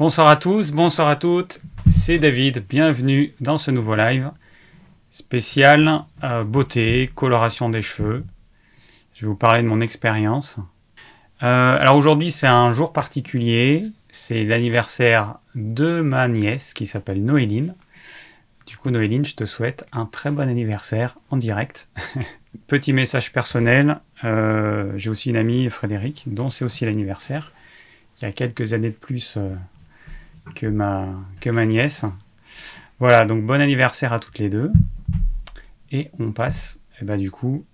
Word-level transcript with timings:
Bonsoir 0.00 0.28
à 0.28 0.36
tous, 0.36 0.72
bonsoir 0.72 1.08
à 1.08 1.16
toutes, 1.16 1.60
c'est 1.90 2.18
David, 2.18 2.64
bienvenue 2.66 3.34
dans 3.38 3.58
ce 3.58 3.70
nouveau 3.70 3.94
live 3.94 4.30
spécial 5.10 6.04
euh, 6.24 6.42
beauté, 6.42 7.10
coloration 7.14 7.68
des 7.68 7.82
cheveux. 7.82 8.24
Je 9.14 9.20
vais 9.20 9.26
vous 9.26 9.36
parler 9.36 9.62
de 9.62 9.68
mon 9.68 9.82
expérience. 9.82 10.56
Euh, 11.42 11.76
alors 11.78 11.96
aujourd'hui 11.96 12.30
c'est 12.30 12.46
un 12.46 12.72
jour 12.72 12.94
particulier, 12.94 13.84
c'est 14.10 14.44
l'anniversaire 14.44 15.34
de 15.54 16.00
ma 16.00 16.28
nièce 16.28 16.72
qui 16.72 16.86
s'appelle 16.86 17.22
Noéline. 17.22 17.74
Du 18.66 18.78
coup 18.78 18.88
Noéline, 18.88 19.26
je 19.26 19.34
te 19.34 19.44
souhaite 19.44 19.84
un 19.92 20.06
très 20.06 20.30
bon 20.30 20.48
anniversaire 20.48 21.14
en 21.28 21.36
direct. 21.36 21.90
Petit 22.68 22.94
message 22.94 23.34
personnel, 23.34 24.00
euh, 24.24 24.94
j'ai 24.96 25.10
aussi 25.10 25.28
une 25.28 25.36
amie, 25.36 25.68
Frédéric, 25.68 26.24
dont 26.26 26.48
c'est 26.48 26.64
aussi 26.64 26.86
l'anniversaire. 26.86 27.52
Il 28.16 28.24
y 28.24 28.28
a 28.28 28.32
quelques 28.32 28.72
années 28.72 28.88
de 28.88 28.94
plus 28.94 29.36
que 30.54 30.66
ma, 30.66 31.66
nièce. 31.66 32.04
Voilà, 32.98 33.24
donc 33.24 33.44
bon 33.44 33.60
anniversaire 33.60 34.12
à 34.12 34.20
toutes 34.20 34.38
les 34.38 34.48
deux. 34.48 34.70
Et 35.90 36.10
on 36.18 36.32
passe, 36.32 36.80
et 36.94 36.98
eh 37.02 37.04
ben, 37.04 37.16
du 37.16 37.30
coup, 37.30 37.64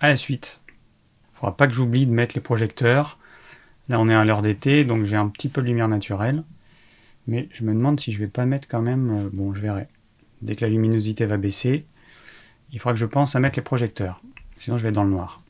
à 0.00 0.08
la 0.08 0.16
suite. 0.16 0.60
Il 0.68 1.38
faudra 1.38 1.56
pas 1.56 1.66
que 1.66 1.72
j'oublie 1.72 2.06
de 2.06 2.12
mettre 2.12 2.34
les 2.34 2.40
projecteurs. 2.40 3.18
Là, 3.88 3.98
on 4.00 4.08
est 4.08 4.14
à 4.14 4.24
l'heure 4.24 4.42
d'été, 4.42 4.84
donc 4.84 5.04
j'ai 5.04 5.16
un 5.16 5.28
petit 5.28 5.48
peu 5.48 5.62
de 5.62 5.66
lumière 5.66 5.88
naturelle. 5.88 6.42
Mais 7.26 7.48
je 7.52 7.64
me 7.64 7.72
demande 7.72 8.00
si 8.00 8.12
je 8.12 8.18
vais 8.18 8.26
pas 8.26 8.46
mettre 8.46 8.68
quand 8.68 8.82
même. 8.82 9.10
Euh, 9.10 9.28
bon, 9.32 9.54
je 9.54 9.60
verrai. 9.60 9.86
Dès 10.40 10.56
que 10.56 10.64
la 10.64 10.70
luminosité 10.70 11.24
va 11.24 11.36
baisser, 11.36 11.86
il 12.72 12.80
faudra 12.80 12.94
que 12.94 12.98
je 12.98 13.06
pense 13.06 13.36
à 13.36 13.40
mettre 13.40 13.56
les 13.58 13.62
projecteurs. 13.62 14.20
Sinon, 14.56 14.76
je 14.76 14.82
vais 14.82 14.88
être 14.88 14.94
dans 14.94 15.04
le 15.04 15.10
noir. 15.10 15.40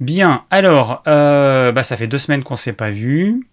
Bien, 0.00 0.44
alors, 0.50 1.02
euh, 1.06 1.72
bah, 1.72 1.82
ça 1.82 1.96
fait 1.96 2.06
deux 2.06 2.18
semaines 2.18 2.42
qu'on 2.42 2.54
ne 2.54 2.58
s'est 2.58 2.72
pas 2.72 2.90
vu 2.90 3.46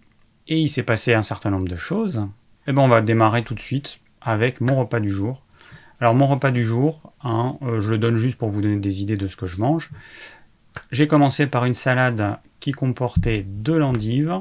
et 0.48 0.56
il 0.56 0.68
s'est 0.68 0.82
passé 0.82 1.14
un 1.14 1.22
certain 1.22 1.50
nombre 1.50 1.68
de 1.68 1.76
choses, 1.76 2.18
et 2.66 2.70
eh 2.70 2.72
ben 2.72 2.82
on 2.82 2.88
va 2.88 3.00
démarrer 3.00 3.42
tout 3.42 3.54
de 3.54 3.60
suite 3.60 4.00
avec 4.20 4.60
mon 4.60 4.76
repas 4.76 5.00
du 5.00 5.10
jour. 5.10 5.42
Alors 6.00 6.14
mon 6.14 6.26
repas 6.26 6.50
du 6.50 6.64
jour, 6.64 7.12
hein, 7.22 7.56
euh, 7.62 7.80
je 7.80 7.90
le 7.90 7.98
donne 7.98 8.16
juste 8.16 8.36
pour 8.36 8.50
vous 8.50 8.60
donner 8.60 8.76
des 8.76 9.02
idées 9.02 9.16
de 9.16 9.28
ce 9.28 9.36
que 9.36 9.46
je 9.46 9.60
mange. 9.60 9.90
J'ai 10.90 11.06
commencé 11.06 11.46
par 11.46 11.64
une 11.64 11.74
salade 11.74 12.36
qui 12.60 12.72
comportait 12.72 13.44
deux 13.46 13.78
l'endive. 13.78 14.40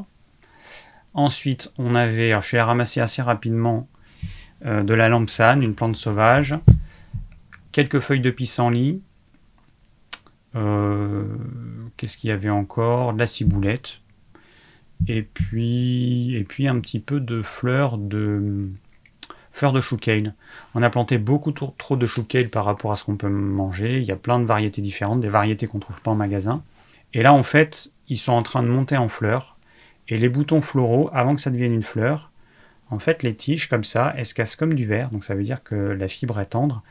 Ensuite, 1.14 1.72
on 1.78 1.96
avait, 1.96 2.32
alors 2.32 2.42
je 2.42 2.58
allé 2.58 3.00
assez 3.00 3.22
rapidement, 3.22 3.88
euh, 4.66 4.84
de 4.84 4.94
la 4.94 5.08
lampsane, 5.08 5.64
une 5.64 5.76
plante 5.76 5.96
sauvage, 5.96 6.56
quelques 7.72 8.00
feuilles 8.00 8.22
de 8.22 8.32
pissenlit, 8.32 9.02
euh, 10.56 11.26
qu'est-ce 11.98 12.18
qu'il 12.18 12.30
y 12.30 12.34
avait 12.34 12.50
encore? 12.50 13.14
De 13.14 13.20
la 13.20 13.28
ciboulette, 13.28 14.00
et 15.08 15.22
puis, 15.22 16.36
et 16.36 16.44
puis 16.44 16.68
un 16.68 16.80
petit 16.80 17.00
peu 17.00 17.20
de 17.20 17.42
fleurs 17.42 17.98
de 17.98 18.70
fleurs 19.56 19.72
de 19.72 19.80
chou 19.80 19.98
On 20.74 20.84
a 20.84 20.90
planté 20.90 21.18
beaucoup 21.18 21.54
trop, 21.54 21.96
de 21.96 22.06
chou 22.06 22.26
par 22.52 22.66
rapport 22.66 22.92
à 22.92 22.96
ce 22.98 23.06
qu'on 23.06 23.16
peut 23.16 23.30
manger. 23.30 24.00
Il 24.00 24.04
y 24.04 24.12
a 24.12 24.18
plein 24.18 24.40
de 24.40 24.46
variétés 24.46 24.82
différentes, 24.82 25.22
des 25.22 25.30
variétés 25.30 25.66
qu'on 25.66 25.78
ne 25.78 25.82
trouve 25.82 26.02
pas 26.02 26.12
en 26.12 26.16
magasin. 26.16 26.62
Et 27.14 27.24
là, 27.24 27.34
en 27.34 27.44
fait, 27.44 27.90
ils 28.10 28.18
sont 28.18 28.34
en 28.34 28.42
train 28.42 28.64
de 28.64 28.68
monter 28.68 28.98
en 28.98 29.08
fleurs. 29.08 29.56
Et 30.10 30.18
les 30.18 30.28
boutons 30.28 30.60
floraux, 30.60 31.10
avant 31.14 31.36
que 31.36 31.42
ça 31.42 31.52
devienne 31.52 31.74
une 31.74 31.84
fleur, 31.84 32.32
en 32.92 33.00
fait, 33.00 33.24
les 33.24 33.34
tiges 33.34 33.70
comme 33.70 33.86
ça, 33.86 34.14
elles 34.18 34.26
se 34.26 34.34
cassent 34.34 34.58
comme 34.58 34.74
du 34.74 34.86
verre. 34.86 35.10
Donc 35.10 35.24
ça 35.24 35.34
veut 35.36 35.44
dire 35.44 35.64
que 35.64 35.76
la 35.76 36.10
fibre 36.10 36.40
est 36.42 36.48
tendre. 36.48 36.84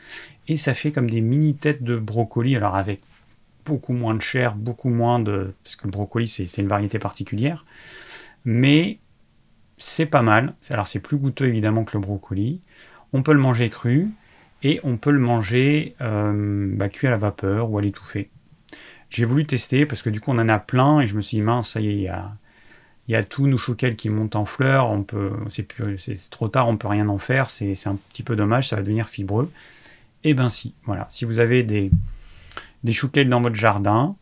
Et 0.47 0.57
ça 0.57 0.73
fait 0.73 0.91
comme 0.91 1.09
des 1.09 1.21
mini 1.21 1.53
têtes 1.53 1.83
de 1.83 1.97
brocoli. 1.97 2.55
Alors 2.55 2.75
avec 2.75 3.01
beaucoup 3.65 3.93
moins 3.93 4.13
de 4.13 4.21
chair, 4.21 4.55
beaucoup 4.55 4.89
moins 4.89 5.19
de... 5.19 5.53
Parce 5.63 5.75
que 5.75 5.85
le 5.85 5.91
brocoli, 5.91 6.27
c'est 6.27 6.57
une 6.57 6.67
variété 6.67 6.99
particulière. 6.99 7.65
Mais 8.45 8.99
c'est 9.77 10.05
pas 10.05 10.21
mal. 10.21 10.53
Alors 10.69 10.87
c'est 10.87 10.99
plus 10.99 11.17
goûteux 11.17 11.47
évidemment 11.47 11.83
que 11.83 11.97
le 11.97 12.01
brocoli. 12.01 12.61
On 13.13 13.23
peut 13.23 13.33
le 13.33 13.39
manger 13.39 13.69
cru 13.69 14.09
et 14.63 14.79
on 14.83 14.97
peut 14.97 15.11
le 15.11 15.19
manger 15.19 15.95
euh, 16.01 16.69
bah, 16.75 16.89
cuit 16.89 17.07
à 17.07 17.11
la 17.11 17.17
vapeur 17.17 17.71
ou 17.71 17.77
à 17.77 17.81
l'étouffer. 17.81 18.29
J'ai 19.09 19.25
voulu 19.25 19.45
tester 19.45 19.85
parce 19.85 20.01
que 20.01 20.09
du 20.09 20.19
coup 20.19 20.31
on 20.31 20.39
en 20.39 20.49
a 20.49 20.59
plein 20.59 21.01
et 21.01 21.07
je 21.07 21.15
me 21.15 21.21
suis 21.21 21.37
dit 21.37 21.43
mince, 21.43 21.71
ça 21.71 21.81
y 21.81 21.87
est, 21.87 22.11
il 23.07 23.11
y 23.11 23.15
a, 23.15 23.23
tout 23.23 23.47
nous 23.47 23.59
qui 23.97 24.09
monte 24.09 24.35
en 24.35 24.45
fleurs. 24.45 24.97
C'est 25.49 26.29
trop 26.29 26.47
tard, 26.47 26.67
on 26.67 26.77
peut 26.77 26.87
rien 26.87 27.07
en 27.07 27.17
faire. 27.17 27.49
C'est, 27.49 27.87
un 27.87 27.97
petit 28.09 28.23
peu 28.23 28.35
dommage, 28.35 28.69
ça 28.69 28.77
va 28.77 28.81
devenir 28.81 29.07
fibreux. 29.07 29.51
Et 30.23 30.29
eh 30.29 30.33
ben 30.33 30.49
si, 30.49 30.73
voilà. 30.85 31.05
Si 31.09 31.23
vous 31.23 31.37
avez 31.37 31.61
des, 31.61 31.91
des 32.85 33.25
dans 33.25 33.41
votre 33.41 33.55
jardin, 33.55 34.15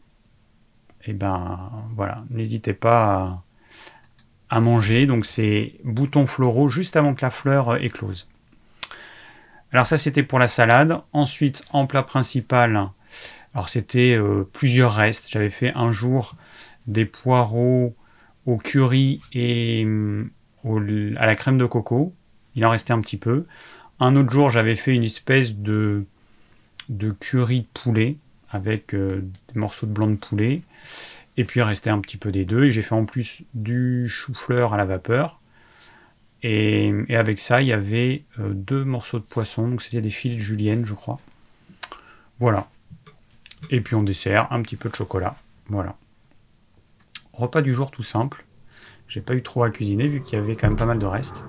et 1.05 1.09
eh 1.09 1.13
ben 1.13 1.69
voilà, 1.97 2.23
n'hésitez 2.29 2.71
pas 2.71 3.43
à, 4.49 4.61
manger. 4.61 5.05
Donc 5.05 5.25
c'est 5.25 5.73
boutons 5.83 6.25
floraux 6.25 6.69
juste 6.69 6.95
avant 6.95 7.13
que 7.13 7.23
la 7.23 7.29
fleur 7.29 7.83
éclose. 7.83 8.29
Alors 9.73 9.85
ça 9.85 9.97
c'était 9.97 10.23
pour 10.23 10.39
la 10.39 10.47
salade. 10.47 10.97
Ensuite 11.11 11.65
en 11.71 11.87
plat 11.87 12.03
principal, 12.03 12.87
alors 13.53 13.67
c'était 13.67 14.15
euh, 14.15 14.47
plusieurs 14.53 14.93
restes. 14.93 15.27
J'avais 15.29 15.49
fait 15.49 15.73
un 15.75 15.91
jour 15.91 16.35
des 16.87 17.05
poireaux 17.05 17.93
au 18.45 18.57
curry 18.57 19.19
et 19.33 19.83
euh, 19.85 20.29
à 21.17 21.25
la 21.25 21.35
crème 21.35 21.57
de 21.57 21.65
coco. 21.65 22.13
Il 22.55 22.65
en 22.65 22.69
restait 22.69 22.93
un 22.93 23.01
petit 23.01 23.17
peu. 23.17 23.45
Un 23.99 24.15
autre 24.15 24.29
jour 24.29 24.49
j'avais 24.49 24.77
fait 24.77 24.95
une 24.95 25.03
espèce 25.03 25.57
de, 25.57 26.05
de 26.87 27.11
curry 27.11 27.67
poulet 27.73 28.15
avec 28.53 28.93
euh, 28.93 29.25
des 29.51 29.59
morceaux 29.59 29.87
de 29.87 29.91
blanc 29.91 30.07
de 30.07 30.15
poulet. 30.15 30.61
Et 31.35 31.43
puis 31.43 31.59
il 31.59 31.63
restait 31.63 31.89
un 31.89 31.99
petit 31.99 32.17
peu 32.17 32.31
des 32.31 32.45
deux. 32.45 32.65
Et 32.65 32.71
j'ai 32.71 32.83
fait 32.83 32.95
en 32.95 33.05
plus 33.05 33.41
du 33.53 34.07
chou-fleur 34.07 34.73
à 34.73 34.77
la 34.77 34.85
vapeur. 34.85 35.39
Et, 36.43 36.93
avec 37.09 37.39
ça, 37.39 37.61
il 37.61 37.67
y 37.67 37.73
avait 37.73 38.23
euh, 38.39 38.53
deux 38.53 38.85
morceaux 38.85 39.19
de 39.19 39.23
poisson. 39.23 39.67
Donc 39.67 39.81
c'était 39.81 40.01
des 40.01 40.11
filets 40.11 40.35
de 40.35 40.39
julienne, 40.41 40.85
je 40.85 40.93
crois. 40.93 41.19
Voilà. 42.39 42.67
Et 43.69 43.81
puis 43.81 43.95
en 43.95 44.03
dessert, 44.03 44.47
un 44.51 44.61
petit 44.61 44.75
peu 44.75 44.89
de 44.89 44.95
chocolat. 44.95 45.35
Voilà. 45.67 45.95
Repas 47.33 47.61
du 47.61 47.73
jour 47.73 47.89
tout 47.89 48.03
simple. 48.03 48.45
J'ai 49.07 49.21
pas 49.21 49.33
eu 49.33 49.41
trop 49.41 49.63
à 49.63 49.71
cuisiner 49.71 50.07
vu 50.07 50.21
qu'il 50.21 50.37
y 50.37 50.41
avait 50.41 50.55
quand 50.55 50.67
même 50.67 50.77
pas 50.77 50.85
mal 50.85 50.99
de 50.99 51.05
restes. 51.05 51.43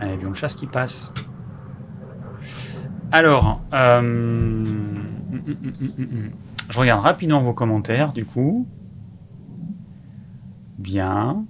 Un 0.00 0.08
avion 0.08 0.30
de 0.30 0.36
chasse 0.36 0.54
qui 0.54 0.66
passe. 0.66 1.12
Alors, 3.14 3.60
euh, 3.72 4.64
je 6.68 6.80
regarde 6.80 7.00
rapidement 7.00 7.40
vos 7.42 7.52
commentaires 7.52 8.12
du 8.12 8.24
coup. 8.24 8.66
Bien. 10.78 11.44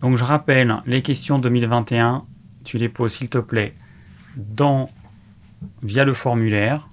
Donc 0.00 0.16
je 0.16 0.22
rappelle, 0.22 0.76
les 0.86 1.02
questions 1.02 1.40
2021, 1.40 2.22
tu 2.62 2.78
les 2.78 2.88
poses 2.88 3.14
s'il 3.14 3.28
te 3.28 3.38
plaît 3.38 3.74
via 5.82 6.04
le 6.04 6.14
formulaire 6.14 6.86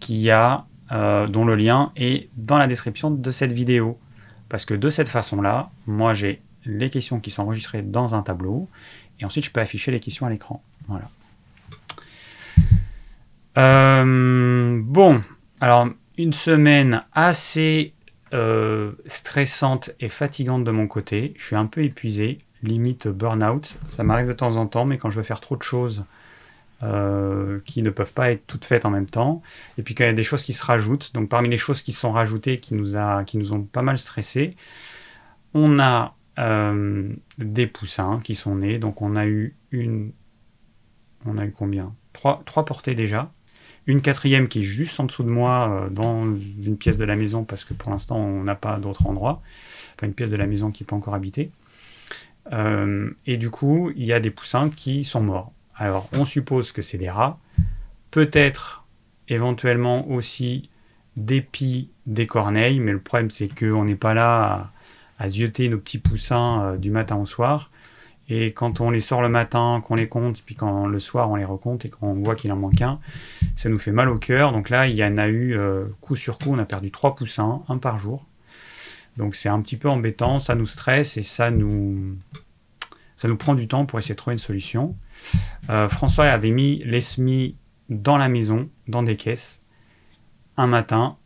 qui 0.00 0.32
a, 0.32 0.64
euh, 0.90 1.28
dont 1.28 1.44
le 1.44 1.54
lien 1.54 1.92
est 1.94 2.28
dans 2.36 2.58
la 2.58 2.66
description 2.66 3.12
de 3.12 3.30
cette 3.30 3.52
vidéo. 3.52 3.96
Parce 4.48 4.64
que 4.64 4.74
de 4.74 4.90
cette 4.90 5.08
façon-là, 5.08 5.70
moi 5.86 6.12
j'ai 6.12 6.42
les 6.64 6.90
questions 6.90 7.20
qui 7.20 7.30
sont 7.30 7.44
enregistrées 7.44 7.82
dans 7.82 8.16
un 8.16 8.22
tableau 8.22 8.68
et 9.20 9.24
ensuite, 9.24 9.44
je 9.44 9.50
peux 9.50 9.60
afficher 9.60 9.90
les 9.90 10.00
questions 10.00 10.26
à 10.26 10.30
l'écran. 10.30 10.62
Voilà. 10.86 11.08
Euh, 13.58 14.80
bon, 14.82 15.20
alors 15.60 15.88
une 16.16 16.32
semaine 16.32 17.04
assez 17.12 17.92
euh, 18.32 18.92
stressante 19.06 19.90
et 20.00 20.08
fatigante 20.08 20.64
de 20.64 20.70
mon 20.70 20.86
côté. 20.86 21.34
Je 21.36 21.44
suis 21.44 21.56
un 21.56 21.66
peu 21.66 21.82
épuisé, 21.82 22.38
limite 22.62 23.08
burn-out. 23.08 23.78
Ça 23.88 24.04
m'arrive 24.04 24.28
de 24.28 24.32
temps 24.32 24.56
en 24.56 24.66
temps, 24.66 24.84
mais 24.84 24.98
quand 24.98 25.10
je 25.10 25.16
veux 25.16 25.24
faire 25.24 25.40
trop 25.40 25.56
de 25.56 25.62
choses 25.62 26.04
euh, 26.82 27.58
qui 27.64 27.82
ne 27.82 27.90
peuvent 27.90 28.12
pas 28.12 28.30
être 28.30 28.46
toutes 28.46 28.64
faites 28.64 28.84
en 28.84 28.90
même 28.90 29.06
temps, 29.08 29.42
et 29.78 29.82
puis 29.82 29.94
quand 29.94 30.04
il 30.04 30.08
y 30.08 30.10
a 30.10 30.12
des 30.12 30.22
choses 30.22 30.44
qui 30.44 30.52
se 30.52 30.64
rajoutent, 30.64 31.14
donc 31.14 31.28
parmi 31.28 31.48
les 31.48 31.56
choses 31.56 31.82
qui 31.82 31.92
sont 31.92 32.12
rajoutées, 32.12 32.58
qui 32.58 32.74
nous, 32.74 32.96
a, 32.96 33.24
qui 33.24 33.38
nous 33.38 33.52
ont 33.52 33.62
pas 33.62 33.82
mal 33.82 33.98
stressé, 33.98 34.56
on 35.54 35.80
a 35.80 36.14
euh, 36.38 37.12
des 37.38 37.66
poussins 37.66 38.20
qui 38.22 38.34
sont 38.34 38.56
nés. 38.56 38.78
Donc 38.78 39.02
on 39.02 39.16
a 39.16 39.26
eu 39.26 39.54
une. 39.70 40.12
On 41.26 41.36
a 41.36 41.44
eu 41.44 41.50
combien? 41.50 41.92
Trois, 42.12 42.42
trois 42.46 42.64
portées 42.64 42.94
déjà. 42.94 43.30
Une 43.86 44.02
quatrième 44.02 44.48
qui 44.48 44.60
est 44.60 44.62
juste 44.62 45.00
en 45.00 45.04
dessous 45.04 45.22
de 45.22 45.30
moi 45.30 45.70
euh, 45.70 45.88
dans 45.90 46.24
une 46.24 46.76
pièce 46.76 46.98
de 46.98 47.04
la 47.04 47.16
maison 47.16 47.44
parce 47.44 47.64
que 47.64 47.74
pour 47.74 47.90
l'instant 47.90 48.16
on 48.16 48.44
n'a 48.44 48.54
pas 48.54 48.78
d'autre 48.78 49.06
endroit. 49.06 49.42
Enfin 49.94 50.06
une 50.06 50.14
pièce 50.14 50.30
de 50.30 50.36
la 50.36 50.46
maison 50.46 50.70
qui 50.70 50.82
n'est 50.82 50.86
pas 50.86 50.96
encore 50.96 51.14
habitée. 51.14 51.50
Euh, 52.52 53.10
et 53.26 53.36
du 53.36 53.50
coup, 53.50 53.90
il 53.96 54.04
y 54.04 54.12
a 54.12 54.20
des 54.20 54.30
poussins 54.30 54.70
qui 54.70 55.04
sont 55.04 55.20
morts. 55.20 55.52
Alors, 55.76 56.08
on 56.12 56.24
suppose 56.24 56.72
que 56.72 56.82
c'est 56.82 56.98
des 56.98 57.10
rats. 57.10 57.38
Peut-être, 58.10 58.84
éventuellement 59.28 60.08
aussi, 60.08 60.70
des 61.16 61.40
pies, 61.40 61.90
des 62.06 62.26
corneilles. 62.26 62.80
Mais 62.80 62.92
le 62.92 63.00
problème, 63.00 63.30
c'est 63.30 63.48
qu'on 63.48 63.84
n'est 63.84 63.96
pas 63.96 64.14
là 64.14 64.44
à, 64.44 64.72
à 65.18 65.28
zioter 65.28 65.68
nos 65.68 65.78
petits 65.78 65.98
poussins 65.98 66.62
euh, 66.62 66.76
du 66.76 66.90
matin 66.90 67.16
au 67.16 67.26
soir. 67.26 67.70
Et 68.30 68.52
quand 68.52 68.80
on 68.80 68.90
les 68.90 69.00
sort 69.00 69.22
le 69.22 69.30
matin, 69.30 69.82
qu'on 69.82 69.94
les 69.94 70.08
compte, 70.08 70.42
puis 70.44 70.54
quand 70.54 70.86
le 70.86 70.98
soir 70.98 71.30
on 71.30 71.36
les 71.36 71.46
recompte 71.46 71.86
et 71.86 71.88
qu'on 71.88 72.14
voit 72.14 72.34
qu'il 72.34 72.52
en 72.52 72.56
manque 72.56 72.82
un, 72.82 72.98
ça 73.56 73.70
nous 73.70 73.78
fait 73.78 73.90
mal 73.90 74.10
au 74.10 74.18
cœur. 74.18 74.52
Donc 74.52 74.68
là, 74.68 74.86
il 74.86 74.96
y 74.96 75.04
en 75.04 75.16
a 75.16 75.28
eu 75.28 75.56
euh, 75.56 75.86
coup 76.02 76.14
sur 76.14 76.38
coup, 76.38 76.50
on 76.52 76.58
a 76.58 76.66
perdu 76.66 76.90
trois 76.90 77.14
poussins, 77.14 77.62
un 77.68 77.78
par 77.78 77.98
jour. 77.98 78.24
Donc 79.16 79.34
c'est 79.34 79.48
un 79.48 79.60
petit 79.62 79.76
peu 79.76 79.88
embêtant, 79.88 80.40
ça 80.40 80.54
nous 80.54 80.66
stresse 80.66 81.16
et 81.16 81.22
ça 81.22 81.50
nous, 81.50 82.16
ça 83.16 83.28
nous 83.28 83.36
prend 83.36 83.54
du 83.54 83.66
temps 83.66 83.86
pour 83.86 83.98
essayer 83.98 84.14
de 84.14 84.18
trouver 84.18 84.34
une 84.34 84.38
solution. 84.38 84.94
Euh, 85.70 85.88
François 85.88 86.26
avait 86.26 86.50
mis 86.50 86.82
les 86.84 87.00
semis 87.00 87.56
dans 87.88 88.18
la 88.18 88.28
maison, 88.28 88.68
dans 88.86 89.02
des 89.02 89.16
caisses. 89.16 89.62
Un 90.58 90.66
matin, 90.66 91.16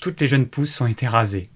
toutes 0.00 0.20
les 0.20 0.26
jeunes 0.26 0.46
pousses 0.46 0.80
ont 0.80 0.86
été 0.86 1.06
rasées. 1.06 1.50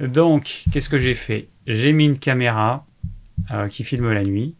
Donc, 0.00 0.64
qu'est-ce 0.72 0.88
que 0.88 0.98
j'ai 0.98 1.14
fait? 1.14 1.48
J'ai 1.66 1.92
mis 1.92 2.06
une 2.06 2.18
caméra 2.18 2.86
euh, 3.50 3.68
qui 3.68 3.84
filme 3.84 4.10
la 4.12 4.22
nuit. 4.22 4.54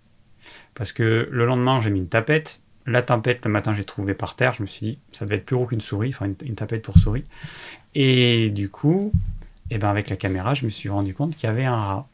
Parce 0.75 0.93
que 0.93 1.29
le 1.31 1.47
lendemain, 1.47 1.81
j'ai 1.81 1.91
mis 1.91 1.99
une 1.99 2.09
tapette. 2.09 2.63
La 2.87 3.03
tapette, 3.03 3.45
le 3.45 3.51
matin, 3.51 3.75
j'ai 3.75 3.85
trouvé 3.85 4.15
par 4.15 4.37
terre. 4.37 4.55
Je 4.55 4.63
me 4.63 4.67
suis 4.67 4.87
dit, 4.87 4.99
ça 5.13 5.25
devait 5.25 5.37
être 5.37 5.45
plus 5.45 5.57
gros 5.57 5.67
qu'une 5.67 5.81
souris, 5.81 6.11
enfin 6.11 6.27
une, 6.27 6.55
tapette 6.55 6.83
pour 6.83 6.99
souris. 6.99 7.25
Et 7.95 8.51
du 8.51 8.71
coup, 8.71 9.13
eh 9.71 9.79
ben 9.79 9.89
avec 9.89 10.09
la 10.09 10.17
caméra, 10.17 10.55
je 10.55 10.65
me 10.65 10.71
suis 10.71 10.89
rendu 10.89 11.15
compte 11.15 11.37
qu'il 11.37 11.47
y 11.49 11.51
avait 11.51 11.65
un 11.65 11.77
rat. 11.77 12.09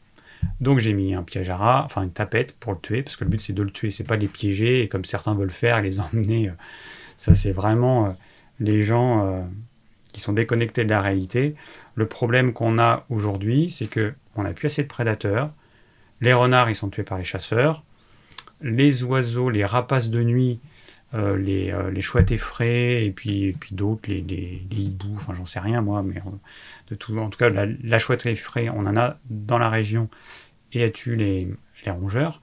Donc 0.59 0.79
j'ai 0.79 0.93
mis 0.93 1.15
un 1.15 1.23
piège 1.23 1.49
à 1.49 1.55
rat, 1.55 1.83
enfin 1.85 2.03
une 2.03 2.11
tapette 2.11 2.55
pour 2.59 2.73
le 2.73 2.79
tuer, 2.79 3.01
parce 3.01 3.15
que 3.15 3.23
le 3.23 3.29
but 3.29 3.41
c'est 3.41 3.53
de 3.53 3.63
le 3.63 3.71
tuer, 3.71 3.89
c'est 3.89 4.03
pas 4.03 4.17
de 4.17 4.21
les 4.21 4.27
piéger, 4.27 4.83
et 4.83 4.87
comme 4.87 5.05
certains 5.05 5.33
veulent 5.33 5.49
faire, 5.49 5.81
les 5.81 5.99
emmener. 6.01 6.49
Euh, 6.49 6.53
ça 7.15 7.33
c'est 7.33 7.51
vraiment 7.51 8.07
euh, 8.07 8.09
les 8.59 8.83
gens 8.83 9.47
sont 10.21 10.33
déconnectés 10.33 10.83
de 10.83 10.89
la 10.89 11.01
réalité. 11.01 11.55
Le 11.95 12.05
problème 12.05 12.53
qu'on 12.53 12.79
a 12.79 13.05
aujourd'hui, 13.09 13.69
c'est 13.69 13.87
que 13.87 14.13
on 14.35 14.43
n'a 14.43 14.53
plus 14.53 14.67
assez 14.67 14.83
de 14.83 14.87
prédateurs, 14.87 15.51
les 16.21 16.33
renards, 16.33 16.69
ils 16.69 16.75
sont 16.75 16.89
tués 16.89 17.03
par 17.03 17.17
les 17.17 17.23
chasseurs. 17.23 17.83
Les 18.61 19.03
oiseaux, 19.03 19.49
les 19.49 19.65
rapaces 19.65 20.09
de 20.09 20.23
nuit, 20.23 20.59
euh, 21.13 21.37
les, 21.37 21.71
euh, 21.71 21.91
les, 21.91 22.01
chouettes 22.01 22.31
effraies, 22.31 23.05
et 23.05 23.11
puis, 23.11 23.55
puis 23.59 23.75
d'autres, 23.75 24.09
les, 24.09 24.61
hiboux, 24.71 25.13
enfin 25.15 25.33
j'en 25.35 25.45
sais 25.45 25.59
rien 25.59 25.81
moi, 25.81 26.01
mais 26.03 26.17
euh, 26.17 26.31
de 26.89 26.95
tout, 26.95 27.15
en 27.17 27.29
tout 27.29 27.37
cas 27.37 27.49
la, 27.49 27.99
chouette 27.99 28.25
effraie, 28.25 28.69
on 28.69 28.85
en 28.85 28.97
a 28.97 29.17
dans 29.29 29.59
la 29.59 29.69
région 29.69 30.09
et 30.73 30.81
elle 30.81 30.91
tue 30.91 31.15
les, 31.15 31.47
les 31.85 31.91
rongeurs. 31.91 32.41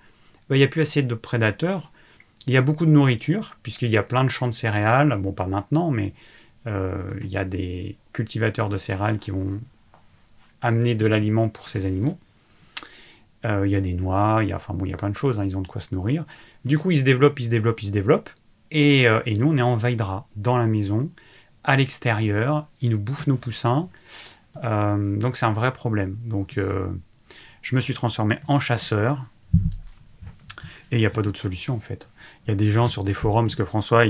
Il 0.50 0.56
n'y 0.56 0.62
a 0.62 0.68
plus 0.68 0.82
assez 0.82 1.02
de 1.02 1.14
prédateurs. 1.14 1.90
Il 2.46 2.52
y 2.52 2.56
a 2.56 2.62
beaucoup 2.62 2.86
de 2.86 2.90
nourriture, 2.90 3.56
puisqu'il 3.62 3.90
y 3.90 3.96
a 3.96 4.02
plein 4.02 4.22
de 4.22 4.28
champs 4.28 4.46
de 4.46 4.52
céréales, 4.52 5.16
bon 5.18 5.32
pas 5.32 5.46
maintenant, 5.46 5.90
mais 5.90 6.12
il 6.66 7.26
y 7.26 7.36
a 7.36 7.44
des 7.44 7.96
cultivateurs 8.12 8.68
de 8.68 8.76
céréales 8.76 9.18
qui 9.18 9.30
vont 9.30 9.60
amener 10.64 10.94
de 10.94 11.06
l'aliment 11.06 11.48
pour 11.50 11.68
ces 11.68 11.84
animaux. 11.84 12.18
Euh, 13.44 13.66
il 13.66 13.70
y 13.70 13.76
a 13.76 13.80
des 13.82 13.92
noix, 13.92 14.38
il 14.42 14.48
y 14.48 14.52
a, 14.52 14.56
enfin 14.56 14.72
bon, 14.72 14.86
il 14.86 14.90
y 14.90 14.94
a 14.94 14.96
plein 14.96 15.10
de 15.10 15.16
choses, 15.16 15.38
hein, 15.38 15.44
ils 15.44 15.56
ont 15.56 15.60
de 15.60 15.68
quoi 15.68 15.80
se 15.80 15.94
nourrir. 15.94 16.24
Du 16.64 16.78
coup, 16.78 16.90
ils 16.90 17.00
se 17.00 17.04
développent, 17.04 17.38
ils 17.38 17.44
se 17.44 17.50
développent, 17.50 17.82
ils 17.82 17.88
se 17.88 17.92
développent. 17.92 18.30
Et, 18.70 19.06
euh, 19.06 19.20
nous, 19.26 19.52
on 19.52 19.58
est 19.58 19.62
en 19.62 19.76
Vaidra, 19.76 20.26
dans 20.36 20.56
la 20.56 20.66
maison, 20.66 21.10
à 21.62 21.76
l'extérieur, 21.76 22.66
ils 22.80 22.90
nous 22.90 22.98
bouffent 22.98 23.26
nos 23.26 23.36
poussins. 23.36 23.88
Euh, 24.62 25.18
donc 25.18 25.36
c'est 25.36 25.46
un 25.46 25.52
vrai 25.52 25.72
problème. 25.72 26.16
Donc 26.24 26.58
je 27.62 27.76
me 27.76 27.80
suis 27.80 27.94
transformé 27.94 28.38
en 28.48 28.58
chasseur. 28.58 29.24
Et 30.90 30.96
il 30.96 31.00
n'y 31.00 31.06
a 31.06 31.10
pas 31.10 31.22
d'autre 31.22 31.40
solution 31.40 31.74
en 31.74 31.80
fait. 31.80 32.08
Il 32.46 32.50
y 32.50 32.52
a 32.52 32.56
des 32.56 32.70
gens 32.70 32.88
sur 32.88 33.04
des 33.04 33.14
forums, 33.14 33.46
parce 33.46 33.56
que 33.56 33.64
François, 33.64 34.06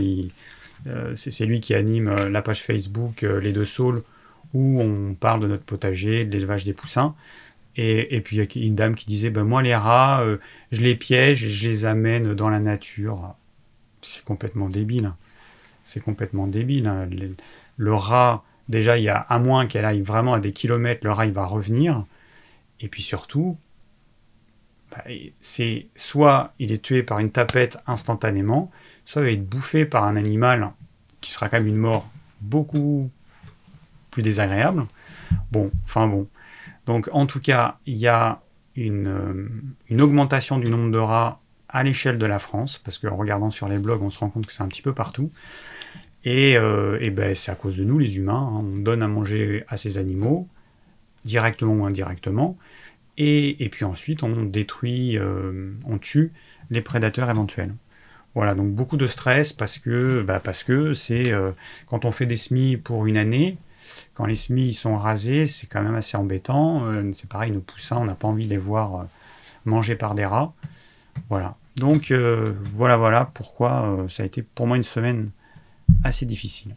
c'est 1.15 1.47
lui 1.47 1.61
qui 1.61 1.75
anime 1.75 2.15
la 2.29 2.43
page 2.43 2.63
Facebook 2.63 3.23
Les 3.23 3.53
Deux 3.53 3.65
Saules, 3.65 4.03
où 4.53 4.81
on 4.81 5.15
parle 5.15 5.41
de 5.41 5.47
notre 5.47 5.65
potager, 5.65 6.25
de 6.25 6.33
l'élevage 6.33 6.65
des 6.65 6.73
poussins. 6.73 7.15
Et, 7.77 8.21
puis 8.21 8.37
il 8.37 8.39
y 8.39 8.65
a 8.65 8.67
une 8.67 8.77
dame 8.77 8.95
qui 8.95 9.07
disait, 9.07 9.31
ben 9.31 9.43
moi 9.43 9.61
les 9.63 9.75
rats, 9.75 10.23
euh, 10.23 10.39
je 10.71 10.81
les 10.81 10.95
piège, 10.95 11.49
je 11.49 11.69
les 11.69 11.85
amène 11.87 12.35
dans 12.35 12.49
la 12.49 12.61
nature. 12.61 13.35
C'est 14.01 14.25
complètement 14.25 14.69
débile. 14.69 15.13
C'est 15.83 16.01
complètement 16.01 16.47
débile. 16.47 16.87
Hein. 16.87 17.09
Le, 17.77 17.95
rat, 17.95 18.45
déjà, 18.69 18.97
il 18.97 19.05
y 19.05 19.09
a 19.09 19.17
à 19.17 19.39
moins 19.41 19.67
qu'elle 19.67 19.85
aille 19.85 20.03
vraiment 20.03 20.35
à 20.35 20.41
des 20.41 20.53
kilomètres, 20.53 21.01
le 21.05 21.11
rat 21.11 21.27
il 21.27 21.33
va 21.33 21.45
revenir. 21.47 22.05
Et 22.81 22.89
puis 22.89 23.03
surtout, 23.03 23.59
bah, 24.93 25.03
c'est 25.41 25.89
soit 25.97 26.55
il 26.61 26.71
est 26.71 26.83
tué 26.83 27.03
par 27.03 27.19
une 27.19 27.33
tapette 27.33 27.79
instantanément, 27.89 28.71
soit 29.05 29.23
va 29.23 29.31
être 29.31 29.49
bouffé 29.49 29.85
par 29.85 30.05
un 30.05 30.17
animal 30.17 30.73
qui 31.21 31.33
sera 31.33 31.49
quand 31.49 31.59
même 31.59 31.67
une 31.67 31.77
mort 31.77 32.09
beaucoup 32.41 33.11
plus 34.11 34.23
désagréable. 34.23 34.87
Bon, 35.51 35.71
enfin 35.85 36.07
bon, 36.07 36.29
donc 36.87 37.09
en 37.13 37.27
tout 37.27 37.41
cas, 37.41 37.79
il 37.87 37.97
y 37.97 38.07
a 38.07 38.43
euh, 38.79 39.49
une, 39.89 40.01
augmentation 40.01 40.59
du 40.59 40.71
nombre 40.71 40.91
de 40.91 40.99
rats 40.99 41.41
à 41.69 41.83
l'échelle 41.83 42.19
de 42.19 42.27
la 42.27 42.39
France, 42.39 42.79
parce 42.79 42.99
qu'en 42.99 43.17
regardant 43.17 43.51
sur 43.51 43.69
les 43.69 43.79
blogs, 43.79 44.03
on 44.03 44.11
se 44.11 44.19
rend 44.19 44.31
compte 44.31 44.47
que 44.47 44.53
c'est 44.53 44.63
un 44.63 44.69
petit 44.69 44.83
peu 44.83 44.93
partout. 44.93 45.31
Et, 46.25 46.57
euh, 46.57 46.99
ben, 47.11 47.35
c'est 47.35 47.51
à 47.51 47.55
cause 47.55 47.77
de 47.77 47.85
nous, 47.85 47.99
les 47.99 48.17
humains. 48.17 48.51
Hein. 48.53 48.65
on 48.65 48.79
donne 48.79 49.03
à 49.03 49.09
manger 49.09 49.65
à 49.69 49.77
ces 49.77 49.99
animaux, 49.99 50.49
directement 51.25 51.75
ou 51.75 51.87
indirectement. 51.87 52.57
Et, 53.17 53.69
puis 53.71 53.85
ensuite, 53.85 54.23
on 54.23 54.43
détruit, 54.43 55.19
euh, 55.19 55.73
on 55.87 55.99
tue 55.99 56.33
les 56.71 56.81
prédateurs 56.81 57.31
éventuels. 57.31 57.75
Voilà, 58.35 58.55
donc 58.55 58.73
beaucoup 58.73 58.97
de 58.97 59.07
stress 59.07 59.53
parce 59.53 59.79
que 59.79 60.23
bah, 60.23 60.43
c'est 60.95 61.33
quand 61.87 62.05
on 62.05 62.11
fait 62.11 62.27
des 62.27 62.37
semis 62.37 62.77
pour 62.77 63.07
une 63.07 63.17
année, 63.17 63.59
quand 64.15 64.27
les 64.27 64.35
semis 64.35 64.73
sont 64.75 64.97
rasés, 64.97 65.47
c'est 65.47 65.67
quand 65.67 65.83
même 65.83 65.95
assez 65.95 66.17
embêtant. 66.17 66.85
Euh, 66.87 67.11
c'est 67.13 67.29
pareil, 67.29 67.51
nos 67.51 67.61
poussins, 67.61 67.97
on 67.97 68.05
n'a 68.05 68.15
pas 68.15 68.29
envie 68.29 68.45
de 68.45 68.51
les 68.51 68.59
voir 68.59 68.97
euh, 68.97 69.05
mangés 69.65 69.97
par 69.97 70.15
des 70.15 70.25
rats. 70.25 70.53
Voilà. 71.29 71.57
Donc 71.77 72.11
euh, 72.11 72.55
voilà, 72.73 72.97
voilà 72.97 73.31
pourquoi 73.35 74.07
ça 74.09 74.23
a 74.23 74.27
été 74.27 74.43
pour 74.43 74.67
moi 74.67 74.77
une 74.77 74.85
semaine 74.85 75.31
assez 76.05 76.27
difficile. 76.27 76.77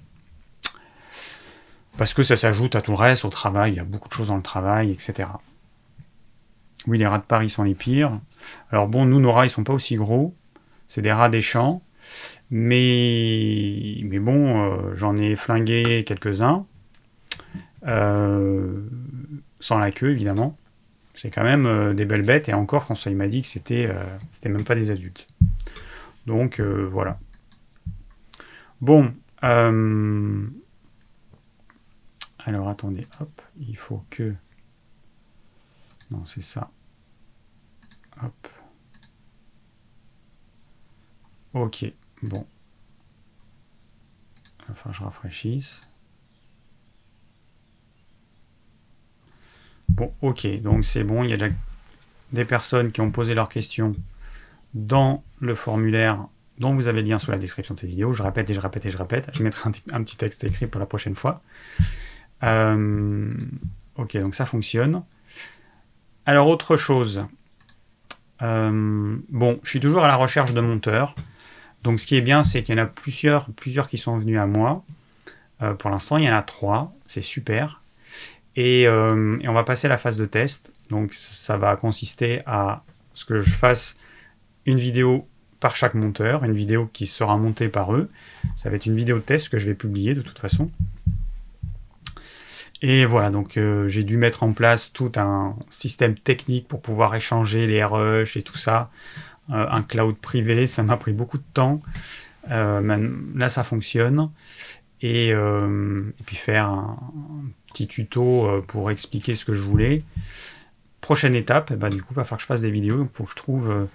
Parce 1.98 2.14
que 2.14 2.24
ça 2.24 2.36
s'ajoute 2.36 2.76
à 2.76 2.82
tout 2.82 2.92
le 2.92 2.98
reste, 2.98 3.26
au 3.26 3.30
travail, 3.30 3.74
il 3.74 3.76
y 3.78 3.80
a 3.80 3.84
beaucoup 3.84 4.08
de 4.10 4.14
choses 4.14 4.28
dans 4.28 4.36
le 4.36 4.44
travail, 4.44 4.92
etc. 4.92 5.30
Oui, 6.86 6.98
les 6.98 7.08
rats 7.08 7.18
de 7.18 7.24
Paris 7.24 7.50
sont 7.50 7.64
les 7.64 7.74
pires. 7.76 8.20
Alors 8.72 8.88
bon, 8.88 9.06
nous, 9.06 9.20
nos 9.20 9.32
rats, 9.32 9.46
ils 9.46 9.50
sont 9.50 9.64
pas 9.64 9.74
aussi 9.74 9.96
gros. 9.96 10.36
C'est 10.88 11.02
des 11.02 11.12
rats 11.12 11.30
des 11.30 11.42
champs. 11.42 11.82
Mais, 12.50 14.00
mais 14.04 14.20
bon, 14.20 14.96
j'en 14.96 15.18
ai 15.18 15.36
flingué 15.36 16.04
quelques-uns. 16.06 16.66
Euh, 17.86 18.82
sans 19.60 19.80
la 19.80 19.92
queue 19.92 20.12
évidemment. 20.12 20.58
C'est 21.14 21.30
quand 21.32 21.44
même 21.44 21.66
euh, 21.66 21.94
des 21.94 22.06
belles 22.06 22.26
bêtes 22.26 22.50
et 22.50 22.54
encore 22.54 22.84
François 22.84 23.12
il 23.12 23.18
m'a 23.18 23.28
dit 23.28 23.42
que 23.42 23.48
c'était 23.48 23.88
euh, 23.88 24.04
c'était 24.32 24.50
même 24.50 24.64
pas 24.64 24.76
des 24.76 24.92
adultes. 24.92 25.28
Donc 26.26 26.60
voilà. 26.60 27.20
Bon. 28.82 29.14
Alors 32.40 32.70
attendez, 32.70 33.06
hop, 33.20 33.42
il 33.60 33.78
faut 33.78 34.04
que. 34.10 34.34
Non, 36.12 36.26
c'est 36.26 36.44
ça. 36.44 36.70
Hop. 38.22 38.48
Ok, 41.54 41.86
bon. 42.24 42.46
Enfin, 44.70 44.92
je 44.92 45.04
rafraîchisse. 45.04 45.90
Bon, 49.90 50.14
ok, 50.22 50.62
donc 50.62 50.84
c'est 50.86 51.04
bon, 51.04 51.24
il 51.24 51.30
y 51.30 51.34
a 51.34 51.38
déjà 51.38 51.54
des 52.34 52.46
personnes 52.46 52.92
qui 52.92 53.02
ont 53.02 53.10
posé 53.10 53.34
leurs 53.34 53.50
questions 53.50 53.94
dans 54.74 55.24
le 55.40 55.56
formulaire 55.56 56.28
dont 56.60 56.74
vous 56.76 56.88
avez 56.88 57.02
le 57.02 57.08
lien 57.08 57.20
sous 57.20 57.32
la 57.32 57.38
description 57.38 57.76
de 57.76 57.80
cette 57.80 57.90
vidéo. 57.90 58.14
Je 58.14 58.24
répète 58.24 58.50
et 58.50 58.54
je 58.54 58.60
répète 58.60 58.86
et 58.86 58.92
je 58.92 58.98
répète. 58.98 59.30
Je 59.34 59.44
mettrai 59.44 59.70
un, 59.92 60.04
petit 60.04 60.18
texte 60.18 60.44
écrit 60.44 60.68
pour 60.68 60.80
la 60.80 60.86
prochaine 60.86 61.16
fois. 61.16 61.42
Euh, 62.44 63.30
ok, 63.96 64.18
donc 64.18 64.36
ça 64.36 64.46
fonctionne. 64.46 65.04
Alors, 66.26 66.48
autre 66.48 66.76
chose. 66.76 67.26
Euh, 68.42 69.18
bon, 69.30 69.60
je 69.64 69.70
suis 69.70 69.80
toujours 69.80 70.04
à 70.04 70.08
la 70.08 70.16
recherche 70.16 70.54
de 70.54 70.62
monteurs. 70.62 71.16
Donc, 71.84 72.00
ce 72.00 72.08
qui 72.08 72.16
est 72.16 72.22
bien, 72.22 72.44
c'est 72.44 72.64
qu'il 72.64 72.76
y 72.76 72.80
en 72.80 72.84
a 72.84 72.88
plusieurs, 72.88 73.46
plusieurs 73.52 73.88
qui 73.88 73.98
sont 73.98 74.18
venus 74.18 74.40
à 74.40 74.46
moi. 74.46 74.84
Euh, 75.62 75.74
pour 75.74 75.90
l'instant, 75.90 76.18
il 76.18 76.26
y 76.26 76.30
en 76.30 76.36
a 76.36 76.44
trois. 76.44 76.94
C'est 77.08 77.22
super. 77.22 77.82
Euh, 78.58 79.38
et, 79.42 79.48
on 79.48 79.54
va 79.54 79.64
passer 79.64 79.88
à 79.88 79.90
la 79.90 79.98
phase 79.98 80.18
de 80.18 80.26
test. 80.26 80.74
Donc 80.90 81.14
ça 81.14 81.58
va 81.58 81.76
consister 81.76 82.42
à 82.46 82.84
ce 83.14 83.26
que 83.26 83.42
je 83.42 83.52
fasse 83.52 83.98
une 84.66 84.80
vidéo 84.80 85.28
par 85.60 85.76
chaque 85.76 85.96
monteur, 85.96 86.44
une 86.44 86.54
vidéo 86.54 86.90
qui 86.92 87.08
sera 87.08 87.38
montée 87.38 87.70
par 87.70 87.94
eux. 87.94 88.10
Ça 88.56 88.70
va 88.70 88.76
être 88.76 88.86
une 88.86 88.96
vidéo 88.96 89.18
de 89.18 89.24
test 89.24 89.50
que 89.50 89.58
je 89.58 89.68
vais 89.68 89.76
publier 89.76 90.14
de 90.14 90.22
toute 90.22 90.40
façon. 90.40 90.70
Et 92.84 93.06
voilà, 93.06 93.32
donc 93.32 93.58
euh, 93.58 93.88
j'ai 93.88 94.04
dû 94.04 94.18
mettre 94.18 94.44
en 94.44 94.54
place 94.54 94.92
tout 94.94 95.12
un 95.16 95.56
système 95.70 96.14
technique 96.14 96.68
pour 96.68 96.80
pouvoir 96.80 97.16
échanger 97.16 97.66
les 97.66 97.84
rushs 97.84 98.38
et 98.38 98.44
tout 98.44 98.58
ça. 98.58 98.92
Euh, 99.52 99.66
un 99.70 99.82
cloud 99.82 100.18
privé, 100.18 100.68
ça 100.68 100.84
m'a 100.84 100.98
pris 100.98 101.14
beaucoup 101.14 101.38
de 101.38 101.44
temps. 101.54 101.82
là, 102.50 103.50
ça 103.50 103.64
fonctionne. 103.64 104.30
Et, 105.02 105.28
et 105.30 106.24
puis 106.26 106.36
faire 106.36 106.66
un, 106.66 106.98
tuto 107.88 108.48
euh, 108.48 108.62
pour 108.62 108.90
expliquer 108.90 109.36
ce 109.36 109.46
que 109.46 109.54
je 109.54 109.62
voulais. 109.62 110.04
prochaine 111.02 111.36
étape, 111.36 111.74
bah, 111.74 111.90
du 111.90 112.02
coup, 112.02 112.16
va 112.16 112.24
falloir 112.24 112.38
que 112.38 112.42
je 112.42 112.48
fasse 112.48 112.62
des 112.62 112.72
vidéos. 112.72 112.98
Donc, 112.98 113.10
il 113.14 113.16
faut 113.16 113.24
que 113.26 113.32
je 113.32 113.36
trouve 113.36 113.88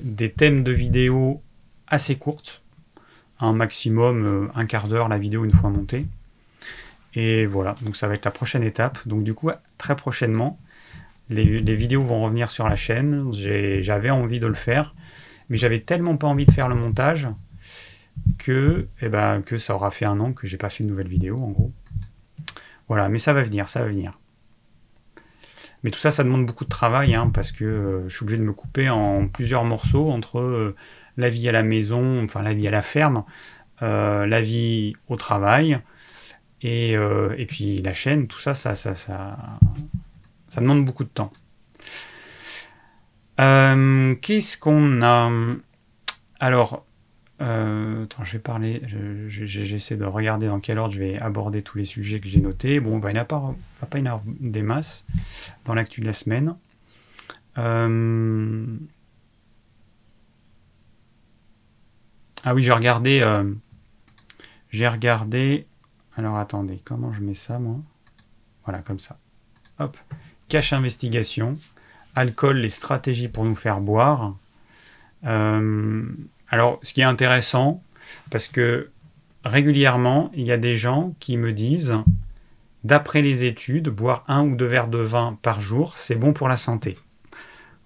des 0.00 0.30
thèmes 0.30 0.62
de 0.62 0.72
vidéos 0.72 1.42
assez 1.86 2.16
courtes, 2.16 2.62
un 3.40 3.52
maximum 3.52 4.50
un 4.54 4.66
quart 4.66 4.88
d'heure 4.88 5.08
la 5.08 5.18
vidéo 5.18 5.44
une 5.44 5.52
fois 5.52 5.70
montée. 5.70 6.06
Et 7.14 7.46
voilà, 7.46 7.74
donc 7.82 7.96
ça 7.96 8.06
va 8.06 8.14
être 8.14 8.24
la 8.24 8.30
prochaine 8.30 8.62
étape. 8.62 9.06
Donc 9.06 9.24
du 9.24 9.34
coup, 9.34 9.50
très 9.76 9.96
prochainement, 9.96 10.58
les, 11.30 11.74
vidéos 11.74 12.02
vont 12.02 12.22
revenir 12.22 12.50
sur 12.50 12.68
la 12.68 12.76
chaîne. 12.76 13.30
J'avais 13.32 14.10
envie 14.10 14.40
de 14.40 14.46
le 14.46 14.54
faire, 14.54 14.94
mais 15.48 15.56
j'avais 15.56 15.80
tellement 15.80 16.16
pas 16.16 16.26
envie 16.26 16.46
de 16.46 16.52
faire 16.52 16.68
le 16.68 16.74
montage 16.74 17.28
que, 18.38 18.88
eh 19.00 19.08
ben, 19.08 19.42
que 19.42 19.58
ça 19.58 19.74
aura 19.74 19.90
fait 19.90 20.04
un 20.04 20.18
an 20.20 20.32
que 20.32 20.46
j'ai 20.46 20.56
pas 20.56 20.68
fait 20.68 20.84
de 20.84 20.88
nouvelle 20.88 21.08
vidéo, 21.08 21.38
en 21.38 21.50
gros. 21.50 21.72
Voilà, 22.88 23.08
mais 23.08 23.18
ça 23.18 23.32
va 23.32 23.42
venir, 23.42 23.68
ça 23.68 23.80
va 23.80 23.88
venir. 23.88 24.12
Mais 25.84 25.90
tout 25.90 25.98
ça, 25.98 26.10
ça 26.10 26.24
demande 26.24 26.46
beaucoup 26.46 26.64
de 26.64 26.70
travail, 26.70 27.14
hein, 27.14 27.30
parce 27.32 27.52
que 27.52 27.64
euh, 27.64 28.08
je 28.08 28.16
suis 28.16 28.24
obligé 28.24 28.38
de 28.38 28.46
me 28.46 28.52
couper 28.52 28.88
en 28.90 29.28
plusieurs 29.28 29.64
morceaux 29.64 30.10
entre 30.10 30.40
euh, 30.40 30.74
la 31.16 31.28
vie 31.28 31.48
à 31.48 31.52
la 31.52 31.62
maison, 31.62 32.24
enfin 32.24 32.42
la 32.42 32.54
vie 32.54 32.66
à 32.66 32.70
la 32.70 32.82
ferme, 32.82 33.24
euh, 33.82 34.26
la 34.26 34.40
vie 34.40 34.94
au 35.08 35.16
travail, 35.16 35.78
et, 36.62 36.94
et, 36.94 37.46
puis 37.46 37.76
la 37.78 37.94
chaîne, 37.94 38.26
tout 38.26 38.40
ça, 38.40 38.52
ça, 38.52 38.74
ça, 38.74 38.92
ça, 38.92 39.36
ça 40.48 40.60
demande 40.60 40.84
beaucoup 40.84 41.04
de 41.04 41.08
temps. 41.08 41.30
Euh, 43.40 44.14
qu'est-ce 44.16 44.58
qu'on 44.58 45.02
a? 45.02 45.30
Alors, 46.40 46.84
euh, 47.40 48.06
je 48.22 48.32
vais 48.32 48.38
parler. 48.38 48.82
J'essaie 49.28 49.96
de 49.96 50.04
regarder 50.04 50.48
dans 50.48 50.60
quel 50.60 50.78
ordre 50.78 50.94
je 50.94 51.00
vais 51.00 51.18
aborder 51.18 51.62
tous 51.62 51.78
les 51.78 51.84
sujets 51.84 52.20
que 52.20 52.28
j'ai 52.28 52.40
notés. 52.40 52.80
Bon, 52.80 52.98
bah, 52.98 53.10
il 53.10 53.14
n'y 53.14 53.20
a 53.20 53.24
pas, 53.24 53.54
pas 53.88 53.98
une 53.98 54.10
des 54.40 54.62
masses 54.62 55.06
dans 55.64 55.74
l'actu 55.74 56.00
de 56.00 56.06
la 56.06 56.12
semaine. 56.12 56.56
Euh, 57.58 58.66
ah 62.44 62.54
oui, 62.54 62.62
j'ai 62.62 62.72
regardé. 62.72 63.22
j'ai 64.70 64.88
regardé. 64.88 65.66
Alors 66.16 66.36
attendez, 66.38 66.80
comment 66.84 67.12
je 67.12 67.22
mets 67.22 67.34
ça 67.34 67.60
moi? 67.60 67.76
Voilà, 68.64 68.82
comme 68.82 68.98
ça. 68.98 69.18
Hop 69.78 69.96
cache 70.48 70.72
investigation, 70.72 71.54
alcool, 72.14 72.58
les 72.58 72.70
stratégies 72.70 73.28
pour 73.28 73.44
nous 73.44 73.54
faire 73.54 73.80
boire. 73.80 74.36
Euh, 75.24 76.02
alors, 76.48 76.80
ce 76.82 76.92
qui 76.92 77.00
est 77.00 77.04
intéressant, 77.04 77.82
parce 78.30 78.48
que 78.48 78.90
régulièrement, 79.44 80.30
il 80.34 80.44
y 80.44 80.52
a 80.52 80.56
des 80.56 80.76
gens 80.76 81.14
qui 81.20 81.36
me 81.36 81.52
disent, 81.52 81.94
d'après 82.84 83.22
les 83.22 83.44
études, 83.44 83.88
boire 83.88 84.24
un 84.28 84.44
ou 84.44 84.56
deux 84.56 84.66
verres 84.66 84.88
de 84.88 84.98
vin 84.98 85.38
par 85.42 85.60
jour, 85.60 85.96
c'est 85.96 86.14
bon 86.14 86.32
pour 86.32 86.48
la 86.48 86.56
santé. 86.56 86.98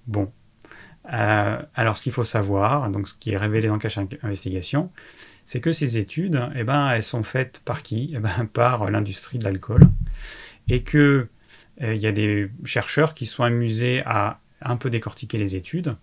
Bon. 0.06 0.30
Euh, 1.12 1.60
alors, 1.74 1.96
ce 1.96 2.04
qu'il 2.04 2.12
faut 2.12 2.24
savoir, 2.24 2.88
donc 2.90 3.08
ce 3.08 3.14
qui 3.14 3.32
est 3.32 3.36
révélé 3.36 3.68
dans 3.68 3.78
Cache 3.78 3.98
Investigation, 4.22 4.90
c'est 5.44 5.60
que 5.60 5.72
ces 5.72 5.98
études, 5.98 6.40
eh 6.54 6.62
ben, 6.62 6.90
elles 6.90 7.02
sont 7.02 7.24
faites 7.24 7.62
par 7.64 7.82
qui? 7.82 8.12
Eh 8.14 8.20
ben, 8.20 8.46
Par 8.52 8.90
l'industrie 8.90 9.38
de 9.38 9.44
l'alcool. 9.44 9.82
Et 10.68 10.82
que 10.82 11.28
il 11.80 11.96
y 11.96 12.06
a 12.06 12.12
des 12.12 12.50
chercheurs 12.64 13.14
qui 13.14 13.26
sont 13.26 13.44
amusés 13.44 14.02
à 14.04 14.38
un 14.60 14.76
peu 14.76 14.90
décortiquer 14.90 15.38
les 15.38 15.56
études. 15.56 15.96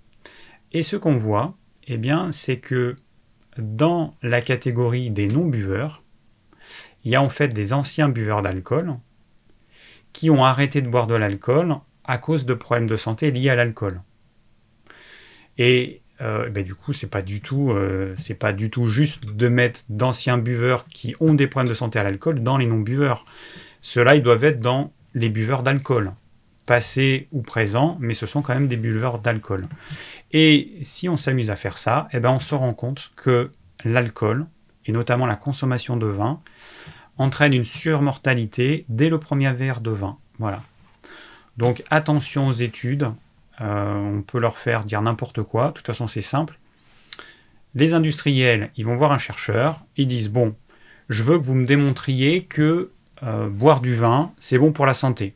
Et 0.72 0.84
ce 0.84 0.96
qu'on 0.96 1.18
voit, 1.18 1.56
eh 1.88 1.98
bien, 1.98 2.32
c'est 2.32 2.58
que 2.58 2.96
dans 3.58 4.14
la 4.22 4.42
catégorie 4.42 5.10
des 5.10 5.28
non-buveurs, 5.28 6.04
il 7.04 7.12
y 7.12 7.16
a 7.16 7.22
en 7.22 7.30
fait 7.30 7.50
des 7.50 7.74
anciens 7.74 8.10
buveurs 8.10 8.42
d'alcool 8.42 8.96
qui 10.14 10.30
ont 10.30 10.44
arrêté 10.44 10.82
de 10.82 10.88
boire 10.88 11.08
de 11.08 11.16
l'alcool 11.16 11.76
à 12.04 12.18
cause 12.18 12.46
de 12.46 12.54
problèmes 12.54 12.90
de 12.90 12.96
santé 12.96 13.32
liés 13.32 13.50
à 13.50 13.56
l'alcool. 13.56 14.02
Et 15.58 16.02
euh, 16.22 16.50
ben, 16.50 16.64
du 16.64 16.76
coup, 16.76 16.94
c'est 16.94 17.10
pas 17.10 17.22
du 17.22 17.42
tout, 17.42 17.72
euh, 17.72 18.16
pas 18.40 18.54
du 18.54 18.70
tout 18.70 18.88
juste 18.88 19.26
de 19.26 19.48
mettre 19.48 19.82
d'anciens 19.90 20.38
buveurs 20.38 20.86
qui 20.88 21.16
ont 21.20 21.34
des 21.34 21.48
problèmes 21.48 21.70
de 21.70 21.76
santé 21.76 22.00
à 22.00 22.04
l'alcool 22.04 22.42
dans 22.42 22.58
les 22.58 22.66
non-buveurs. 22.66 23.26
Ceux-là, 23.82 24.16
ils 24.16 24.24
doivent 24.24 24.44
être 24.44 24.60
dans 24.60 24.92
les 25.14 25.30
buveurs 25.30 25.64
d'alcool, 25.64 26.14
passés 26.66 27.28
ou 27.32 27.42
présents, 27.42 27.98
mais 28.00 28.14
ce 28.14 28.26
sont 28.26 28.42
quand 28.42 28.54
même 28.54 28.68
des 28.68 28.78
buveurs 28.78 29.20
d'alcool. 29.20 29.68
Et 30.32 30.78
si 30.82 31.10
on 31.10 31.18
s'amuse 31.18 31.50
à 31.50 31.56
faire 31.56 31.78
ça, 31.78 32.08
eh 32.14 32.20
ben 32.20 32.30
on 32.32 32.40
se 32.40 32.54
rend 32.54 32.74
compte 32.74 33.12
que 33.16 33.52
l'alcool, 33.86 34.46
et 34.86 34.92
notamment 34.92 35.26
la 35.26 35.36
consommation 35.36 35.98
de 35.98 36.06
vin, 36.06 36.42
entraîne 37.18 37.54
une 37.54 37.66
surmortalité 37.66 38.86
dès 38.88 39.10
le 39.10 39.20
premier 39.20 39.52
verre 39.52 39.82
de 39.82 39.92
vin. 39.92 40.18
Voilà. 40.38 40.62
Donc 41.58 41.84
attention 41.90 42.48
aux 42.48 42.54
études, 42.54 43.12
euh, 43.62 43.94
on 43.96 44.22
peut 44.22 44.40
leur 44.40 44.58
faire 44.58 44.84
dire 44.84 45.02
n'importe 45.02 45.44
quoi, 45.44 45.70
de 45.70 45.74
toute 45.74 45.88
façon 45.88 46.08
c'est 46.08 46.22
simple. 46.22 46.60
Les 47.76 47.94
industriels, 47.94 48.72
ils 48.78 48.86
vont 48.86 48.96
voir 48.96 49.12
un 49.12 49.18
chercheur, 49.18 49.82
ils 49.98 50.08
disent, 50.08 50.30
bon, 50.30 50.56
je 51.10 51.24
veux 51.24 51.38
que 51.40 51.44
vous 51.44 51.56
me 51.56 51.66
démontriez 51.66 52.44
que 52.44 52.92
boire 53.22 53.82
du 53.82 53.96
vin, 53.96 54.32
c'est 54.40 54.58
bon 54.58 54.72
pour 54.72 54.86
la 54.86 54.94
santé. 54.94 55.34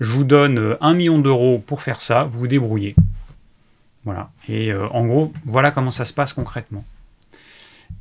Je 0.00 0.12
vous 0.12 0.24
donne 0.24 0.58
euh, 0.58 0.76
un 0.80 0.94
million 0.94 1.18
d'euros 1.18 1.62
pour 1.64 1.82
faire 1.82 2.00
ça, 2.00 2.24
vous 2.24 2.40
vous 2.40 2.48
débrouillez. 2.48 2.96
Voilà. 4.04 4.30
Et 4.48 4.72
euh, 4.72 4.88
en 4.88 5.06
gros, 5.06 5.32
voilà 5.44 5.70
comment 5.70 5.90
ça 5.90 6.06
se 6.06 6.14
passe 6.14 6.32
concrètement. 6.32 6.84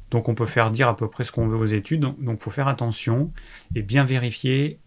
Donc 0.09 0.29
on 0.29 0.33
peut 0.33 0.45
faire 0.45 0.71
dire 0.71 0.87
à 0.87 0.95
peu 0.95 1.09
près 1.09 1.25
ce 1.25 1.33
qu'on 1.33 1.45
veut 1.45 1.57
aux 1.57 1.65
études. 1.65 1.99
Donc 1.99 2.37
il 2.39 2.43
faut 2.43 2.51
faire 2.51 2.69
attention 2.69 3.31
et 3.75 3.81
bien 3.81 4.03
vérifier 4.05 4.79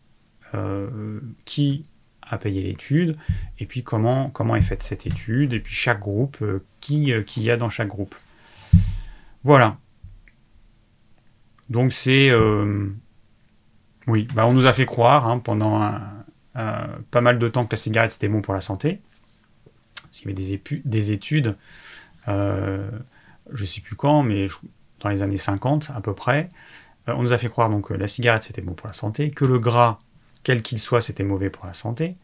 qui 1.47 1.87
a 2.21 2.37
payé 2.37 2.63
l'étude 2.63 3.17
et 3.59 3.65
puis 3.65 3.83
comment, 3.83 4.29
comment 4.29 4.55
est 4.55 4.61
faite 4.61 4.83
cette 4.83 5.07
étude 5.07 5.55
et 5.55 5.61
puis 5.61 5.73
chaque 5.73 5.99
groupe, 5.99 6.45
qui, 6.81 7.11
qui 7.25 7.43
y 7.43 7.51
a 7.51 7.57
dans 7.57 7.71
chaque 7.71 7.89
groupe. 7.89 8.15
Voilà. 9.45 9.79
Donc 11.71 11.95
c'est 11.95 12.31
oui, 14.07 14.27
bah 14.35 14.47
on 14.47 14.53
nous 14.53 14.67
a 14.67 14.73
fait 14.73 14.87
croire 14.87 15.29
hein, 15.29 15.39
pendant 15.39 15.99
pas 16.55 17.21
mal 17.21 17.39
de 17.39 17.49
temps 17.49 17.65
que 17.65 17.73
la 17.73 17.79
cigarette 17.79 18.11
c'était 18.11 18.29
bon 18.29 18.43
pour 18.43 18.55
la 18.55 18.61
santé. 18.61 19.01
Parce 20.13 20.21
qu'il 20.21 20.31
y 20.31 20.35
avait 20.35 20.59
des, 20.59 20.83
des 20.85 21.11
études, 21.13 21.57
euh, 22.29 22.91
je 23.51 23.63
ne 23.63 23.67
sais 23.67 23.81
plus 23.81 23.97
quand, 23.97 24.23
mais 24.23 24.47
dans 25.01 25.09
les 25.09 25.23
années 25.23 25.39
50 25.39 25.91
à 25.95 26.03
peu 26.03 26.15
près, 26.15 26.51
euh, 27.09 27.15
on 27.17 27.23
nous 27.23 27.33
a 27.33 27.39
fait 27.39 27.49
croire 27.49 27.71
donc 27.71 27.89
que 27.89 27.95
la 27.95 28.07
cigarette 28.07 28.43
c'était 28.43 28.61
bon 28.61 28.75
pour 28.75 28.87
la 28.87 28.93
santé, 28.93 29.31
que 29.31 29.47
le 29.47 29.59
gras, 29.59 30.01
quel 30.43 30.61
qu'il 30.61 30.79
soit, 30.79 31.01
c'était 31.01 31.25
mauvais 31.25 31.49
pour 31.49 31.67
la 31.67 31.73
santé, 31.73 32.17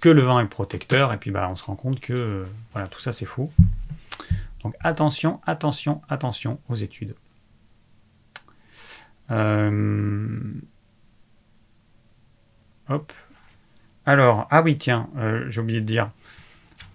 que 0.00 0.08
le 0.08 0.22
vin 0.22 0.40
est 0.40 0.46
protecteur, 0.46 1.12
et 1.12 1.18
puis 1.18 1.32
bah, 1.32 1.48
on 1.50 1.56
se 1.56 1.64
rend 1.64 1.74
compte 1.74 1.98
que 1.98 2.46
voilà, 2.72 2.86
tout 2.86 3.00
ça 3.00 3.10
c'est 3.10 3.26
faux. 3.26 3.50
Donc 4.62 4.74
attention, 4.80 5.40
attention, 5.46 6.02
attention 6.08 6.60
aux 6.68 6.76
études. 6.76 7.16
Euh, 9.32 10.52
Alors, 14.04 14.46
ah 14.50 14.62
oui, 14.62 14.78
tiens, 14.78 15.08
euh, 15.16 15.46
j'ai 15.50 15.60
oublié 15.60 15.80
de 15.80 15.86
dire. 15.86 16.10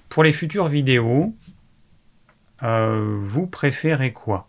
Pour 0.09 0.23
les 0.23 0.33
futures 0.33 0.67
vidéos, 0.67 1.33
euh, 2.63 3.17
vous 3.19 3.47
préférez 3.47 4.13
quoi? 4.13 4.47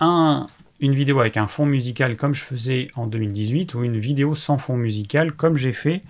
Un, 0.00 0.46
Une 0.80 0.94
vidéo 0.94 1.18
avec 1.18 1.36
un 1.36 1.48
fond 1.48 1.66
musical 1.66 2.16
comme 2.16 2.34
je 2.34 2.44
faisais 2.44 2.88
en 2.94 3.06
2018 3.06 3.74
ou 3.74 3.82
une 3.82 3.98
vidéo 3.98 4.34
sans 4.34 4.58
fond 4.58 4.76
musical 4.76 5.32
comme 5.32 5.56
j'ai 5.56 5.72
fait 5.72 6.02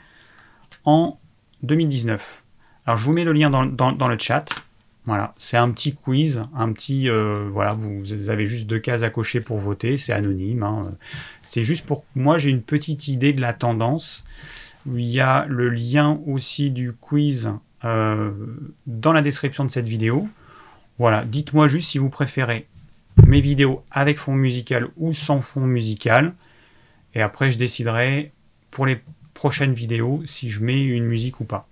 en 0.84 1.18
2019 1.62 2.44
Alors, 2.84 2.98
je 2.98 3.06
vous 3.06 3.12
mets 3.12 3.24
le 3.24 3.32
lien 3.32 3.50
dans 3.50 4.08
le 4.08 4.18
chat. 4.18 4.46
Voilà, 5.08 5.32
c'est 5.38 5.56
un 5.56 5.70
petit 5.70 5.94
quiz, 5.94 6.42
un 6.54 6.70
petit, 6.70 7.08
euh, 7.08 7.48
voilà, 7.50 7.72
vous 7.72 8.28
avez 8.28 8.44
juste 8.44 8.66
deux 8.66 8.78
cases 8.78 9.04
à 9.04 9.08
cocher 9.08 9.40
pour 9.40 9.56
voter, 9.56 9.96
c'est 9.96 10.12
anonyme. 10.12 10.62
Hein. 10.62 10.82
C'est 11.40 11.62
juste 11.62 11.86
pour 11.86 12.04
moi, 12.14 12.36
j'ai 12.36 12.50
une 12.50 12.60
petite 12.60 13.08
idée 13.08 13.32
de 13.32 13.40
la 13.40 13.54
tendance. 13.54 14.26
Il 14.84 15.00
y 15.00 15.20
a 15.20 15.46
le 15.48 15.70
lien 15.70 16.20
aussi 16.26 16.70
du 16.70 16.92
quiz 16.92 17.50
euh, 17.86 18.32
dans 18.86 19.14
la 19.14 19.22
description 19.22 19.64
de 19.64 19.70
cette 19.70 19.86
vidéo. 19.86 20.28
Voilà, 20.98 21.24
dites-moi 21.24 21.68
juste 21.68 21.88
si 21.88 21.96
vous 21.96 22.10
préférez 22.10 22.66
mes 23.26 23.40
vidéos 23.40 23.82
avec 23.90 24.18
fond 24.18 24.34
musical 24.34 24.88
ou 24.98 25.14
sans 25.14 25.40
fond 25.40 25.64
musical. 25.64 26.34
Et 27.14 27.22
après, 27.22 27.50
je 27.50 27.56
déciderai 27.56 28.30
pour 28.70 28.84
les 28.84 29.00
prochaines 29.32 29.72
vidéos 29.72 30.20
si 30.26 30.50
je 30.50 30.62
mets 30.62 30.84
une 30.84 31.06
musique 31.06 31.40
ou 31.40 31.46
pas. 31.46 31.66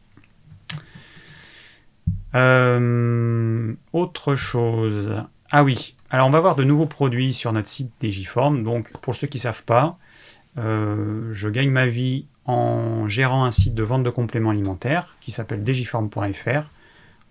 Euh, 2.35 3.75
autre 3.93 4.35
chose. 4.35 5.23
Ah 5.51 5.63
oui, 5.65 5.95
alors 6.11 6.27
on 6.27 6.31
va 6.31 6.41
voir 6.41 6.57
de 6.57 6.65
nouveaux 6.65 6.87
produits 6.87 7.33
sur 7.33 7.53
notre 7.53 7.69
site 7.69 7.93
Digiform. 8.01 8.65
Donc 8.65 8.91
pour 9.01 9.15
ceux 9.15 9.27
qui 9.27 9.39
ne 9.39 9.43
savent 9.43 9.63
pas, 9.63 9.99
euh, 10.59 11.33
je 11.33 11.49
gagne 11.49 11.71
ma 11.71 11.87
vie 11.87 12.27
en 12.45 13.09
gérant 13.09 13.45
un 13.45 13.51
site 13.51 13.75
de 13.75 13.83
vente 13.83 14.03
de 14.03 14.11
compléments 14.11 14.51
alimentaires 14.51 15.17
qui 15.21 15.31
s'appelle 15.31 15.63
digiform.fr. 15.63 16.69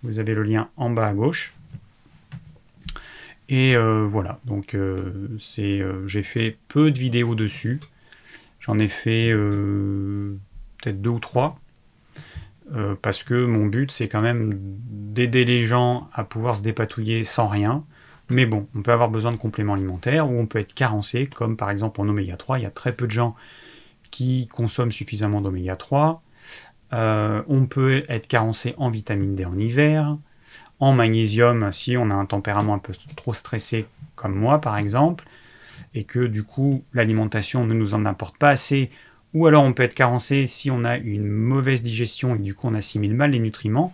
Vous 0.02 0.18
avez 0.18 0.34
le 0.34 0.42
lien 0.42 0.68
en 0.76 0.90
bas 0.90 1.08
à 1.08 1.12
gauche. 1.12 1.54
Et 3.48 3.76
euh, 3.76 4.06
voilà, 4.06 4.40
donc 4.44 4.76
j'ai 5.36 6.22
fait 6.22 6.56
peu 6.68 6.90
de 6.90 6.98
vidéos 6.98 7.34
dessus. 7.34 7.80
J'en 8.60 8.78
ai 8.78 8.88
fait 8.88 9.30
peut-être 9.32 11.00
deux 11.00 11.10
ou 11.10 11.20
trois. 11.20 11.58
Euh, 12.74 12.94
parce 13.00 13.22
que 13.22 13.46
mon 13.46 13.66
but 13.66 13.90
c'est 13.90 14.08
quand 14.08 14.20
même 14.20 14.58
d'aider 14.58 15.44
les 15.44 15.64
gens 15.64 16.08
à 16.12 16.24
pouvoir 16.24 16.56
se 16.56 16.62
dépatouiller 16.62 17.24
sans 17.24 17.48
rien. 17.48 17.84
Mais 18.28 18.44
bon, 18.44 18.66
on 18.74 18.82
peut 18.82 18.90
avoir 18.90 19.08
besoin 19.08 19.30
de 19.30 19.36
compléments 19.36 19.74
alimentaires 19.74 20.28
ou 20.28 20.38
on 20.38 20.46
peut 20.46 20.58
être 20.58 20.74
carencé, 20.74 21.28
comme 21.28 21.56
par 21.56 21.70
exemple 21.70 22.00
en 22.00 22.08
oméga 22.08 22.36
3. 22.36 22.58
Il 22.58 22.62
y 22.62 22.66
a 22.66 22.70
très 22.70 22.92
peu 22.92 23.06
de 23.06 23.12
gens 23.12 23.36
qui 24.10 24.48
consomment 24.48 24.92
suffisamment 24.92 25.40
d'oméga 25.40 25.76
3. 25.76 26.22
Euh, 26.92 27.42
on 27.48 27.66
peut 27.66 28.04
être 28.08 28.26
carencé 28.26 28.74
en 28.78 28.90
vitamine 28.90 29.34
D 29.34 29.44
en 29.44 29.58
hiver, 29.58 30.16
en 30.80 30.92
magnésium 30.92 31.72
si 31.72 31.96
on 31.96 32.10
a 32.10 32.14
un 32.14 32.26
tempérament 32.26 32.74
un 32.74 32.78
peu 32.78 32.92
trop 33.16 33.32
stressé 33.32 33.86
comme 34.14 34.34
moi 34.34 34.60
par 34.60 34.76
exemple, 34.76 35.24
et 35.94 36.04
que 36.04 36.26
du 36.26 36.42
coup 36.42 36.84
l'alimentation 36.92 37.66
ne 37.66 37.74
nous 37.74 37.94
en 37.94 38.04
apporte 38.04 38.38
pas 38.38 38.50
assez 38.50 38.90
ou 39.36 39.46
alors 39.46 39.64
on 39.64 39.74
peut 39.74 39.82
être 39.82 39.94
carencé 39.94 40.46
si 40.46 40.70
on 40.70 40.82
a 40.82 40.96
une 40.96 41.28
mauvaise 41.28 41.82
digestion 41.82 42.36
et 42.36 42.38
du 42.38 42.54
coup 42.54 42.68
on 42.68 42.74
assimile 42.74 43.12
mal 43.12 43.32
les 43.32 43.38
nutriments. 43.38 43.92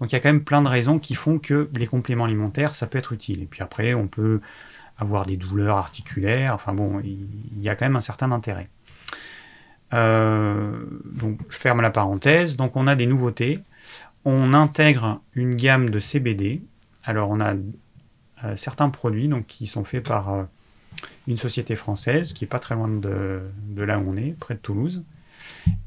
Donc 0.00 0.10
il 0.10 0.14
y 0.14 0.16
a 0.16 0.20
quand 0.20 0.30
même 0.30 0.42
plein 0.42 0.62
de 0.62 0.68
raisons 0.68 0.98
qui 0.98 1.14
font 1.14 1.38
que 1.38 1.70
les 1.76 1.86
compléments 1.86 2.24
alimentaires, 2.24 2.74
ça 2.74 2.88
peut 2.88 2.98
être 2.98 3.12
utile. 3.12 3.40
Et 3.40 3.46
puis 3.46 3.62
après, 3.62 3.94
on 3.94 4.08
peut 4.08 4.40
avoir 4.98 5.26
des 5.26 5.36
douleurs 5.36 5.76
articulaires. 5.76 6.54
Enfin 6.54 6.72
bon, 6.72 7.00
il 7.04 7.62
y 7.62 7.68
a 7.68 7.76
quand 7.76 7.84
même 7.84 7.94
un 7.94 8.00
certain 8.00 8.32
intérêt. 8.32 8.68
Euh, 9.94 10.84
donc 11.04 11.38
je 11.50 11.56
ferme 11.56 11.82
la 11.82 11.90
parenthèse. 11.90 12.56
Donc 12.56 12.74
on 12.74 12.88
a 12.88 12.96
des 12.96 13.06
nouveautés. 13.06 13.60
On 14.24 14.54
intègre 14.54 15.20
une 15.34 15.54
gamme 15.54 15.90
de 15.90 16.00
CBD. 16.00 16.62
Alors 17.04 17.30
on 17.30 17.38
a 17.38 17.54
euh, 18.42 18.56
certains 18.56 18.90
produits 18.90 19.28
donc, 19.28 19.46
qui 19.46 19.68
sont 19.68 19.84
faits 19.84 20.08
par 20.08 20.34
euh, 20.34 20.42
une 21.30 21.36
société 21.36 21.76
française 21.76 22.32
qui 22.32 22.44
est 22.44 22.48
pas 22.48 22.58
très 22.58 22.74
loin 22.74 22.88
de, 22.88 23.50
là 23.76 23.98
où 23.98 24.10
on 24.10 24.16
est, 24.16 24.32
près 24.32 24.54
de 24.54 24.60
Toulouse. 24.60 25.04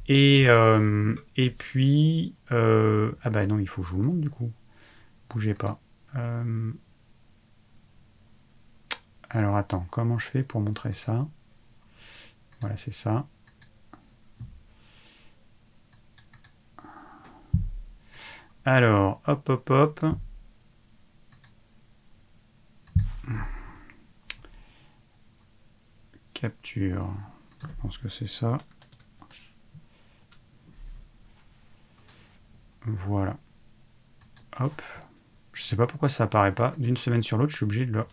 Et, 0.07 0.45
euh, 0.47 1.15
et 1.35 1.49
puis, 1.49 2.33
euh, 2.51 3.11
ah 3.23 3.29
bah 3.29 3.45
non, 3.45 3.59
il 3.59 3.67
faut 3.67 3.81
que 3.81 3.87
je 3.87 3.93
vous 3.93 4.01
le 4.01 4.07
montre 4.07 4.21
du 4.21 4.29
coup. 4.29 4.51
Bougez 5.29 5.53
pas. 5.53 5.79
Euh, 6.15 6.71
alors 9.29 9.57
attends, 9.57 9.85
comment 9.89 10.17
je 10.17 10.27
fais 10.27 10.43
pour 10.43 10.61
montrer 10.61 10.91
ça? 10.91 11.27
Voilà, 12.61 12.77
c'est 12.77 12.93
ça. 12.93 13.27
Alors, 18.65 19.21
hop, 19.27 19.49
hop, 19.49 19.69
hop. 19.69 20.05
Capture. 26.43 27.07
Je 27.61 27.81
pense 27.81 27.97
que 27.97 28.09
c'est 28.09 28.27
ça. 28.27 28.57
Voilà. 32.81 33.37
Hop. 34.59 34.81
Je 35.53 35.63
sais 35.63 35.77
pas 35.77 35.87
pourquoi 35.87 36.09
ça 36.09 36.25
apparaît 36.25 36.53
pas. 36.53 36.73
D'une 36.77 36.97
semaine 36.97 37.23
sur 37.23 37.37
l'autre, 37.37 37.51
je 37.51 37.55
suis 37.55 37.63
obligé 37.63 37.85
de 37.85 37.93
le. 37.93 38.05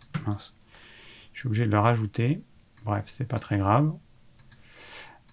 Je 1.33 1.41
suis 1.41 1.49
obligé 1.49 1.67
de 1.67 1.73
le 1.73 1.81
rajouter. 1.81 2.41
Bref, 2.85 3.07
c'est 3.09 3.27
pas 3.27 3.41
très 3.41 3.59
grave. 3.59 3.93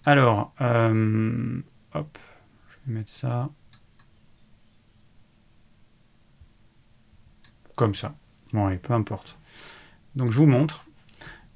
Alors, 0.04 0.52
euh, 0.60 1.62
hop, 1.94 2.18
je 2.68 2.90
vais 2.90 2.98
mettre 2.98 3.12
ça. 3.12 3.48
Comme 7.76 7.94
ça. 7.94 8.16
Bon, 8.52 8.66
allez, 8.66 8.78
peu 8.78 8.92
importe. 8.92 9.38
Donc, 10.16 10.32
je 10.32 10.38
vous 10.38 10.46
montre. 10.46 10.87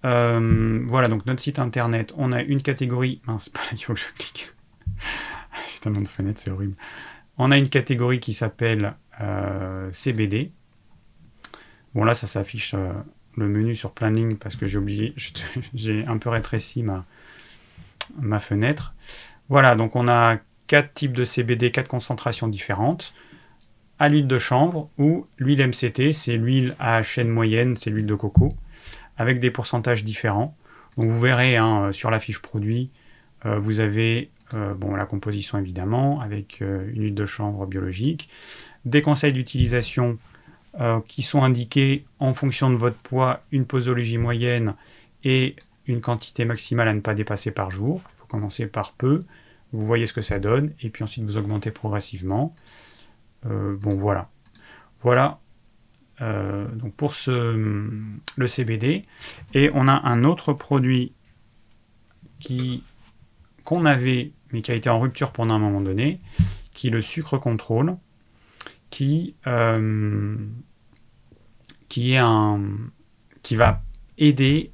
Euh, 0.05 0.83
voilà, 0.87 1.09
donc 1.09 1.27
notre 1.27 1.41
site 1.41 1.59
internet, 1.59 2.13
on 2.17 2.33
a 2.33 2.43
une 2.43 2.63
catégorie. 2.63 3.21
Mince, 3.27 3.49
pas 3.51 3.61
là, 3.61 3.71
il 3.73 3.79
faut 3.79 3.95
que 3.95 4.01
je 4.01 4.07
clique. 4.17 4.51
J'ai 5.73 5.81
tellement 5.81 6.01
de 6.01 6.09
fenêtres, 6.09 6.41
c'est 6.41 6.51
horrible. 6.51 6.75
On 7.39 7.51
a 7.51 7.59
une 7.59 7.69
catégorie 7.69 8.21
qui 8.21 8.33
s'appelle 8.33 8.95
euh, 9.21 9.91
CBD. 9.93 10.53
Bon, 11.95 12.05
là, 12.05 12.15
ça 12.15 12.27
s'affiche 12.27 12.75
euh, 12.75 12.93
le 13.37 13.49
menu 13.49 13.75
sur 13.75 13.93
plein 13.93 14.11
de 14.11 14.17
lignes 14.17 14.37
parce 14.37 14.57
que 14.57 14.67
j'ai 14.67 14.79
oublié, 14.79 15.15
j'ai 15.75 16.07
un 16.07 16.19
peu 16.19 16.31
rétréci 16.31 16.83
ma, 16.83 17.05
ma 18.19 18.39
fenêtre. 18.39 18.95
Voilà, 19.49 19.75
donc 19.75 19.97
on 19.97 20.09
a 20.09 20.39
quatre 20.67 20.95
types 20.95 21.13
de 21.13 21.25
CBD, 21.25 21.71
quatre 21.71 21.89
concentrations 21.89 22.49
différentes. 22.49 23.13
À 23.99 24.09
l'huile 24.09 24.27
de 24.27 24.39
chanvre 24.39 24.89
ou 24.99 25.27
l'huile 25.39 25.67
MCT, 25.67 26.13
c'est 26.13 26.37
l'huile 26.37 26.75
à 26.79 27.03
chaîne 27.03 27.29
moyenne, 27.29 27.77
c'est 27.77 27.91
l'huile 27.91 28.07
de 28.07 28.15
coco 28.15 28.49
avec 29.23 29.39
des 29.41 29.51
pourcentages 29.51 30.05
différents. 30.05 30.57
Donc 30.97 31.09
vous 31.09 31.21
verrez 31.21 31.57
hein, 31.57 31.85
euh, 31.85 31.93
sur 31.93 32.11
la 32.11 32.21
fiche 32.21 32.41
produit, 32.41 32.91
euh, 33.47 33.59
vous 33.59 33.81
avez 33.81 34.31
euh, 34.53 34.75
bon, 34.75 34.95
la 34.95 35.07
composition 35.07 35.59
évidemment, 35.59 36.21
avec 36.21 36.61
une 36.61 37.01
huile 37.01 37.15
de 37.15 37.25
chanvre 37.25 37.67
biologique, 37.67 38.29
des 38.85 39.01
conseils 39.01 39.33
d'utilisation 39.33 40.19
qui 41.07 41.21
sont 41.21 41.43
indiqués 41.43 42.07
en 42.19 42.33
fonction 42.33 42.71
de 42.71 42.77
votre 42.77 42.97
poids, 42.97 43.43
une 43.53 43.67
posologie 43.67 44.17
moyenne 44.17 44.75
et 45.23 45.55
une 45.85 46.01
quantité 46.01 46.47
maximale 46.47 46.89
à 46.89 46.95
ne 46.95 47.01
pas 47.01 47.13
dépasser 47.13 47.51
par 47.51 47.71
jour. 47.71 48.01
Il 48.17 48.21
faut 48.21 48.27
commencer 48.27 48.67
par 48.67 48.95
peu, 48.95 49.23
vous 49.73 49.85
voyez 49.85 50.07
ce 50.07 50.15
que 50.15 50.23
ça 50.23 50.39
donne, 50.39 50.73
et 50.81 50.89
puis 50.89 51.05
ensuite 51.05 51.25
vous 51.25 51.37
augmentez 51.37 51.73
progressivement. 51.73 52.55
bon 53.45 53.97
voilà. 53.99 54.31
Voilà 55.03 55.41
euh, 56.23 56.67
pour 56.97 57.15
ce, 57.15 57.31
le 58.37 58.47
CBD. 58.47 59.05
Et 59.55 59.71
on 59.75 59.89
a 59.89 60.09
un 60.09 60.23
autre 60.23 60.53
produit 60.53 61.13
qu'on 63.65 63.85
avait, 63.85 64.31
mais 64.53 64.63
qui 64.63 64.71
a 64.71 64.75
été 64.75 64.89
en 64.89 65.01
rupture 65.01 65.33
pendant 65.33 65.55
un 65.55 65.59
moment 65.59 65.81
donné, 65.81 66.21
qui 66.75 66.87
est 66.87 66.91
le 66.91 67.03
sucre 67.03 67.39
contrôle, 67.39 67.97
qui, 68.89 69.35
euh, 69.49 70.37
qui 71.89 72.15
va 72.15 73.83
aider 74.19 74.71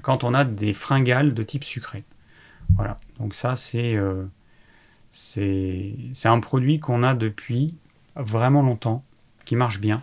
quand 0.00 0.24
on 0.24 0.34
a 0.34 0.44
des 0.44 0.74
fringales 0.74 1.32
de 1.32 1.42
type 1.44 1.62
sucré. 1.62 2.02
Voilà, 2.74 2.96
donc 3.18 3.34
ça 3.34 3.54
c'est 3.54 3.94
euh, 3.94 4.24
c'est 5.12 5.94
un 6.24 6.40
produit 6.40 6.80
qu'on 6.80 7.02
a 7.02 7.14
depuis 7.14 7.76
vraiment 8.16 8.62
longtemps, 8.62 9.04
qui 9.44 9.54
marche 9.54 9.78
bien 9.78 10.02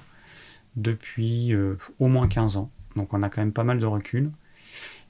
depuis 0.75 1.53
euh, 1.53 1.77
au 1.99 2.07
moins 2.07 2.27
15 2.27 2.57
ans. 2.57 2.71
Donc 2.95 3.13
on 3.13 3.23
a 3.23 3.29
quand 3.29 3.41
même 3.41 3.53
pas 3.53 3.63
mal 3.63 3.79
de 3.79 3.85
recul. 3.85 4.31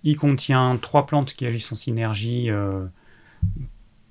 Il 0.03 0.17
contient 0.17 0.77
trois 0.77 1.05
plantes 1.05 1.33
qui 1.33 1.45
agissent 1.45 1.71
en 1.71 1.75
synergie 1.75 2.49
euh, 2.49 2.85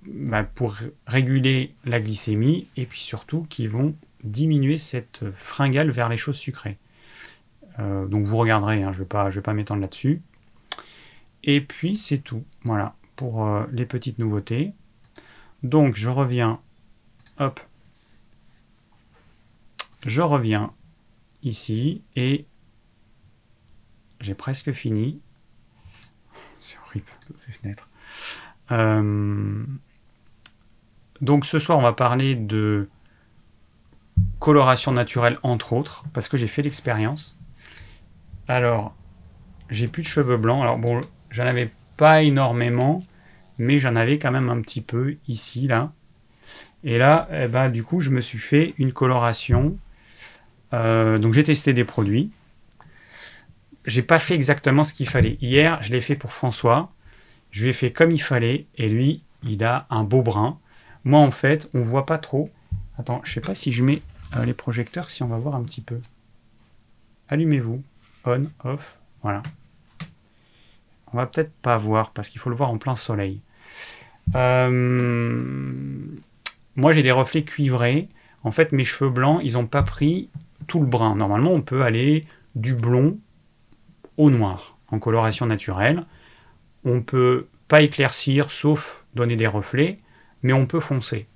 bah, 0.07 0.45
pour 0.45 0.77
réguler 1.07 1.75
la 1.85 2.01
glycémie 2.01 2.67
et 2.77 2.87
puis 2.87 3.01
surtout 3.01 3.47
qui 3.49 3.67
vont 3.67 3.95
diminuer 4.25 4.79
cette 4.79 5.31
fringale 5.31 5.91
vers 5.91 6.09
les 6.09 6.17
choses 6.17 6.37
sucrées. 6.37 6.77
Euh, 7.79 8.07
donc 8.07 8.27
vous 8.27 8.37
regarderez, 8.37 8.83
hein, 8.83 8.93
je 8.93 8.99
ne 8.99 9.31
vais 9.31 9.41
pas, 9.43 9.55
m'étendre 9.55 9.81
là-dessus. 9.81 10.21
Et 11.45 11.61
puis 11.61 11.97
c'est 11.97 12.19
tout, 12.19 12.45
voilà, 12.65 12.95
pour 13.17 13.49
les 13.73 13.87
petites 13.87 14.19
nouveautés. 14.19 14.73
Donc 15.63 15.95
je 15.97 16.09
reviens, 16.09 16.61
hop, 17.39 17.61
je 20.05 20.21
reviens 20.21 20.73
ici 21.43 22.03
et 22.17 22.47
j'ai 24.21 24.35
presque 24.35 24.73
fini. 24.73 25.21
C'est 26.61 26.77
horrible, 26.85 27.07
ces 27.35 27.53
fenêtres. 27.53 27.89
Euh, 28.71 29.65
donc 31.21 31.47
ce 31.47 31.59
soir, 31.59 31.79
on 31.79 31.83
va 31.83 31.93
parler 31.93 32.35
de 32.35 32.89
coloration 34.39 34.93
naturelle, 34.93 35.39
entre 35.43 35.73
autres, 35.73 36.05
parce 36.13 36.29
que 36.29 36.37
j'ai 36.37 36.49
fait 36.49 36.63
l'expérience. 36.63 37.39
Alors, 38.47 38.95
j'ai 39.71 39.89
plus 39.89 40.03
de 40.03 40.09
cheveux 40.09 40.37
blancs. 40.37 40.63
Alors 40.63 40.79
bon, 40.79 41.01
j'en 41.31 41.47
avais 41.47 41.73
pas 41.97 42.23
énormément, 42.23 43.03
mais 43.59 43.79
j'en 43.79 43.97
avais 43.97 44.19
quand 44.19 44.31
même 44.31 44.49
un 44.49 44.61
petit 44.61 44.81
peu 44.81 45.17
ici, 45.27 45.67
là. 45.67 45.93
Et 46.85 46.97
là, 46.97 47.29
eh 47.33 47.49
ben, 47.49 47.71
du 47.71 47.83
coup, 47.83 48.01
je 48.01 48.11
me 48.11 48.21
suis 48.21 48.39
fait 48.39 48.75
une 48.79 48.93
coloration 48.93 49.77
euh, 50.73 51.19
donc 51.19 51.35
j'ai 51.35 51.45
testé 51.45 51.73
des 51.73 51.85
produits. 51.85 52.31
J'ai 53.85 54.03
pas 54.03 54.19
fait 54.19 54.35
exactement 54.35 54.85
ce 54.85 54.93
qu'il 54.93 55.09
fallait. 55.09 55.39
Hier, 55.41 55.83
je 55.83 55.93
l'ai 55.93 56.01
fait 56.01 56.17
pour 56.17 56.33
François. 56.33 56.93
Je 57.51 57.63
lui 57.63 57.71
ai 57.71 57.73
fait 57.73 57.91
comme 57.91 58.11
il 58.11 58.21
fallait 58.21 58.67
et 58.77 58.89
lui, 58.89 59.23
il 59.43 59.65
a 59.65 59.87
un 59.91 60.05
beau 60.05 60.23
brun. 60.23 60.59
Moi, 61.05 61.21
en 61.21 61.31
fait, 61.31 61.71
on 61.73 61.83
voit 61.83 62.05
pas 62.05 62.19
trop. 62.19 62.51
Attends, 62.99 63.21
je 63.25 63.33
sais 63.33 63.41
pas 63.41 63.55
si 63.55 63.73
je 63.73 63.83
mets 63.83 64.03
euh, 64.37 64.45
les 64.45 64.53
projecteurs, 64.53 65.11
si 65.11 65.23
on 65.23 65.29
va 65.29 65.39
voir 65.39 65.55
un 65.55 65.63
petit 65.63 65.81
peu. 65.81 66.01
Allumez-vous. 67.29 67.83
On, 68.25 68.47
off. 68.65 68.99
Voilà. 69.23 69.43
On 71.13 71.17
va 71.17 71.27
peut-être 71.27 71.53
pas 71.63 71.79
voir 71.79 72.11
parce 72.11 72.29
qu'il 72.29 72.41
faut 72.41 72.51
le 72.51 72.57
voir 72.57 72.71
en 72.71 72.77
plein 72.77 72.97
soleil. 72.97 73.41
Euh, 74.35 75.41
moi, 76.77 76.93
j'ai 76.93 77.03
des 77.03 77.13
reflets 77.13 77.45
cuivrés. 77.45 78.09
En 78.45 78.51
fait, 78.51 78.73
mes 78.73 78.85
cheveux 78.85 79.11
blancs, 79.11 79.41
ils 79.43 79.55
n'ont 79.55 79.67
pas 79.67 79.83
pris 79.83 80.29
le 80.75 80.87
brun. 80.87 81.17
Normalement, 81.17 81.53
on 81.53 81.63
peut 81.63 81.83
aller 81.83 82.27
du 82.55 82.75
blond 82.75 83.19
au 84.17 84.31
noir 84.31 84.77
en 84.89 84.99
coloration 84.99 85.47
naturelle. 85.47 86.05
On 86.85 87.03
peut 87.03 87.47
pas 87.69 87.83
éclaircir 87.83 88.51
sauf 88.51 89.07
donner 89.15 89.37
des 89.37 89.47
reflets, 89.47 89.99
mais 90.43 90.53
on 90.53 90.67
peut 90.67 90.81
foncer. 90.81 91.27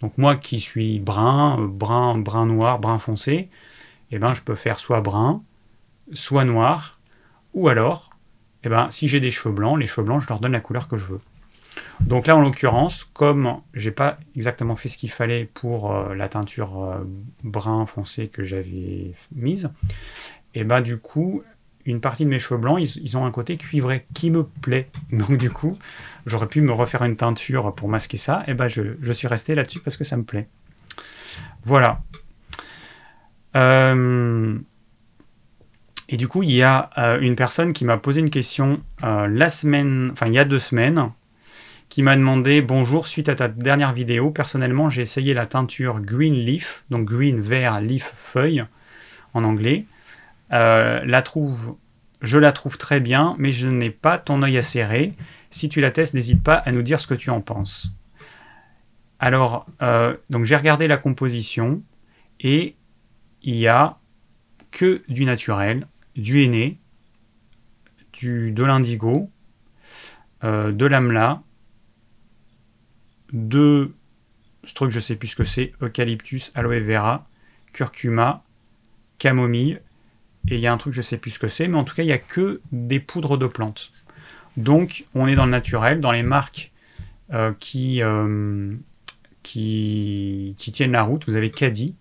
Donc 0.00 0.18
moi 0.18 0.36
qui 0.36 0.60
suis 0.60 0.98
brun, 0.98 1.60
euh, 1.60 1.66
brun, 1.66 2.18
brun 2.18 2.46
noir, 2.46 2.78
brun 2.78 2.98
foncé, 2.98 3.48
eh 4.10 4.18
ben, 4.18 4.34
je 4.34 4.42
peux 4.42 4.54
faire 4.54 4.78
soit 4.78 5.00
brun, 5.00 5.42
soit 6.12 6.44
noir, 6.44 6.98
ou 7.54 7.68
alors, 7.68 8.10
eh 8.64 8.68
ben, 8.68 8.90
si 8.90 9.08
j'ai 9.08 9.20
des 9.20 9.30
cheveux 9.30 9.54
blancs, 9.54 9.78
les 9.78 9.86
cheveux 9.86 10.06
blancs, 10.06 10.22
je 10.22 10.28
leur 10.28 10.40
donne 10.40 10.52
la 10.52 10.60
couleur 10.60 10.88
que 10.88 10.96
je 10.96 11.06
veux. 11.06 11.20
Donc 12.00 12.26
là, 12.26 12.36
en 12.36 12.40
l'occurrence, 12.40 13.04
comme 13.04 13.60
j'ai 13.74 13.90
pas 13.90 14.18
exactement 14.36 14.76
fait 14.76 14.88
ce 14.88 14.98
qu'il 14.98 15.10
fallait 15.10 15.44
pour 15.44 15.92
euh, 15.92 16.14
la 16.14 16.28
teinture 16.28 16.82
euh, 16.82 16.98
brun 17.44 17.86
foncé 17.86 18.28
que 18.28 18.42
j'avais 18.42 19.12
mise, 19.34 19.70
et 20.54 20.60
eh 20.60 20.64
ben 20.64 20.80
du 20.80 20.98
coup, 20.98 21.42
une 21.86 22.00
partie 22.00 22.24
de 22.24 22.30
mes 22.30 22.38
cheveux 22.38 22.60
blancs, 22.60 22.80
ils, 22.80 23.16
ont 23.16 23.24
un 23.24 23.30
côté 23.30 23.56
cuivré 23.56 24.06
qui 24.14 24.30
me 24.30 24.44
plaît. 24.44 24.88
Donc 25.12 25.36
du 25.36 25.50
coup, 25.50 25.78
j'aurais 26.26 26.48
pu 26.48 26.60
me 26.60 26.72
refaire 26.72 27.04
une 27.04 27.16
teinture 27.16 27.74
pour 27.74 27.88
masquer 27.88 28.16
ça, 28.16 28.42
et 28.46 28.50
eh 28.50 28.54
ben 28.54 28.68
je, 28.68 29.12
suis 29.12 29.28
resté 29.28 29.54
là-dessus 29.54 29.80
parce 29.80 29.96
que 29.96 30.04
ça 30.04 30.16
me 30.16 30.24
plaît. 30.24 30.48
Voilà. 31.64 32.00
Euh, 33.54 34.58
et 36.08 36.16
du 36.16 36.28
coup, 36.28 36.42
il 36.42 36.52
y 36.52 36.62
a 36.62 36.90
une 37.22 37.36
personne 37.36 37.72
qui 37.72 37.86
m'a 37.86 37.96
posé 37.96 38.20
une 38.20 38.28
question 38.28 38.82
la 39.00 39.48
semaine, 39.48 40.10
enfin 40.12 40.26
il 40.26 40.34
y 40.34 40.38
a 40.38 40.44
deux 40.44 40.58
semaines, 40.58 41.10
qui 41.92 42.02
m'a 42.02 42.16
demandé 42.16 42.62
bonjour 42.62 43.06
suite 43.06 43.28
à 43.28 43.34
ta 43.34 43.48
dernière 43.48 43.92
vidéo. 43.92 44.30
Personnellement, 44.30 44.88
j'ai 44.88 45.02
essayé 45.02 45.34
la 45.34 45.44
teinture 45.44 46.00
Green 46.00 46.32
Leaf, 46.32 46.86
donc 46.88 47.04
green 47.04 47.38
vert 47.38 47.82
leaf 47.82 48.14
feuille 48.16 48.64
en 49.34 49.44
anglais. 49.44 49.84
Euh, 50.54 51.02
la 51.04 51.20
trouve, 51.20 51.76
je 52.22 52.38
la 52.38 52.52
trouve 52.52 52.78
très 52.78 52.98
bien, 52.98 53.36
mais 53.38 53.52
je 53.52 53.68
n'ai 53.68 53.90
pas 53.90 54.16
ton 54.16 54.42
œil 54.42 54.62
serrer. 54.62 55.12
Si 55.50 55.68
tu 55.68 55.82
la 55.82 55.90
testes, 55.90 56.14
n'hésite 56.14 56.42
pas 56.42 56.54
à 56.54 56.72
nous 56.72 56.80
dire 56.80 56.98
ce 56.98 57.06
que 57.06 57.12
tu 57.12 57.28
en 57.28 57.42
penses. 57.42 57.92
Alors, 59.20 59.66
euh, 59.82 60.16
donc 60.30 60.46
j'ai 60.46 60.56
regardé 60.56 60.88
la 60.88 60.96
composition 60.96 61.82
et 62.40 62.74
il 63.42 63.56
y 63.56 63.68
a 63.68 63.98
que 64.70 65.02
du 65.10 65.26
naturel, 65.26 65.86
du 66.16 66.42
henné, 66.42 66.78
du, 68.14 68.50
de 68.50 68.64
l'indigo, 68.64 69.28
euh, 70.42 70.72
de 70.72 70.86
l'amla, 70.86 71.42
deux 73.32 73.94
trucs, 74.74 74.90
je 74.90 75.00
sais 75.00 75.16
plus 75.16 75.28
ce 75.28 75.36
que 75.36 75.44
c'est, 75.44 75.72
eucalyptus, 75.82 76.52
aloe 76.54 76.80
vera, 76.80 77.26
curcuma, 77.72 78.42
camomille, 79.18 79.80
et 80.48 80.56
il 80.56 80.60
y 80.60 80.66
a 80.66 80.72
un 80.72 80.76
truc, 80.76 80.92
je 80.92 81.02
sais 81.02 81.18
plus 81.18 81.30
ce 81.30 81.38
que 81.38 81.48
c'est, 81.48 81.68
mais 81.68 81.78
en 81.78 81.84
tout 81.84 81.94
cas, 81.94 82.02
il 82.02 82.06
n'y 82.06 82.12
a 82.12 82.18
que 82.18 82.60
des 82.72 83.00
poudres 83.00 83.38
de 83.38 83.46
plantes. 83.46 83.90
Donc, 84.56 85.04
on 85.14 85.26
est 85.26 85.34
dans 85.34 85.44
le 85.44 85.50
naturel, 85.50 86.00
dans 86.00 86.12
les 86.12 86.22
marques 86.22 86.72
euh, 87.32 87.52
qui, 87.58 88.02
euh, 88.02 88.72
qui, 89.42 90.54
qui, 90.58 90.72
tiennent 90.72 90.92
la 90.92 91.02
route. 91.02 91.24
Vous 91.26 91.36
avez 91.36 91.50
Cadi, 91.50 91.96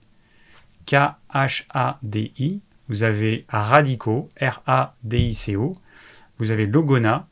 K-H-A-D-I, 0.85 2.59
vous 2.89 3.03
avez 3.03 3.45
Radico, 3.47 4.27
R-A-D-I-C-O, 4.41 5.77
vous 6.39 6.51
avez 6.51 6.65
Logona, 6.65 7.27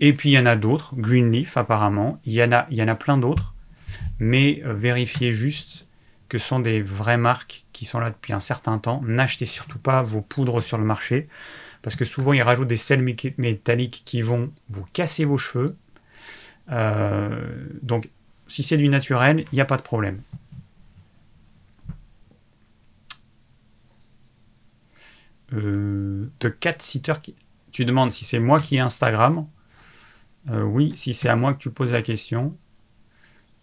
et 0.00 0.12
puis 0.12 0.30
il 0.30 0.32
y 0.32 0.38
en 0.38 0.46
a 0.46 0.56
d'autres, 0.56 0.94
Greenleaf 0.96 1.56
apparemment, 1.56 2.20
il 2.24 2.32
y 2.32 2.42
en 2.42 2.52
a, 2.52 2.66
il 2.70 2.76
y 2.76 2.82
en 2.82 2.88
a 2.88 2.94
plein 2.94 3.18
d'autres, 3.18 3.54
mais 4.18 4.62
euh, 4.64 4.74
vérifiez 4.74 5.32
juste 5.32 5.86
que 6.28 6.38
ce 6.38 6.48
sont 6.48 6.60
des 6.60 6.82
vraies 6.82 7.16
marques 7.16 7.64
qui 7.72 7.84
sont 7.84 8.00
là 8.00 8.10
depuis 8.10 8.32
un 8.32 8.40
certain 8.40 8.78
temps. 8.78 9.00
N'achetez 9.04 9.46
surtout 9.46 9.78
pas 9.78 10.02
vos 10.02 10.20
poudres 10.20 10.62
sur 10.62 10.78
le 10.78 10.84
marché, 10.84 11.28
parce 11.82 11.96
que 11.96 12.04
souvent 12.04 12.32
ils 12.32 12.42
rajoutent 12.42 12.68
des 12.68 12.76
sels 12.76 13.02
métalliques 13.38 14.02
qui 14.04 14.22
vont 14.22 14.50
vous 14.70 14.84
casser 14.92 15.24
vos 15.24 15.38
cheveux. 15.38 15.76
Euh, 16.72 17.68
donc 17.82 18.08
si 18.48 18.62
c'est 18.62 18.78
du 18.78 18.88
naturel, 18.88 19.44
il 19.52 19.54
n'y 19.54 19.60
a 19.60 19.64
pas 19.64 19.76
de 19.76 19.82
problème. 19.82 20.20
Euh, 25.52 26.28
de 26.40 26.48
4 26.48 26.82
sitters 26.82 27.20
qui... 27.22 27.34
Tu 27.72 27.84
demandes 27.84 28.12
si 28.12 28.24
c'est 28.24 28.38
moi 28.38 28.60
qui 28.60 28.76
ai 28.76 28.80
Instagram. 28.80 29.46
Euh, 30.50 30.62
oui, 30.62 30.92
si 30.96 31.14
c'est 31.14 31.28
à 31.28 31.36
moi 31.36 31.54
que 31.54 31.58
tu 31.58 31.70
poses 31.70 31.92
la 31.92 32.02
question, 32.02 32.56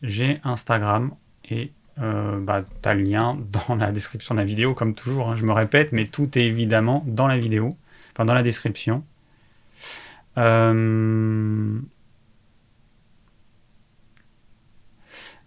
j'ai 0.02 0.40
Instagram 0.44 1.14
et 1.50 1.72
euh, 2.00 2.40
bah, 2.40 2.64
tu 2.82 2.90
as 2.90 2.94
le 2.94 3.04
lien 3.04 3.38
dans 3.52 3.76
la 3.76 3.92
description 3.92 4.34
de 4.34 4.40
la 4.40 4.46
vidéo, 4.46 4.74
comme 4.74 4.96
toujours, 4.96 5.30
hein, 5.30 5.36
je 5.36 5.46
me 5.46 5.54
répète, 5.54 5.92
mais 5.92 6.06
tout 6.06 6.38
est 6.38 6.46
évidemment 6.46 7.04
dans 7.06 7.28
la 7.28 7.38
vidéo, 7.38 7.78
enfin 8.14 8.26
dans 8.26 8.34
la 8.34 8.44
description. 8.44 9.04
Euh, 10.38 11.80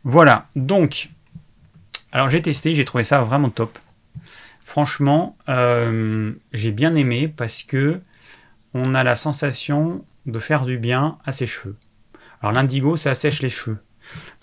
voilà, 0.05 0.47
donc, 0.55 1.09
alors 2.13 2.29
j'ai 2.29 2.43
testé, 2.43 2.75
j'ai 2.75 2.85
trouvé 2.85 3.03
ça 3.03 3.23
vraiment 3.23 3.51
top. 3.51 3.79
Franchement, 4.65 5.37
j'ai 5.47 6.71
bien 6.73 6.95
aimé 6.97 7.29
parce 7.29 7.63
que 7.63 8.01
on 8.75 8.95
a 8.95 9.05
la 9.05 9.15
sensation 9.15 10.05
de 10.27 10.39
faire 10.39 10.65
du 10.65 10.79
bien 10.79 11.19
à 11.25 11.33
ses 11.33 11.47
cheveux. 11.47 11.77
Alors 12.41 12.53
l'indigo, 12.53 12.97
ça 12.97 13.11
assèche 13.11 13.43
les 13.43 13.49
cheveux. 13.49 13.79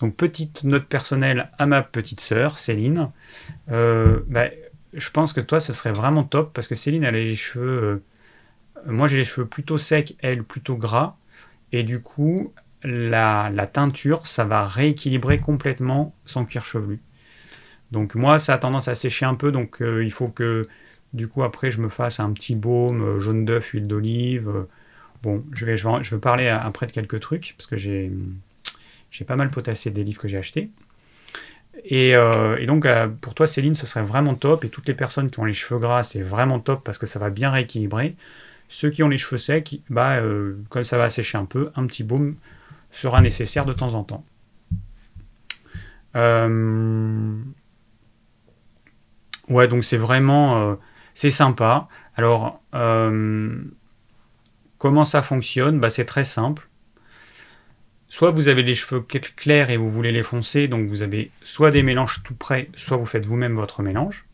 Donc 0.00 0.16
petite 0.16 0.64
note 0.64 0.86
personnelle 0.86 1.50
à 1.58 1.66
ma 1.66 1.82
petite 1.82 2.20
sœur, 2.20 2.58
Céline. 2.58 3.10
Euh, 3.70 4.20
bah, 4.26 4.46
je 4.92 5.10
pense 5.10 5.32
que 5.32 5.40
toi, 5.40 5.60
ce 5.60 5.72
serait 5.72 5.92
vraiment 5.92 6.24
top 6.24 6.52
parce 6.52 6.68
que 6.68 6.74
Céline, 6.74 7.04
elle 7.04 7.14
a 7.14 7.18
les 7.18 7.34
cheveux... 7.34 7.82
Euh, 7.82 8.02
moi, 8.86 9.06
j'ai 9.06 9.18
les 9.18 9.24
cheveux 9.24 9.46
plutôt 9.46 9.78
secs, 9.78 10.16
elle 10.20 10.42
plutôt 10.42 10.76
gras. 10.76 11.16
Et 11.70 11.84
du 11.84 12.00
coup, 12.00 12.52
la, 12.82 13.50
teinture, 13.72 14.26
ça 14.26 14.44
va 14.44 14.66
rééquilibrer 14.66 15.38
complètement 15.38 16.14
son 16.24 16.44
cuir 16.44 16.64
chevelu. 16.64 17.00
Donc 17.92 18.14
moi, 18.14 18.38
ça 18.38 18.54
a 18.54 18.58
tendance 18.58 18.88
à 18.88 18.94
sécher 18.94 19.26
un 19.26 19.34
peu, 19.34 19.52
donc 19.52 19.80
euh, 19.82 20.02
il 20.02 20.10
faut 20.10 20.28
que 20.28 20.62
du 21.12 21.28
coup 21.28 21.42
après 21.42 21.70
je 21.70 21.82
me 21.82 21.90
fasse 21.90 22.20
un 22.20 22.32
petit 22.32 22.56
baume 22.56 23.18
jaune 23.18 23.44
d'œuf, 23.44 23.68
huile 23.68 23.86
d'olive, 23.86 24.64
Bon, 25.22 25.44
je 25.52 25.66
vais, 25.66 25.76
je 25.76 26.16
parler 26.16 26.48
après 26.48 26.86
de 26.86 26.92
quelques 26.92 27.20
trucs, 27.20 27.54
parce 27.56 27.68
que 27.68 27.76
j'ai, 27.76 28.10
j'ai 29.10 29.24
pas 29.24 29.36
mal 29.36 29.50
potassé 29.50 29.90
des 29.90 30.02
livres 30.02 30.20
que 30.20 30.26
j'ai 30.26 30.38
achetés. 30.38 30.70
Et, 31.84 32.14
euh, 32.16 32.64
donc, 32.66 32.86
euh, 32.86 33.08
pour 33.08 33.34
toi, 33.34 33.46
Céline, 33.46 33.74
ce 33.74 33.86
serait 33.86 34.02
vraiment 34.02 34.34
top. 34.34 34.64
Et 34.64 34.68
toutes 34.68 34.88
les 34.88 34.94
personnes 34.94 35.30
qui 35.30 35.38
ont 35.40 35.44
les 35.44 35.52
cheveux 35.52 35.78
gras, 35.78 36.02
c'est 36.02 36.22
vraiment 36.22 36.58
top 36.58 36.82
parce 36.84 36.98
que 36.98 37.06
ça 37.06 37.18
va 37.18 37.30
bien 37.30 37.50
rééquilibrer. 37.50 38.16
Ceux 38.68 38.90
qui 38.90 39.02
ont 39.02 39.08
les 39.08 39.18
cheveux 39.18 39.38
secs, 39.38 39.80
bah, 39.90 40.16
euh, 40.16 40.56
comme 40.70 40.84
ça 40.84 40.98
va 40.98 41.08
sécher 41.10 41.38
un 41.38 41.44
peu, 41.44 41.70
un 41.76 41.86
petit 41.86 42.04
baume 42.04 42.36
sera 42.90 43.20
nécessaire 43.20 43.64
de 43.64 43.72
temps 43.72 43.94
en 43.94 44.04
temps. 44.04 44.24
Ouais, 49.48 49.68
donc 49.68 49.84
c'est 49.84 49.96
vraiment... 49.96 50.78
c'est 51.14 51.30
sympa. 51.30 51.88
Alors... 52.16 52.60
Comment 54.82 55.04
ça 55.04 55.22
fonctionne? 55.22 55.78
Bah, 55.78 55.90
C'est 55.90 56.06
très 56.06 56.24
simple. 56.24 56.66
Soit 58.08 58.32
vous 58.32 58.48
avez 58.48 58.64
les 58.64 58.74
cheveux 58.74 59.00
clairs 59.00 59.70
et 59.70 59.76
vous 59.76 59.88
voulez 59.88 60.10
les 60.10 60.24
foncer, 60.24 60.66
donc 60.66 60.88
vous 60.88 61.02
avez 61.02 61.30
soit 61.44 61.70
des 61.70 61.84
mélanges 61.84 62.24
tout 62.24 62.34
prêts, 62.34 62.68
soit 62.74 62.96
vous 62.96 63.06
faites 63.06 63.24
vous-même 63.24 63.54
votre 63.54 63.80
mélange, 63.84 64.26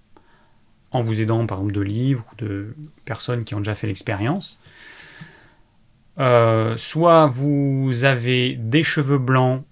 en 0.91 1.03
vous 1.03 1.21
aidant 1.21 1.45
par 1.45 1.59
exemple 1.59 1.75
de 1.75 1.83
livres 1.83 2.25
ou 2.33 2.37
de 2.37 2.75
personnes 3.05 3.45
qui 3.45 3.55
ont 3.57 3.59
déjà 3.59 3.75
fait 3.75 3.89
l'expérience. 3.89 4.59
Euh, 6.19 6.79
soit 6.79 7.27
vous 7.27 8.05
avez 8.05 8.55
des 8.55 8.83
cheveux 8.83 9.19
blancs 9.19 9.63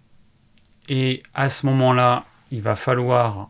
et 0.90 1.22
à 1.32 1.48
ce 1.48 1.64
moment-là, 1.64 2.26
il 2.50 2.60
va 2.60 2.76
falloir 2.76 3.48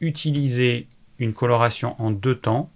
utiliser 0.00 0.88
une 1.20 1.34
coloration 1.34 1.94
en 2.02 2.10
deux 2.10 2.34
temps. 2.34 2.68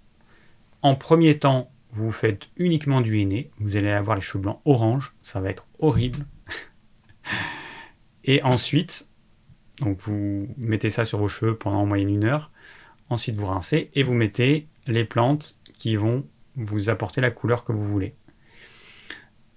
En 0.83 0.95
premier 0.95 1.37
temps, 1.37 1.69
vous 1.91 2.11
faites 2.11 2.47
uniquement 2.57 3.01
du 3.01 3.19
henné, 3.19 3.49
vous 3.59 3.77
allez 3.77 3.89
avoir 3.89 4.15
les 4.15 4.21
cheveux 4.21 4.43
blancs 4.43 4.61
orange, 4.65 5.11
ça 5.21 5.39
va 5.39 5.49
être 5.49 5.65
horrible. 5.79 6.25
et 8.25 8.43
ensuite, 8.43 9.07
vous 9.81 10.47
mettez 10.57 10.89
ça 10.89 11.05
sur 11.05 11.19
vos 11.19 11.27
cheveux 11.27 11.55
pendant 11.55 11.81
en 11.81 11.85
moyenne 11.85 12.09
une 12.09 12.25
heure, 12.25 12.51
ensuite 13.09 13.35
vous 13.35 13.47
rincez 13.47 13.89
et 13.95 14.03
vous 14.03 14.13
mettez 14.13 14.67
les 14.87 15.05
plantes 15.05 15.55
qui 15.77 15.95
vont 15.95 16.25
vous 16.55 16.89
apporter 16.89 17.21
la 17.21 17.31
couleur 17.31 17.63
que 17.63 17.71
vous 17.71 17.83
voulez. 17.83 18.13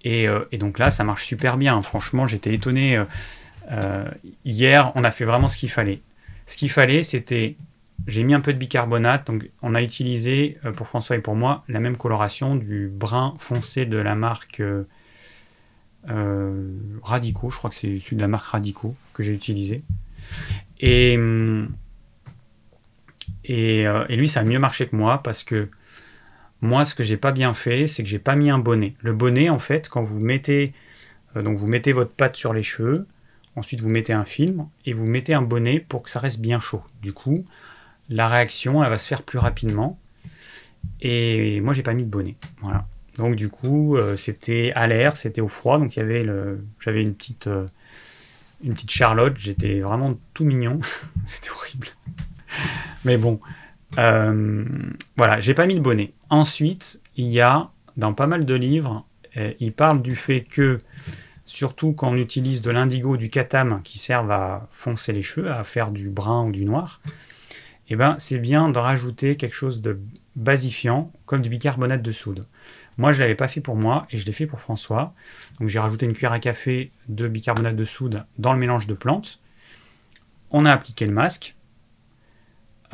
Et, 0.05 0.29
euh, 0.29 0.45
donc 0.53 0.79
là, 0.79 0.90
ça 0.90 1.05
marche 1.05 1.25
super 1.25 1.57
bien. 1.57 1.81
Franchement, 1.83 2.27
j'étais 2.27 2.55
étonné. 2.55 2.97
Euh, 2.97 3.05
euh, 3.71 4.09
hier, 4.45 4.92
on 4.95 5.05
a 5.05 5.11
fait 5.11 5.25
vraiment 5.25 5.49
ce 5.49 5.59
qu'il 5.59 5.71
fallait. 5.71 6.01
Ce 6.47 6.57
qu'il 6.57 6.71
fallait, 6.71 7.03
c'était 7.03 7.57
j'ai 8.07 8.25
mis 8.25 8.35
un 8.35 8.41
peu 8.41 8.53
de 8.53 8.59
bicarbonate, 8.59 9.27
donc 9.27 9.49
on 9.62 9.75
a 9.75 9.83
utilisé 9.83 10.59
euh, 10.65 10.73
pour 10.73 10.88
François 10.88 11.17
et 11.17 11.21
pour 11.21 11.37
moi 11.37 11.65
la 11.69 11.81
même 11.81 11.97
coloration 11.97 12.57
du 12.57 12.88
brun 12.88 13.35
foncé 13.38 13.87
de 13.87 13.97
la 13.97 14.15
marque 14.15 14.61
euh, 14.61 14.85
euh, 16.11 16.69
Radico, 17.03 17.51
je 17.51 17.59
crois 17.59 17.71
que 17.71 17.77
c'est 17.77 17.99
celui 18.01 18.17
de 18.17 18.23
la 18.23 18.29
marque 18.29 18.47
Radico 18.47 18.97
que 19.15 19.23
j'ai 19.23 19.33
utilisé. 19.33 19.83
Et, 20.81 21.17
et, 23.45 23.87
lui, 24.17 24.29
ça 24.29 24.41
a 24.41 24.45
mieux 24.45 24.59
marché 24.59 24.88
que 24.88 24.97
moi 24.97 25.23
parce 25.23 25.45
que 25.45 25.69
moi, 26.61 26.85
ce 26.85 26.95
que 26.95 27.05
j'ai 27.05 27.17
pas 27.17 27.31
bien 27.31 27.55
fait, 27.55 27.87
c'est 27.87 28.03
que 28.03 28.09
j'ai 28.09 28.19
pas 28.19 28.35
mis 28.35 28.51
un 28.51 28.59
bonnet. 28.59 28.95
Le 29.01 29.12
bonnet, 29.12 29.49
en 29.49 29.59
fait, 29.61 29.88
quand 29.88 30.03
vous 30.03 30.21
mettez, 30.21 30.73
donc 31.37 31.57
vous 31.59 31.69
mettez 31.69 31.93
votre 31.93 32.11
pâte 32.11 32.37
sur 32.37 32.53
les 32.53 32.62
cheveux, 32.65 33.07
ensuite 33.55 33.81
vous 33.81 33.88
mettez 33.88 34.12
un 34.12 34.25
film 34.25 34.67
et 34.87 34.93
vous 34.93 35.07
mettez 35.07 35.35
un 35.35 35.43
bonnet 35.43 35.79
pour 35.79 36.03
que 36.03 36.11
ça 36.11 36.19
reste 36.19 36.41
bien 36.41 36.59
chaud. 36.59 36.83
Du 37.01 37.12
coup, 37.12 37.45
la 38.12 38.29
réaction, 38.29 38.83
elle 38.83 38.90
va 38.90 38.96
se 38.96 39.07
faire 39.07 39.22
plus 39.22 39.38
rapidement. 39.38 39.98
Et 41.01 41.61
moi, 41.61 41.75
j'ai 41.75 41.83
pas 41.83 41.94
mis 41.94 42.05
de 42.05 42.11
bonnet. 42.11 42.37
Voilà. 42.61 42.87
Donc 43.18 43.37
du 43.37 43.48
coup, 43.48 43.96
euh, 43.96 44.16
c'était 44.16 44.72
à 44.75 44.87
l'air, 44.87 45.16
c'était 45.16 45.40
au 45.40 45.48
froid, 45.48 45.79
donc 45.79 45.96
y 45.96 46.01
avait 46.01 46.27
j'avais 46.81 47.03
une 47.03 47.14
petite, 47.14 47.46
euh, 47.46 47.66
une 48.64 48.72
petite 48.75 48.90
Charlotte, 48.90 49.35
j'étais 49.37 49.81
vraiment 49.81 50.14
tout 50.33 50.44
mignon, 50.44 50.81
c'était 51.27 51.51
horrible. 51.51 51.88
Mais 53.05 53.18
bon, 53.18 53.40
euh, 53.98 54.64
voilà, 55.16 55.40
j'ai 55.40 55.55
pas 55.55 55.66
mis 55.66 55.75
le 55.75 55.81
bonnet. 55.81 56.12
Ensuite, 56.31 57.03
il 57.16 57.27
y 57.27 57.40
a 57.40 57.68
dans 57.96 58.14
pas 58.14 58.27
mal 58.27 58.46
de 58.46 58.55
livres, 58.55 59.05
il 59.61 59.72
parle 59.72 60.03
du 60.03 60.16
fait 60.16 60.42
que 60.42 60.79
surtout 61.44 61.92
quand 61.92 62.11
on 62.11 62.16
utilise 62.16 62.62
de 62.62 62.70
l'indigo, 62.70 63.16
du 63.16 63.29
katam 63.29 63.81
qui 63.83 63.98
servent 63.98 64.31
à 64.31 64.68
foncer 64.72 65.12
les 65.12 65.22
cheveux, 65.22 65.51
à 65.51 65.64
faire 65.64 65.90
du 65.90 66.09
brun 66.09 66.46
ou 66.46 66.53
du 66.53 66.64
noir, 66.64 67.01
eh 67.92 67.96
ben 67.96 68.16
c'est 68.18 68.38
bien 68.38 68.68
de 68.68 68.78
rajouter 68.78 69.37
quelque 69.37 69.55
chose 69.55 69.83
de 69.83 70.00
basifiant 70.37 71.12
comme 71.26 71.42
du 71.42 71.50
bicarbonate 71.50 72.02
de 72.02 72.12
soude. 72.12 72.46
Moi, 72.98 73.12
je 73.12 73.18
ne 73.18 73.22
l'avais 73.22 73.35
pas 73.35 73.48
fait 73.48 73.61
pour 73.61 73.76
moi 73.76 74.07
et 74.11 74.18
je 74.18 74.26
l'ai 74.26 74.33
fait 74.33 74.46
pour 74.46 74.61
François. 74.61 75.14
Donc 75.61 75.68
j'ai 75.68 75.78
rajouté 75.78 76.07
une 76.07 76.12
cuillère 76.12 76.33
à 76.33 76.38
café 76.38 76.90
de 77.09 77.28
bicarbonate 77.28 77.76
de 77.76 77.85
soude 77.85 78.24
dans 78.38 78.52
le 78.52 78.59
mélange 78.59 78.87
de 78.87 78.94
plantes. 78.94 79.40
On 80.50 80.66
a 80.66 80.72
appliqué 80.72 81.07
le 81.07 81.12
masque. 81.12 81.55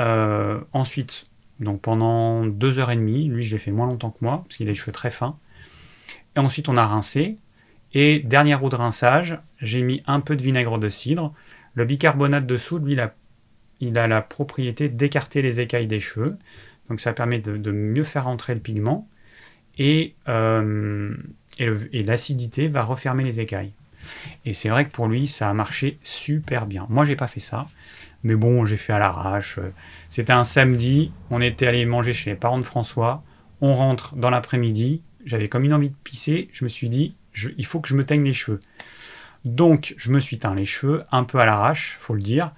Euh, 0.01 0.61
ensuite, 0.73 1.25
donc 1.59 1.81
pendant 1.81 2.47
deux 2.47 2.79
heures 2.79 2.91
et 2.91 2.97
demie, 2.97 3.29
lui 3.29 3.43
je 3.43 3.55
l'ai 3.55 3.59
fait 3.59 3.73
moins 3.73 3.87
longtemps 3.87 4.11
que 4.11 4.19
moi 4.21 4.43
parce 4.45 4.57
qu'il 4.57 4.67
a 4.69 4.71
les 4.71 4.75
cheveux 4.77 4.93
très 4.93 5.11
fins. 5.11 5.37
Et 6.37 6.39
ensuite 6.39 6.69
on 6.69 6.77
a 6.77 6.87
rincé. 6.87 7.37
Et 7.95 8.21
dernière 8.21 8.61
roue 8.61 8.69
de 8.69 8.77
rinçage, 8.77 9.39
j'ai 9.61 9.83
mis 9.83 10.03
un 10.07 10.21
peu 10.21 10.37
de 10.37 10.43
vinaigre 10.43 10.79
de 10.79 10.89
cidre. 10.89 11.33
Le 11.75 11.85
bicarbonate 11.85 12.47
de 12.47 12.57
soude, 12.57 12.85
lui, 12.85 12.95
il 12.95 13.01
a, 13.01 13.15
la 13.81 14.23
propriété 14.23 14.89
d'écarter 14.89 15.43
les 15.43 15.61
écailles 15.61 15.87
des 15.87 16.01
cheveux. 16.01 16.37
Donc 16.89 17.01
ça 17.01 17.13
permet 17.13 17.39
de 17.39 17.71
mieux 17.71 18.05
faire 18.05 18.25
rentrer 18.25 18.55
le 18.55 18.61
pigment 18.61 19.07
et, 19.79 20.15
euh, 20.29 21.15
et 21.59 22.03
l'acidité 22.03 22.69
va 22.69 22.83
refermer 22.83 23.25
les 23.25 23.41
écailles. 23.41 23.73
Et 24.45 24.53
c'est 24.53 24.69
vrai 24.69 24.87
que 24.87 24.91
pour 24.91 25.09
lui, 25.09 25.29
ça 25.29 25.51
a 25.51 25.55
marché 25.55 25.99
super 26.03 26.67
bien. 26.67 26.87
Moi, 26.89 27.05
j'ai 27.05 27.17
pas 27.17 27.27
fait 27.27 27.41
ça, 27.41 27.67
mais 28.23 28.35
bon, 28.35 28.65
j'ai 28.65 28.77
fait 28.77 28.93
à 28.93 28.99
l'arrache. 28.99 29.59
C'était 30.09 30.33
un 30.33 30.45
samedi, 30.45 31.13
on 31.31 31.41
était 31.41 31.67
allé 31.67 31.85
manger 31.85 32.13
chez 32.13 32.31
les 32.31 32.37
parents 32.37 32.59
de 32.59 32.65
François. 32.65 33.23
On 33.61 33.75
rentre 33.75 34.15
dans 34.15 34.31
l'après-midi, 34.31 35.03
j'avais 35.25 35.49
comme 35.49 35.65
une 35.65 35.75
envie 35.75 35.91
de 35.91 35.97
pisser. 36.05 36.49
Je 36.53 36.65
me 36.65 36.69
suis 36.69 36.89
dit, 36.89 37.15
il 37.57 37.67
faut 37.67 37.81
que 37.81 37.89
je 37.89 37.97
me 37.97 38.05
teigne 38.05 38.25
les 38.25 38.33
cheveux. 38.33 38.61
Donc, 39.45 39.95
je 39.97 40.11
me 40.11 40.21
suis 40.21 40.39
teint 40.39 40.55
les 40.55 40.65
cheveux, 40.65 41.03
un 41.13 41.25
peu 41.25 41.39
à 41.39 41.47
l'arrache, 41.47 41.97
faut 42.01 42.15
le 42.15 42.21
dire. 42.21 42.53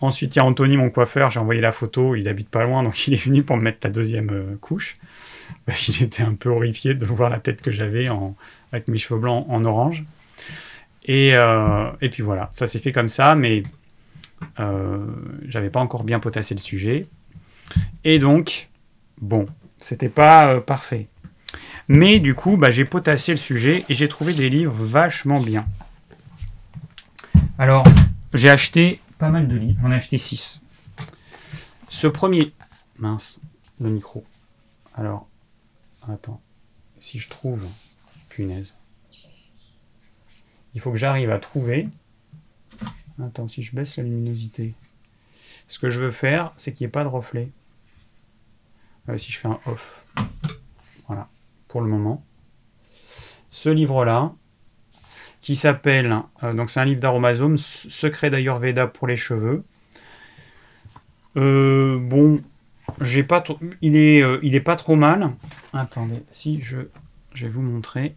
Ensuite, 0.00 0.36
il 0.36 0.38
y 0.38 0.40
a 0.40 0.44
Anthony, 0.44 0.76
mon 0.76 0.90
coiffeur, 0.90 1.30
j'ai 1.30 1.40
envoyé 1.40 1.60
la 1.60 1.72
photo, 1.72 2.14
il 2.14 2.28
habite 2.28 2.50
pas 2.50 2.64
loin, 2.64 2.82
donc 2.82 3.06
il 3.06 3.14
est 3.14 3.22
venu 3.24 3.42
pour 3.42 3.56
me 3.56 3.62
mettre 3.62 3.78
la 3.82 3.90
deuxième 3.90 4.30
euh, 4.30 4.56
couche. 4.60 4.96
il 5.88 6.02
était 6.02 6.22
un 6.22 6.34
peu 6.34 6.50
horrifié 6.50 6.94
de 6.94 7.04
voir 7.04 7.30
la 7.30 7.38
tête 7.38 7.62
que 7.62 7.70
j'avais 7.70 8.08
avec 8.72 8.88
mes 8.88 8.98
cheveux 8.98 9.20
blancs 9.20 9.46
en 9.48 9.64
orange. 9.64 10.04
Et, 11.04 11.34
euh, 11.34 11.90
et 12.00 12.10
puis 12.10 12.22
voilà, 12.22 12.50
ça 12.52 12.66
s'est 12.66 12.78
fait 12.78 12.92
comme 12.92 13.08
ça, 13.08 13.34
mais 13.34 13.62
euh, 14.60 15.06
j'avais 15.46 15.70
pas 15.70 15.80
encore 15.80 16.04
bien 16.04 16.20
potassé 16.20 16.54
le 16.54 16.60
sujet. 16.60 17.06
Et 18.04 18.18
donc, 18.18 18.68
bon, 19.20 19.46
c'était 19.78 20.08
pas 20.08 20.54
euh, 20.54 20.60
parfait. 20.60 21.08
Mais 21.88 22.18
du 22.18 22.34
coup, 22.34 22.56
bah, 22.56 22.70
j'ai 22.70 22.84
potassé 22.84 23.32
le 23.32 23.38
sujet 23.38 23.84
et 23.88 23.94
j'ai 23.94 24.08
trouvé 24.08 24.34
des 24.34 24.50
livres 24.50 24.74
vachement 24.76 25.40
bien. 25.40 25.66
Alors, 27.58 27.84
j'ai 28.34 28.50
acheté 28.50 29.00
pas 29.18 29.30
mal 29.30 29.48
de 29.48 29.56
livres, 29.56 29.80
j'en 29.82 29.90
ai 29.90 29.96
acheté 29.96 30.18
6. 30.18 30.62
Ce 31.88 32.06
premier. 32.06 32.52
Mince, 32.98 33.40
le 33.80 33.90
micro. 33.90 34.24
Alors, 34.94 35.28
Attends. 36.08 36.40
Si 37.00 37.18
je 37.18 37.28
trouve. 37.28 37.66
Punaise. 38.30 38.74
Il 40.74 40.80
faut 40.80 40.90
que 40.90 40.96
j'arrive 40.96 41.30
à 41.30 41.38
trouver. 41.38 41.88
Attends, 43.22 43.48
si 43.48 43.62
je 43.62 43.74
baisse 43.74 43.96
la 43.96 44.04
luminosité. 44.04 44.74
Ce 45.66 45.78
que 45.78 45.90
je 45.90 46.00
veux 46.00 46.10
faire, 46.10 46.52
c'est 46.56 46.72
qu'il 46.72 46.84
n'y 46.84 46.88
ait 46.88 46.92
pas 46.92 47.04
de 47.04 47.08
reflet. 47.08 47.50
Euh, 49.08 49.18
si 49.18 49.32
je 49.32 49.38
fais 49.38 49.48
un 49.48 49.58
off. 49.66 50.06
Voilà. 51.06 51.28
Pour 51.68 51.80
le 51.80 51.88
moment. 51.88 52.22
Ce 53.50 53.68
livre-là, 53.68 54.32
qui 55.48 55.56
s'appelle. 55.56 56.14
Euh, 56.42 56.52
donc, 56.52 56.68
c'est 56.68 56.78
un 56.78 56.84
livre 56.84 57.00
d'Aromazone, 57.00 57.56
Secret 57.56 58.28
d'Ayurveda 58.28 58.86
pour 58.86 59.06
les 59.06 59.16
cheveux. 59.16 59.64
Euh, 61.38 61.98
bon, 61.98 62.42
j'ai 63.00 63.22
pas 63.22 63.42
il 63.80 63.96
est 63.96 64.22
euh, 64.22 64.38
il 64.42 64.54
est 64.54 64.60
pas 64.60 64.76
trop 64.76 64.94
mal. 64.94 65.30
Attendez, 65.72 66.22
si 66.32 66.60
je 66.60 66.76
je 67.32 67.46
vais 67.46 67.50
vous 67.50 67.62
montrer. 67.62 68.14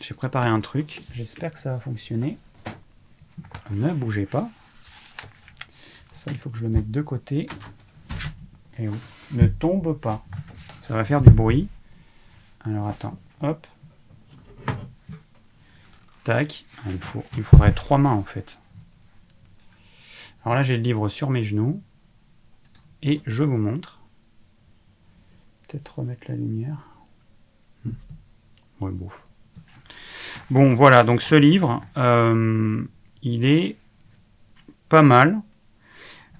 J'ai 0.00 0.14
préparé 0.14 0.48
un 0.48 0.60
truc. 0.60 1.00
J'espère 1.14 1.52
que 1.52 1.60
ça 1.60 1.74
va 1.74 1.78
fonctionner. 1.78 2.38
Ne 3.70 3.92
bougez 3.92 4.26
pas. 4.26 4.50
Ça, 6.10 6.32
il 6.32 6.38
faut 6.38 6.50
que 6.50 6.58
je 6.58 6.64
le 6.64 6.70
mette 6.70 6.90
de 6.90 7.02
côté. 7.02 7.48
Et 8.80 8.88
ne 9.30 9.46
tombe 9.46 9.96
pas. 9.96 10.26
Ça 10.80 10.94
va 10.94 11.04
faire 11.04 11.20
du 11.20 11.30
bruit. 11.30 11.68
Alors 12.64 12.88
attends, 12.88 13.16
hop. 13.42 13.64
Il, 16.28 17.44
faudrait 17.44 17.72
trois 17.72 17.98
mains 17.98 18.12
en 18.12 18.22
fait. 18.22 18.58
Alors 20.44 20.56
là, 20.56 20.62
j'ai 20.62 20.76
le 20.76 20.82
livre 20.82 21.08
sur 21.08 21.30
mes 21.30 21.44
genoux. 21.44 21.80
Et 23.02 23.20
je 23.26 23.44
vous 23.44 23.56
montre. 23.56 23.98
Peut-être 25.68 25.98
remettre 25.98 26.26
la 26.28 26.34
lumière. 26.34 26.78
Hmm. 27.84 27.90
Ouais. 28.80 28.90
Bon, 30.50 30.74
voilà, 30.74 31.04
donc 31.04 31.22
ce 31.22 31.34
livre, 31.34 31.82
euh, 31.96 32.82
il 33.22 33.44
est 33.44 33.76
pas 34.88 35.02
mal, 35.02 35.40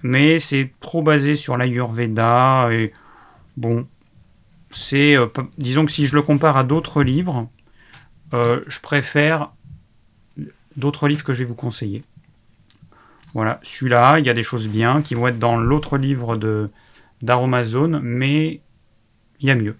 mais 0.03 0.39
c'est 0.39 0.71
trop 0.79 1.01
basé 1.01 1.35
sur 1.35 1.57
l'Ayurveda. 1.57 2.69
Et 2.71 2.93
bon, 3.55 3.87
c'est. 4.71 5.15
Euh, 5.15 5.27
disons 5.57 5.85
que 5.85 5.91
si 5.91 6.07
je 6.07 6.15
le 6.15 6.21
compare 6.21 6.57
à 6.57 6.63
d'autres 6.63 7.03
livres, 7.03 7.49
euh, 8.33 8.61
je 8.67 8.79
préfère 8.79 9.51
d'autres 10.77 11.07
livres 11.07 11.23
que 11.23 11.33
je 11.33 11.39
vais 11.39 11.45
vous 11.45 11.55
conseiller. 11.55 12.03
Voilà, 13.33 13.59
celui-là, 13.61 14.19
il 14.19 14.25
y 14.25 14.29
a 14.29 14.33
des 14.33 14.43
choses 14.43 14.69
bien 14.69 15.01
qui 15.01 15.13
vont 15.13 15.27
être 15.27 15.39
dans 15.39 15.57
l'autre 15.57 15.97
livre 15.97 16.37
de 16.37 16.69
d'Aromazone, 17.21 17.99
mais 18.01 18.61
il 19.39 19.47
y 19.47 19.51
a 19.51 19.55
mieux. 19.55 19.75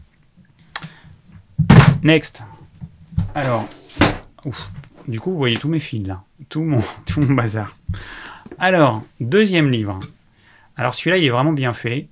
Next. 2.04 2.44
Alors, 3.36 3.68
du 5.08 5.20
coup, 5.20 5.32
vous 5.32 5.38
voyez 5.38 5.58
tous 5.58 5.70
mes 5.70 5.80
fils 5.80 6.06
là, 6.08 6.24
tout 6.50 6.64
mon, 6.64 6.82
tout 7.06 7.22
mon 7.22 7.34
bazar. 7.34 7.76
Alors, 8.60 9.04
deuxième 9.20 9.72
livre. 9.72 10.00
Alors 10.76 10.94
celui-là, 10.94 11.18
il 11.18 11.26
est 11.26 11.30
vraiment 11.30 11.54
bien 11.54 11.74
fait. 11.74 12.08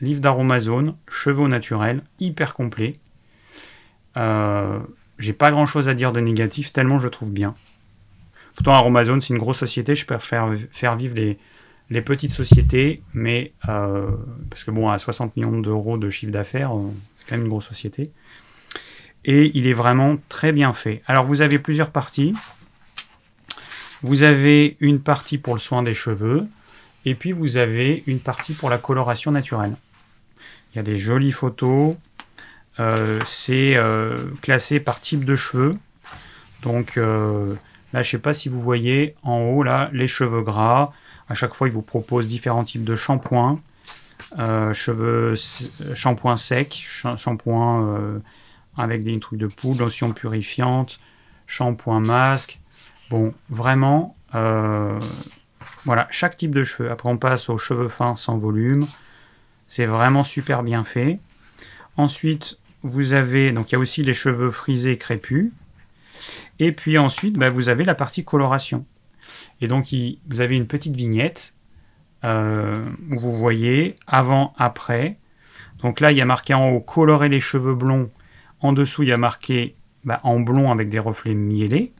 Livre 0.00 0.20
d'Aromazone, 0.20 0.94
chevaux 1.08 1.48
naturels, 1.48 2.02
hyper 2.20 2.54
complet. 2.54 2.96
Euh, 4.16 4.78
j'ai 5.18 5.32
pas 5.32 5.50
grand 5.50 5.66
chose 5.66 5.88
à 5.88 5.94
dire 5.94 6.12
de 6.12 6.20
négatif, 6.20 6.72
tellement 6.72 6.98
je 6.98 7.08
trouve 7.08 7.30
bien. 7.30 7.54
Pourtant, 8.58 8.74
Aromazone, 8.74 9.20
c'est 9.20 9.32
une 9.32 9.38
grosse 9.38 9.58
société. 9.58 9.94
Je 9.94 10.04
préfère 10.04 10.52
faire 10.72 10.96
vivre 10.96 11.14
les, 11.14 12.02
petites 12.02 12.32
sociétés, 12.32 13.00
mais 13.14 13.52
euh, 13.68 14.10
parce 14.50 14.64
que 14.64 14.72
bon, 14.72 14.90
à 14.90 14.98
60 14.98 15.36
millions 15.36 15.60
d'euros 15.60 15.96
de 15.96 16.10
chiffre 16.10 16.32
d'affaires, 16.32 16.76
euh, 16.76 16.90
c'est 17.16 17.28
quand 17.28 17.36
même 17.36 17.44
une 17.44 17.50
grosse 17.50 17.68
société. 17.68 18.10
Et 19.24 19.52
il 19.56 19.68
est 19.68 19.74
vraiment 19.74 20.16
très 20.28 20.50
bien 20.50 20.72
fait. 20.72 21.02
Alors, 21.06 21.24
vous 21.24 21.40
avez 21.40 21.60
plusieurs 21.60 21.92
parties. 21.92 22.34
Vous 24.02 24.24
avez 24.24 24.76
une 24.80 25.00
partie 25.02 25.38
pour 25.38 25.54
le 25.54 25.60
soin 25.60 25.84
des 25.84 25.94
cheveux, 25.94 26.44
et 27.04 27.14
puis 27.14 27.30
vous 27.30 27.58
avez 27.58 28.02
une 28.08 28.18
partie 28.18 28.54
pour 28.54 28.70
la 28.70 28.78
coloration 28.78 29.30
naturelle. 29.30 29.76
Il 30.72 30.78
y 30.78 30.80
a 30.80 30.82
des 30.82 30.96
jolies 30.96 31.30
photos. 31.30 31.94
Euh, 32.80 33.20
c'est 33.24 33.76
classé 34.42 34.80
par 34.80 35.00
type 35.00 35.24
de 35.24 35.36
cheveux. 35.36 35.76
Donc, 36.62 36.98
Là, 37.92 38.02
je 38.02 38.08
ne 38.08 38.10
sais 38.12 38.18
pas 38.18 38.32
si 38.32 38.48
vous 38.48 38.60
voyez 38.60 39.14
en 39.22 39.38
haut, 39.38 39.62
là, 39.62 39.90
les 39.92 40.06
cheveux 40.06 40.42
gras. 40.42 40.92
À 41.28 41.34
chaque 41.34 41.54
fois, 41.54 41.68
il 41.68 41.74
vous 41.74 41.82
propose 41.82 42.26
différents 42.26 42.64
types 42.64 42.84
de 42.84 42.96
shampoings. 42.96 43.60
Euh, 44.38 44.72
cheveux, 44.72 45.34
shampoing 45.94 46.36
sec, 46.36 46.74
shampoing 46.74 48.20
avec 48.78 49.02
des 49.02 49.18
trucs 49.18 49.38
de 49.38 49.48
poudre, 49.48 49.80
lotion 49.80 50.12
purifiante, 50.12 51.00
shampoing 51.46 52.00
masque. 52.00 52.60
Bon, 53.10 53.34
vraiment, 53.50 54.16
euh, 54.34 54.98
voilà, 55.84 56.06
chaque 56.10 56.36
type 56.36 56.54
de 56.54 56.64
cheveux. 56.64 56.90
Après, 56.90 57.08
on 57.08 57.16
passe 57.16 57.48
aux 57.48 57.58
cheveux 57.58 57.88
fins 57.88 58.16
sans 58.16 58.38
volume. 58.38 58.86
C'est 59.66 59.86
vraiment 59.86 60.24
super 60.24 60.62
bien 60.62 60.84
fait. 60.84 61.18
Ensuite, 61.96 62.58
vous 62.82 63.12
avez, 63.12 63.52
donc 63.52 63.70
il 63.70 63.74
y 63.74 63.76
a 63.76 63.78
aussi 63.78 64.02
les 64.02 64.14
cheveux 64.14 64.50
frisés 64.50 64.96
crépus. 64.96 65.50
Et 66.58 66.72
puis 66.72 66.98
ensuite, 66.98 67.36
bah, 67.36 67.50
vous 67.50 67.68
avez 67.68 67.84
la 67.84 67.94
partie 67.94 68.24
coloration. 68.24 68.84
Et 69.60 69.68
donc, 69.68 69.86
vous 70.28 70.40
avez 70.40 70.56
une 70.56 70.66
petite 70.66 70.94
vignette 70.94 71.54
euh, 72.24 72.84
où 73.10 73.18
vous 73.18 73.36
voyez 73.36 73.96
avant, 74.06 74.54
après. 74.58 75.18
Donc 75.82 76.00
là, 76.00 76.10
il 76.12 76.18
y 76.18 76.20
a 76.20 76.24
marqué 76.24 76.54
en 76.54 76.70
haut 76.70 76.80
colorer 76.80 77.28
les 77.28 77.40
cheveux 77.40 77.74
blonds. 77.74 78.10
En 78.60 78.72
dessous, 78.72 79.02
il 79.04 79.10
y 79.10 79.12
a 79.12 79.16
marqué 79.16 79.76
bah, 80.04 80.20
en 80.22 80.40
blond 80.40 80.70
avec 80.70 80.88
des 80.88 80.98
reflets 80.98 81.34
miellés. 81.34 81.92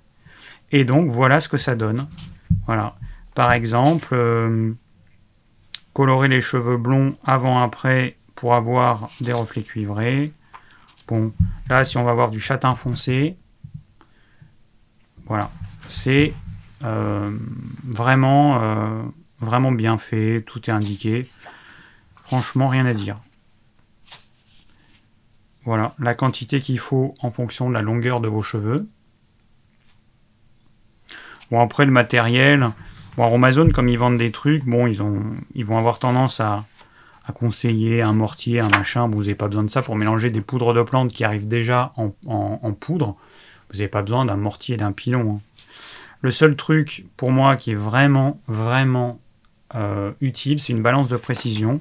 Et 0.73 0.85
donc, 0.85 1.11
voilà 1.11 1.41
ce 1.41 1.49
que 1.49 1.57
ça 1.57 1.75
donne. 1.75 2.09
Voilà. 2.67 2.97
Par 3.35 3.53
exemple, 3.53 4.09
euh, 4.13 4.73
colorer 5.93 6.29
les 6.29 6.41
cheveux 6.41 6.77
blonds 6.77 7.13
avant-après 7.25 8.17
pour 8.35 8.55
avoir 8.55 9.11
des 9.21 9.33
reflets 9.33 9.63
cuivrés. 9.63 10.33
Bon, 11.07 11.33
là, 11.69 11.85
si 11.85 11.97
on 11.97 12.05
va 12.05 12.11
avoir 12.11 12.31
du 12.31 12.41
châtain 12.41 12.75
foncé, 12.75 13.37
voilà, 15.29 15.51
c'est 15.87 16.35
euh, 16.85 17.31
vraiment, 17.85 18.63
euh, 18.63 19.03
vraiment 19.41 19.73
bien 19.73 19.99
fait, 19.99 20.43
tout 20.47 20.69
est 20.69 20.73
indiqué. 20.73 21.29
Franchement, 22.17 22.69
rien 22.69 22.87
à 22.87 22.95
dire. 22.95 23.19
Voilà, 25.65 25.95
la 25.99 26.15
quantité 26.15 26.61
qu'il 26.61 26.79
faut 26.79 27.15
en 27.21 27.31
fonction 27.31 27.69
de 27.69 27.75
la 27.75 27.83
longueur 27.83 28.21
de 28.21 28.29
vos 28.29 28.43
cheveux. 28.43 28.89
Bon, 31.51 31.61
après, 31.61 31.85
le 31.85 31.93
matériel. 31.93 32.71
Bon, 33.17 33.35
Amazon, 33.35 33.69
comme 33.71 33.89
ils 33.89 33.99
vendent 33.99 34.19
des 34.19 34.33
trucs, 34.33 34.65
bon, 34.65 34.87
ils, 34.87 35.03
ont, 35.03 35.23
ils 35.55 35.65
vont 35.65 35.77
avoir 35.77 35.99
tendance 35.99 36.41
à, 36.41 36.65
à 37.29 37.33
conseiller 37.33 38.01
un 38.01 38.15
mortier, 38.15 38.61
un 38.61 38.69
machin. 38.71 39.07
Vous 39.09 39.21
n'avez 39.21 39.35
pas 39.35 39.49
besoin 39.49 39.63
de 39.63 39.71
ça 39.71 39.83
pour 39.83 39.97
mélanger 39.97 40.31
des 40.31 40.41
poudres 40.41 40.73
de 40.73 40.83
plantes 40.83 41.13
qui 41.13 41.25
arrivent 41.25 41.47
déjà 41.47 41.93
en, 41.97 42.73
poudre. 42.73 43.17
Vous 43.71 43.77
n'avez 43.77 43.89
pas 43.89 44.03
besoin 44.03 44.25
d'un 44.25 44.37
mortier 44.37 44.77
d'un 44.77 44.93
pilon. 44.93 45.37
Hein. 45.37 45.41
Le 46.21 46.31
seul 46.31 46.57
truc 46.57 47.05
pour 47.17 47.31
moi 47.31 47.57
qui 47.57 47.73
est 47.73 47.77
vraiment, 47.77 48.41
vraiment 48.49 49.21
euh, 49.75 50.13
utile, 50.21 50.59
c'est 50.59 50.73
une 50.73 50.83
balance 50.83 51.09
de 51.09 51.17
précision. 51.17 51.81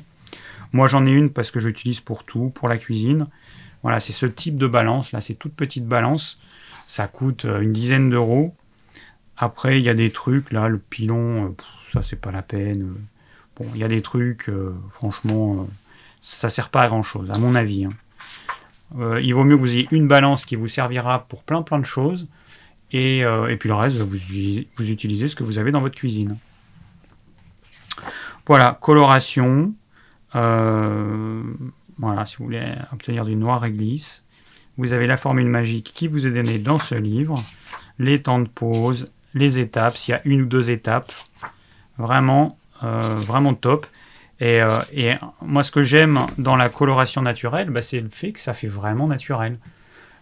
Moi 0.74 0.88
j'en 0.88 1.06
ai 1.06 1.12
une 1.12 1.30
parce 1.30 1.50
que 1.50 1.60
j'utilise 1.60 2.02
pour 2.02 2.24
tout, 2.24 2.52
pour 2.54 2.68
la 2.68 2.78
cuisine. 2.78 3.28
Voilà, 3.84 4.00
c'est 4.00 4.14
ce 4.14 4.26
type 4.26 4.58
de 4.58 4.68
balance, 4.68 5.12
là, 5.12 5.22
c'est 5.22 5.36
toute 5.36 5.54
petite 5.54 5.86
balance. 5.86 6.40
Ça 6.88 7.08
coûte 7.08 7.46
euh, 7.46 7.62
une 7.62 7.74
dizaine 7.74 8.10
d'euros. 8.10 8.56
Après, 9.38 9.80
il 9.80 9.84
y 9.84 9.90
a 9.90 9.94
des 9.94 10.10
trucs, 10.10 10.52
là, 10.52 10.68
le 10.68 10.80
pilon, 10.80 11.46
euh, 11.46 11.56
ça 11.92 12.02
c'est 12.02 12.20
pas 12.20 12.32
la 12.32 12.42
peine. 12.42 12.96
Bon, 13.56 13.66
il 13.74 13.80
y 13.80 13.84
a 13.84 13.88
des 13.88 14.02
trucs, 14.02 14.52
franchement, 14.90 15.68
ça 16.22 16.50
sert 16.50 16.70
pas 16.70 16.82
à 16.82 16.88
grand 16.88 17.02
chose, 17.02 17.32
à 17.32 17.38
mon 17.40 17.56
avis. 17.56 17.86
Hein. 17.86 17.94
Il 18.96 19.34
vaut 19.34 19.44
mieux 19.44 19.56
que 19.56 19.62
vous 19.62 19.76
ayez 19.76 19.88
une 19.92 20.08
balance 20.08 20.46
qui 20.46 20.56
vous 20.56 20.68
servira 20.68 21.28
pour 21.28 21.44
plein 21.44 21.62
plein 21.62 21.80
de 21.80 21.86
choses 21.86 22.28
euh, 22.96 23.48
et, 23.48 23.58
puis 23.58 23.70
le 23.70 23.76
reste, 23.76 23.98
vous, 23.98 24.18
vous, 24.78 24.92
utilisez 24.92 25.28
ce 25.28 25.36
que 25.36 25.44
vous 25.44 25.60
avez 25.60 25.72
dans 25.72 25.82
votre 25.82 25.96
cuisine. 25.96 26.38
Voilà, 28.46 28.78
coloration. 28.80 29.74
Euh, 30.36 31.42
voilà, 31.98 32.26
si 32.26 32.38
vous 32.38 32.46
voulez 32.46 32.76
obtenir 32.94 33.26
du 33.26 33.36
noir 33.36 33.62
réglisse. 33.62 34.24
Vous 34.78 34.94
avez 34.94 35.08
la 35.08 35.18
formule 35.18 35.48
magique 35.48 35.92
qui 35.94 36.08
vous 36.08 36.28
est 36.28 36.32
donnée 36.32 36.60
dans 36.60 36.80
ce 36.80 36.96
livre. 36.96 37.44
Les 38.00 38.22
temps 38.22 38.40
de 38.40 38.48
pause, 38.48 39.12
les 39.34 39.60
étapes, 39.60 39.98
s'il 39.98 40.14
y 40.14 40.16
a 40.16 40.22
une 40.24 40.44
ou 40.44 40.46
deux 40.46 40.70
étapes. 40.70 41.12
Vraiment, 41.98 42.58
euh, 42.84 43.16
vraiment 43.16 43.56
top. 43.56 43.88
Et, 44.40 44.62
moi, 45.42 45.64
ce 45.64 45.72
que 45.72 45.84
j'aime 45.84 46.26
dans 46.38 46.56
la 46.56 46.70
coloration 46.70 47.22
naturelle, 47.22 47.70
bah, 47.70 47.82
c'est 47.82 48.00
le 48.00 48.10
fait 48.10 48.32
que 48.32 48.40
ça 48.40 48.54
fait 48.54 48.68
vraiment 48.68 49.08
naturel. 49.08 49.58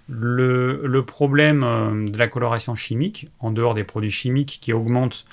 Le, 0.08 1.02
problème 1.02 1.64
euh, 1.64 2.10
de 2.10 2.18
la 2.18 2.28
coloration 2.28 2.76
chimique, 2.76 3.30
en 3.40 3.52
dehors 3.52 3.74
des 3.74 3.84
produits 3.84 4.12
chimiques 4.12 4.60
qui 4.62 4.72
augmentent 4.72 5.26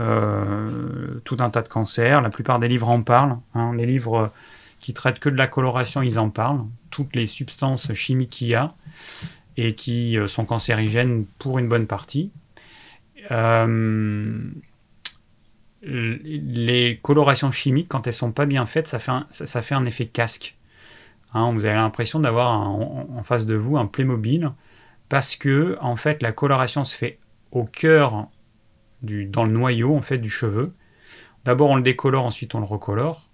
euh, 0.00 1.20
tout 1.24 1.36
un 1.40 1.50
tas 1.50 1.62
de 1.62 1.68
cancers, 1.68 2.20
la 2.20 2.30
plupart 2.30 2.58
des 2.58 2.68
livres 2.68 2.88
en 2.88 3.02
parlent. 3.02 3.38
Hein. 3.54 3.74
les 3.76 3.86
livres 3.86 4.32
qui 4.80 4.92
traitent 4.92 5.18
que 5.18 5.28
de 5.28 5.36
la 5.36 5.46
coloration, 5.46 6.02
ils 6.02 6.18
en 6.18 6.30
parlent. 6.30 6.64
Toutes 6.90 7.14
les 7.14 7.26
substances 7.26 7.92
chimiques 7.94 8.30
qu'il 8.30 8.48
y 8.48 8.54
a 8.54 8.74
et 9.56 9.74
qui 9.74 10.18
euh, 10.18 10.28
sont 10.28 10.44
cancérigènes 10.44 11.24
pour 11.38 11.58
une 11.58 11.68
bonne 11.68 11.86
partie. 11.86 12.30
Les 15.82 16.98
colorations 17.02 17.52
chimiques, 17.52 17.88
quand 17.88 18.06
elles 18.06 18.12
sont 18.12 18.32
pas 18.32 18.46
bien 18.46 18.66
faites, 18.66 18.88
ça 18.88 18.98
fait 19.62 19.74
un 19.74 19.84
effet 19.84 20.06
casque. 20.06 20.56
Hein, 21.34 21.52
vous 21.52 21.64
avez 21.64 21.74
l'impression 21.74 22.20
d'avoir 22.20 22.52
en, 22.52 23.22
face 23.22 23.46
de 23.46 23.54
vous 23.54 23.76
un 23.76 23.86
Playmobil 23.86 24.50
parce 25.08 25.36
que 25.36 25.76
en 25.80 25.96
fait 25.96 26.22
la 26.22 26.32
coloration 26.32 26.84
se 26.84 26.96
fait 26.96 27.18
au 27.50 27.64
cœur 27.64 28.28
du, 29.02 29.26
dans 29.26 29.44
le 29.44 29.52
noyau 29.52 29.94
en 29.94 30.02
fait 30.02 30.18
du 30.18 30.30
cheveu. 30.30 30.72
D'abord 31.44 31.70
on 31.70 31.76
le 31.76 31.82
décolore, 31.82 32.24
ensuite 32.24 32.54
on 32.54 32.60
le 32.60 32.66
recolore. 32.66 33.30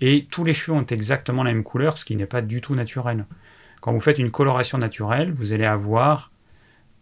Et 0.00 0.26
tous 0.30 0.42
les 0.42 0.52
cheveux 0.52 0.76
ont 0.76 0.86
exactement 0.86 1.44
la 1.44 1.52
même 1.52 1.62
couleur, 1.62 1.96
ce 1.96 2.04
qui 2.04 2.16
n'est 2.16 2.26
pas 2.26 2.42
du 2.42 2.60
tout 2.60 2.74
naturel. 2.74 3.24
Quand 3.80 3.92
vous 3.92 4.00
faites 4.00 4.18
une 4.18 4.32
coloration 4.32 4.78
naturelle, 4.78 5.32
vous 5.32 5.52
allez 5.52 5.64
avoir 5.64 6.32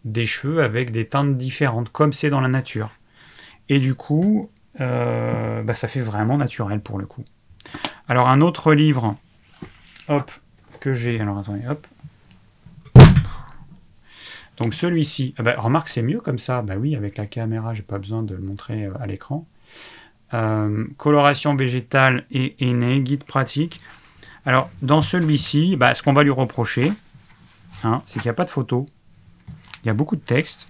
des 0.05 0.27
cheveux 0.27 0.63
avec 0.63 0.91
des 0.91 1.05
teintes 1.05 1.35
différentes, 1.35 1.89
comme 1.91 2.13
c'est 2.13 2.29
dans 2.29 2.41
la 2.41 2.47
nature. 2.47 2.91
Et 3.69 3.79
du 3.79 3.95
coup, 3.95 4.51
bah, 4.79 5.73
ça 5.73 5.87
fait 5.87 6.01
vraiment 6.01 6.37
naturel 6.37 6.79
pour 6.81 6.99
le 6.99 7.05
coup. 7.05 7.23
Alors 8.07 8.29
un 8.29 8.41
autre 8.41 8.73
livre 8.73 9.15
hop, 10.07 10.31
que 10.79 10.93
j'ai. 10.93 11.19
Alors 11.19 11.37
attendez, 11.37 11.67
hop. 11.67 11.87
Donc 14.57 14.73
celui-ci, 14.73 15.33
ah 15.37 15.43
bah, 15.43 15.55
remarque 15.57 15.89
c'est 15.89 16.01
mieux 16.01 16.19
comme 16.19 16.37
ça. 16.37 16.61
Bah 16.61 16.75
oui, 16.77 16.95
avec 16.95 17.17
la 17.17 17.25
caméra, 17.25 17.73
j'ai 17.73 17.81
pas 17.81 17.97
besoin 17.97 18.21
de 18.21 18.35
le 18.35 18.41
montrer 18.41 18.85
euh, 18.85 18.93
à 18.99 19.07
l'écran. 19.07 19.47
Euh, 20.33 20.85
coloration 20.97 21.55
végétale 21.55 22.25
et 22.31 22.55
aînée, 22.59 22.99
guide 23.01 23.23
pratique. 23.23 23.81
Alors 24.45 24.69
dans 24.81 25.01
celui-ci, 25.01 25.75
bah, 25.77 25.95
ce 25.95 26.03
qu'on 26.03 26.13
va 26.13 26.23
lui 26.23 26.31
reprocher, 26.31 26.93
hein, 27.83 28.01
c'est 28.05 28.19
qu'il 28.19 28.27
n'y 28.27 28.31
a 28.31 28.35
pas 28.35 28.45
de 28.45 28.49
photo. 28.49 28.87
Il 29.83 29.87
y 29.87 29.89
a 29.89 29.93
beaucoup 29.93 30.15
de 30.15 30.21
texte. 30.21 30.67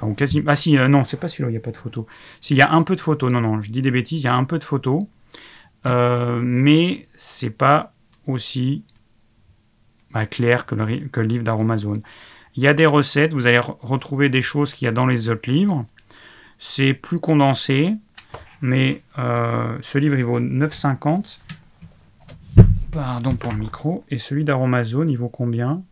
Enfin. 0.00 0.14
Ah 0.46 0.56
si, 0.56 0.78
euh, 0.78 0.88
non, 0.88 1.04
c'est 1.04 1.18
pas 1.18 1.28
celui-là, 1.28 1.48
il 1.48 1.52
n'y 1.52 1.58
a 1.58 1.60
pas 1.60 1.70
de 1.70 1.76
photo. 1.76 2.06
S'il 2.40 2.56
y 2.56 2.62
a 2.62 2.72
un 2.72 2.82
peu 2.82 2.96
de 2.96 3.00
photos, 3.00 3.30
non, 3.30 3.40
non, 3.40 3.60
je 3.60 3.70
dis 3.70 3.82
des 3.82 3.90
bêtises, 3.90 4.22
il 4.22 4.26
y 4.26 4.28
a 4.28 4.34
un 4.34 4.44
peu 4.44 4.58
de 4.58 4.64
photos. 4.64 5.02
mais 5.84 7.08
c'est 7.16 7.50
pas 7.50 7.92
aussi 8.26 8.82
bah, 10.12 10.26
clair 10.26 10.66
que 10.66 10.74
le, 10.74 11.08
que 11.08 11.20
le 11.20 11.26
livre 11.26 11.44
d'Aromazone. 11.44 12.02
Il 12.56 12.62
y 12.62 12.68
a 12.68 12.74
des 12.74 12.86
recettes, 12.86 13.34
vous 13.34 13.46
allez 13.46 13.58
retrouver 13.58 14.30
des 14.30 14.40
choses 14.40 14.72
qu'il 14.72 14.86
y 14.86 14.88
a 14.88 14.92
dans 14.92 15.06
les 15.06 15.28
autres 15.28 15.50
livres. 15.50 15.84
C'est 16.58 16.94
plus 16.94 17.20
condensé, 17.20 17.94
mais 18.62 19.02
euh, 19.18 19.76
ce 19.82 19.98
livre 19.98 20.16
il 20.16 20.24
vaut 20.24 20.40
9,50. 20.40 21.40
Pardon 22.92 23.34
pour 23.34 23.52
le 23.52 23.58
micro. 23.58 24.04
Et 24.10 24.16
celui 24.16 24.44
d'Aromazone, 24.44 25.10
il 25.10 25.18
vaut 25.18 25.28
combien? 25.28 25.82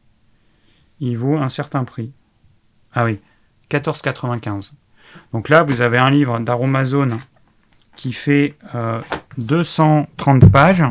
Il 1.01 1.19
vaut 1.19 1.37
un 1.37 1.51
certain 1.51 1.85
prix. 1.85 2.13
Ah 2.95 3.05
oui, 3.05 3.21
14,95. 3.71 4.73
Donc 5.33 5.49
là, 5.49 5.63
vous 5.63 5.81
avez 5.81 5.99
un 5.99 6.11
livre 6.11 6.39
d'Aromazone 6.41 7.19
qui 7.97 8.13
fait 8.13 8.57
230 9.39 10.45
euh, 10.45 10.49
pages 10.49 10.85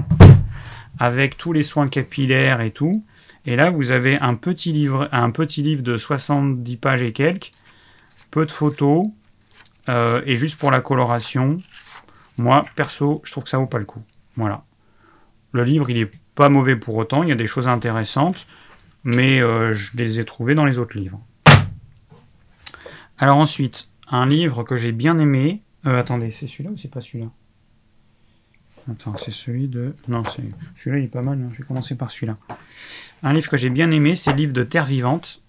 avec 0.99 1.37
tous 1.37 1.53
les 1.53 1.63
soins 1.63 1.87
capillaires 1.87 2.61
et 2.61 2.71
tout. 2.71 3.03
Et 3.45 3.55
là, 3.55 3.69
vous 3.69 3.91
avez 3.91 4.17
un 4.19 4.35
petit 4.35 4.71
livre, 4.71 5.09
un 5.11 5.29
petit 5.31 5.63
livre 5.63 5.83
de 5.83 5.97
70 5.97 6.77
pages 6.77 7.03
et 7.03 7.11
quelques, 7.11 7.51
peu 8.31 8.45
de 8.45 8.51
photos, 8.51 9.07
euh, 9.89 10.21
et 10.25 10.35
juste 10.35 10.57
pour 10.57 10.71
la 10.71 10.79
coloration. 10.79 11.57
Moi, 12.37 12.63
perso, 12.75 13.21
je 13.25 13.31
trouve 13.31 13.43
que 13.43 13.49
ça 13.49 13.57
vaut 13.57 13.67
pas 13.67 13.79
le 13.79 13.85
coup. 13.85 14.01
Voilà. 14.37 14.63
Le 15.51 15.63
livre, 15.63 15.89
il 15.89 15.97
est 15.97 16.11
pas 16.35 16.49
mauvais 16.49 16.75
pour 16.75 16.95
autant, 16.95 17.21
il 17.21 17.29
y 17.29 17.31
a 17.31 17.35
des 17.35 17.47
choses 17.47 17.67
intéressantes, 17.67 18.47
mais 19.03 19.41
euh, 19.41 19.73
je 19.73 19.95
les 19.95 20.19
ai 20.19 20.25
trouvées 20.25 20.55
dans 20.55 20.65
les 20.65 20.79
autres 20.79 20.97
livres. 20.97 21.19
Alors 23.17 23.37
ensuite, 23.37 23.89
un 24.09 24.25
livre 24.25 24.63
que 24.63 24.75
j'ai 24.75 24.91
bien 24.91 25.19
aimé. 25.19 25.61
Euh, 25.85 25.99
attendez, 25.99 26.31
c'est 26.31 26.47
celui-là 26.47 26.71
ou 26.71 26.77
c'est 26.77 26.89
pas 26.89 27.01
celui-là? 27.01 27.29
Attends, 28.91 29.15
c'est 29.17 29.31
celui 29.31 29.67
de. 29.67 29.95
Non, 30.07 30.23
c'est 30.25 30.43
celui-là, 30.77 30.99
il 30.99 31.05
est 31.05 31.09
pas 31.09 31.21
mal. 31.21 31.39
Hein. 31.41 31.49
Je 31.53 31.59
vais 31.59 31.67
commencer 31.67 31.95
par 31.95 32.11
celui-là. 32.11 32.37
Un 33.21 33.33
livre 33.33 33.49
que 33.49 33.57
j'ai 33.57 33.69
bien 33.69 33.91
aimé, 33.91 34.15
c'est 34.15 34.31
le 34.31 34.37
livre 34.37 34.53
de 34.53 34.63
Terre 34.63 34.85
Vivante. 34.85 35.41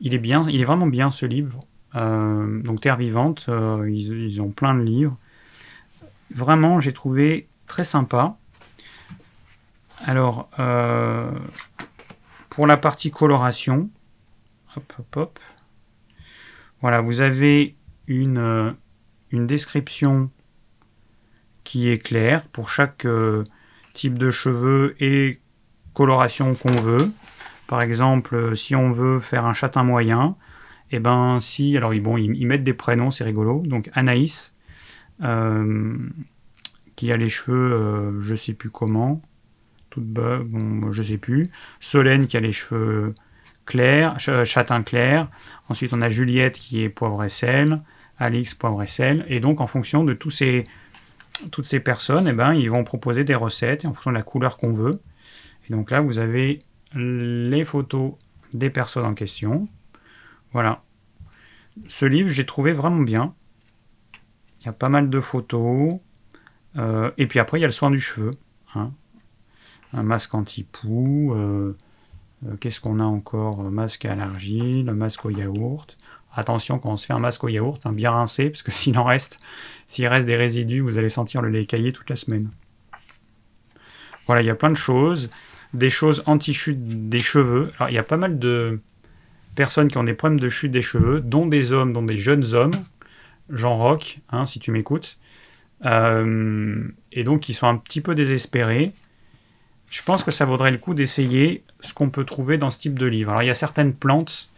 Il 0.00 0.14
est 0.14 0.18
bien, 0.18 0.48
il 0.48 0.60
est 0.60 0.64
vraiment 0.64 0.86
bien 0.86 1.10
ce 1.10 1.26
livre. 1.26 1.60
Euh, 1.94 2.62
donc 2.62 2.80
Terre 2.80 2.96
Vivante, 2.96 3.46
euh, 3.48 3.88
ils, 3.90 4.40
ont 4.40 4.50
plein 4.50 4.74
de 4.74 4.82
livres. 4.82 5.16
Vraiment, 6.34 6.80
j'ai 6.80 6.94
trouvé 6.94 7.46
très 7.66 7.84
sympa. 7.84 8.36
Alors, 10.04 10.48
pour 12.48 12.66
la 12.66 12.76
partie 12.76 13.10
coloration, 13.10 13.90
hop, 14.76 14.92
hop, 14.98 15.16
hop. 15.16 15.38
Voilà, 16.82 17.00
vous 17.00 17.20
avez 17.20 17.76
une, 18.08 18.74
une 19.30 19.46
description 19.46 20.30
qui 21.64 21.88
est 21.88 21.98
clair 21.98 22.44
pour 22.48 22.68
chaque 22.68 23.04
euh, 23.06 23.44
type 23.94 24.18
de 24.18 24.30
cheveux 24.30 24.96
et 25.00 25.40
coloration 25.94 26.54
qu'on 26.54 26.72
veut. 26.72 27.12
Par 27.68 27.82
exemple, 27.82 28.34
euh, 28.34 28.54
si 28.54 28.74
on 28.74 28.90
veut 28.90 29.20
faire 29.20 29.46
un 29.46 29.52
châtain 29.52 29.84
moyen, 29.84 30.36
Et 30.90 30.96
eh 30.96 30.98
ben 30.98 31.38
si, 31.40 31.76
alors 31.76 31.94
ils, 31.94 32.02
bon, 32.02 32.16
ils, 32.18 32.46
mettent 32.46 32.64
des 32.64 32.74
prénoms, 32.74 33.10
c'est 33.10 33.24
rigolo. 33.24 33.62
Donc 33.64 33.88
Anaïs, 33.94 34.54
euh, 35.22 35.96
qui 36.96 37.12
a 37.12 37.16
les 37.16 37.28
cheveux, 37.28 37.72
euh, 37.72 38.20
je 38.22 38.34
sais 38.34 38.54
plus 38.54 38.70
comment, 38.70 39.22
toute 39.90 40.04
bas, 40.04 40.40
bon, 40.44 40.92
je 40.92 41.02
sais 41.02 41.18
plus. 41.18 41.48
Solène 41.80 42.26
qui 42.26 42.36
a 42.36 42.40
les 42.40 42.52
cheveux 42.52 43.14
clairs, 43.66 44.18
châtain 44.18 44.82
clair. 44.82 45.28
Ensuite 45.68 45.92
on 45.92 46.02
a 46.02 46.08
Juliette 46.08 46.58
qui 46.58 46.82
est 46.82 46.88
poivre 46.88 47.22
et 47.24 47.28
sel, 47.28 47.80
Alix 48.18 48.54
poivre 48.54 48.82
et 48.82 48.86
sel. 48.86 49.24
Et 49.28 49.40
donc 49.40 49.60
en 49.60 49.66
fonction 49.66 50.04
de 50.04 50.14
tous 50.14 50.30
ces, 50.30 50.64
toutes 51.50 51.64
ces 51.64 51.80
personnes, 51.80 52.28
eh 52.28 52.32
ben, 52.32 52.54
ils 52.54 52.70
vont 52.70 52.84
proposer 52.84 53.24
des 53.24 53.34
recettes 53.34 53.84
en 53.84 53.92
fonction 53.92 54.10
de 54.10 54.16
la 54.16 54.22
couleur 54.22 54.56
qu'on 54.56 54.72
veut. 54.72 55.00
Et 55.68 55.72
donc 55.72 55.90
là 55.90 56.00
vous 56.00 56.18
avez 56.18 56.60
les 56.94 57.64
photos 57.64 58.14
des 58.52 58.70
personnes 58.70 59.06
en 59.06 59.14
question. 59.14 59.68
Voilà. 60.52 60.82
Ce 61.88 62.04
livre, 62.04 62.28
j'ai 62.28 62.44
trouvé 62.44 62.72
vraiment 62.72 63.00
bien. 63.00 63.34
Il 64.60 64.66
y 64.66 64.68
a 64.68 64.72
pas 64.72 64.88
mal 64.88 65.10
de 65.10 65.20
photos. 65.20 65.98
Euh, 66.76 67.10
et 67.18 67.26
puis 67.26 67.38
après, 67.38 67.58
il 67.58 67.62
y 67.62 67.64
a 67.64 67.68
le 67.68 67.72
soin 67.72 67.90
du 67.90 68.00
cheveu. 68.00 68.32
Hein. 68.74 68.92
Un 69.92 70.02
masque 70.02 70.34
anti-poux. 70.34 71.32
Euh, 71.34 71.36
euh, 71.38 71.76
qu'est-ce 72.60 72.80
qu'on 72.80 73.00
a 73.00 73.04
encore? 73.04 73.62
Masque 73.70 74.04
à 74.04 74.14
l'argile, 74.14 74.92
masque 74.92 75.24
au 75.24 75.30
yaourt. 75.30 75.96
Attention 76.34 76.78
quand 76.78 76.90
on 76.90 76.96
se 76.96 77.06
fait 77.06 77.12
un 77.12 77.18
masque 77.18 77.44
au 77.44 77.48
yaourt, 77.48 77.84
hein, 77.84 77.92
bien 77.92 78.10
rincé, 78.10 78.50
parce 78.50 78.62
que 78.62 78.70
s'il 78.72 78.98
en 78.98 79.04
reste, 79.04 79.40
s'il 79.86 80.06
reste 80.06 80.26
des 80.26 80.36
résidus, 80.36 80.80
vous 80.80 80.98
allez 80.98 81.08
sentir 81.08 81.42
le 81.42 81.50
lait 81.50 81.66
caillé 81.66 81.92
toute 81.92 82.10
la 82.10 82.16
semaine. 82.16 82.50
Voilà, 84.26 84.42
il 84.42 84.46
y 84.46 84.50
a 84.50 84.54
plein 84.54 84.70
de 84.70 84.76
choses. 84.76 85.30
Des 85.74 85.90
choses 85.90 86.22
anti-chute 86.26 87.08
des 87.08 87.18
cheveux. 87.18 87.70
Alors, 87.78 87.88
il 87.88 87.94
y 87.94 87.98
a 87.98 88.02
pas 88.02 88.18
mal 88.18 88.38
de, 88.38 88.78
personnes 89.54 89.88
qui 89.88 89.98
ont 89.98 90.04
des 90.04 90.14
problèmes 90.14 90.40
de 90.40 90.48
chute 90.48 90.72
des 90.72 90.82
cheveux, 90.82 91.20
dont 91.20 91.46
des 91.46 91.72
hommes, 91.72 91.92
dont 91.92 92.02
des 92.02 92.16
jeunes 92.16 92.54
hommes, 92.54 92.74
Jean 93.50 93.76
Rock, 93.76 94.18
hein, 94.30 94.46
si 94.46 94.58
tu 94.58 94.70
m'écoutes, 94.70 95.18
euh, 95.84 96.88
et 97.12 97.24
donc 97.24 97.40
qui 97.40 97.54
sont 97.54 97.66
un 97.66 97.76
petit 97.76 98.00
peu 98.00 98.14
désespérés. 98.14 98.92
Je 99.92 100.02
pense 100.02 100.24
que 100.24 100.30
ça 100.30 100.46
vaudrait 100.46 100.70
le 100.70 100.78
coup 100.78 100.94
d'essayer 100.94 101.62
ce 101.80 101.92
qu'on 101.92 102.08
peut 102.08 102.24
trouver 102.24 102.56
dans 102.56 102.70
ce 102.70 102.80
type 102.80 102.98
de 102.98 103.04
livre. 103.04 103.30
Alors 103.30 103.42
il 103.42 103.46
y 103.46 103.50
a 103.50 103.54
certaines 103.54 103.92
plantes 103.92 104.48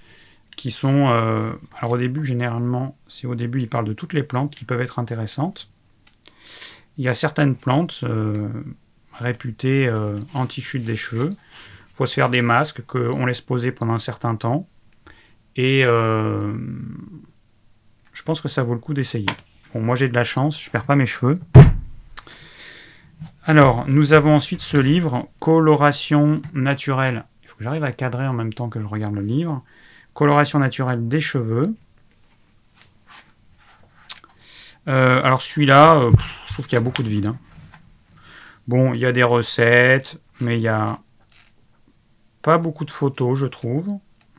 qui 0.54 0.70
sont... 0.70 1.08
Euh, 1.08 1.50
alors 1.76 1.92
au 1.92 1.98
début, 1.98 2.24
généralement, 2.24 2.96
c'est 3.08 3.26
au 3.26 3.34
début, 3.34 3.58
ils 3.58 3.68
parlent 3.68 3.84
de 3.84 3.94
toutes 3.94 4.12
les 4.12 4.22
plantes 4.22 4.54
qui 4.54 4.64
peuvent 4.64 4.80
être 4.80 5.00
intéressantes. 5.00 5.68
Il 6.98 7.04
y 7.04 7.08
a 7.08 7.14
certaines 7.14 7.56
plantes 7.56 8.02
euh, 8.04 8.48
réputées 9.18 9.92
anti-chute 10.34 10.84
des 10.84 10.94
cheveux. 10.94 11.30
Il 11.30 11.96
faut 11.96 12.06
se 12.06 12.14
faire 12.14 12.30
des 12.30 12.40
masques 12.40 12.82
qu'on 12.86 13.26
laisse 13.26 13.40
poser 13.40 13.72
pendant 13.72 13.94
un 13.94 13.98
certain 13.98 14.36
temps. 14.36 14.68
Et 15.56 15.84
euh, 15.84 16.54
je 18.12 18.22
pense 18.22 18.40
que 18.40 18.46
ça 18.46 18.62
vaut 18.62 18.74
le 18.74 18.80
coup 18.80 18.94
d'essayer. 18.94 19.26
Bon, 19.74 19.80
moi 19.80 19.96
j'ai 19.96 20.08
de 20.08 20.14
la 20.14 20.22
chance, 20.22 20.62
je 20.62 20.70
perds 20.70 20.84
pas 20.84 20.94
mes 20.94 21.06
cheveux. 21.06 21.34
Alors, 23.44 23.84
nous 23.86 24.12
avons 24.12 24.34
ensuite 24.34 24.60
ce 24.60 24.76
livre, 24.76 25.28
Coloration 25.38 26.40
naturelle. 26.54 27.24
Il 27.42 27.48
faut 27.48 27.56
que 27.56 27.64
j'arrive 27.64 27.84
à 27.84 27.92
cadrer 27.92 28.26
en 28.26 28.32
même 28.32 28.52
temps 28.52 28.68
que 28.68 28.80
je 28.80 28.86
regarde 28.86 29.14
le 29.14 29.22
livre. 29.22 29.62
Coloration 30.14 30.58
naturelle 30.58 31.08
des 31.08 31.20
cheveux. 31.20 31.74
Euh, 34.88 35.22
alors 35.22 35.42
celui-là, 35.42 35.96
euh, 35.96 36.12
je 36.48 36.52
trouve 36.54 36.66
qu'il 36.66 36.76
y 36.76 36.78
a 36.78 36.80
beaucoup 36.80 37.02
de 37.02 37.08
vide. 37.08 37.26
Hein. 37.26 37.36
Bon, 38.68 38.94
il 38.94 39.00
y 39.00 39.06
a 39.06 39.12
des 39.12 39.22
recettes, 39.22 40.18
mais 40.40 40.56
il 40.56 40.60
n'y 40.60 40.68
a 40.68 40.98
pas 42.42 42.58
beaucoup 42.58 42.84
de 42.84 42.90
photos, 42.90 43.38
je 43.38 43.46
trouve. 43.46 43.88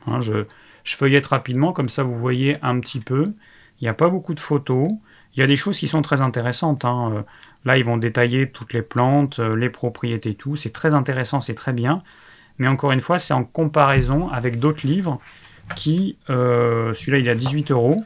Hein, 0.06 0.20
je, 0.20 0.46
je 0.84 0.96
feuillette 0.96 1.26
rapidement, 1.26 1.72
comme 1.72 1.88
ça 1.88 2.02
vous 2.02 2.16
voyez 2.16 2.58
un 2.62 2.80
petit 2.80 3.00
peu. 3.00 3.32
Il 3.80 3.84
n'y 3.84 3.88
a 3.88 3.94
pas 3.94 4.08
beaucoup 4.08 4.34
de 4.34 4.40
photos. 4.40 4.88
Il 5.36 5.40
y 5.40 5.42
a 5.42 5.46
des 5.46 5.56
choses 5.56 5.78
qui 5.78 5.86
sont 5.86 6.02
très 6.02 6.22
intéressantes. 6.22 6.84
Hein. 6.84 7.12
Euh, 7.12 7.22
là, 7.64 7.76
ils 7.76 7.84
vont 7.84 7.98
détailler 7.98 8.50
toutes 8.50 8.72
les 8.72 8.82
plantes, 8.82 9.38
euh, 9.38 9.54
les 9.54 9.68
propriétés, 9.68 10.34
tout. 10.34 10.56
C'est 10.56 10.72
très 10.72 10.94
intéressant, 10.94 11.40
c'est 11.40 11.54
très 11.54 11.74
bien. 11.74 12.02
Mais 12.58 12.68
encore 12.68 12.92
une 12.92 13.02
fois, 13.02 13.18
c'est 13.18 13.34
en 13.34 13.44
comparaison 13.44 14.30
avec 14.30 14.58
d'autres 14.58 14.86
livres 14.86 15.20
qui, 15.74 16.16
euh, 16.30 16.94
celui-là, 16.94 17.18
il 17.18 17.28
à 17.28 17.34
18 17.34 17.70
euros, 17.70 18.02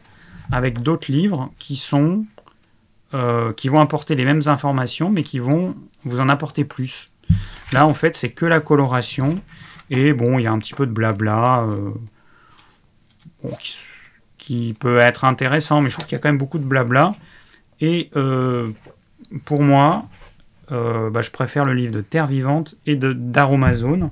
avec 0.50 0.82
d'autres 0.82 1.12
livres 1.12 1.52
qui 1.58 1.76
sont, 1.76 2.24
qui 3.56 3.68
vont 3.68 3.80
apporter 3.80 4.14
les 4.14 4.24
mêmes 4.24 4.42
informations, 4.46 5.10
mais 5.10 5.24
qui 5.24 5.40
vont 5.40 5.74
vous 6.04 6.20
en 6.20 6.28
apporter 6.28 6.64
plus. 6.64 7.10
Là, 7.72 7.86
en 7.86 7.94
fait, 7.94 8.14
c'est 8.14 8.30
que 8.30 8.46
la 8.46 8.60
coloration 8.60 9.40
et 9.90 10.12
bon, 10.12 10.38
il 10.38 10.42
y 10.42 10.46
a 10.46 10.52
un 10.52 10.58
petit 10.60 10.74
peu 10.74 10.86
de 10.86 10.92
blabla 10.92 11.66
qui, 13.58 13.84
peut 14.78 14.98
être 14.98 15.24
intéressant, 15.24 15.80
mais 15.80 15.90
je 15.90 15.94
trouve 15.94 16.06
qu'il 16.06 16.16
y 16.16 16.18
a 16.18 16.22
quand 16.22 16.28
même 16.28 16.38
beaucoup 16.38 16.58
de 16.58 16.64
blabla. 16.64 17.14
Et 17.80 18.10
euh, 18.16 18.70
pour 19.44 19.62
moi, 19.62 20.06
euh, 20.72 21.10
bah, 21.10 21.22
je 21.22 21.30
préfère 21.30 21.64
le 21.64 21.74
livre 21.74 21.92
de 21.92 22.00
Terre 22.00 22.26
Vivante 22.26 22.74
et 22.86 22.96
de 22.96 23.12
d'Aromazone. 23.12 24.10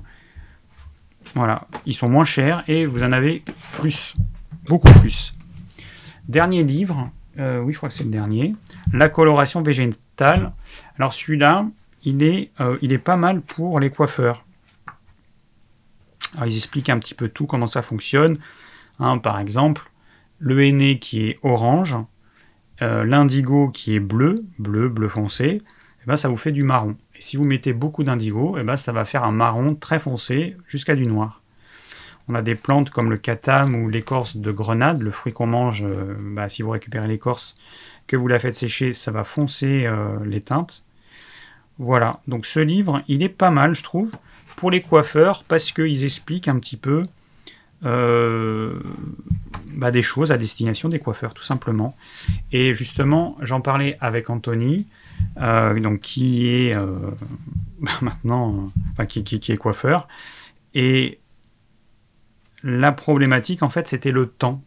Voilà, 1.35 1.67
ils 1.85 1.93
sont 1.93 2.09
moins 2.09 2.23
chers 2.23 2.63
et 2.67 2.85
vous 2.85 3.03
en 3.03 3.11
avez 3.11 3.43
plus, 3.73 4.15
beaucoup 4.65 4.91
plus. 4.99 5.33
Dernier 6.27 6.63
livre, 6.63 7.11
euh, 7.37 7.59
oui, 7.59 7.73
je 7.73 7.77
crois 7.77 7.89
que 7.89 7.95
c'est 7.95 8.03
le 8.03 8.09
dernier, 8.09 8.55
La 8.93 9.09
coloration 9.09 9.61
végétale. 9.61 10.51
Alors 10.97 11.13
celui-là, 11.13 11.65
il 12.03 12.23
est, 12.23 12.51
il 12.81 12.93
est 12.93 12.97
pas 12.97 13.17
mal 13.17 13.41
pour 13.41 13.79
les 13.79 13.89
coiffeurs. 13.89 14.45
Alors, 16.35 16.47
ils 16.47 16.55
expliquent 16.55 16.89
un 16.89 16.99
petit 16.99 17.13
peu 17.13 17.29
tout, 17.29 17.45
comment 17.45 17.67
ça 17.67 17.81
fonctionne. 17.81 18.37
Hein, 18.99 19.17
par 19.17 19.39
exemple, 19.39 19.89
le 20.39 20.61
henné 20.63 20.99
qui 20.99 21.27
est 21.27 21.39
orange, 21.43 21.97
euh, 22.81 23.03
l'indigo 23.03 23.69
qui 23.69 23.95
est 23.95 23.99
bleu, 23.99 24.43
bleu, 24.57 24.89
bleu 24.89 25.09
foncé, 25.09 25.61
eh 26.01 26.05
ben, 26.07 26.15
ça 26.15 26.29
vous 26.29 26.37
fait 26.37 26.51
du 26.51 26.63
marron. 26.63 26.95
Et 27.15 27.21
si 27.21 27.35
vous 27.37 27.43
mettez 27.43 27.73
beaucoup 27.73 28.03
d'indigo, 28.03 28.57
eh 28.57 28.63
ben, 28.63 28.77
ça 28.77 28.91
va 28.91 29.05
faire 29.05 29.23
un 29.23 29.31
marron 29.31 29.75
très 29.75 29.99
foncé 29.99 30.55
jusqu'à 30.67 30.95
du 30.95 31.05
noir. 31.05 31.41
On 32.29 32.35
a 32.35 32.41
des 32.41 32.55
plantes 32.55 32.89
comme 32.89 33.09
le 33.09 33.17
katam 33.17 33.75
ou 33.75 33.89
l'écorce 33.89 34.37
de 34.37 34.51
grenade, 34.51 35.01
le 35.01 35.11
fruit 35.11 35.33
qu'on 35.33 35.47
mange, 35.47 35.83
euh, 35.83 36.15
bah, 36.19 36.47
si 36.47 36.61
vous 36.61 36.69
récupérez 36.69 37.07
l'écorce, 37.07 37.55
que 38.07 38.15
vous 38.15 38.27
la 38.27 38.39
faites 38.39 38.55
sécher, 38.55 38.93
ça 38.93 39.11
va 39.11 39.23
foncer 39.23 39.85
euh, 39.85 40.17
les 40.25 40.41
teintes. 40.41 40.83
Voilà, 41.79 42.19
donc 42.27 42.45
ce 42.45 42.59
livre, 42.59 43.01
il 43.07 43.23
est 43.23 43.29
pas 43.29 43.51
mal, 43.51 43.73
je 43.73 43.83
trouve, 43.83 44.11
pour 44.55 44.71
les 44.71 44.81
coiffeurs, 44.81 45.43
parce 45.43 45.71
qu'ils 45.71 46.03
expliquent 46.03 46.47
un 46.47 46.59
petit 46.59 46.77
peu 46.77 47.03
bah, 49.75 49.91
des 49.91 50.01
choses 50.01 50.31
à 50.31 50.37
destination 50.37 50.89
des 50.89 50.99
coiffeurs, 50.99 51.33
tout 51.33 51.43
simplement. 51.43 51.95
Et 52.51 52.73
justement, 52.73 53.37
j'en 53.41 53.61
parlais 53.61 53.97
avec 54.01 54.29
Anthony, 54.29 54.87
euh, 55.37 55.79
donc 55.79 56.01
qui 56.01 56.47
est 56.47 56.75
euh, 56.75 57.11
maintenant, 58.01 58.69
enfin, 58.91 59.05
qui, 59.05 59.23
qui, 59.23 59.51
est 59.51 59.57
coiffeur, 59.57 60.07
et 60.73 61.19
la 62.63 62.91
problématique, 62.91 63.63
en 63.63 63.69
fait, 63.69 63.87
c'était 63.87 64.11
le 64.11 64.27
temps, 64.27 64.61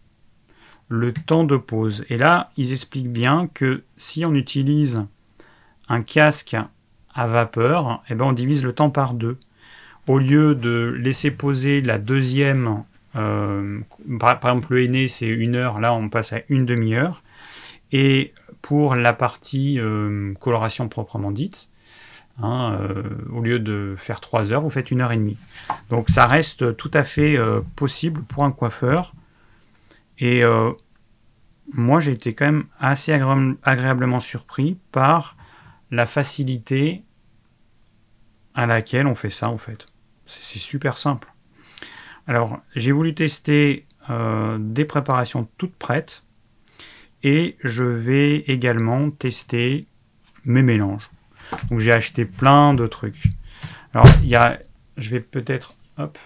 le 0.88 1.12
temps 1.12 1.44
de 1.44 1.56
pause. 1.56 2.04
Et 2.08 2.16
là, 2.16 2.50
ils 2.56 2.72
expliquent 2.72 3.12
bien 3.12 3.48
que 3.52 3.82
si 3.96 4.24
on 4.24 4.34
utilise 4.34 5.04
un 5.88 6.02
casque 6.02 6.56
à 7.14 7.26
vapeur, 7.26 8.02
eh 8.08 8.14
ben, 8.14 8.26
on 8.26 8.32
divise 8.32 8.64
le 8.64 8.72
temps 8.72 8.90
par 8.90 9.14
deux. 9.14 9.38
Au 10.06 10.18
lieu 10.18 10.54
de 10.54 10.96
laisser 10.98 11.30
poser 11.30 11.80
la 11.80 11.98
deuxième 11.98 12.82
euh, 13.16 13.80
par, 14.18 14.34
exemple, 14.34 14.74
le 14.74 14.84
aîné, 14.84 15.08
c'est 15.08 15.26
une 15.26 15.56
heure, 15.56 15.80
là 15.80 15.92
on 15.92 16.08
passe 16.08 16.32
à 16.32 16.40
une 16.48 16.66
demi-heure. 16.66 17.22
Et 17.92 18.32
pour 18.62 18.94
la 18.94 19.12
partie 19.12 19.78
euh, 19.78 20.32
coloration 20.40 20.88
proprement 20.88 21.30
dite, 21.30 21.68
hein, 22.42 22.78
euh, 22.80 23.02
au 23.32 23.40
lieu 23.40 23.58
de 23.58 23.94
faire 23.96 24.20
trois 24.20 24.52
heures, 24.52 24.62
vous 24.62 24.70
faites 24.70 24.90
une 24.90 25.00
heure 25.00 25.12
et 25.12 25.16
demie. 25.16 25.36
Donc 25.90 26.08
ça 26.08 26.26
reste 26.26 26.76
tout 26.76 26.90
à 26.94 27.04
fait 27.04 27.36
possible 27.76 28.22
pour 28.22 28.44
un 28.44 28.52
coiffeur. 28.52 29.12
Et 30.18 30.42
moi, 31.72 32.00
j'ai 32.00 32.12
été 32.12 32.34
quand 32.34 32.46
même 32.46 32.64
assez 32.78 33.12
agréablement 33.12 34.20
surpris 34.20 34.76
par 34.92 35.36
la 35.90 36.06
facilité 36.06 37.02
à 38.54 38.66
laquelle 38.66 39.06
on 39.06 39.14
fait 39.14 39.30
ça, 39.30 39.48
en 39.48 39.58
fait. 39.58 39.86
C'est 40.26 40.58
super 40.58 40.98
simple. 40.98 41.31
Alors, 42.26 42.60
j'ai 42.76 42.92
voulu 42.92 43.14
tester 43.14 43.84
euh, 44.10 44.56
des 44.60 44.84
préparations 44.84 45.48
toutes 45.58 45.74
prêtes 45.74 46.22
et 47.22 47.56
je 47.62 47.84
vais 47.84 48.36
également 48.36 49.10
tester 49.10 49.86
mes 50.44 50.62
mélanges. 50.62 51.08
Donc, 51.70 51.80
j'ai 51.80 51.92
acheté 51.92 52.24
plein 52.24 52.74
de 52.74 52.86
trucs. 52.86 53.24
Alors, 53.94 54.06
il 54.22 54.28
y 54.28 54.36
a, 54.36 54.58
je 54.96 55.10
vais 55.10 55.20
peut-être, 55.20 55.74
hop, 55.98 56.18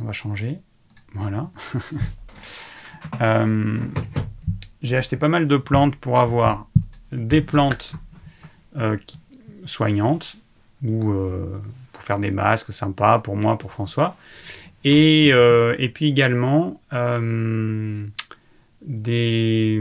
on 0.00 0.04
va 0.04 0.12
changer. 0.12 0.58
Voilà. 1.14 1.50
Euh, 3.20 3.78
j'ai 4.82 4.96
acheté 4.96 5.18
pas 5.18 5.28
mal 5.28 5.46
de 5.46 5.58
plantes 5.58 5.94
pour 5.96 6.18
avoir 6.18 6.66
des 7.12 7.42
plantes 7.42 7.96
euh, 8.76 8.96
soignantes 9.66 10.38
ou 10.84 11.12
faire 12.04 12.18
des 12.18 12.30
masques 12.30 12.72
sympas 12.72 13.18
pour 13.18 13.36
moi, 13.36 13.58
pour 13.58 13.72
François. 13.72 14.16
Et, 14.84 15.30
euh, 15.32 15.74
puis 15.94 16.08
également 16.08 16.80
des, 18.82 19.80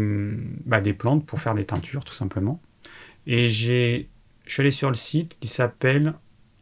bah, 0.65 0.81
des 0.81 0.93
plantes 0.93 1.25
pour 1.25 1.41
faire 1.41 1.55
des 1.55 1.65
teintures, 1.65 2.05
tout 2.05 2.13
simplement. 2.13 2.59
Et 3.27 3.49
j'ai, 3.49 4.07
je 4.45 4.53
suis 4.53 4.61
allé 4.61 4.71
sur 4.71 4.89
le 4.89 4.95
site 4.95 5.37
qui 5.39 5.47
s'appelle 5.47 6.13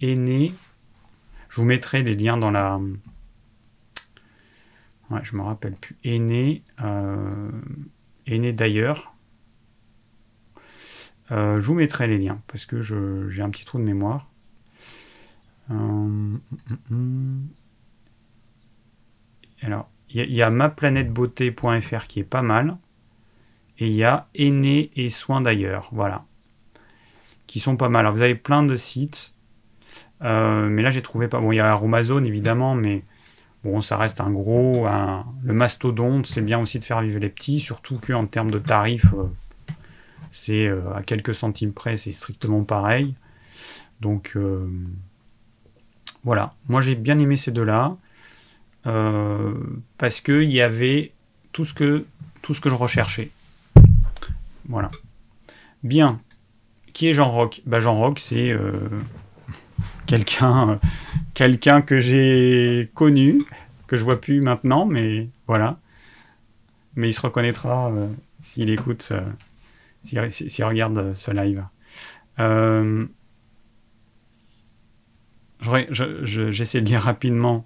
Aîné. 0.02 0.54
Je 1.50 1.58
vous 1.58 1.66
mettrai 1.66 2.04
les 2.04 2.16
liens 2.16 2.38
dans 2.38 2.52
la. 2.52 2.80
Ouais, 5.10 5.20
je 5.24 5.36
me 5.36 5.42
rappelle 5.42 5.74
plus. 5.74 5.96
Aîné 6.04 6.64
d'ailleurs. 8.54 9.14
je 11.30 11.60
vous 11.60 11.76
mettrai 11.76 12.08
les 12.08 12.18
liens 12.18 12.42
parce 12.48 12.66
que 12.66 12.82
j'ai 12.82 13.42
un 13.42 13.50
petit 13.50 13.66
trou 13.66 13.78
de 13.78 13.84
mémoire. 13.84 14.31
Euh, 15.72 16.38
alors, 19.62 19.90
il 20.10 20.32
y, 20.32 20.42
a 20.42 20.50
maplanètebeauté.fr 20.50 22.08
qui 22.08 22.20
est 22.20 22.26
pas 22.26 22.42
mal. 22.42 22.78
Et 23.80 23.88
il 23.88 23.94
y 23.94 24.04
a 24.04 24.28
Aîné 24.36 24.92
et 24.96 25.10
Soins 25.10 25.42
d'ailleurs. 25.42 25.90
Voilà. 25.92 26.26
Qui 27.48 27.60
sont 27.60 27.78
pas 27.78 27.90
mal. 27.90 28.02
Alors, 28.02 28.14
vous 28.14 28.22
avez 28.22 28.36
plein 28.36 28.64
de 28.64 28.76
sites. 28.76 29.34
Euh, 30.22 30.68
mais 30.68 30.82
là, 30.82 30.92
j'ai 30.92 31.02
trouvé 31.02 31.28
pas. 31.28 31.40
Bon, 31.40 31.52
il 31.52 31.58
y 31.58 31.60
a 31.60 31.72
Aromazone 31.72 32.26
évidemment, 32.26 32.76
mais 32.76 33.04
bon, 33.64 33.82
ça 33.82 33.98
reste 33.98 34.20
un 34.22 34.32
gros. 34.32 34.88
Le 35.44 35.54
mastodonte, 35.54 36.28
c'est 36.28 36.42
bien 36.42 36.60
aussi 36.60 36.80
de 36.80 36.84
faire 36.84 37.02
vivre 37.02 37.20
les 37.20 37.30
petits, 37.30 37.60
surtout 37.60 38.00
qu'en 38.06 38.26
termes 38.26 38.52
de 38.52 38.60
tarifs, 38.60 39.14
euh, 39.14 39.26
c'est 40.32 40.70
à 40.96 41.02
quelques 41.04 41.34
centimes 41.34 41.74
près, 41.74 41.98
c'est 41.98 42.12
strictement 42.12 42.64
pareil. 42.64 43.16
Donc, 44.00 44.36
voilà, 46.24 46.54
moi 46.68 46.82
j'ai 46.82 46.96
bien 46.96 47.18
aimé 47.20 47.38
ces 47.38 47.52
deux-là 47.52 47.96
euh, 48.88 49.54
parce 49.98 50.22
qu'il 50.22 50.52
y 50.52 50.62
avait 50.62 51.12
tout 51.52 51.66
ce, 51.66 51.74
que, 51.74 52.06
je 52.44 52.76
recherchais. 52.76 53.32
Voilà. 54.68 54.90
Bien. 55.84 56.18
Qui 56.94 57.08
est 57.08 57.14
Jean 57.14 57.32
Rock 57.32 57.62
bah, 57.66 57.80
Jean 57.80 57.96
Rock, 57.96 58.20
c'est 58.20 58.52
euh, 58.52 58.74
quelqu'un 60.06 60.80
quelqu'un 61.34 61.82
que 61.82 62.00
j'ai 62.00 62.90
connu, 62.94 63.42
que 63.88 63.98
je 63.98 64.04
vois 64.04 64.20
plus 64.20 64.42
maintenant, 64.42 64.86
mais 64.86 65.28
voilà. 65.48 65.78
Mais 66.96 67.10
il 67.10 67.14
se 67.14 67.22
reconnaîtra 67.22 67.90
euh, 67.90 68.08
s'il 68.42 68.70
écoute, 68.70 69.14
s'il 70.04 70.66
regarde 70.66 71.14
ce 71.14 71.32
live. 71.32 71.64
J'essaie 75.62 76.82
de 76.82 76.88
lire 76.88 77.02
rapidement. 77.02 77.66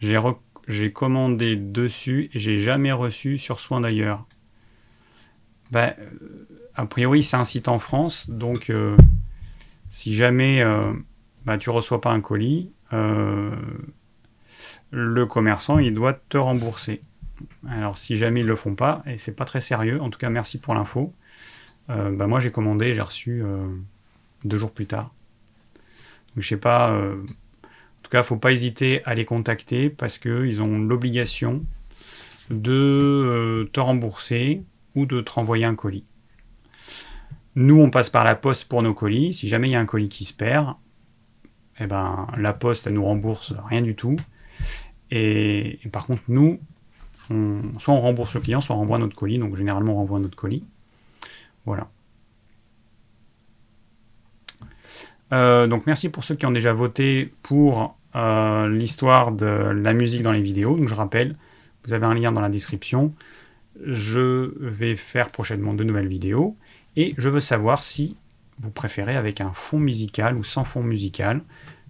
J'ai 0.00 0.92
commandé 0.92 1.56
dessus 1.56 2.30
et 2.32 2.38
j'ai 2.38 2.58
jamais 2.58 2.92
reçu 2.92 3.38
sur 3.38 3.60
soin 3.60 3.80
d'ailleurs. 3.80 4.26
Ben, 5.70 5.94
euh, 5.98 6.48
a 6.74 6.86
priori, 6.86 7.22
c'est 7.22 7.36
un 7.36 7.44
site 7.44 7.68
en 7.68 7.78
France, 7.78 8.28
donc 8.28 8.70
euh, 8.70 8.96
si 9.90 10.14
jamais 10.14 10.62
euh, 10.62 10.92
ben, 11.46 11.58
tu 11.58 11.70
reçois 11.70 12.00
pas 12.00 12.10
un 12.10 12.20
colis, 12.20 12.70
le 14.90 15.26
commerçant 15.26 15.78
il 15.78 15.94
doit 15.94 16.12
te 16.12 16.36
rembourser. 16.36 17.00
Alors 17.68 17.96
si 17.96 18.16
jamais 18.16 18.40
ils 18.40 18.46
le 18.46 18.56
font 18.56 18.74
pas, 18.74 19.02
et 19.06 19.18
c'est 19.18 19.34
pas 19.34 19.44
très 19.44 19.60
sérieux, 19.60 20.00
en 20.00 20.10
tout 20.10 20.18
cas 20.18 20.30
merci 20.30 20.58
pour 20.58 20.74
l'info. 20.74 21.12
Euh, 21.90 22.10
bah, 22.10 22.26
moi 22.26 22.40
j'ai 22.40 22.50
commandé, 22.50 22.94
j'ai 22.94 23.02
reçu 23.02 23.42
euh, 23.42 23.66
deux 24.44 24.58
jours 24.58 24.70
plus 24.70 24.86
tard. 24.86 25.12
Donc 26.34 26.42
je 26.42 26.48
sais 26.48 26.56
pas. 26.56 26.90
Euh, 26.90 27.14
en 27.14 28.02
tout 28.02 28.10
cas, 28.10 28.22
faut 28.22 28.36
pas 28.36 28.52
hésiter 28.52 29.02
à 29.04 29.14
les 29.14 29.24
contacter 29.24 29.88
parce 29.88 30.18
qu'ils 30.18 30.60
ont 30.62 30.78
l'obligation 30.78 31.64
de 32.50 33.68
te 33.72 33.80
rembourser 33.80 34.62
ou 34.94 35.06
de 35.06 35.22
te 35.22 35.30
renvoyer 35.30 35.64
un 35.64 35.74
colis. 35.74 36.04
Nous, 37.56 37.80
on 37.80 37.90
passe 37.90 38.10
par 38.10 38.24
la 38.24 38.34
poste 38.34 38.68
pour 38.68 38.82
nos 38.82 38.94
colis. 38.94 39.32
Si 39.32 39.48
jamais 39.48 39.68
il 39.68 39.72
y 39.72 39.76
a 39.76 39.80
un 39.80 39.86
colis 39.86 40.08
qui 40.08 40.24
se 40.24 40.34
perd, 40.34 40.74
eh 41.80 41.86
ben, 41.86 42.26
la 42.36 42.52
poste, 42.52 42.86
elle 42.86 42.94
nous 42.94 43.04
rembourse 43.04 43.54
rien 43.68 43.80
du 43.80 43.94
tout. 43.94 44.16
Et, 45.10 45.78
par 45.92 46.06
contre, 46.06 46.22
nous, 46.28 46.60
soit 47.78 47.94
on 47.94 48.00
rembourse 48.00 48.34
le 48.34 48.40
client, 48.40 48.60
soit 48.60 48.74
on 48.74 48.80
renvoie 48.80 48.98
notre 48.98 49.16
colis. 49.16 49.38
Donc, 49.38 49.56
généralement, 49.56 49.94
on 49.94 49.96
renvoie 49.96 50.18
notre 50.18 50.36
colis. 50.36 50.64
Voilà. 51.66 51.88
Euh, 55.32 55.66
donc 55.66 55.86
merci 55.86 56.08
pour 56.08 56.24
ceux 56.24 56.34
qui 56.34 56.46
ont 56.46 56.50
déjà 56.50 56.72
voté 56.72 57.32
pour 57.42 57.96
euh, 58.14 58.68
l'histoire 58.68 59.32
de 59.32 59.46
la 59.46 59.92
musique 59.92 60.22
dans 60.22 60.32
les 60.32 60.42
vidéos. 60.42 60.76
Donc 60.76 60.88
je 60.88 60.94
rappelle, 60.94 61.36
vous 61.84 61.92
avez 61.92 62.06
un 62.06 62.14
lien 62.14 62.32
dans 62.32 62.40
la 62.40 62.48
description. 62.48 63.14
Je 63.84 64.52
vais 64.60 64.94
faire 64.94 65.30
prochainement 65.30 65.74
de 65.74 65.82
nouvelles 65.82 66.06
vidéos 66.06 66.56
et 66.96 67.14
je 67.18 67.28
veux 67.28 67.40
savoir 67.40 67.82
si 67.82 68.16
vous 68.60 68.70
préférez 68.70 69.16
avec 69.16 69.40
un 69.40 69.52
fond 69.52 69.80
musical 69.80 70.36
ou 70.36 70.44
sans 70.44 70.64
fond 70.64 70.82
musical. 70.82 71.40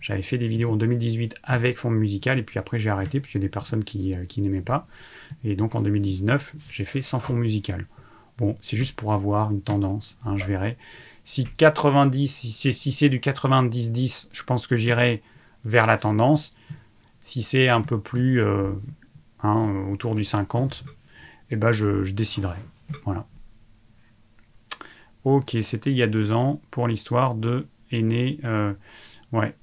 J'avais 0.01 0.23
fait 0.23 0.39
des 0.39 0.49
vidéos 0.49 0.73
en 0.73 0.77
2018 0.77 1.37
avec 1.43 1.77
fond 1.77 1.91
musical 1.91 2.39
et 2.39 2.43
puis 2.43 2.59
après 2.59 2.79
j'ai 2.79 2.91
arrêté 2.91 3.21
puisqu'il 3.21 3.39
y 3.39 3.41
a 3.41 3.47
des 3.47 3.51
personnes 3.51 3.85
qui, 3.85 4.15
euh, 4.15 4.25
qui 4.25 4.41
n'aimaient 4.41 4.61
pas. 4.61 4.87
Et 5.45 5.57
donc 5.57 5.75
en 5.75 5.83
2019, 5.83 6.55
j'ai 6.71 6.85
fait 6.85 7.03
sans 7.03 7.21
fond 7.21 7.35
musical. 7.35 7.87
Bon, 8.39 8.57
c'est 8.61 8.77
juste 8.77 8.97
pour 8.97 9.13
avoir 9.13 9.51
une 9.51 9.61
tendance, 9.61 10.19
hein, 10.25 10.37
je 10.37 10.45
verrai. 10.45 10.77
Si 11.23 11.45
90, 11.45 12.29
si 12.29 12.93
c'est 12.93 13.09
du 13.09 13.19
90-10, 13.19 14.29
je 14.33 14.43
pense 14.43 14.67
que 14.67 14.77
j'irai 14.77 15.23
vers 15.65 15.87
la 15.87 15.97
tendance. 15.97 16.53
Si 17.23 17.43
c'est 17.43 17.69
un 17.69 17.81
peu 17.81 17.99
plus 17.99 18.43
euh, 18.43 18.73
hein, 19.43 19.87
autour 19.91 20.15
du 20.15 20.25
50, 20.25 20.85
eh 21.51 21.57
ben 21.57 21.73
je, 21.73 22.11
déciderai. 22.11 22.59
Voilà. 23.05 23.27
Ok, 25.25 25.57
c'était 25.63 25.91
il 25.91 25.97
y 25.97 26.03
a 26.03 26.07
deux 26.07 26.33
ans 26.33 26.61
pour 26.71 26.87
l'histoire 26.87 27.35
de 27.35 27.67
Aîné. 27.91 28.39
Euh, 28.45 28.75
ouais. 29.33 29.55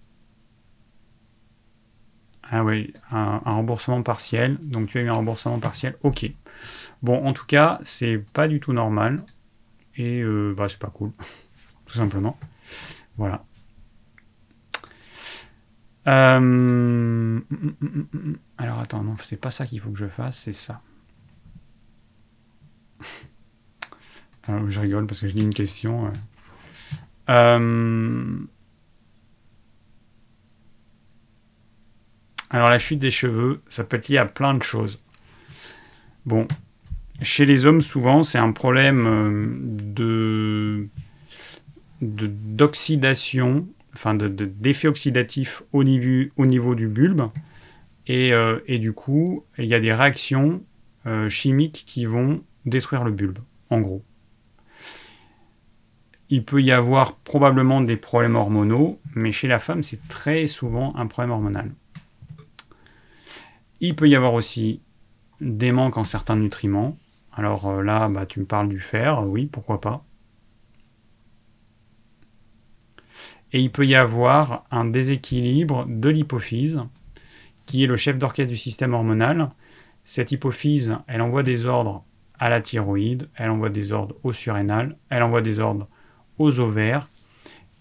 Ah 2.54 2.66
oui, 2.66 2.94
un, 3.12 3.38
remboursement 3.46 4.04
partiel. 4.04 4.58
Donc 4.62 4.90
tu 4.90 4.98
as 4.98 5.02
eu 5.02 5.10
un 5.10 5.14
remboursement 5.14 5.58
partiel. 5.60 5.96
Ok. 6.04 6.30
Bon, 7.02 7.26
en 7.26 7.32
tout 7.32 7.46
cas, 7.46 7.80
c'est 7.84 8.18
pas 8.34 8.50
du 8.50 8.60
tout 8.60 8.74
normal. 8.74 9.24
Et 9.96 10.22
euh, 10.22 10.54
bah, 10.56 10.68
c'est 10.70 10.78
pas 10.78 10.92
cool. 10.94 11.12
tout 11.86 11.94
simplement. 11.94 12.38
Voilà. 13.18 13.44
Euh, 16.08 17.40
alors 18.58 18.80
attends, 18.80 19.04
non, 19.04 19.14
c'est 19.22 19.40
pas 19.40 19.52
ça 19.52 19.66
qu'il 19.66 19.80
faut 19.80 19.92
que 19.92 19.98
je 19.98 20.08
fasse, 20.08 20.40
c'est 20.40 20.54
ça. 20.54 20.82
Alors, 24.48 24.64
je 24.70 24.80
rigole 24.80 25.08
parce 25.08 25.22
que 25.22 25.28
je 25.30 25.36
lis 25.36 25.44
une 25.44 25.54
question. 25.54 26.12
Euh, 27.30 28.40
alors 32.52 32.70
la 32.70 32.78
chute 32.80 33.00
des 33.00 33.12
cheveux, 33.12 33.62
ça 33.70 33.84
peut 33.84 33.98
être 33.98 34.10
lié 34.10 34.18
à 34.18 34.26
plein 34.26 34.54
de 34.54 34.62
choses. 34.62 35.00
Bon, 36.26 36.48
chez 37.22 37.46
les 37.46 37.66
hommes, 37.66 37.82
souvent, 37.82 38.24
c'est 38.24 38.38
un 38.38 38.52
problème 38.52 39.08
euh, 39.08 39.58
de 39.94 40.88
d'oxydation, 42.02 43.68
enfin 43.94 44.16
d'effet 44.16 44.88
oxydatif 44.88 45.62
au 45.72 45.84
niveau, 45.84 46.32
au 46.36 46.46
niveau 46.48 46.74
du 46.74 46.88
bulbe. 46.88 47.30
Et, 48.08 48.34
euh, 48.34 48.60
et 48.68 48.80
du 48.80 48.92
coup, 48.92 49.46
il 49.60 49.66
y 49.66 49.76
a 49.76 49.80
des 49.80 49.94
réactions 49.94 50.64
euh, 51.06 51.30
chimiques 51.30 51.84
qui 51.86 52.06
vont 52.06 52.42
détruire 52.66 53.04
le 53.04 53.12
bulbe, 53.12 53.38
en 53.70 53.80
gros. 53.80 54.04
Il 56.32 56.44
peut 56.44 56.62
y 56.62 56.72
avoir 56.72 57.16
probablement 57.18 57.82
des 57.82 57.98
problèmes 57.98 58.36
hormonaux, 58.36 59.00
mais 59.14 59.32
chez 59.32 59.48
la 59.48 59.60
femme, 59.60 59.84
c'est 59.84 60.08
très 60.08 60.48
souvent 60.48 60.96
un 60.96 61.06
problème 61.06 61.32
hormonal. 61.32 61.72
Il 63.84 63.96
peut 63.96 64.08
y 64.08 64.16
avoir 64.16 64.36
aussi 64.36 64.80
des 65.42 65.72
manques 65.72 65.98
en 65.98 66.04
certains 66.04 66.36
nutriments. 66.36 66.98
Alors 67.34 67.68
euh, 67.68 67.82
là, 67.82 68.08
bah, 68.10 68.28
tu 68.28 68.40
me 68.40 68.46
parles 68.46 68.70
du 68.70 68.80
fer, 68.80 69.24
oui, 69.28 69.48
pourquoi 69.52 69.82
pas. 69.82 70.04
Et 73.54 73.60
il 73.60 73.72
peut 73.72 73.88
y 73.88 73.96
avoir 73.96 74.66
un 74.70 74.86
déséquilibre 74.86 75.86
de 75.88 76.10
l'hypophyse, 76.10 76.82
qui 77.66 77.84
est 77.84 77.88
le 77.88 77.98
chef 77.98 78.20
d'orchestre 78.20 78.52
du 78.52 78.58
système 78.58 78.94
hormonal. 78.94 79.50
Cette 80.04 80.32
hypophyse, 80.32 80.98
elle 81.08 81.22
envoie 81.22 81.44
des 81.44 81.66
ordres 81.66 82.04
à 82.38 82.50
la 82.50 82.62
thyroïde, 82.62 83.30
elle 83.36 83.50
envoie 83.50 83.70
des 83.70 83.92
ordres 83.94 84.16
au 84.24 84.32
surrénal, 84.32 84.96
elle 85.10 85.24
envoie 85.24 85.42
des 85.42 85.60
ordres 85.60 85.88
aux 86.38 86.60
ovaires. 86.60 87.08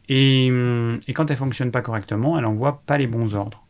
Et, 0.08 0.46
et 0.46 1.12
quand 1.12 1.30
elle 1.30 1.36
ne 1.36 1.44
fonctionne 1.44 1.70
pas 1.70 1.82
correctement, 1.82 2.38
elle 2.38 2.46
envoie 2.46 2.82
pas 2.86 2.98
les 2.98 3.06
bons 3.06 3.34
ordres. 3.34 3.62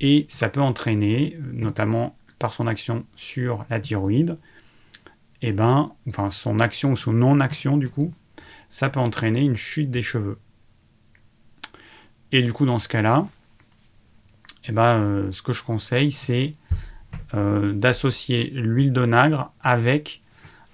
Et 0.00 0.26
ça 0.28 0.48
peut 0.48 0.60
entraîner, 0.60 1.38
notamment 1.52 2.16
par 2.38 2.52
son 2.52 2.66
action 2.66 3.04
sur 3.16 3.64
la 3.70 3.80
thyroïde, 3.80 4.38
et 5.42 5.48
eh 5.48 5.52
ben, 5.52 5.92
enfin 6.08 6.30
son 6.30 6.60
action 6.60 6.92
ou 6.92 6.96
son 6.96 7.12
non-action 7.12 7.76
du 7.76 7.88
coup, 7.90 8.12
ça 8.70 8.88
peut 8.88 9.00
entraîner 9.00 9.42
une 9.42 9.56
chute 9.56 9.90
des 9.90 10.02
cheveux. 10.02 10.38
Et 12.32 12.42
du 12.42 12.52
coup, 12.52 12.66
dans 12.66 12.78
ce 12.78 12.88
cas-là, 12.88 13.28
eh 14.64 14.72
ben, 14.72 14.82
euh, 14.82 15.32
ce 15.32 15.42
que 15.42 15.52
je 15.52 15.62
conseille, 15.62 16.10
c'est 16.10 16.54
euh, 17.34 17.72
d'associer 17.72 18.50
l'huile 18.50 18.92
d'onagre 18.92 19.52
avec 19.62 20.22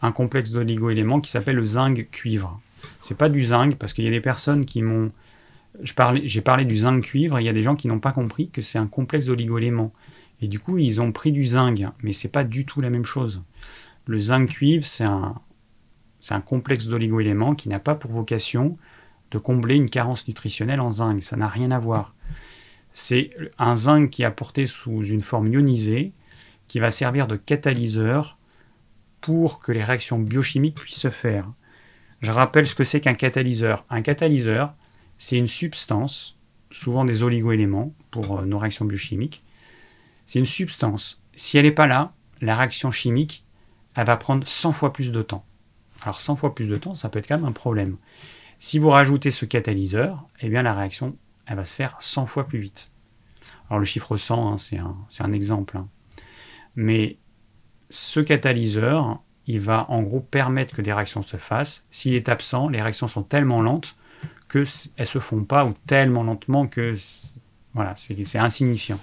un 0.01 0.13
complexe 0.13 0.51
d'oligo-éléments 0.51 1.21
qui 1.21 1.31
s'appelle 1.31 1.57
le 1.57 1.65
zinc 1.65 2.09
cuivre. 2.11 2.61
C'est 3.01 3.17
pas 3.17 3.29
du 3.29 3.45
zinc 3.45 3.77
parce 3.77 3.93
qu'il 3.93 4.05
y 4.05 4.09
a 4.09 4.11
des 4.11 4.21
personnes 4.21 4.65
qui 4.65 4.83
m'ont 4.83 5.13
j'ai 5.81 6.41
parlé, 6.43 6.65
du 6.65 6.77
zinc 6.77 7.03
cuivre, 7.03 7.41
il 7.41 7.45
y 7.45 7.49
a 7.49 7.53
des 7.53 7.63
gens 7.63 7.75
qui 7.75 7.89
n'ont 7.89 8.01
pas 8.01 8.13
compris 8.13 8.51
que 8.51 8.63
c'est 8.63 8.79
un 8.79 8.87
complexe 8.87 9.27
d'oligo-éléments. 9.27 9.93
Et 10.41 10.49
du 10.49 10.59
coup, 10.59 10.79
ils 10.79 11.01
ont 11.01 11.13
pris 11.13 11.33
du 11.33 11.45
zinc, 11.45 11.83
mais 12.03 12.13
c'est 12.13 12.29
pas 12.29 12.45
du 12.45 12.65
tout 12.67 12.81
la 12.81 12.91
même 12.91 13.05
chose. 13.05 13.43
Le 14.07 14.19
zinc 14.19 14.51
cuivre, 14.51 14.85
c'est 14.85 15.05
un, 15.05 15.37
un 16.31 16.41
complexe 16.41 16.87
d'oligo-éléments 16.87 17.55
qui 17.55 17.69
n'a 17.69 17.79
pas 17.79 17.95
pour 17.95 18.11
vocation 18.11 18.77
de 19.31 19.39
combler 19.39 19.77
une 19.77 19.89
carence 19.89 20.29
nutritionnelle 20.29 20.81
en 20.81 20.91
zinc. 20.91 21.23
Ça 21.23 21.37
n'a 21.37 21.49
rien 21.49 21.71
à 21.71 21.79
voir. 21.79 22.15
C'est 22.93 23.31
un 23.59 23.77
zinc 23.77 24.11
qui 24.11 24.23
est 24.23 24.27
apporté 24.27 24.67
sous 24.67 25.03
une 25.03 25.23
forme 25.23 25.51
ionisée, 25.51 26.13
qui 26.69 26.81
va 26.81 26.91
servir 26.91 27.27
de 27.27 27.37
catalyseur 27.37 28.37
pour 29.21 29.61
que 29.61 29.73
les 29.73 29.85
réactions 29.85 30.19
biochimiques 30.19 30.81
puissent 30.81 30.97
se 30.97 31.11
faire. 31.11 31.49
Je 32.21 32.31
rappelle 32.31 32.67
ce 32.67 32.75
que 32.75 32.85
c'est 32.85 33.01
qu'un 33.01 33.15
catalyseur. 33.15 33.85
Un 33.89 34.03
catalyseur, 34.03 34.75
c'est 35.23 35.39
une 35.39 35.47
substance, 35.47 36.35
souvent 36.73 37.05
des 37.05 37.23
oligoéléments 37.23 37.95
pour 38.11 38.41
euh, 38.41 38.45
nos 38.45 38.59
réactions 38.59 38.87
biochimiques. 38.87 39.45
C'est 40.27 40.41
une 40.41 40.47
substance. 40.47 41.21
Si 41.37 41.57
elle 41.57 41.65
n'est 41.65 41.71
pas 41.71 41.87
là, 41.87 42.13
la 42.41 42.57
réaction 42.57 42.91
chimique, 42.91 43.45
elle 43.95 44.07
va 44.07 44.17
prendre 44.17 44.49
100 44.49 44.73
fois 44.73 44.93
plus 44.93 45.13
de 45.13 45.23
temps. 45.23 45.45
Alors 46.03 46.21
100 46.21 46.35
fois 46.35 46.57
plus 46.57 46.67
de 46.67 46.77
temps, 46.77 46.97
ça 46.97 47.09
peut 47.09 47.21
être 47.21 47.29
quand 47.29 47.37
même 47.37 47.47
un 47.47 47.53
problème. 47.53 47.99
Si 48.59 48.81
vous 48.81 48.91
rajoutez 48.91 49.31
ce 49.31 49.45
catalyseur, 49.45 50.25
eh 50.41 50.49
bien 50.49 50.65
la 50.65 50.75
réaction, 50.75 51.17
elle 51.47 51.55
va 51.55 51.65
se 51.65 51.77
faire 51.77 51.95
100 52.01 52.27
fois 52.27 52.49
plus 52.49 52.59
vite. 52.59 52.91
Alors 53.71 53.79
le 53.79 53.85
chiffre 53.85 54.17
100, 54.17 54.55
hein, 54.55 54.57
c'est 54.59 55.23
un, 55.23 55.33
exemple. 55.33 55.77
Hein. 55.77 55.87
Mais 56.75 57.17
ce 57.91 58.19
catalyseur, 58.19 59.21
il 59.47 59.61
va 59.61 59.89
en 59.89 60.03
gros 60.03 60.19
permettre 60.19 60.75
que 60.75 60.83
des 60.83 60.93
réactions 60.93 61.23
se 61.23 61.37
fassent. 61.37 61.87
S'il 61.93 62.15
est 62.15 62.29
absent, 62.29 62.69
les 62.69 62.83
réactions 62.83 63.07
sont 63.07 63.23
tellement 63.23 63.63
lentes 63.63 63.95
qu'elles 64.53 65.07
se 65.07 65.19
font 65.19 65.45
pas 65.45 65.65
ou 65.65 65.75
tellement 65.87 66.23
lentement 66.23 66.67
que 66.67 66.97
voilà, 67.75 67.95
c'est 67.97 68.39
insignifiant. 68.39 68.99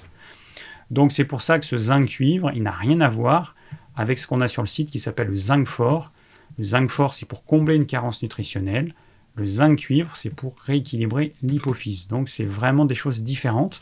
Donc 0.92 1.12
c'est 1.12 1.26
pour 1.26 1.42
ça 1.42 1.60
que 1.60 1.66
ce 1.66 1.78
zinc 1.78 2.08
cuivre, 2.08 2.52
il 2.54 2.64
n'a 2.64 2.72
rien 2.72 3.02
à 3.02 3.10
voir 3.10 3.56
avec 3.96 4.20
ce 4.20 4.28
qu'on 4.28 4.42
a 4.42 4.48
sur 4.48 4.62
le 4.62 4.68
site 4.68 4.92
qui 4.92 5.00
s'appelle 5.00 5.28
le 5.28 5.36
zinc 5.36 5.68
fort. 5.68 6.12
Le 6.58 6.64
zinc 6.64 6.90
fort, 6.90 7.14
c'est 7.14 7.26
pour 7.26 7.44
combler 7.46 7.76
une 7.76 7.86
carence 7.86 8.22
nutritionnelle. 8.22 8.94
Le 9.36 9.46
zinc 9.46 9.80
cuivre, 9.80 10.16
c'est 10.16 10.30
pour 10.30 10.56
rééquilibrer 10.66 11.34
l'hypophyse. 11.44 12.08
Donc 12.08 12.30
c'est 12.30 12.46
vraiment 12.46 12.86
des 12.86 12.96
choses 12.96 13.24
différentes 13.24 13.80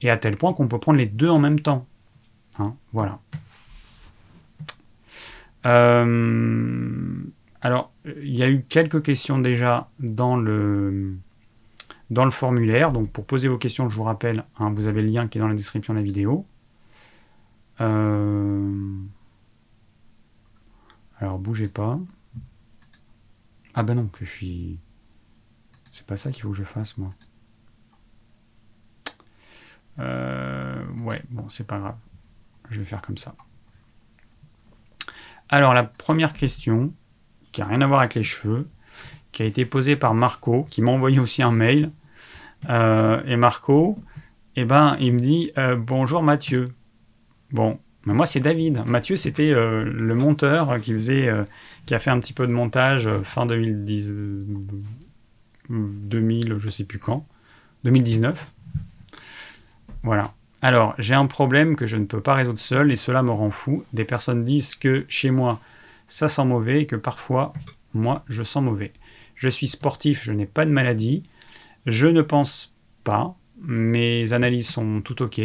et 0.00 0.10
à 0.10 0.16
tel 0.16 0.36
point 0.36 0.52
qu'on 0.52 0.68
peut 0.68 0.78
prendre 0.78 0.98
les 0.98 1.06
deux 1.06 1.28
en 1.28 1.38
même 1.38 1.60
temps. 1.60 1.86
Hein, 2.58 2.74
voilà. 2.92 3.18
Euh, 5.66 7.14
alors, 7.64 7.90
il 8.04 8.36
y 8.36 8.42
a 8.42 8.50
eu 8.50 8.60
quelques 8.60 9.02
questions 9.02 9.38
déjà 9.38 9.88
dans 9.98 10.36
le, 10.36 11.16
formulaire. 12.30 12.92
Donc, 12.92 13.10
pour 13.10 13.24
poser 13.24 13.48
vos 13.48 13.56
questions, 13.56 13.88
je 13.88 13.96
vous 13.96 14.02
rappelle, 14.02 14.44
hein, 14.58 14.70
vous 14.74 14.86
avez 14.86 15.00
le 15.00 15.08
lien 15.08 15.28
qui 15.28 15.38
est 15.38 15.40
dans 15.40 15.48
la 15.48 15.54
description 15.54 15.94
de 15.94 15.98
la 15.98 16.04
vidéo. 16.04 16.46
Euh, 17.80 18.98
alors, 21.18 21.38
bougez 21.38 21.68
pas. 21.68 21.98
Ah 23.72 23.82
ben 23.82 23.94
non, 23.94 24.08
que 24.08 24.26
je 24.26 24.30
suis... 24.30 24.78
C'est 25.90 26.04
pas 26.04 26.18
ça 26.18 26.32
qu'il 26.32 26.42
faut 26.42 26.50
que 26.50 26.56
je 26.56 26.64
fasse, 26.64 26.98
moi. 26.98 27.08
Euh, 30.00 30.84
ouais, 30.98 31.22
bon, 31.30 31.48
c'est 31.48 31.66
pas 31.66 31.78
grave. 31.78 31.96
Je 32.68 32.78
vais 32.78 32.84
faire 32.84 33.00
comme 33.00 33.16
ça. 33.16 33.34
Alors, 35.48 35.72
la 35.72 35.84
première 35.84 36.34
question, 36.34 36.92
qui 37.54 37.60
n'a 37.60 37.68
rien 37.68 37.80
à 37.82 37.86
voir 37.86 38.00
avec 38.00 38.16
les 38.16 38.24
cheveux, 38.24 38.66
qui 39.30 39.42
a 39.42 39.46
été 39.46 39.64
posée 39.64 39.94
par 39.94 40.12
Marco, 40.12 40.66
qui 40.70 40.82
m'a 40.82 40.90
envoyé 40.90 41.20
aussi 41.20 41.40
un 41.40 41.52
mail. 41.52 41.90
Euh, 42.68 43.22
et 43.26 43.36
Marco, 43.36 43.96
eh 44.56 44.64
ben, 44.64 44.96
il 44.98 45.12
me 45.12 45.20
dit 45.20 45.52
euh, 45.56 45.76
Bonjour 45.76 46.24
Mathieu. 46.24 46.72
Bon, 47.52 47.78
mais 48.06 48.12
moi 48.12 48.26
c'est 48.26 48.40
David. 48.40 48.82
Mathieu, 48.86 49.16
c'était 49.16 49.52
le 49.52 50.14
monteur 50.14 50.80
qui 50.80 50.92
faisait, 50.92 51.30
qui 51.86 51.94
a 51.94 52.00
fait 52.00 52.10
un 52.10 52.18
petit 52.18 52.32
peu 52.32 52.48
de 52.48 52.52
montage 52.52 53.08
fin 53.22 53.46
2010, 53.46 54.46
2000, 55.68 56.56
je 56.58 56.70
sais 56.70 56.84
plus 56.84 56.98
quand, 56.98 57.24
2019. 57.84 58.52
Voilà. 60.02 60.34
Alors, 60.60 60.94
j'ai 60.98 61.14
un 61.14 61.26
problème 61.26 61.76
que 61.76 61.86
je 61.86 61.96
ne 61.96 62.04
peux 62.04 62.20
pas 62.20 62.34
résoudre 62.34 62.58
seul 62.58 62.90
et 62.90 62.96
cela 62.96 63.22
me 63.22 63.30
rend 63.30 63.50
fou. 63.50 63.84
Des 63.92 64.04
personnes 64.04 64.42
disent 64.42 64.74
que 64.74 65.04
chez 65.08 65.30
moi, 65.30 65.60
ça 66.06 66.28
sent 66.28 66.44
mauvais 66.44 66.82
et 66.82 66.86
que 66.86 66.96
parfois, 66.96 67.52
moi, 67.92 68.24
je 68.28 68.42
sens 68.42 68.62
mauvais. 68.62 68.92
Je 69.34 69.48
suis 69.48 69.66
sportif, 69.66 70.24
je 70.24 70.32
n'ai 70.32 70.46
pas 70.46 70.64
de 70.64 70.70
maladie. 70.70 71.24
Je 71.86 72.06
ne 72.06 72.22
pense 72.22 72.72
pas. 73.02 73.36
Mes 73.60 74.32
analyses 74.32 74.68
sont 74.68 75.00
tout 75.00 75.22
ok. 75.22 75.40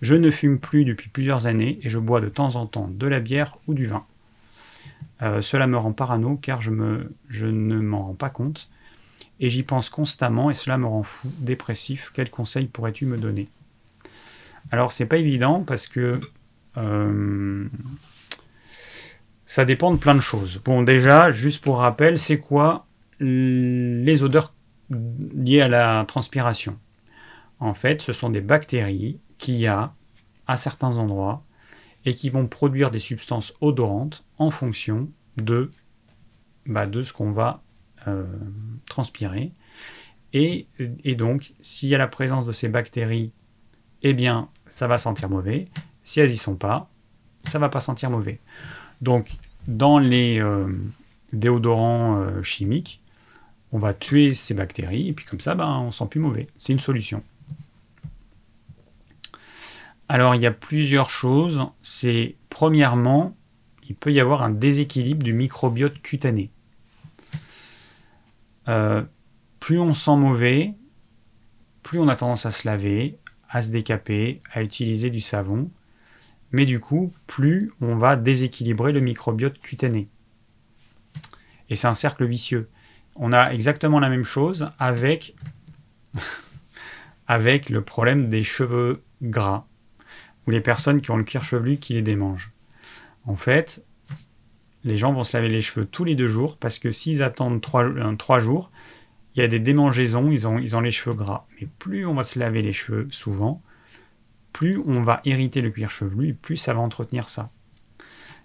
Je 0.00 0.14
ne 0.14 0.30
fume 0.30 0.58
plus 0.58 0.84
depuis 0.84 1.08
plusieurs 1.08 1.46
années 1.46 1.78
et 1.82 1.88
je 1.88 1.98
bois 1.98 2.20
de 2.20 2.28
temps 2.28 2.56
en 2.56 2.66
temps 2.66 2.88
de 2.88 3.06
la 3.06 3.20
bière 3.20 3.56
ou 3.66 3.74
du 3.74 3.86
vin. 3.86 4.04
Euh, 5.22 5.40
cela 5.40 5.66
me 5.66 5.76
rend 5.76 5.92
parano 5.92 6.36
car 6.36 6.60
je, 6.60 6.70
me, 6.70 7.14
je 7.28 7.46
ne 7.46 7.76
m'en 7.76 8.06
rends 8.06 8.14
pas 8.14 8.30
compte 8.30 8.68
et 9.38 9.48
j'y 9.48 9.62
pense 9.62 9.90
constamment 9.90 10.50
et 10.50 10.54
cela 10.54 10.78
me 10.78 10.86
rend 10.86 11.04
fou, 11.04 11.30
dépressif. 11.38 12.10
Quels 12.14 12.30
conseils 12.30 12.66
pourrais-tu 12.66 13.06
me 13.06 13.16
donner? 13.16 13.48
Alors, 14.70 14.92
c'est 14.92 15.06
pas 15.06 15.18
évident 15.18 15.60
parce 15.60 15.86
que 15.86 16.18
euh, 16.76 17.68
ça 19.52 19.66
dépend 19.66 19.90
de 19.90 19.98
plein 19.98 20.14
de 20.14 20.20
choses. 20.20 20.62
Bon, 20.64 20.82
déjà, 20.82 21.30
juste 21.30 21.62
pour 21.62 21.76
rappel, 21.76 22.16
c'est 22.16 22.38
quoi 22.38 22.86
les 23.20 24.22
odeurs 24.22 24.54
liées 24.88 25.60
à 25.60 25.68
la 25.68 26.06
transpiration? 26.08 26.78
En 27.60 27.74
fait, 27.74 28.00
ce 28.00 28.14
sont 28.14 28.30
des 28.30 28.40
bactéries 28.40 29.18
qu'il 29.36 29.56
y 29.56 29.66
a 29.66 29.92
à 30.46 30.56
certains 30.56 30.96
endroits 30.96 31.42
et 32.06 32.14
qui 32.14 32.30
vont 32.30 32.46
produire 32.46 32.90
des 32.90 32.98
substances 32.98 33.52
odorantes 33.60 34.24
en 34.38 34.50
fonction 34.50 35.10
de, 35.36 35.70
bah, 36.64 36.86
ce 36.90 37.12
qu'on 37.12 37.32
va 37.32 37.60
euh, 38.08 38.24
transpirer. 38.86 39.52
Et, 40.32 40.66
donc, 41.18 41.52
s'il 41.60 41.90
y 41.90 41.94
a 41.94 41.98
la 41.98 42.08
présence 42.08 42.46
de 42.46 42.52
ces 42.52 42.70
bactéries 42.70 43.32
eh 44.02 44.14
bien, 44.14 44.48
ça 44.70 44.86
va 44.86 44.96
sentir 44.96 45.28
mauvais. 45.28 45.68
Si 46.04 46.20
elles 46.20 46.30
n'y 46.30 46.38
sont 46.38 46.56
pas, 46.56 46.88
ça 47.44 47.58
va 47.58 47.68
pas 47.68 47.80
sentir 47.80 48.08
mauvais. 48.08 48.40
Donc, 49.02 49.28
dans 49.66 49.98
les 49.98 50.40
euh, 50.40 50.68
déodorants 51.32 52.16
euh, 52.16 52.42
chimiques, 52.42 53.00
on 53.72 53.78
va 53.78 53.92
tuer 53.92 54.32
ces 54.34 54.54
bactéries 54.54 55.08
et 55.08 55.12
puis 55.12 55.24
comme 55.24 55.40
ça, 55.40 55.54
ben, 55.54 55.78
on 55.80 55.90
sent 55.90 56.06
plus 56.08 56.20
mauvais. 56.20 56.46
C'est 56.56 56.72
une 56.72 56.80
solution. 56.80 57.22
Alors, 60.08 60.34
il 60.34 60.42
y 60.42 60.46
a 60.46 60.52
plusieurs 60.52 61.10
choses. 61.10 61.60
C'est 61.82 62.36
premièrement, 62.48 63.34
il 63.88 63.94
peut 63.94 64.12
y 64.12 64.20
avoir 64.20 64.42
un 64.42 64.50
déséquilibre 64.50 65.22
du 65.22 65.32
microbiote 65.32 66.00
cutané. 66.00 66.50
Euh, 68.68 69.02
plus 69.58 69.80
on 69.80 69.94
sent 69.94 70.16
mauvais, 70.16 70.74
plus 71.82 71.98
on 71.98 72.08
a 72.08 72.14
tendance 72.14 72.46
à 72.46 72.52
se 72.52 72.68
laver, 72.68 73.16
à 73.48 73.62
se 73.62 73.70
décaper, 73.70 74.38
à 74.52 74.62
utiliser 74.62 75.10
du 75.10 75.20
savon. 75.20 75.70
Mais 76.52 76.66
du 76.66 76.80
coup, 76.80 77.12
plus 77.26 77.70
on 77.80 77.96
va 77.96 78.16
déséquilibrer 78.16 78.92
le 78.92 79.00
microbiote 79.00 79.58
cutané. 79.60 80.08
Et 81.70 81.74
c'est 81.74 81.88
un 81.88 81.94
cercle 81.94 82.26
vicieux. 82.26 82.68
On 83.16 83.32
a 83.32 83.52
exactement 83.52 84.00
la 84.00 84.10
même 84.10 84.24
chose 84.24 84.68
avec, 84.78 85.34
avec 87.26 87.70
le 87.70 87.82
problème 87.82 88.28
des 88.28 88.42
cheveux 88.42 89.02
gras, 89.22 89.64
ou 90.46 90.50
les 90.50 90.60
personnes 90.60 91.00
qui 91.00 91.10
ont 91.10 91.16
le 91.16 91.24
cuir 91.24 91.42
chevelu 91.42 91.78
qui 91.78 91.94
les 91.94 92.02
démangent. 92.02 92.52
En 93.24 93.36
fait, 93.36 93.84
les 94.84 94.96
gens 94.96 95.12
vont 95.12 95.24
se 95.24 95.36
laver 95.36 95.48
les 95.48 95.60
cheveux 95.60 95.86
tous 95.86 96.04
les 96.04 96.14
deux 96.14 96.28
jours 96.28 96.56
parce 96.56 96.78
que 96.78 96.92
s'ils 96.92 97.22
attendent 97.22 97.60
trois, 97.60 97.84
euh, 97.84 98.38
jours, 98.40 98.70
il 99.34 99.40
y 99.40 99.44
a 99.44 99.48
des 99.48 99.60
démangeaisons, 99.60 100.30
ils 100.30 100.46
ont 100.76 100.80
les 100.80 100.90
cheveux 100.90 101.14
gras. 101.14 101.46
Mais 101.60 101.68
plus 101.78 102.04
on 102.04 102.14
va 102.14 102.24
se 102.24 102.38
laver 102.38 102.62
les 102.62 102.72
cheveux 102.72 103.08
souvent, 103.10 103.62
plus 104.52 104.78
on 104.86 105.02
va 105.02 105.20
irriter 105.24 105.60
le 105.60 105.70
cuir 105.70 105.90
chevelu, 105.90 106.34
plus 106.34 106.56
ça 106.56 106.74
va 106.74 106.80
entretenir 106.80 107.28
ça. 107.28 107.50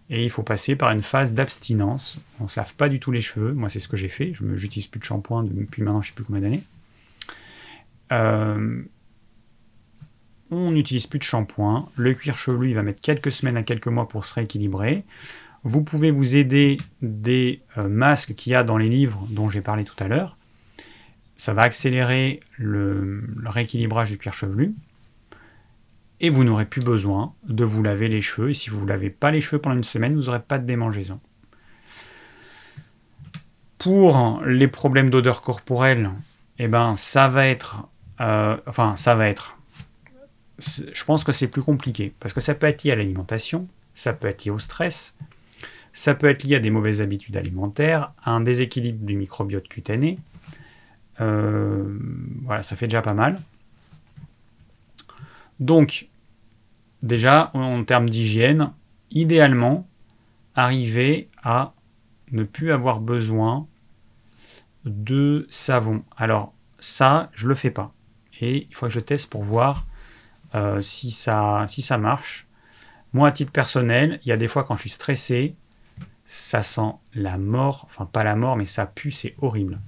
Et 0.10 0.24
il 0.24 0.30
faut 0.30 0.44
passer 0.44 0.76
par 0.76 0.92
une 0.92 1.02
phase 1.02 1.34
d'abstinence. 1.34 2.20
On 2.40 2.46
ne 2.46 2.50
se 2.50 2.60
lave 2.60 2.74
pas 2.76 2.88
du 2.88 3.00
tout 3.00 3.12
les 3.12 3.20
cheveux. 3.20 3.52
Moi, 3.52 3.68
c'est 3.68 3.82
ce 3.82 3.90
que 3.90 3.98
j'ai 3.98 4.08
fait. 4.08 4.34
Je 4.34 4.46
n'utilise 4.46 4.88
plus 4.88 5.00
de 5.00 5.04
shampoing 5.04 5.44
depuis 5.44 5.84
maintenant, 5.84 6.02
je 6.02 6.08
ne 6.08 6.12
sais 6.12 6.16
plus 6.16 6.24
combien 6.24 6.42
d'années. 6.42 6.64
Euh, 8.14 8.82
on 10.50 10.72
n'utilise 10.72 11.08
plus 11.08 11.20
de 11.20 11.24
shampoing. 11.24 11.90
Le 11.98 12.14
cuir 12.14 12.38
chevelu, 12.38 12.74
va 12.74 12.84
mettre 12.84 13.02
quelques 13.02 13.34
semaines 13.34 13.58
à 13.58 13.64
quelques 13.64 13.88
mois 13.88 14.08
pour 14.08 14.26
se 14.26 14.34
rééquilibrer. 14.36 15.04
Vous 15.64 15.84
pouvez 15.84 16.12
vous 16.12 16.38
aider 16.38 16.78
des 17.02 17.62
euh, 17.78 17.90
masques 17.90 18.34
qu'il 18.34 18.54
y 18.54 18.56
a 18.56 18.64
dans 18.64 18.78
les 18.78 18.88
livres 18.88 19.28
dont 19.30 19.50
j'ai 19.50 19.62
parlé 19.62 19.84
tout 19.84 20.02
à 20.02 20.08
l'heure 20.08 20.38
ça 21.38 21.54
va 21.54 21.62
accélérer 21.62 22.40
le, 22.58 23.24
rééquilibrage 23.46 24.10
du 24.10 24.18
cuir 24.18 24.34
chevelu. 24.34 24.74
Et 26.20 26.30
vous 26.30 26.44
n'aurez 26.44 26.66
plus 26.66 26.82
besoin 26.82 27.34
de 27.48 27.64
vous 27.64 27.84
laver 27.84 28.08
les 28.08 28.22
cheveux. 28.22 28.50
Et 28.50 28.54
si 28.54 28.70
vous 28.70 28.82
ne 28.82 28.88
lavez 28.88 29.10
pas 29.10 29.32
les 29.32 29.42
cheveux 29.42 29.62
pendant 29.62 29.76
une 29.76 29.84
semaine, 29.84 30.16
vous 30.16 30.26
n'aurez 30.26 30.40
pas 30.40 30.58
de 30.58 30.66
démangeaison. 30.66 31.20
Pour 33.78 34.42
les 34.46 34.68
problèmes 34.68 35.10
d'odeur 35.10 35.42
corporelle, 35.42 36.10
eh 36.60 36.68
ben, 36.68 36.96
ça 36.96 37.28
va 37.28 37.46
être. 37.46 37.88
Euh, 38.20 38.58
enfin, 38.66 38.96
ça 38.96 39.16
va 39.16 39.28
être. 39.28 39.58
Je 40.60 41.04
pense 41.06 41.24
que 41.24 41.32
c'est 41.32 41.48
plus 41.48 41.62
compliqué. 41.62 42.14
Parce 42.20 42.34
que 42.34 42.42
ça 42.42 42.56
peut 42.56 42.66
être 42.66 42.84
lié 42.84 42.92
à 42.92 42.96
l'alimentation, 42.96 43.68
ça 43.94 44.14
peut 44.14 44.28
être 44.28 44.46
lié 44.46 44.52
au 44.52 44.58
stress, 44.58 45.16
ça 45.94 46.16
peut 46.16 46.28
être 46.28 46.44
lié 46.44 46.56
à 46.56 46.60
des 46.60 46.72
mauvaises 46.72 47.02
habitudes 47.02 47.38
alimentaires, 47.38 48.12
à 48.24 48.32
un 48.32 48.42
déséquilibre 48.42 49.06
du 49.06 49.16
microbiote 49.16 49.68
cutané. 49.68 50.18
Euh, 51.22 51.84
voilà, 52.44 52.64
ça 52.64 52.76
fait 52.76 52.88
déjà 52.88 53.04
pas 53.04 53.14
mal. 53.14 53.40
Donc, 55.60 56.08
déjà, 57.04 57.52
en 57.54 57.84
termes 57.84 58.10
d'hygiène, 58.10 58.72
idéalement, 59.12 59.88
arriver 60.56 61.30
à 61.44 61.74
ne 62.32 62.44
plus 62.44 62.72
avoir 62.72 63.00
besoin 63.00 63.68
de 64.86 65.46
savon. 65.50 66.04
Alors, 66.18 66.54
ça, 66.80 67.30
je 67.34 67.48
le 67.48 67.56
fais 67.56 67.72
pas. 67.72 67.94
Et 68.42 68.68
il 68.70 68.76
faut 68.76 68.88
que 68.88 68.92
je 68.92 69.00
teste 69.00 69.30
pour 69.30 69.44
voir 69.44 69.86
euh, 70.56 70.82
si, 70.82 71.12
ça, 71.12 71.66
si 71.68 71.82
ça 71.82 71.98
marche. 71.98 72.48
Moi, 73.14 73.28
à 73.28 73.32
titre 73.32 73.52
personnel, 73.52 74.20
il 74.26 74.30
y 74.30 74.32
a 74.32 74.38
des 74.38 74.48
fois 74.48 74.64
quand 74.64 74.76
je 74.76 74.82
suis 74.82 74.90
stressé, 74.90 75.56
ça 76.26 76.62
sent 76.62 76.92
la 77.16 77.38
mort, 77.38 77.84
enfin 77.86 78.06
pas 78.06 78.24
la 78.24 78.36
mort, 78.36 78.58
mais 78.58 78.66
ça 78.66 78.86
pue, 78.86 79.12
c'est 79.12 79.34
horrible. 79.42 79.80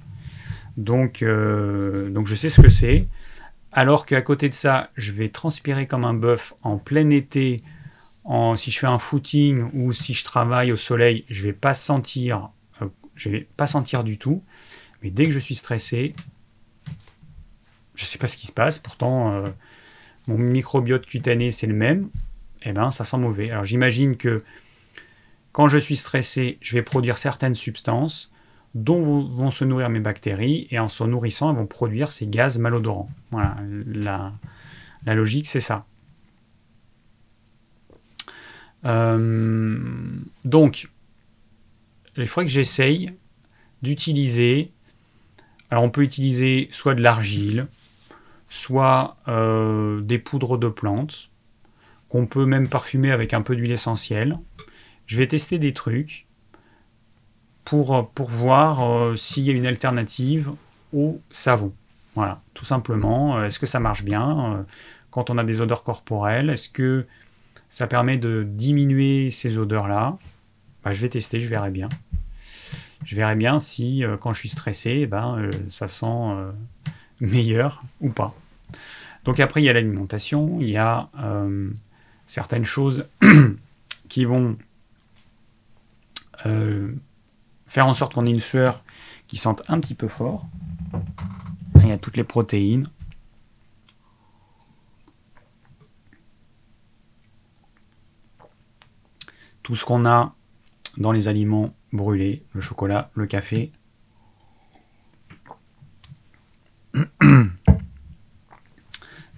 Donc, 0.77 1.21
euh, 1.21 2.09
donc 2.09 2.27
je 2.27 2.35
sais 2.35 2.49
ce 2.49 2.61
que 2.61 2.69
c'est. 2.69 3.07
Alors 3.71 4.05
qu'à 4.05 4.21
côté 4.21 4.49
de 4.49 4.53
ça, 4.53 4.89
je 4.95 5.11
vais 5.11 5.29
transpirer 5.29 5.85
comme 5.85 6.05
un 6.05 6.13
bœuf 6.13 6.53
en 6.63 6.77
plein 6.77 7.09
été, 7.09 7.61
si 8.55 8.71
je 8.71 8.79
fais 8.79 8.87
un 8.87 8.99
footing 8.99 9.69
ou 9.73 9.91
si 9.91 10.13
je 10.13 10.23
travaille 10.23 10.71
au 10.71 10.75
soleil, 10.75 11.25
je 11.29 11.43
vais 11.43 11.53
pas 11.53 11.73
sentir, 11.73 12.49
euh, 12.81 12.87
je 13.15 13.29
vais 13.29 13.47
pas 13.57 13.67
sentir 13.67 14.03
du 14.03 14.17
tout. 14.17 14.43
Mais 15.01 15.09
dès 15.09 15.25
que 15.25 15.31
je 15.31 15.39
suis 15.39 15.55
stressé, 15.55 16.15
je 17.95 18.05
sais 18.05 18.17
pas 18.17 18.27
ce 18.27 18.37
qui 18.37 18.47
se 18.47 18.51
passe. 18.51 18.79
Pourtant, 18.79 19.33
euh, 19.33 19.49
mon 20.27 20.37
microbiote 20.37 21.05
cutané 21.05 21.51
c'est 21.51 21.67
le 21.67 21.73
même. 21.73 22.09
Eh 22.63 22.73
ben, 22.73 22.91
ça 22.91 23.05
sent 23.05 23.17
mauvais. 23.17 23.51
Alors 23.51 23.65
j'imagine 23.65 24.17
que 24.17 24.43
quand 25.51 25.67
je 25.67 25.77
suis 25.77 25.95
stressé, 25.95 26.57
je 26.61 26.75
vais 26.75 26.83
produire 26.83 27.17
certaines 27.17 27.55
substances 27.55 28.31
dont 28.75 29.21
vont 29.21 29.51
se 29.51 29.65
nourrir 29.65 29.89
mes 29.89 29.99
bactéries, 29.99 30.67
et 30.71 30.79
en 30.79 30.89
se 30.89 31.03
nourrissant, 31.03 31.49
elles 31.49 31.57
vont 31.57 31.65
produire 31.65 32.11
ces 32.11 32.27
gaz 32.27 32.57
malodorants. 32.57 33.09
Voilà, 33.31 33.57
la, 33.85 34.31
logique, 35.15 35.47
c'est 35.47 35.59
ça. 35.59 35.85
Euh, 38.85 39.77
donc, 40.45 40.89
il 42.15 42.27
faudrait 42.27 42.45
que 42.45 42.51
j'essaye 42.51 43.11
d'utiliser. 43.81 44.71
Alors, 45.71 45.83
on 45.83 45.89
peut 45.89 46.03
utiliser 46.03 46.67
soit 46.71 46.95
de 46.95 47.01
l'argile, 47.01 47.67
soit 48.49 49.17
euh, 49.27 50.01
des 50.01 50.19
poudres 50.19 50.57
de 50.57 50.69
plantes, 50.69 51.29
qu'on 52.07 52.25
peut 52.25 52.45
même 52.45 52.69
parfumer 52.69 53.11
avec 53.11 53.33
un 53.33 53.41
peu 53.41 53.55
d'huile 53.55 53.71
essentielle. 53.71 54.37
Je 55.07 55.17
vais 55.17 55.27
tester 55.27 55.57
des 55.59 55.73
trucs 55.73 56.27
pour, 57.65 58.09
pour 58.09 58.29
voir 58.29 58.83
euh, 58.83 59.15
s'il 59.15 59.43
y 59.43 59.49
a 59.49 59.53
une 59.53 59.67
alternative 59.67 60.51
au 60.93 61.19
savon. 61.29 61.73
Voilà, 62.15 62.41
tout 62.53 62.65
simplement. 62.65 63.37
Euh, 63.37 63.45
est-ce 63.45 63.59
que 63.59 63.65
ça 63.65 63.79
marche 63.79 64.03
bien 64.03 64.53
euh, 64.53 64.63
quand 65.11 65.29
on 65.29 65.37
a 65.37 65.43
des 65.43 65.61
odeurs 65.61 65.83
corporelles? 65.83 66.49
Est-ce 66.49 66.69
que 66.69 67.05
ça 67.69 67.87
permet 67.87 68.17
de 68.17 68.45
diminuer 68.47 69.31
ces 69.31 69.57
odeurs-là? 69.57 70.17
Bah, 70.83 70.93
Je 70.93 71.01
vais 71.01 71.09
tester, 71.09 71.39
je 71.39 71.47
verrai 71.47 71.71
bien. 71.71 71.89
Je 73.05 73.15
verrai 73.15 73.35
bien 73.35 73.59
si 73.59 74.03
quand 74.19 74.33
je 74.33 74.39
suis 74.39 74.49
stressé, 74.49 74.99
eh 75.03 75.07
ben, 75.07 75.49
ça 75.69 75.87
sent 75.87 76.27
meilleur 77.21 77.81
ou 78.01 78.09
pas. 78.09 78.35
Donc 79.23 79.39
après, 79.39 79.61
il 79.61 79.65
y 79.65 79.69
a 79.69 79.73
l'alimentation, 79.73 80.57
il 80.59 80.69
y 80.69 80.75
a 80.75 81.07
certaines 82.27 82.65
choses 82.65 83.05
qui 84.09 84.25
vont 84.25 84.57
euh, 86.45 86.93
faire 87.69 87.87
en 87.87 87.93
sorte 87.93 88.15
qu'on 88.15 88.25
ait 88.25 88.31
une 88.31 88.41
sueur 88.41 88.83
qui 89.27 89.37
sente 89.37 89.61
un 89.69 89.79
petit 89.79 89.93
peu 89.93 90.07
fort. 90.09 90.45
Il 91.75 91.87
y 91.87 91.91
a 91.91 91.97
toutes 91.97 92.17
les 92.17 92.23
protéines. 92.23 92.87
Tout 99.63 99.75
ce 99.75 99.85
qu'on 99.85 100.05
a 100.05 100.33
dans 100.97 101.11
les 101.11 101.27
aliments 101.27 101.73
brûlés, 101.93 102.43
le 102.53 102.61
chocolat, 102.61 103.11
le 103.13 103.27
café. 103.27 103.71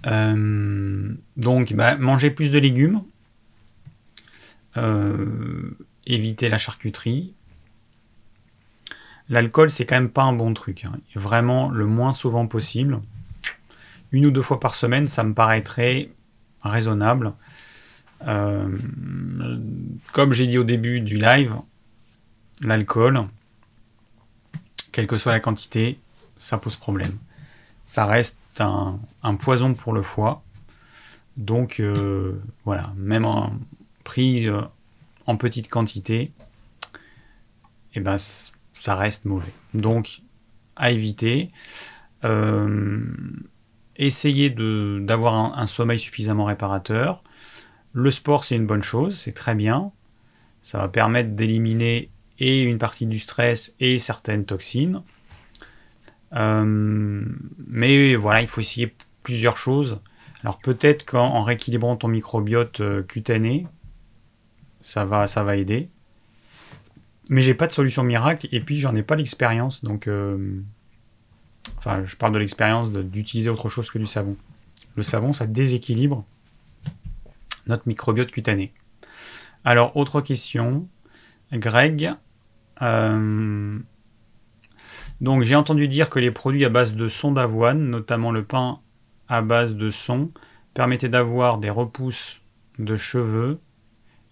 Euh, 0.07 1.13
donc, 1.37 1.73
bah, 1.73 1.95
manger 1.95 2.31
plus 2.31 2.49
de 2.49 2.57
légumes. 2.57 3.03
Euh, 4.75 5.77
éviter 6.07 6.49
la 6.49 6.57
charcuterie. 6.57 7.35
L'alcool, 9.31 9.71
c'est 9.71 9.85
quand 9.85 9.95
même 9.95 10.09
pas 10.09 10.23
un 10.23 10.33
bon 10.33 10.53
truc. 10.53 10.83
Hein. 10.83 10.91
Vraiment 11.15 11.69
le 11.69 11.85
moins 11.85 12.11
souvent 12.11 12.47
possible. 12.47 12.99
Une 14.11 14.25
ou 14.25 14.31
deux 14.31 14.41
fois 14.41 14.59
par 14.59 14.75
semaine, 14.75 15.07
ça 15.07 15.23
me 15.23 15.33
paraîtrait 15.33 16.09
raisonnable. 16.63 17.31
Euh, 18.27 18.77
comme 20.11 20.33
j'ai 20.33 20.47
dit 20.47 20.57
au 20.57 20.65
début 20.65 20.99
du 20.99 21.17
live, 21.17 21.55
l'alcool, 22.59 23.21
quelle 24.91 25.07
que 25.07 25.17
soit 25.17 25.31
la 25.31 25.39
quantité, 25.39 25.97
ça 26.35 26.57
pose 26.57 26.75
problème. 26.75 27.17
Ça 27.85 28.05
reste 28.05 28.37
un, 28.59 28.99
poison 29.39 29.73
pour 29.73 29.93
le 29.93 30.01
foie. 30.01 30.43
Donc 31.37 31.79
euh, 31.79 32.37
voilà, 32.65 32.91
même 32.97 33.23
en 33.23 33.53
pris 34.03 34.49
euh, 34.49 34.61
en 35.25 35.37
petite 35.37 35.69
quantité, 35.69 36.31
et 37.93 37.95
eh 37.95 37.99
ben, 38.01 38.17
ça 38.73 38.95
reste 38.95 39.25
mauvais. 39.25 39.51
Donc, 39.73 40.21
à 40.75 40.91
éviter. 40.91 41.51
Euh, 42.23 43.05
essayez 43.95 44.49
d'avoir 44.49 45.57
un, 45.57 45.67
sommeil 45.67 45.99
suffisamment 45.99 46.45
réparateur. 46.45 47.23
Le 47.93 48.11
sport, 48.11 48.45
c'est 48.45 48.55
une 48.55 48.65
bonne 48.65 48.83
chose, 48.83 49.17
c'est 49.17 49.33
très 49.33 49.55
bien. 49.55 49.91
Ça 50.61 50.77
va 50.77 50.87
permettre 50.87 51.31
d'éliminer 51.31 52.09
et 52.39 52.63
une 52.63 52.77
partie 52.77 53.05
du 53.05 53.19
stress 53.19 53.75
et 53.79 53.99
certaines 53.99 54.45
toxines. 54.45 55.01
Euh, 56.33 57.23
mais 57.67 58.15
voilà, 58.15 58.41
il 58.41 58.47
faut 58.47 58.61
essayer 58.61 58.93
plusieurs 59.23 59.57
choses. 59.57 59.99
Alors 60.43 60.57
peut-être 60.57 61.05
qu'en 61.05 61.43
rééquilibrant 61.43 61.97
ton 61.97 62.07
microbiote 62.07 62.81
euh, 62.81 63.03
cutané, 63.03 63.67
ça 64.81 65.05
va, 65.05 65.27
ça 65.27 65.43
va 65.43 65.57
aider. 65.57 65.89
Mais 67.31 67.41
j'ai 67.41 67.53
pas 67.53 67.65
de 67.65 67.71
solution 67.71 68.03
miracle 68.03 68.49
et 68.51 68.59
puis 68.59 68.77
j'en 68.81 68.93
ai 68.93 69.03
pas 69.03 69.15
l'expérience, 69.15 69.85
donc 69.85 70.07
euh, 70.07 70.61
enfin 71.77 72.03
je 72.05 72.17
parle 72.17 72.33
de 72.33 72.39
l'expérience 72.39 72.91
d'utiliser 72.91 73.49
autre 73.49 73.69
chose 73.69 73.89
que 73.89 73.97
du 73.97 74.05
savon. 74.05 74.35
Le 74.97 75.01
savon, 75.01 75.31
ça 75.31 75.45
déséquilibre 75.45 76.25
notre 77.67 77.87
microbiote 77.87 78.31
cutané. 78.31 78.73
Alors 79.63 79.95
autre 79.95 80.19
question, 80.19 80.89
Greg. 81.53 82.11
Euh, 82.81 83.79
donc 85.21 85.43
j'ai 85.43 85.55
entendu 85.55 85.87
dire 85.87 86.09
que 86.09 86.19
les 86.19 86.31
produits 86.31 86.65
à 86.65 86.69
base 86.69 86.95
de 86.95 87.07
son 87.07 87.31
d'avoine, 87.31 87.89
notamment 87.89 88.33
le 88.33 88.43
pain 88.43 88.79
à 89.29 89.41
base 89.41 89.75
de 89.75 89.89
son, 89.89 90.31
permettaient 90.73 91.07
d'avoir 91.07 91.59
des 91.59 91.69
repousses 91.69 92.41
de 92.77 92.97
cheveux 92.97 93.57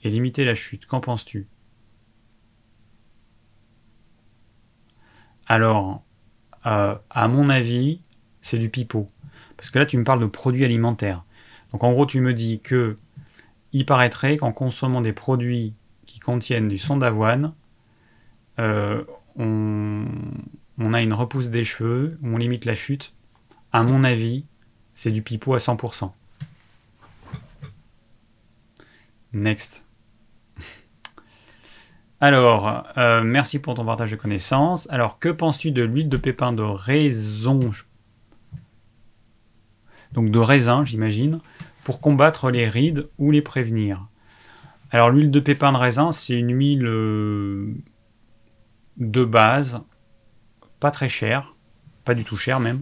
et 0.04 0.10
limiter 0.10 0.44
la 0.44 0.54
chute. 0.54 0.86
Qu'en 0.86 1.00
penses-tu? 1.00 1.48
Alors, 5.50 6.04
euh, 6.68 6.96
à 7.10 7.28
mon 7.28 7.50
avis, 7.50 8.00
c'est 8.42 8.60
du 8.60 8.70
pipeau. 8.70 9.10
Parce 9.58 9.72
que 9.72 9.80
là, 9.80 9.86
tu 9.86 9.98
me 9.98 10.04
parles 10.04 10.22
de 10.22 10.28
produits 10.28 10.64
alimentaires. 10.64 11.24
Donc 11.74 11.84
en 11.84 11.92
gros, 11.92 12.06
tu 12.06 12.22
me 12.22 12.34
dis 12.34 12.62
que 12.62 12.96
il 13.74 13.86
paraîtrait 13.86 14.38
qu'en 14.38 14.52
consommant 14.52 15.02
des 15.02 15.14
produits 15.14 15.74
qui 16.06 16.20
contiennent 16.20 16.68
du 16.68 16.78
son 16.78 16.98
d'avoine, 16.98 17.54
euh, 18.60 19.04
on, 19.38 20.06
on, 20.80 20.94
a 20.94 21.02
une 21.02 21.14
repousse 21.14 21.50
des 21.50 21.64
cheveux, 21.64 22.18
on 22.24 22.38
limite 22.38 22.66
la 22.66 22.76
chute. 22.76 23.14
À 23.72 23.84
mon 23.84 24.04
avis, 24.04 24.46
c'est 24.94 25.12
du 25.12 25.22
pipeau 25.22 25.54
à 25.54 25.58
100%. 25.58 26.12
Next. 29.34 29.86
Alors, 32.22 32.86
euh, 32.98 33.24
merci 33.24 33.60
pour 33.60 33.76
ton 33.76 33.86
partage 33.86 34.12
de 34.12 34.18
connaissances. 34.18 34.90
Alors, 34.92 35.20
que 35.20 35.30
penses-tu 35.30 35.72
de 35.72 35.84
l'huile 35.84 36.10
de 36.10 36.18
pépin 36.18 36.52
de 36.52 36.62
raisin? 36.62 37.60
Donc 40.12 40.30
de 40.30 40.40
raisin, 40.40 40.84
j'imagine, 40.84 41.40
pour 41.86 42.02
combattre 42.02 42.52
les 42.52 42.68
rides 42.68 43.08
ou 43.20 43.32
les 43.32 43.42
prévenir. 43.42 44.06
Alors, 44.92 45.10
l'huile 45.12 45.32
de 45.32 45.40
pépin 45.40 45.72
de 45.72 45.78
raisin, 45.78 46.12
c'est 46.12 46.38
une 46.38 46.54
huile 46.54 46.86
euh, 46.86 47.74
de 48.98 49.24
base, 49.24 49.80
pas 50.82 50.92
très 50.92 51.08
chère, 51.08 51.54
pas 52.04 52.16
du 52.16 52.26
tout 52.26 52.36
chère 52.36 52.60
même. 52.60 52.82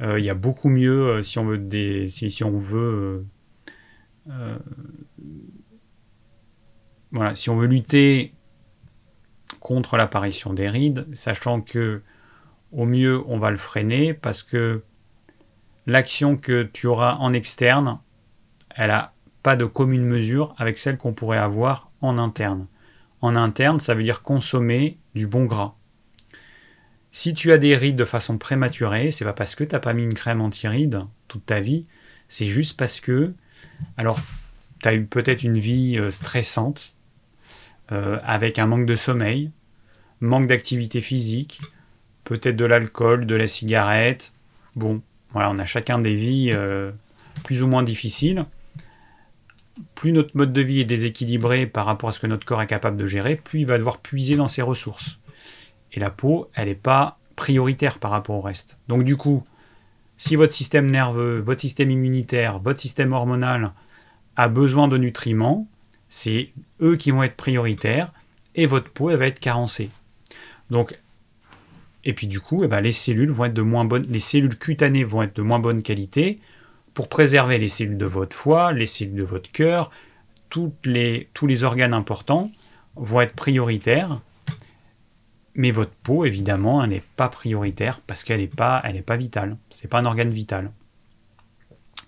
Euh, 0.00 0.18
il 0.18 0.26
y 0.26 0.30
a 0.30 0.34
beaucoup 0.34 0.68
mieux 0.68 1.22
si 1.22 1.38
on 1.38 1.46
veut 1.46 1.58
des, 1.58 2.10
si, 2.10 2.44
on 2.44 2.58
veut 2.58 3.24
voilà, 7.12 7.34
si 7.34 7.48
on 7.48 7.56
veut 7.56 7.66
lutter 7.66 8.32
contre 9.60 9.96
l'apparition 9.96 10.52
des 10.52 10.68
rides, 10.68 11.06
sachant 11.12 11.60
que 11.60 12.02
au 12.72 12.84
mieux 12.84 13.22
on 13.26 13.38
va 13.38 13.50
le 13.50 13.56
freiner 13.56 14.14
parce 14.14 14.42
que 14.42 14.82
l'action 15.86 16.36
que 16.36 16.62
tu 16.62 16.86
auras 16.86 17.16
en 17.16 17.32
externe, 17.32 17.98
elle 18.70 18.88
n'a 18.88 19.12
pas 19.42 19.56
de 19.56 19.64
commune 19.64 20.04
mesure 20.04 20.54
avec 20.58 20.78
celle 20.78 20.96
qu'on 20.96 21.12
pourrait 21.12 21.38
avoir 21.38 21.90
en 22.00 22.18
interne. 22.18 22.66
En 23.20 23.36
interne, 23.36 23.80
ça 23.80 23.94
veut 23.94 24.02
dire 24.02 24.22
consommer 24.22 24.96
du 25.14 25.26
bon 25.26 25.44
gras. 25.44 25.74
Si 27.10 27.34
tu 27.34 27.52
as 27.52 27.58
des 27.58 27.76
rides 27.76 27.96
de 27.96 28.04
façon 28.04 28.38
prématurée, 28.38 29.10
c'est 29.10 29.24
pas 29.24 29.34
parce 29.34 29.54
que 29.54 29.64
tu 29.64 29.74
n'as 29.74 29.80
pas 29.80 29.92
mis 29.92 30.02
une 30.02 30.14
crème 30.14 30.40
anti-rides 30.40 31.04
toute 31.28 31.44
ta 31.44 31.60
vie, 31.60 31.84
c'est 32.28 32.46
juste 32.46 32.78
parce 32.78 33.00
que, 33.00 33.32
alors, 33.98 34.18
tu 34.82 34.88
as 34.88 34.94
eu 34.94 35.04
peut-être 35.04 35.42
une 35.42 35.58
vie 35.58 35.98
euh, 35.98 36.10
stressante, 36.10 36.94
euh, 37.90 38.18
avec 38.24 38.58
un 38.58 38.66
manque 38.66 38.86
de 38.86 38.94
sommeil, 38.94 39.50
manque 40.20 40.46
d'activité 40.46 41.00
physique, 41.00 41.60
peut-être 42.24 42.56
de 42.56 42.64
l'alcool, 42.64 43.26
de 43.26 43.34
la 43.34 43.46
cigarette. 43.46 44.32
Bon, 44.76 45.02
voilà, 45.32 45.50
on 45.50 45.58
a 45.58 45.64
chacun 45.64 45.98
des 45.98 46.14
vies 46.14 46.50
euh, 46.52 46.92
plus 47.44 47.62
ou 47.62 47.66
moins 47.66 47.82
difficiles. 47.82 48.44
Plus 49.94 50.12
notre 50.12 50.36
mode 50.36 50.52
de 50.52 50.60
vie 50.60 50.80
est 50.80 50.84
déséquilibré 50.84 51.66
par 51.66 51.86
rapport 51.86 52.10
à 52.10 52.12
ce 52.12 52.20
que 52.20 52.26
notre 52.26 52.44
corps 52.44 52.62
est 52.62 52.66
capable 52.66 52.96
de 52.96 53.06
gérer, 53.06 53.36
plus 53.36 53.60
il 53.60 53.66
va 53.66 53.78
devoir 53.78 53.98
puiser 53.98 54.36
dans 54.36 54.48
ses 54.48 54.62
ressources. 54.62 55.18
Et 55.92 56.00
la 56.00 56.10
peau, 56.10 56.50
elle 56.54 56.68
n'est 56.68 56.74
pas 56.74 57.18
prioritaire 57.36 57.98
par 57.98 58.10
rapport 58.10 58.36
au 58.36 58.40
reste. 58.40 58.78
Donc 58.88 59.04
du 59.04 59.16
coup, 59.16 59.44
si 60.16 60.36
votre 60.36 60.52
système 60.52 60.90
nerveux, 60.90 61.40
votre 61.40 61.60
système 61.60 61.90
immunitaire, 61.90 62.58
votre 62.58 62.80
système 62.80 63.12
hormonal 63.12 63.72
a 64.36 64.48
besoin 64.48 64.88
de 64.88 64.96
nutriments, 64.96 65.66
c'est 66.14 66.50
eux 66.82 66.96
qui 66.96 67.10
vont 67.10 67.22
être 67.22 67.38
prioritaires 67.38 68.12
et 68.54 68.66
votre 68.66 68.90
peau 68.90 69.08
elle 69.08 69.16
va 69.16 69.28
être 69.28 69.40
carencée. 69.40 69.88
Donc, 70.68 70.94
et 72.04 72.12
puis 72.12 72.26
du 72.26 72.38
coup, 72.38 72.62
eh 72.64 72.68
ben, 72.68 72.82
les 72.82 72.92
cellules 72.92 73.30
vont 73.30 73.48
de 73.48 73.62
moins 73.62 73.86
bonne, 73.86 74.04
les 74.10 74.20
cellules 74.20 74.58
cutanées 74.58 75.04
vont 75.04 75.22
être 75.22 75.34
de 75.34 75.40
moins 75.40 75.58
bonne 75.58 75.82
qualité 75.82 76.38
pour 76.92 77.08
préserver 77.08 77.56
les 77.56 77.68
cellules 77.68 77.96
de 77.96 78.04
votre 78.04 78.36
foie, 78.36 78.72
les 78.72 78.84
cellules 78.84 79.16
de 79.16 79.24
votre 79.24 79.50
cœur, 79.50 79.90
tous 80.50 80.74
les 80.84 81.64
organes 81.64 81.94
importants 81.94 82.50
vont 82.94 83.22
être 83.22 83.34
prioritaires. 83.34 84.20
Mais 85.54 85.70
votre 85.70 85.94
peau, 86.02 86.26
évidemment, 86.26 86.84
elle 86.84 86.90
n'est 86.90 87.02
pas 87.16 87.30
prioritaire 87.30 88.00
parce 88.06 88.22
qu'elle 88.22 88.40
n'est 88.40 88.48
pas, 88.48 88.82
elle 88.84 89.02
pas 89.02 89.16
vitale. 89.16 89.56
C'est 89.70 89.88
pas 89.88 90.00
un 90.00 90.04
organe 90.04 90.30
vital. 90.30 90.70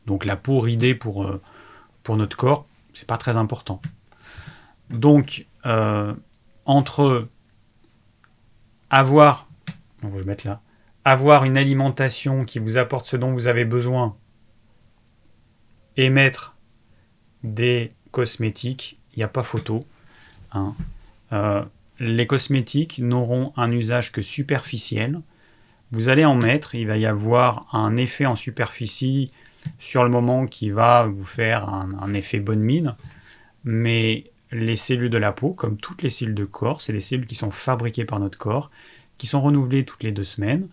Donc 0.04 0.26
la 0.26 0.36
peau 0.36 0.60
ridée 0.60 0.94
pour, 0.94 1.24
euh, 1.24 1.40
pour 2.02 2.18
notre 2.18 2.36
corps, 2.36 2.66
c'est 2.94 3.06
pas 3.06 3.18
très 3.18 3.36
important. 3.36 3.82
Donc, 4.90 5.46
euh, 5.66 6.14
entre 6.64 7.28
avoir, 8.90 9.48
avoir 11.04 11.44
une 11.44 11.56
alimentation 11.56 12.44
qui 12.44 12.58
vous 12.58 12.78
apporte 12.78 13.06
ce 13.06 13.16
dont 13.16 13.32
vous 13.32 13.48
avez 13.48 13.64
besoin 13.64 14.16
et 15.96 16.10
mettre 16.10 16.54
des 17.42 17.92
cosmétiques, 18.10 18.98
il 19.14 19.18
n'y 19.18 19.24
a 19.24 19.28
pas 19.28 19.42
photo. 19.42 19.84
Hein. 20.52 20.74
Euh, 21.32 21.64
les 21.98 22.26
cosmétiques 22.26 22.98
n'auront 22.98 23.52
un 23.56 23.70
usage 23.70 24.12
que 24.12 24.22
superficiel. 24.22 25.20
Vous 25.92 26.08
allez 26.08 26.24
en 26.24 26.34
mettre, 26.34 26.74
il 26.74 26.86
va 26.86 26.96
y 26.96 27.06
avoir 27.06 27.66
un 27.74 27.96
effet 27.96 28.26
en 28.26 28.36
superficie 28.36 29.30
sur 29.78 30.04
le 30.04 30.10
moment 30.10 30.46
qui 30.46 30.70
va 30.70 31.04
vous 31.04 31.24
faire 31.24 31.68
un, 31.68 32.14
effet 32.14 32.40
bonne 32.40 32.60
mine, 32.60 32.94
mais 33.64 34.24
les 34.52 34.76
cellules 34.76 35.10
de 35.10 35.18
la 35.18 35.32
peau, 35.32 35.50
comme 35.50 35.76
toutes 35.76 36.02
les 36.02 36.10
cellules 36.10 36.34
de 36.34 36.44
corps, 36.44 36.80
c'est 36.80 36.92
des 36.92 37.00
cellules 37.00 37.26
qui 37.26 37.34
sont 37.34 37.50
fabriquées 37.50 38.04
par 38.04 38.20
notre 38.20 38.38
corps, 38.38 38.70
qui 39.18 39.26
sont 39.26 39.42
renouvelées 39.42 39.84
toutes 39.84 40.02
les 40.02 40.12
deux 40.12 40.24
semaines. 40.24 40.68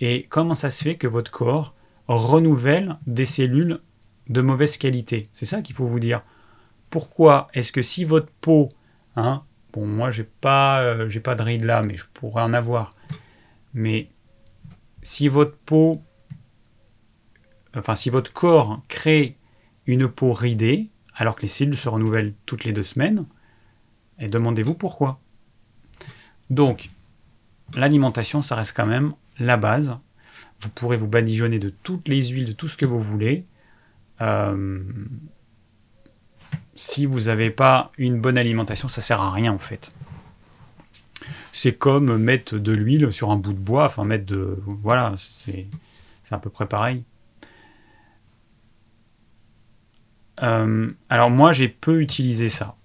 Et 0.00 0.26
comment 0.28 0.54
ça 0.54 0.70
se 0.70 0.82
fait 0.82 0.96
que 0.96 1.06
votre 1.06 1.30
corps 1.30 1.74
renouvelle 2.08 2.96
des 3.06 3.24
cellules 3.24 3.80
de 4.28 4.40
mauvaise 4.40 4.76
qualité? 4.76 5.28
C'est 5.32 5.46
ça 5.46 5.62
qu'il 5.62 5.74
faut 5.74 5.86
vous 5.86 6.00
dire. 6.00 6.22
Pourquoi 6.90 7.48
est-ce 7.54 7.72
que 7.72 7.82
si 7.82 8.04
votre 8.04 8.30
peau, 8.40 8.68
hein, 9.16 9.42
bon 9.72 9.86
moi 9.86 10.10
j'ai 10.10 10.24
pas, 10.24 10.80
euh, 10.82 11.08
j'ai 11.08 11.20
pas 11.20 11.34
de 11.34 11.42
rides 11.42 11.64
là, 11.64 11.82
mais 11.82 11.96
je 11.96 12.04
pourrais 12.14 12.42
en 12.42 12.52
avoir, 12.52 12.94
mais 13.72 14.08
si 15.02 15.28
votre 15.28 15.56
peau 15.56 16.02
enfin 17.76 17.94
si 17.94 18.10
votre 18.10 18.32
corps 18.32 18.80
crée 18.88 19.36
une 19.86 20.08
peau 20.08 20.32
ridée, 20.32 20.88
alors 21.14 21.36
que 21.36 21.42
les 21.42 21.48
cellules 21.48 21.76
se 21.76 21.88
renouvellent 21.88 22.34
toutes 22.46 22.64
les 22.64 22.72
deux 22.72 22.82
semaines, 22.82 23.26
et 24.18 24.28
demandez-vous 24.28 24.74
pourquoi. 24.74 25.18
Donc, 26.50 26.90
l'alimentation, 27.74 28.42
ça 28.42 28.56
reste 28.56 28.76
quand 28.76 28.86
même 28.86 29.12
la 29.38 29.56
base. 29.56 29.96
Vous 30.60 30.68
pourrez 30.70 30.96
vous 30.96 31.06
badigeonner 31.06 31.58
de 31.58 31.70
toutes 31.70 32.08
les 32.08 32.28
huiles, 32.28 32.46
de 32.46 32.52
tout 32.52 32.68
ce 32.68 32.76
que 32.76 32.86
vous 32.86 33.00
voulez. 33.00 33.44
Euh, 34.20 34.82
si 36.76 37.06
vous 37.06 37.22
n'avez 37.22 37.50
pas 37.50 37.92
une 37.98 38.20
bonne 38.20 38.38
alimentation, 38.38 38.88
ça 38.88 39.00
sert 39.00 39.20
à 39.20 39.30
rien 39.30 39.52
en 39.52 39.58
fait. 39.58 39.92
C'est 41.52 41.74
comme 41.74 42.16
mettre 42.16 42.58
de 42.58 42.72
l'huile 42.72 43.12
sur 43.12 43.30
un 43.30 43.36
bout 43.36 43.52
de 43.52 43.58
bois, 43.58 43.86
enfin 43.86 44.04
mettre 44.04 44.26
de... 44.26 44.58
Voilà, 44.66 45.14
c'est 45.16 45.66
à 46.30 46.38
peu 46.38 46.50
près 46.50 46.66
pareil. 46.66 47.04
Euh, 50.42 50.90
alors 51.08 51.30
moi, 51.30 51.52
j'ai 51.52 51.68
peu 51.68 52.00
utilisé 52.00 52.48
ça, 52.48 52.76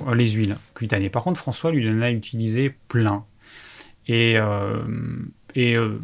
euh, 0.00 0.14
les 0.14 0.28
huiles 0.28 0.56
cutanées. 0.74 1.10
Par 1.10 1.22
contre, 1.22 1.38
François, 1.38 1.70
lui, 1.70 1.88
en 1.88 2.02
a 2.02 2.10
utilisé 2.10 2.74
plein. 2.88 3.24
Et, 4.08 4.36
euh, 4.38 5.98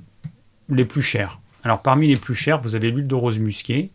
les 0.69 0.85
plus 0.85 1.03
chers. 1.03 1.39
Alors 1.63 1.83
parmi 1.83 2.09
les 2.09 2.17
plus 2.17 2.35
chers, 2.35 2.61
vous 2.61 2.75
avez 2.75 2.91
l'huile 2.91 3.07
de 3.07 3.15
rose 3.15 3.39
musquée, 3.39 3.91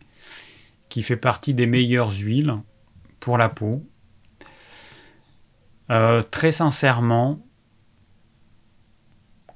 qui 0.90 1.04
fait 1.04 1.18
partie 1.18 1.54
des 1.54 1.66
meilleures 1.66 2.12
huiles 2.12 2.56
pour 3.20 3.38
la 3.38 3.50
peau. 3.50 3.84
très 6.32 6.52
sincèrement, 6.52 7.40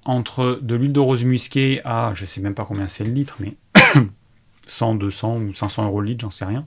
entre 0.03 0.59
de 0.61 0.75
l'huile 0.75 0.93
de 0.93 0.99
rose 0.99 1.23
musquée 1.23 1.81
à, 1.85 2.13
je 2.15 2.25
sais 2.25 2.41
même 2.41 2.55
pas 2.55 2.65
combien 2.65 2.87
c'est 2.87 3.03
le 3.03 3.11
litre, 3.11 3.37
mais 3.39 3.55
100, 4.67 4.95
200 4.95 5.37
ou 5.37 5.53
500 5.53 5.85
euros 5.85 6.01
le 6.01 6.07
litre, 6.07 6.21
j'en 6.21 6.29
sais 6.29 6.45
rien 6.45 6.65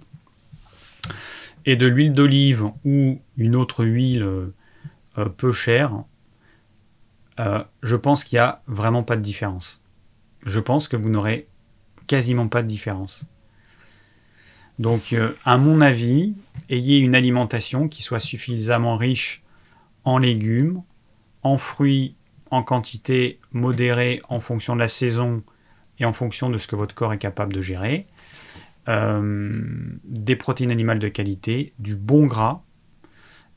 et 1.67 1.77
de 1.77 1.87
l'huile 1.87 2.13
d'olive 2.13 2.65
ou 2.85 3.21
une 3.37 3.57
autre 3.57 3.85
huile 3.85 4.23
euh, 4.23 4.55
euh, 5.19 5.29
peu 5.29 5.53
chère, 5.53 6.05
euh, 7.41 7.63
je 7.83 7.97
pense 7.97 8.25
qu'il 8.25 8.37
n'y 8.37 8.41
a 8.41 8.63
vraiment 8.67 9.03
pas 9.03 9.17
de 9.17 9.23
différence. 9.23 9.81
Je 10.45 10.61
pense 10.61 10.89
que 10.89 10.97
vous 10.97 11.09
n'aurez 11.09 11.47
quasiment 12.07 12.49
pas 12.49 12.63
de 12.63 12.69
différence. 12.69 13.25
Donc, 14.79 15.15
à 15.45 15.57
mon 15.57 15.81
avis, 15.81 16.35
ayez 16.69 16.99
une 16.99 17.15
alimentation 17.15 17.87
qui 17.87 18.03
soit 18.03 18.19
suffisamment 18.19 18.97
riche 18.97 19.43
en 20.05 20.19
légumes, 20.19 20.83
en 21.45 21.57
fruits 21.59 22.17
en 22.51 22.63
quantité 22.63 23.39
modérée 23.53 24.21
en 24.29 24.41
fonction 24.41 24.75
de 24.75 24.81
la 24.81 24.89
saison 24.89 25.43
et 25.99 26.05
en 26.05 26.13
fonction 26.13 26.51
de 26.51 26.59
ce 26.59 26.67
que 26.67 26.77
votre 26.77 26.95
corps 26.95 27.13
est 27.13 27.19
capable 27.19 27.53
de 27.53 27.61
gérer. 27.61 28.07
Euh, 28.87 29.63
des 30.05 30.37
protéines 30.37 30.71
animales 30.71 30.99
de 30.99 31.09
qualité, 31.09 31.73
du 31.79 31.97
bon 31.97 32.27
gras, 32.27 32.61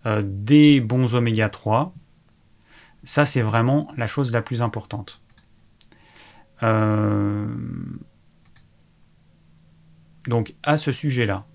euh, 0.06 0.22
des 0.24 0.80
bons 0.80 1.16
oméga 1.16 1.50
3. 1.50 1.94
Ça, 3.04 3.26
c'est 3.26 3.42
vraiment 3.42 3.92
la 3.98 4.08
chose 4.08 4.32
la 4.32 4.42
plus 4.42 4.62
importante. 4.62 5.20
Euh, 6.64 7.46
donc, 10.28 10.54
à 10.64 10.78
ce 10.78 10.94
sujet-là, 10.94 11.46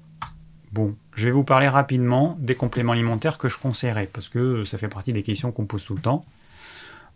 bon, 0.72 0.94
je 1.14 1.24
vais 1.26 1.32
vous 1.32 1.44
parler 1.44 1.68
rapidement 1.68 2.36
des 2.40 2.54
compléments 2.54 2.92
alimentaires 2.92 3.38
que 3.38 3.48
je 3.48 3.56
conseillerais, 3.56 4.06
parce 4.12 4.28
que 4.28 4.66
ça 4.66 4.76
fait 4.76 4.88
partie 4.88 5.14
des 5.14 5.22
questions 5.22 5.50
qu'on 5.50 5.64
pose 5.64 5.84
tout 5.84 5.94
le 5.94 6.02
temps. 6.02 6.20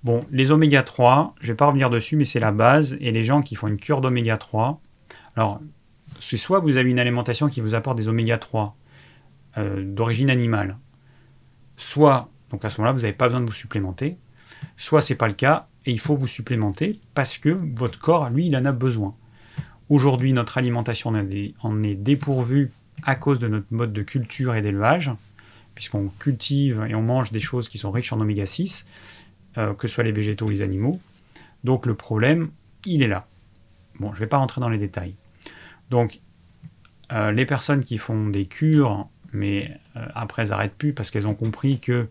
Bon, 0.05 0.25
les 0.31 0.53
oméga 0.53 0.83
3, 0.83 1.35
je 1.41 1.47
ne 1.47 1.53
vais 1.53 1.57
pas 1.57 1.67
revenir 1.67 1.91
dessus, 1.91 2.17
mais 2.17 2.25
c'est 2.25 2.41
la 2.41 2.53
base, 2.53 2.97
et 3.01 3.13
les 3.13 3.25
gens 3.25 3.43
qui 3.43 3.57
font 3.57 3.69
une 3.69 3.79
cure 3.79 4.01
d'oméga 4.01 4.39
3, 4.39 4.81
alors 5.37 5.61
c'est 6.21 6.37
soit 6.37 6.61
vous 6.61 6.77
avez 6.77 6.91
une 6.91 6.99
alimentation 6.99 7.49
qui 7.49 7.61
vous 7.61 7.75
apporte 7.75 7.97
des 7.97 8.09
oméga 8.09 8.39
3 8.39 8.77
euh, 9.59 9.83
d'origine 9.85 10.31
animale, 10.31 10.77
soit 11.77 12.29
Donc 12.51 12.65
à 12.65 12.71
ce 12.71 12.81
moment-là, 12.81 12.93
vous 12.93 13.03
n'avez 13.03 13.13
pas 13.13 13.27
besoin 13.27 13.41
de 13.41 13.47
vous 13.47 13.53
supplémenter. 13.53 14.17
Soit 14.77 15.03
c'est 15.03 15.17
pas 15.17 15.29
le 15.29 15.35
cas 15.35 15.67
et 15.85 15.93
il 15.93 16.01
faut 16.01 16.17
vous 16.17 16.27
supplémenter 16.27 16.99
parce 17.15 17.39
que 17.39 17.51
votre 17.51 17.99
corps, 17.99 18.31
lui, 18.31 18.47
il 18.47 18.57
en 18.57 18.65
a 18.65 18.73
besoin. 18.73 19.15
Aujourd'hui, 19.89 20.33
notre 20.33 20.59
alimentation 20.59 21.11
en 21.11 21.83
est 21.83 21.95
dépourvue 21.95 22.73
à 23.05 23.15
cause 23.15 23.39
de 23.39 23.49
notre 23.49 23.67
mode 23.71 23.93
de 23.93 24.03
culture 24.03 24.55
et 24.55 24.63
d'élevage, 24.63 25.13
puisqu'on 25.75 26.09
cultive 26.19 26.87
et 26.89 26.95
on 26.95 27.03
mange 27.03 27.31
des 27.31 27.41
choses 27.41 27.69
qui 27.69 27.79
sont 27.79 27.91
riches 27.91 28.13
en 28.13 28.21
oméga 28.21 28.47
6, 28.47 28.87
euh, 29.59 29.75
que 29.75 29.87
ce 29.87 29.95
soit 29.95 30.05
les 30.05 30.13
végétaux 30.13 30.47
ou 30.47 30.51
les 30.51 30.63
animaux. 30.63 31.01
Donc 31.63 31.87
le 31.87 31.95
problème, 31.95 32.51
il 32.85 33.03
est 33.03 33.09
là. 33.09 33.27
Bon, 34.01 34.09
je 34.13 34.17
ne 34.17 34.21
vais 34.21 34.27
pas 34.27 34.39
rentrer 34.39 34.61
dans 34.61 34.69
les 34.69 34.79
détails. 34.79 35.15
Donc, 35.91 36.21
euh, 37.13 37.31
les 37.33 37.47
personnes 37.47 37.85
qui 37.85 37.99
font 37.99 38.29
des 38.29 38.47
cures, 38.47 39.09
mais 39.33 39.71
euh, 39.97 40.07
après 40.15 40.43
elles 40.43 40.49
n'arrêtent 40.49 40.77
plus 40.77 40.93
parce 40.93 41.11
qu'elles 41.11 41.27
ont 41.27 41.35
compris 41.35 41.79
que 41.79 42.09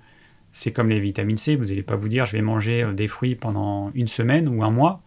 c'est 0.51 0.71
comme 0.71 0.89
les 0.89 0.99
vitamines 0.99 1.37
C, 1.37 1.55
vous 1.55 1.65
n'allez 1.65 1.83
pas 1.83 1.95
vous 1.95 2.07
dire 2.07 2.25
je 2.25 2.37
vais 2.37 2.41
manger 2.41 2.87
des 2.93 3.09
fruits 3.09 3.35
pendant 3.35 3.91
une 3.93 4.07
semaine 4.07 4.47
ou 4.47 4.63
un 4.63 4.71
mois, 4.71 5.01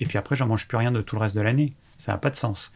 et 0.00 0.06
puis 0.06 0.18
après 0.18 0.34
j'en 0.34 0.46
mange 0.46 0.66
plus 0.66 0.76
rien 0.76 0.90
de 0.90 1.00
tout 1.00 1.16
le 1.16 1.22
reste 1.22 1.36
de 1.36 1.40
l'année. 1.40 1.74
Ça 1.98 2.12
n'a 2.12 2.18
pas 2.18 2.30
de 2.30 2.36
sens. 2.36 2.72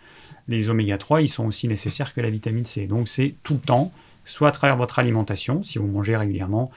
Les 0.48 0.68
oméga 0.68 0.98
3, 0.98 1.22
ils 1.22 1.28
sont 1.28 1.46
aussi 1.46 1.68
nécessaires 1.68 2.12
que 2.12 2.20
la 2.20 2.30
vitamine 2.30 2.64
C. 2.64 2.86
Donc 2.86 3.08
c'est 3.08 3.34
tout 3.42 3.54
le 3.54 3.60
temps, 3.60 3.92
soit 4.24 4.48
à 4.48 4.52
travers 4.52 4.76
votre 4.76 4.98
alimentation, 4.98 5.62
si 5.62 5.78
vous 5.78 5.86
mangez 5.86 6.16
régulièrement 6.16 6.70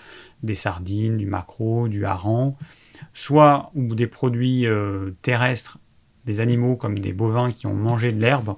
des 0.43 0.55
sardines, 0.55 1.17
du 1.17 1.25
maquereau, 1.25 1.87
du 1.87 2.05
hareng, 2.05 2.55
soit 3.13 3.71
ou 3.75 3.95
des 3.95 4.07
produits 4.07 4.67
euh, 4.67 5.11
terrestres, 5.21 5.79
des 6.25 6.39
animaux 6.39 6.75
comme 6.75 6.99
des 6.99 7.13
bovins 7.13 7.51
qui 7.51 7.67
ont 7.67 7.73
mangé 7.73 8.11
de 8.11 8.19
l'herbe, 8.19 8.55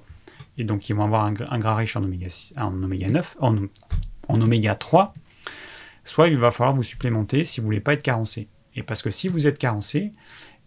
et 0.58 0.64
donc 0.64 0.80
qui 0.80 0.92
vont 0.92 1.04
avoir 1.04 1.24
un, 1.24 1.32
gras 1.32 1.76
riche 1.76 1.96
en 1.96 2.02
oméga, 2.02 2.28
en 2.56 2.82
oméga 2.82 3.08
9, 3.08 3.36
en, 3.40 4.40
oméga 4.40 4.74
3, 4.74 5.14
soit 6.04 6.28
il 6.28 6.36
va 6.36 6.50
falloir 6.50 6.74
vous 6.74 6.82
supplémenter 6.82 7.44
si 7.44 7.60
vous 7.60 7.66
voulez 7.66 7.80
pas 7.80 7.92
être 7.92 8.02
carencé. 8.02 8.48
Et 8.74 8.82
parce 8.82 9.02
que 9.02 9.10
si 9.10 9.28
vous 9.28 9.46
êtes 9.46 9.58
carencé, 9.58 10.12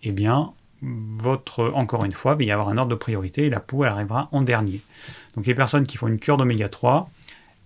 eh 0.04 0.12
bien, 0.12 0.54
votre, 0.82 1.72
encore 1.76 2.06
une 2.06 2.12
fois, 2.12 2.34
il 2.34 2.38
va 2.38 2.44
y 2.46 2.52
avoir 2.52 2.70
un 2.70 2.78
ordre 2.78 2.92
de 2.92 2.96
priorité 2.96 3.46
et 3.46 3.50
la 3.50 3.60
peau, 3.60 3.84
elle 3.84 3.92
arrivera 3.92 4.30
en 4.32 4.42
dernier. 4.42 4.82
Donc 5.36 5.46
les 5.46 5.56
personnes 5.56 5.86
qui 5.86 5.98
font 5.98 6.08
une 6.08 6.20
cure 6.20 6.38
d'oméga 6.38 6.70
3, 6.70 7.10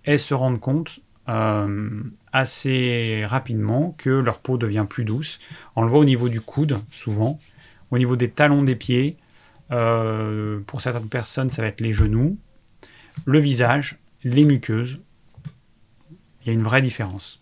elles 0.04 0.18
se 0.18 0.34
rendent 0.34 0.60
compte 0.60 1.00
euh, 1.28 2.02
assez 2.32 3.24
rapidement 3.26 3.94
que 3.98 4.10
leur 4.10 4.38
peau 4.38 4.58
devient 4.58 4.86
plus 4.88 5.04
douce. 5.04 5.38
On 5.74 5.82
le 5.82 5.88
voit 5.88 6.00
au 6.00 6.04
niveau 6.04 6.28
du 6.28 6.40
coude, 6.40 6.78
souvent, 6.90 7.38
au 7.90 7.98
niveau 7.98 8.16
des 8.16 8.30
talons 8.30 8.62
des 8.62 8.76
pieds. 8.76 9.16
Euh, 9.72 10.60
pour 10.66 10.80
certaines 10.80 11.08
personnes, 11.08 11.50
ça 11.50 11.62
va 11.62 11.68
être 11.68 11.80
les 11.80 11.92
genoux, 11.92 12.38
le 13.24 13.38
visage, 13.38 13.98
les 14.22 14.44
muqueuses. 14.44 15.00
Il 16.42 16.48
y 16.48 16.50
a 16.50 16.52
une 16.52 16.62
vraie 16.62 16.82
différence. 16.82 17.40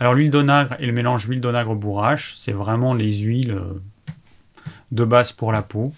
Alors 0.00 0.14
l'huile 0.14 0.30
d'onagre 0.30 0.76
et 0.78 0.86
le 0.86 0.92
mélange 0.92 1.26
huile 1.26 1.40
d'onagre 1.40 1.74
bourrache, 1.74 2.34
c'est 2.36 2.52
vraiment 2.52 2.94
les 2.94 3.12
huiles 3.18 3.52
euh, 3.52 3.80
de 4.92 5.04
base 5.04 5.32
pour 5.32 5.52
la 5.52 5.62
peau. 5.62 5.92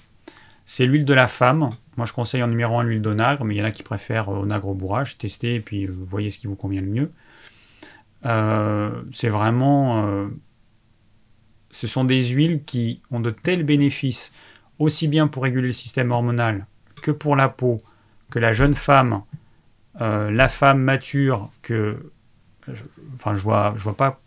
C'est 0.64 0.86
l'huile 0.86 1.04
de 1.04 1.14
la 1.14 1.26
femme. 1.26 1.70
Moi 1.96 2.06
je 2.06 2.12
conseille 2.12 2.42
en 2.42 2.48
numéro 2.48 2.78
1 2.78 2.84
l'huile 2.84 3.02
d'onagre, 3.02 3.44
mais 3.44 3.54
il 3.54 3.58
y 3.58 3.62
en 3.62 3.66
a 3.66 3.72
qui 3.72 3.82
préfèrent 3.82 4.30
euh, 4.30 4.42
onagre 4.42 4.74
bourrache. 4.74 5.18
Testez 5.18 5.56
et 5.56 5.60
puis 5.60 5.86
voyez 5.86 6.30
ce 6.30 6.38
qui 6.38 6.46
vous 6.46 6.54
convient 6.54 6.82
le 6.82 6.86
mieux. 6.86 7.10
c'est 9.12 9.28
vraiment... 9.28 10.28
ce 11.70 11.86
sont 11.86 12.04
des 12.04 12.24
huiles 12.28 12.62
qui 12.64 13.00
ont 13.10 13.20
de 13.20 13.30
tels 13.30 13.64
bénéfices, 13.64 14.32
aussi 14.78 15.08
bien 15.08 15.28
pour 15.28 15.42
réguler 15.42 15.68
le 15.68 15.72
système 15.72 16.10
hormonal 16.10 16.66
que 17.02 17.10
pour 17.10 17.36
la 17.36 17.48
peau, 17.48 17.80
que 18.30 18.38
la 18.38 18.52
jeune 18.52 18.74
femme, 18.74 19.22
la 19.98 20.48
femme 20.48 20.80
mature, 20.80 21.50
que 21.62 22.10
je, 22.68 22.84
enfin, 23.16 23.34
je 23.34 23.42
vois, 23.42 23.70
vois 23.76 23.96
pas 23.96 24.20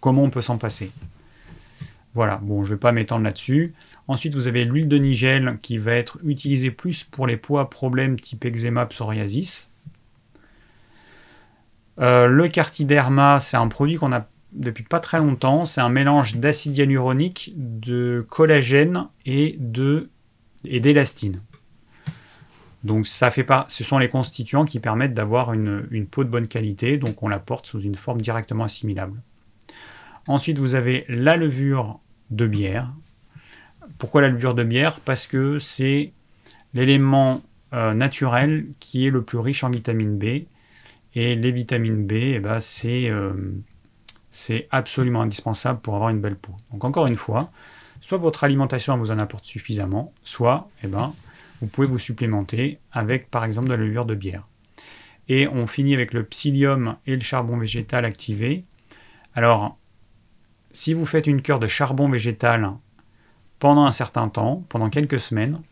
comment 0.00 0.24
on 0.24 0.30
peut 0.30 0.40
s'en 0.40 0.58
passer. 0.58 0.90
Voilà, 2.14 2.38
bon, 2.42 2.64
je 2.64 2.70
ne 2.70 2.74
vais 2.76 2.80
pas 2.80 2.92
m'étendre 2.92 3.24
là-dessus. 3.24 3.74
Ensuite, 4.08 4.34
vous 4.34 4.46
avez 4.46 4.64
l'huile 4.64 4.88
de 4.88 4.96
nigel 4.96 5.58
qui 5.60 5.78
va 5.78 5.92
être 5.92 6.18
utilisée 6.24 6.70
plus 6.70 7.04
pour 7.04 7.26
les 7.26 7.36
poids 7.36 7.68
problèmes 7.68 8.18
type 8.18 8.44
eczéma, 8.44 8.86
psoriasis. 8.86 9.68
Euh, 11.98 12.26
le 12.26 12.48
cartiderma, 12.48 13.40
c'est 13.40 13.56
un 13.56 13.68
produit 13.68 13.96
qu'on 13.96 14.12
a 14.12 14.26
depuis 14.52 14.84
pas 14.84 15.00
très 15.00 15.18
longtemps. 15.18 15.64
C'est 15.66 15.80
un 15.80 15.88
mélange 15.88 16.36
d'acide 16.36 16.76
hyaluronique, 16.76 17.52
de 17.56 18.24
collagène 18.28 19.06
et 19.24 19.56
de 19.58 20.08
et 20.64 20.80
d'élastine. 20.80 21.40
Donc 22.86 23.06
ça 23.06 23.30
fait 23.30 23.44
pas, 23.44 23.64
ce 23.68 23.82
sont 23.82 23.98
les 23.98 24.08
constituants 24.08 24.64
qui 24.64 24.78
permettent 24.78 25.14
d'avoir 25.14 25.52
une, 25.52 26.06
peau 26.10 26.22
de 26.22 26.28
bonne 26.28 26.46
qualité, 26.46 26.98
donc 26.98 27.22
on 27.22 27.28
la 27.28 27.38
porte 27.38 27.66
sous 27.66 27.80
une 27.80 27.96
forme 27.96 28.20
directement 28.20 28.64
assimilable. 28.64 29.20
Ensuite, 30.28 30.58
vous 30.58 30.74
avez 30.74 31.04
la 31.08 31.36
levure 31.36 31.98
de 32.30 32.46
bière. 32.46 32.92
Pourquoi 33.98 34.22
la 34.22 34.28
levure 34.28 34.54
de 34.54 34.62
bière? 34.62 35.00
Parce 35.00 35.26
que 35.26 35.58
c'est 35.58 36.12
l'élément 36.74 37.42
euh, 37.72 37.94
naturel 37.94 38.66
qui 38.78 39.06
est 39.06 39.10
le 39.10 39.22
plus 39.22 39.38
riche 39.38 39.64
en 39.64 39.70
vitamine 39.70 40.16
B. 40.16 40.44
Et 41.14 41.34
les 41.34 41.50
vitamines 41.50 42.06
B, 42.06 42.12
eh 42.12 42.40
ben, 42.40 42.58
euh, 42.84 43.32
c'est 44.36 44.68
absolument 44.70 45.22
indispensable 45.22 45.80
pour 45.80 45.94
avoir 45.94 46.10
une 46.10 46.20
belle 46.20 46.36
peau. 46.36 46.52
Donc 46.70 46.84
encore 46.84 47.06
une 47.06 47.16
fois, 47.16 47.50
soit 48.02 48.18
votre 48.18 48.44
alimentation 48.44 48.96
vous 48.98 49.10
en 49.10 49.18
apporte 49.18 49.46
suffisamment, 49.46 50.12
soit 50.24 50.68
eh 50.84 50.88
ben, 50.88 51.14
vous 51.62 51.68
pouvez 51.68 51.86
vous 51.86 51.98
supplémenter 51.98 52.78
avec 52.92 53.30
par 53.30 53.44
exemple 53.44 53.68
de 53.68 53.74
la 53.74 53.82
levure 53.82 54.04
de 54.04 54.14
bière. 54.14 54.46
Et 55.30 55.48
on 55.48 55.66
finit 55.66 55.94
avec 55.94 56.12
le 56.12 56.22
psyllium 56.22 56.96
et 57.06 57.14
le 57.14 57.22
charbon 57.22 57.56
végétal 57.56 58.04
activé. 58.04 58.64
Alors, 59.34 59.78
si 60.70 60.92
vous 60.92 61.06
faites 61.06 61.26
une 61.26 61.40
cure 61.40 61.58
de 61.58 61.66
charbon 61.66 62.10
végétal 62.10 62.72
pendant 63.58 63.86
un 63.86 63.92
certain 63.92 64.28
temps, 64.28 64.64
pendant 64.68 64.90
quelques 64.90 65.18
semaines, 65.18 65.62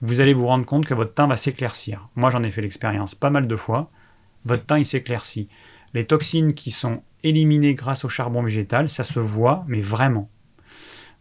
vous 0.00 0.20
allez 0.20 0.32
vous 0.32 0.46
rendre 0.46 0.64
compte 0.64 0.86
que 0.86 0.94
votre 0.94 1.12
teint 1.12 1.26
va 1.26 1.36
s'éclaircir. 1.36 2.08
Moi, 2.16 2.30
j'en 2.30 2.42
ai 2.42 2.50
fait 2.50 2.62
l'expérience 2.62 3.14
pas 3.14 3.28
mal 3.28 3.46
de 3.46 3.56
fois. 3.56 3.90
Votre 4.46 4.64
teint, 4.64 4.78
il 4.78 4.86
s'éclaircit. 4.86 5.48
Les 5.94 6.04
toxines 6.04 6.54
qui 6.54 6.70
sont 6.70 7.02
éliminées 7.22 7.74
grâce 7.74 8.04
au 8.04 8.08
charbon 8.08 8.42
végétal, 8.42 8.88
ça 8.88 9.04
se 9.04 9.18
voit, 9.18 9.64
mais 9.66 9.80
vraiment. 9.80 10.28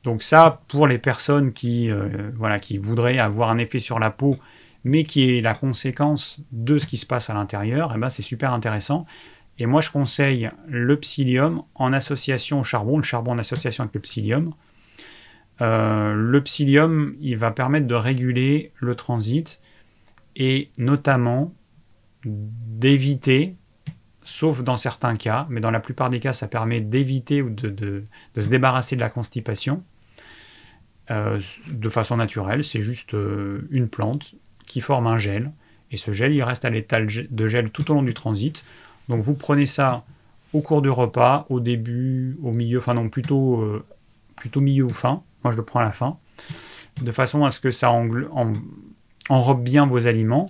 Donc 0.03 0.23
ça, 0.23 0.61
pour 0.67 0.87
les 0.87 0.97
personnes 0.99 1.53
qui, 1.53 1.89
euh, 1.89 2.31
voilà, 2.35 2.59
qui 2.59 2.77
voudraient 2.77 3.19
avoir 3.19 3.49
un 3.49 3.57
effet 3.57 3.79
sur 3.79 3.99
la 3.99 4.09
peau, 4.09 4.35
mais 4.83 5.03
qui 5.03 5.37
est 5.37 5.41
la 5.41 5.53
conséquence 5.53 6.39
de 6.51 6.77
ce 6.77 6.87
qui 6.87 6.97
se 6.97 7.05
passe 7.05 7.29
à 7.29 7.33
l'intérieur, 7.33 7.91
eh 7.95 7.99
ben 7.99 8.09
c'est 8.09 8.21
super 8.21 8.53
intéressant. 8.53 9.05
Et 9.59 9.65
moi, 9.65 9.81
je 9.81 9.89
conseille 9.89 10.51
le 10.67 10.97
psyllium 10.97 11.63
en 11.75 11.91
association 11.91 12.59
au 12.59 12.63
charbon, 12.63 12.97
le 12.97 13.03
charbon 13.03 13.31
en 13.31 13.37
association 13.37 13.83
avec 13.83 13.95
le 13.95 14.01
psyllium. 14.01 14.53
Euh, 15.61 16.13
le 16.13 16.43
psyllium, 16.43 17.15
il 17.19 17.37
va 17.37 17.51
permettre 17.51 17.87
de 17.87 17.95
réguler 17.95 18.71
le 18.75 18.95
transit 18.95 19.59
et 20.35 20.69
notamment 20.77 21.53
d'éviter, 22.23 23.55
sauf 24.27 24.61
dans 24.61 24.75
certains 24.75 25.15
cas, 25.15 25.47
mais 25.49 25.61
dans 25.61 25.71
la 25.71 25.79
plupart 25.79 26.09
des 26.09 26.19
cas, 26.19 26.33
ça 26.33 26.49
permet 26.49 26.81
d'éviter 26.81 27.41
ou 27.41 27.49
de, 27.49 28.03
se 28.37 28.49
débarrasser 28.49 28.97
de 28.97 29.01
la 29.01 29.09
constipation. 29.09 29.81
Euh, 31.09 31.39
de 31.67 31.87
façon 31.87 32.17
naturelle. 32.17 32.65
C'est 32.65 32.81
juste 32.81 33.13
euh, 33.13 33.65
une 33.71 33.87
plante 33.87 34.35
qui 34.65 34.81
forme 34.81 35.07
un 35.07 35.17
gel. 35.17 35.53
Et 35.89 35.95
ce 35.95 36.11
gel, 36.11 36.33
il 36.33 36.43
reste 36.43 36.65
à 36.65 36.69
l'état 36.69 36.99
de 36.99 37.47
gel 37.47 37.69
tout 37.69 37.89
au 37.89 37.93
long 37.93 38.03
du 38.03 38.13
transit. 38.13 38.65
Donc 39.07 39.21
vous 39.21 39.33
prenez 39.33 39.65
ça 39.65 40.03
au 40.51 40.59
cours 40.59 40.81
du 40.81 40.89
repas, 40.89 41.45
au 41.49 41.61
début, 41.61 42.37
au 42.43 42.51
milieu, 42.51 42.79
enfin 42.79 42.93
non, 42.93 43.07
plutôt, 43.07 43.61
euh, 43.61 43.85
plutôt 44.35 44.59
milieu 44.59 44.83
ou 44.83 44.89
fin. 44.89 45.21
Moi, 45.45 45.53
je 45.53 45.57
le 45.57 45.63
prends 45.63 45.79
à 45.79 45.85
la 45.85 45.93
fin. 45.93 46.17
De 47.01 47.11
façon 47.13 47.45
à 47.45 47.51
ce 47.51 47.61
que 47.61 47.71
ça 47.71 47.93
enrobe 49.29 49.63
bien 49.63 49.85
vos 49.85 50.07
aliments 50.07 50.47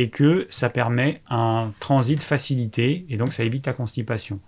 et 0.00 0.08
que 0.08 0.46
ça 0.48 0.70
permet 0.70 1.20
un 1.28 1.72
transit 1.78 2.22
facilité 2.22 3.04
et 3.10 3.18
donc 3.18 3.34
ça 3.34 3.44
évite 3.44 3.66
la 3.66 3.74
constipation. 3.74 4.40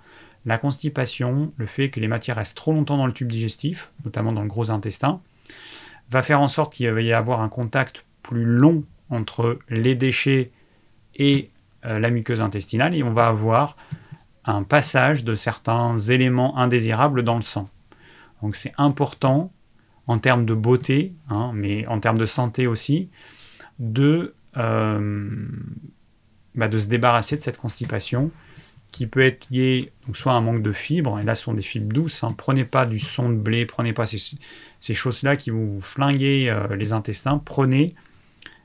La 0.47 0.57
constipation, 0.57 1.53
le 1.59 1.67
fait 1.67 1.91
que 1.91 2.01
les 2.01 2.09
matières 2.09 2.37
restent 2.37 2.57
trop 2.57 2.73
longtemps 2.73 2.97
dans 2.97 3.07
le 3.07 3.13
tube 3.13 3.31
digestif, 3.31 3.93
notamment 4.07 4.33
dans 4.33 4.41
le 4.41 4.49
gros 4.49 4.71
intestin, 4.71 5.21
va 6.09 6.23
faire 6.23 6.41
en 6.41 6.49
sorte 6.49 6.73
qu'il 6.73 6.91
va 6.91 7.03
y 7.03 7.13
avoir 7.13 7.43
un 7.43 7.51
contact 7.51 8.07
plus 8.23 8.47
long 8.47 8.83
entre 9.11 9.59
les 9.69 9.95
déchets 9.95 10.51
et 11.17 11.51
euh, 11.85 11.99
la 11.99 12.09
muqueuse 12.09 12.41
intestinale 12.41 12.95
et 12.95 13.03
on 13.03 13.13
va 13.13 13.27
avoir 13.27 13.77
un 14.47 14.63
passage 14.63 15.23
de 15.23 15.35
certains 15.35 15.99
éléments 15.99 16.57
indésirables 16.57 17.25
dans 17.25 17.37
le 17.37 17.43
sang. 17.43 17.69
Donc 18.41 18.57
c'est 18.57 18.73
important 18.79 19.53
en 20.07 20.19
termes 20.19 20.47
de 20.47 20.55
beauté, 20.55 21.13
hein, 21.29 21.51
mais 21.53 21.87
en 21.89 22.01
termes 22.01 22.17
de 22.17 22.25
santé 22.25 22.67
aussi, 22.67 23.11
de, 23.79 24.35
bah, 24.55 24.99
de 26.69 26.79
se 26.79 26.87
débarrasser 26.87 27.37
de 27.37 27.43
cette 27.43 27.59
constipation 27.59 28.31
qui 28.93 29.07
peut 29.07 29.23
être 29.23 29.49
lié 29.51 29.91
soit 30.13 30.33
à 30.33 30.37
un 30.37 30.43
manque 30.43 30.63
de 30.63 30.71
fibres, 30.71 31.19
et 31.19 31.25
là 31.25 31.35
ce 31.35 31.45
sont 31.45 31.55
des 31.55 31.63
fibres 31.63 31.93
douces, 31.93 32.23
hein. 32.23 32.35
prenez 32.37 32.65
pas 32.65 32.85
du 32.85 33.01
son 33.01 33.31
de 33.31 33.37
blé, 33.37 33.65
prenez 33.65 33.95
pas 33.95 34.05
ces, 34.05 34.95
choses-là 34.95 35.37
qui 35.37 35.51
vont 35.51 35.65
vous 35.65 35.81
flinguer 35.81 36.51
euh, 36.51 36.77
les 36.77 36.93
intestins, 36.93 37.39
prenez 37.39 37.95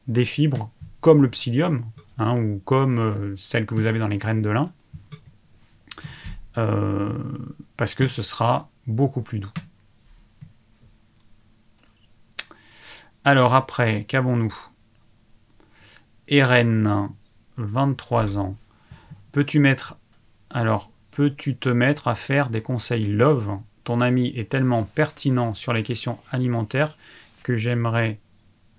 des 0.08 0.26
fibres 0.26 0.70
comme 1.00 1.22
le 1.22 1.30
psyllium, 1.30 1.86
hein, 2.18 2.38
ou 2.38 2.62
comme 2.66 3.00
euh, 3.00 3.34
celles 3.38 3.66
que 3.66 3.74
vous 3.74 3.86
avez 3.86 4.00
dans 4.00 4.10
les 4.10 4.18
graines 4.18 4.42
de 4.42 4.50
lin. 4.50 4.72
euh, 6.58 7.14
parce 7.78 7.94
que 7.94 8.08
ce 8.08 8.22
sera 8.22 8.68
beaucoup 8.86 9.22
plus 9.22 9.40
doux. 9.40 9.54
Alors 13.24 13.54
après, 13.54 14.06
qu'avons-nous? 14.06 14.54
Eren, 16.28 17.10
23 17.58 18.38
ans. 18.38 18.56
Peux-tu 19.32 19.60
mettre 19.60 19.98
alors 20.50 20.90
peux-tu 21.12 21.56
te 21.56 21.70
mettre 21.70 22.08
à 22.08 22.16
faire 22.16 22.50
des 22.50 22.62
conseils 22.62 23.06
love? 23.06 23.58
Ton 23.84 24.02
ami 24.02 24.34
est 24.36 24.50
tellement 24.50 24.84
pertinent 24.84 25.54
sur 25.56 25.74
les 25.74 25.82
questions 25.82 26.20
alimentaires 26.32 26.96
que 27.44 27.58
j'aimerais 27.58 28.20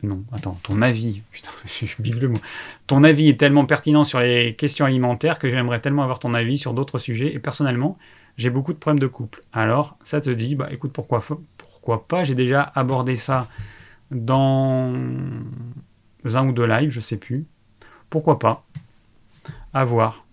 non, 0.04 0.22
attends, 0.32 0.56
ton 0.62 0.80
avis, 0.80 1.22
putain, 1.32 1.50
je 1.66 2.00
big 2.00 2.14
le 2.14 2.28
mot. 2.28 2.38
Ton 2.86 3.02
avis 3.02 3.30
est 3.30 3.40
tellement 3.40 3.64
pertinent 3.64 4.04
sur 4.04 4.20
les 4.20 4.54
questions 4.54 4.86
alimentaires 4.86 5.40
que 5.40 5.50
j'aimerais 5.50 5.80
tellement 5.80 6.04
avoir 6.04 6.20
ton 6.20 6.34
avis 6.34 6.56
sur 6.56 6.72
d'autres 6.72 6.98
sujets. 6.98 7.34
Et 7.34 7.40
personnellement, 7.40 7.98
j'ai 8.36 8.50
beaucoup 8.50 8.72
de 8.72 8.78
problèmes 8.78 9.00
de 9.00 9.08
couple. 9.08 9.42
Alors, 9.52 9.96
ça 10.04 10.20
te 10.20 10.30
dit, 10.30 10.54
bah 10.54 10.68
écoute, 10.70 10.92
pourquoi 10.92 12.06
pas 12.06 12.22
J'ai 12.22 12.36
déjà 12.36 12.62
abordé 12.76 13.16
ça 13.16 13.48
dans 14.12 14.94
un 16.24 16.46
ou 16.46 16.52
deux 16.52 16.66
lives, 16.66 16.90
je 16.90 17.00
sais 17.00 17.16
plus. 17.16 17.46
Pourquoi 18.10 18.38
pas 18.38 18.66
À 19.74 19.84
voir. 19.84 20.24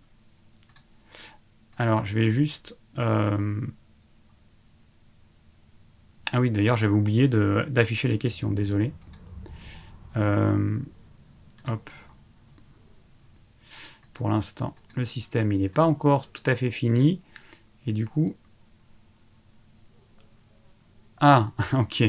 Alors, 1.78 2.06
je 2.06 2.16
vais 2.16 2.30
juste. 2.30 2.76
Euh, 2.98 3.62
ah 6.32 6.40
oui, 6.40 6.52
d'ailleurs, 6.52 6.78
j'avais 6.78 6.94
oublié 6.94 7.28
d'afficher 7.28 8.08
les 8.08 8.18
questions, 8.18 8.52
désolé. 8.52 8.92
Euh, 10.18 10.80
hop. 11.68 11.90
Pour 14.14 14.30
l'instant, 14.30 14.74
le 14.96 15.04
système, 15.04 15.52
il 15.52 15.60
n'est 15.60 15.70
pas 15.70 15.86
encore 15.86 16.30
tout 16.30 16.44
à 16.46 16.56
fait 16.56 16.72
fini. 16.72 17.22
Et 17.86 17.94
du 17.94 18.08
coup... 18.08 18.36
Ah, 21.20 21.52
ok. 21.74 22.04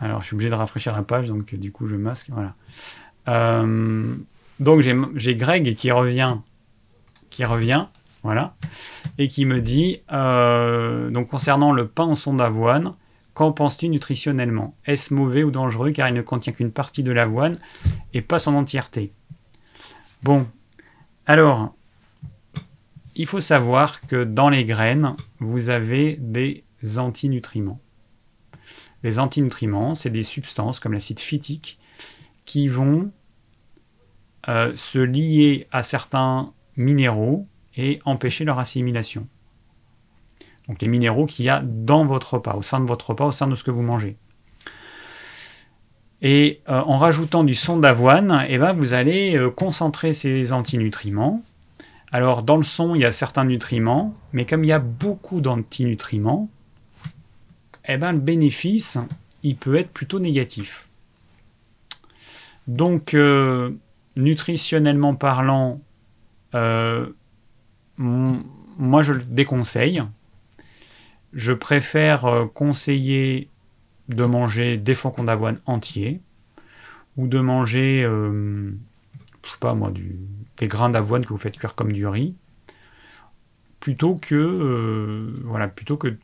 Alors, 0.00 0.22
je 0.22 0.26
suis 0.26 0.34
obligé 0.34 0.50
de 0.50 0.54
rafraîchir 0.54 0.94
la 0.94 1.02
page, 1.02 1.28
donc 1.28 1.54
du 1.54 1.72
coup, 1.72 1.86
je 1.86 1.96
masque. 1.96 2.30
Voilà. 2.30 2.54
Euh, 3.28 4.14
donc, 4.58 4.80
j'ai 5.14 5.36
Greg 5.36 5.74
qui 5.74 5.90
revient. 5.90 6.36
Qui 7.28 7.44
revient. 7.44 7.86
Voilà. 8.22 8.54
Et 9.18 9.28
qui 9.28 9.46
me 9.46 9.60
dit, 9.60 10.00
euh, 10.12 11.10
donc 11.10 11.28
concernant 11.28 11.72
le 11.72 11.86
pain 11.86 12.04
en 12.04 12.16
son 12.16 12.34
d'avoine, 12.34 12.94
Qu'en 13.34 13.52
penses-tu 13.52 13.88
nutritionnellement? 13.88 14.74
Est-ce 14.86 15.14
mauvais 15.14 15.44
ou 15.44 15.50
dangereux 15.50 15.92
car 15.92 16.08
il 16.08 16.14
ne 16.14 16.22
contient 16.22 16.52
qu'une 16.52 16.72
partie 16.72 17.02
de 17.02 17.12
l'avoine 17.12 17.58
et 18.12 18.22
pas 18.22 18.38
son 18.38 18.54
entièreté? 18.54 19.12
Bon, 20.22 20.46
alors, 21.26 21.72
il 23.16 23.26
faut 23.26 23.40
savoir 23.40 24.00
que 24.02 24.24
dans 24.24 24.48
les 24.48 24.64
graines, 24.64 25.14
vous 25.38 25.70
avez 25.70 26.16
des 26.20 26.64
antinutriments. 26.98 27.80
Les 29.02 29.18
antinutriments, 29.18 29.94
c'est 29.94 30.10
des 30.10 30.22
substances 30.22 30.80
comme 30.80 30.92
l'acide 30.92 31.20
phytique 31.20 31.78
qui 32.44 32.68
vont 32.68 33.10
euh, 34.48 34.72
se 34.76 34.98
lier 34.98 35.66
à 35.72 35.82
certains 35.82 36.52
minéraux 36.76 37.46
et 37.76 38.00
empêcher 38.04 38.44
leur 38.44 38.58
assimilation. 38.58 39.26
Donc 40.68 40.80
les 40.82 40.88
minéraux 40.88 41.26
qu'il 41.26 41.44
y 41.44 41.48
a 41.48 41.62
dans 41.64 42.04
votre 42.04 42.34
repas, 42.34 42.54
au 42.54 42.62
sein 42.62 42.80
de 42.80 42.86
votre 42.86 43.10
repas, 43.10 43.26
au 43.26 43.32
sein 43.32 43.48
de 43.48 43.54
ce 43.54 43.64
que 43.64 43.70
vous 43.70 43.82
mangez. 43.82 44.16
Et 46.22 46.60
euh, 46.68 46.80
en 46.80 46.98
rajoutant 46.98 47.44
du 47.44 47.54
son 47.54 47.78
d'avoine, 47.78 48.44
eh 48.48 48.58
ben, 48.58 48.72
vous 48.72 48.92
allez 48.92 49.36
euh, 49.36 49.50
concentrer 49.50 50.12
ces 50.12 50.52
antinutriments. 50.52 51.42
Alors 52.12 52.42
dans 52.42 52.56
le 52.56 52.64
son, 52.64 52.94
il 52.94 53.00
y 53.00 53.04
a 53.04 53.12
certains 53.12 53.44
nutriments, 53.44 54.14
mais 54.32 54.44
comme 54.44 54.64
il 54.64 54.68
y 54.68 54.72
a 54.72 54.78
beaucoup 54.78 55.40
d'antinutriments, 55.40 56.48
eh 57.94 57.96
ben, 57.96 58.12
le 58.12 58.18
bénéfice, 58.18 58.98
il 59.42 59.56
peut 59.56 59.76
être 59.76 59.90
plutôt 59.90 60.18
négatif. 60.18 60.88
Donc, 62.66 63.14
euh, 63.14 63.70
nutritionnellement 64.16 65.14
parlant, 65.14 65.80
moi 66.52 67.12
je 69.02 69.12
le 69.12 69.22
déconseille 69.22 70.02
je 71.32 71.52
préfère 71.52 72.24
euh, 72.24 72.46
conseiller 72.46 73.48
de 74.08 74.24
manger 74.24 74.76
des 74.76 74.94
flocons 74.94 75.24
d'avoine 75.24 75.58
entiers 75.66 76.20
ou 77.16 77.26
de 77.26 77.40
manger, 77.40 78.02
euh, 78.04 78.72
je 79.44 79.50
sais 79.50 79.58
pas 79.60 79.74
moi, 79.74 79.92
des 80.58 80.68
grains 80.68 80.90
d'avoine 80.90 81.24
que 81.24 81.30
vous 81.30 81.38
faites 81.38 81.56
cuire 81.56 81.74
comme 81.74 81.92
du 81.92 82.06
riz, 82.06 82.34
plutôt 83.78 84.16
que, 84.16 84.34
euh, 84.34 85.34
voilà, 85.44 85.68
plutôt 85.68 85.96
que 85.96 86.16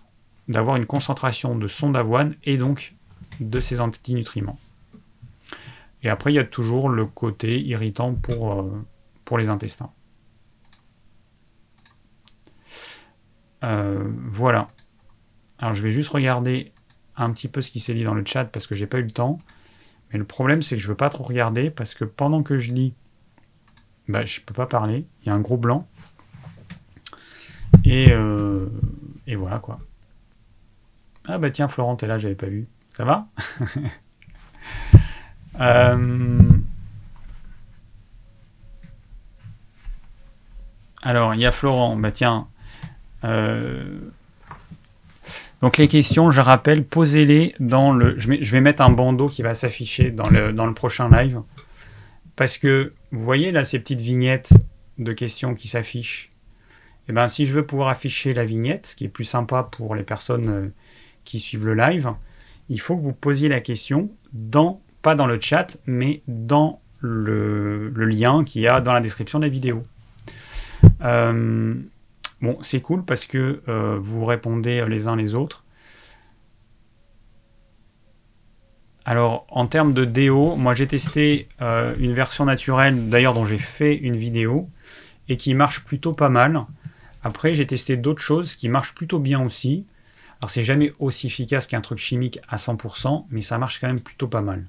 d'avoir 0.48 0.76
une 0.76 0.86
concentration 0.86 1.56
de 1.56 1.66
son 1.66 1.90
d'avoine 1.90 2.34
et 2.44 2.56
donc 2.56 2.94
de 3.40 3.60
ces 3.60 3.80
antinutriments. 3.80 4.58
Et 6.02 6.08
après, 6.08 6.32
il 6.32 6.36
y 6.36 6.38
a 6.38 6.44
toujours 6.44 6.88
le 6.88 7.04
côté 7.04 7.60
irritant 7.60 8.14
pour, 8.14 8.64
pour 9.24 9.38
les 9.38 9.48
intestins. 9.48 9.90
voilà. 14.28 14.68
Alors 15.58 15.74
je 15.74 15.82
vais 15.82 15.90
juste 15.90 16.10
regarder 16.10 16.72
un 17.16 17.32
petit 17.32 17.48
peu 17.48 17.62
ce 17.62 17.70
qui 17.70 17.80
s'est 17.80 17.94
dit 17.94 18.04
dans 18.04 18.14
le 18.14 18.24
chat 18.24 18.44
parce 18.44 18.66
que 18.66 18.74
j'ai 18.74 18.86
pas 18.86 18.98
eu 18.98 19.02
le 19.02 19.10
temps. 19.10 19.38
Mais 20.12 20.18
le 20.18 20.24
problème 20.24 20.62
c'est 20.62 20.76
que 20.76 20.82
je 20.82 20.88
veux 20.88 20.94
pas 20.94 21.08
trop 21.08 21.24
regarder 21.24 21.70
parce 21.70 21.94
que 21.94 22.04
pendant 22.04 22.42
que 22.42 22.58
je 22.58 22.72
lis, 22.72 22.94
bah, 24.08 24.24
je 24.24 24.40
peux 24.40 24.54
pas 24.54 24.66
parler. 24.66 25.04
Il 25.22 25.28
y 25.28 25.30
a 25.30 25.34
un 25.34 25.40
gros 25.40 25.56
blanc. 25.56 25.86
Et, 27.84 28.12
euh, 28.12 28.68
et 29.26 29.36
voilà 29.36 29.58
quoi. 29.58 29.80
Ah 31.28 31.38
bah 31.38 31.50
tiens, 31.50 31.68
Florent, 31.68 31.96
t'es 31.96 32.06
là, 32.06 32.18
j'avais 32.18 32.34
pas 32.34 32.46
vu. 32.46 32.66
Ça 32.96 33.04
va 33.04 33.26
euh, 35.60 36.38
Alors, 41.02 41.34
il 41.34 41.40
y 41.40 41.46
a 41.46 41.52
Florent, 41.52 41.96
bah 41.96 42.10
tiens, 42.10 42.48
euh, 43.24 43.98
donc 45.62 45.78
les 45.78 45.88
questions, 45.88 46.30
je 46.30 46.40
rappelle, 46.40 46.84
posez-les 46.84 47.54
dans 47.60 47.92
le... 47.92 48.18
Je 48.18 48.52
vais 48.52 48.60
mettre 48.60 48.82
un 48.82 48.90
bandeau 48.90 49.28
qui 49.28 49.42
va 49.42 49.54
s'afficher 49.54 50.10
dans 50.10 50.28
le, 50.28 50.52
dans 50.52 50.66
le 50.66 50.74
prochain 50.74 51.08
live. 51.08 51.40
Parce 52.36 52.58
que, 52.58 52.92
vous 53.12 53.22
voyez 53.22 53.50
là 53.50 53.64
ces 53.64 53.78
petites 53.78 54.02
vignettes 54.02 54.52
de 54.98 55.12
questions 55.12 55.54
qui 55.54 55.68
s'affichent. 55.68 56.30
Et 57.08 57.10
eh 57.10 57.12
bien 57.12 57.28
si 57.28 57.46
je 57.46 57.54
veux 57.54 57.64
pouvoir 57.64 57.88
afficher 57.88 58.34
la 58.34 58.44
vignette, 58.44 58.88
ce 58.88 58.96
qui 58.96 59.04
est 59.04 59.08
plus 59.08 59.24
sympa 59.24 59.62
pour 59.62 59.94
les 59.94 60.02
personnes 60.02 60.48
euh, 60.48 60.68
qui 61.26 61.38
suivent 61.38 61.66
le 61.66 61.74
live, 61.74 62.12
il 62.70 62.80
faut 62.80 62.96
que 62.96 63.02
vous 63.02 63.12
posiez 63.12 63.48
la 63.48 63.60
question 63.60 64.10
dans, 64.32 64.80
pas 65.02 65.14
dans 65.14 65.26
le 65.26 65.38
chat, 65.38 65.76
mais 65.86 66.22
dans 66.26 66.80
le, 67.00 67.90
lien 67.90 68.44
qu'il 68.44 68.62
y 68.62 68.68
a 68.68 68.80
dans 68.80 68.94
la 68.94 69.02
description 69.02 69.38
de 69.38 69.44
la 69.44 69.50
vidéo. 69.50 69.82
Euh, 71.02 71.74
Bon, 72.42 72.58
c'est 72.60 72.80
cool 72.80 73.04
parce 73.04 73.26
que 73.26 73.62
euh, 73.68 73.98
vous 74.00 74.24
répondez 74.24 74.84
les 74.86 75.08
uns 75.08 75.16
les 75.16 75.34
autres. 75.34 75.64
Alors, 79.04 79.46
en 79.48 79.66
termes 79.66 79.94
de 79.94 80.04
déo, 80.04 80.56
moi 80.56 80.74
j'ai 80.74 80.86
testé 80.86 81.48
euh, 81.62 81.94
une 81.98 82.12
version 82.12 82.44
naturelle, 82.44 83.08
d'ailleurs 83.08 83.34
dont 83.34 83.44
j'ai 83.44 83.58
fait 83.58 83.94
une 83.94 84.16
vidéo, 84.16 84.68
et 85.28 85.36
qui 85.36 85.54
marche 85.54 85.84
plutôt 85.84 86.12
pas 86.12 86.28
mal. 86.28 86.64
Après, 87.22 87.54
j'ai 87.54 87.66
testé 87.66 87.96
d'autres 87.96 88.22
choses 88.22 88.54
qui 88.54 88.68
marchent 88.68 88.94
plutôt 88.94 89.18
bien 89.18 89.42
aussi. 89.42 89.86
Alors, 90.40 90.50
c'est 90.50 90.62
jamais 90.62 90.92
aussi 90.98 91.28
efficace 91.28 91.66
qu'un 91.66 91.80
truc 91.80 91.98
chimique 91.98 92.40
à 92.48 92.56
100%, 92.56 93.26
mais 93.30 93.40
ça 93.40 93.58
marche 93.58 93.80
quand 93.80 93.86
même 93.86 94.00
plutôt 94.00 94.28
pas 94.28 94.42
mal. 94.42 94.66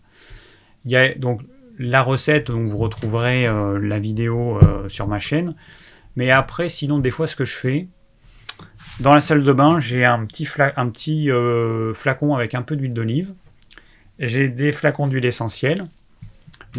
Il 0.85 0.91
y 0.91 0.95
a 0.95 1.13
donc 1.13 1.41
la 1.77 2.01
recette, 2.01 2.49
vous 2.49 2.77
retrouverez 2.77 3.45
euh, 3.45 3.77
la 3.79 3.99
vidéo 3.99 4.59
sur 4.87 5.07
ma 5.07 5.19
chaîne. 5.19 5.55
Mais 6.15 6.31
après, 6.31 6.69
sinon, 6.69 6.99
des 6.99 7.11
fois, 7.11 7.27
ce 7.27 7.35
que 7.35 7.45
je 7.45 7.55
fais, 7.55 7.87
dans 8.99 9.13
la 9.13 9.21
salle 9.21 9.43
de 9.43 9.53
bain, 9.53 9.79
j'ai 9.79 10.03
un 10.03 10.25
petit, 10.25 10.47
un 10.57 10.91
euh, 11.29 11.93
flacon 11.93 12.33
avec 12.33 12.55
un 12.55 12.63
peu 12.63 12.75
d'huile 12.75 12.93
d'olive. 12.93 13.33
J'ai 14.17 14.47
des 14.47 14.71
flacons 14.71 15.05
d'huile 15.05 15.25
essentielle. 15.25 15.83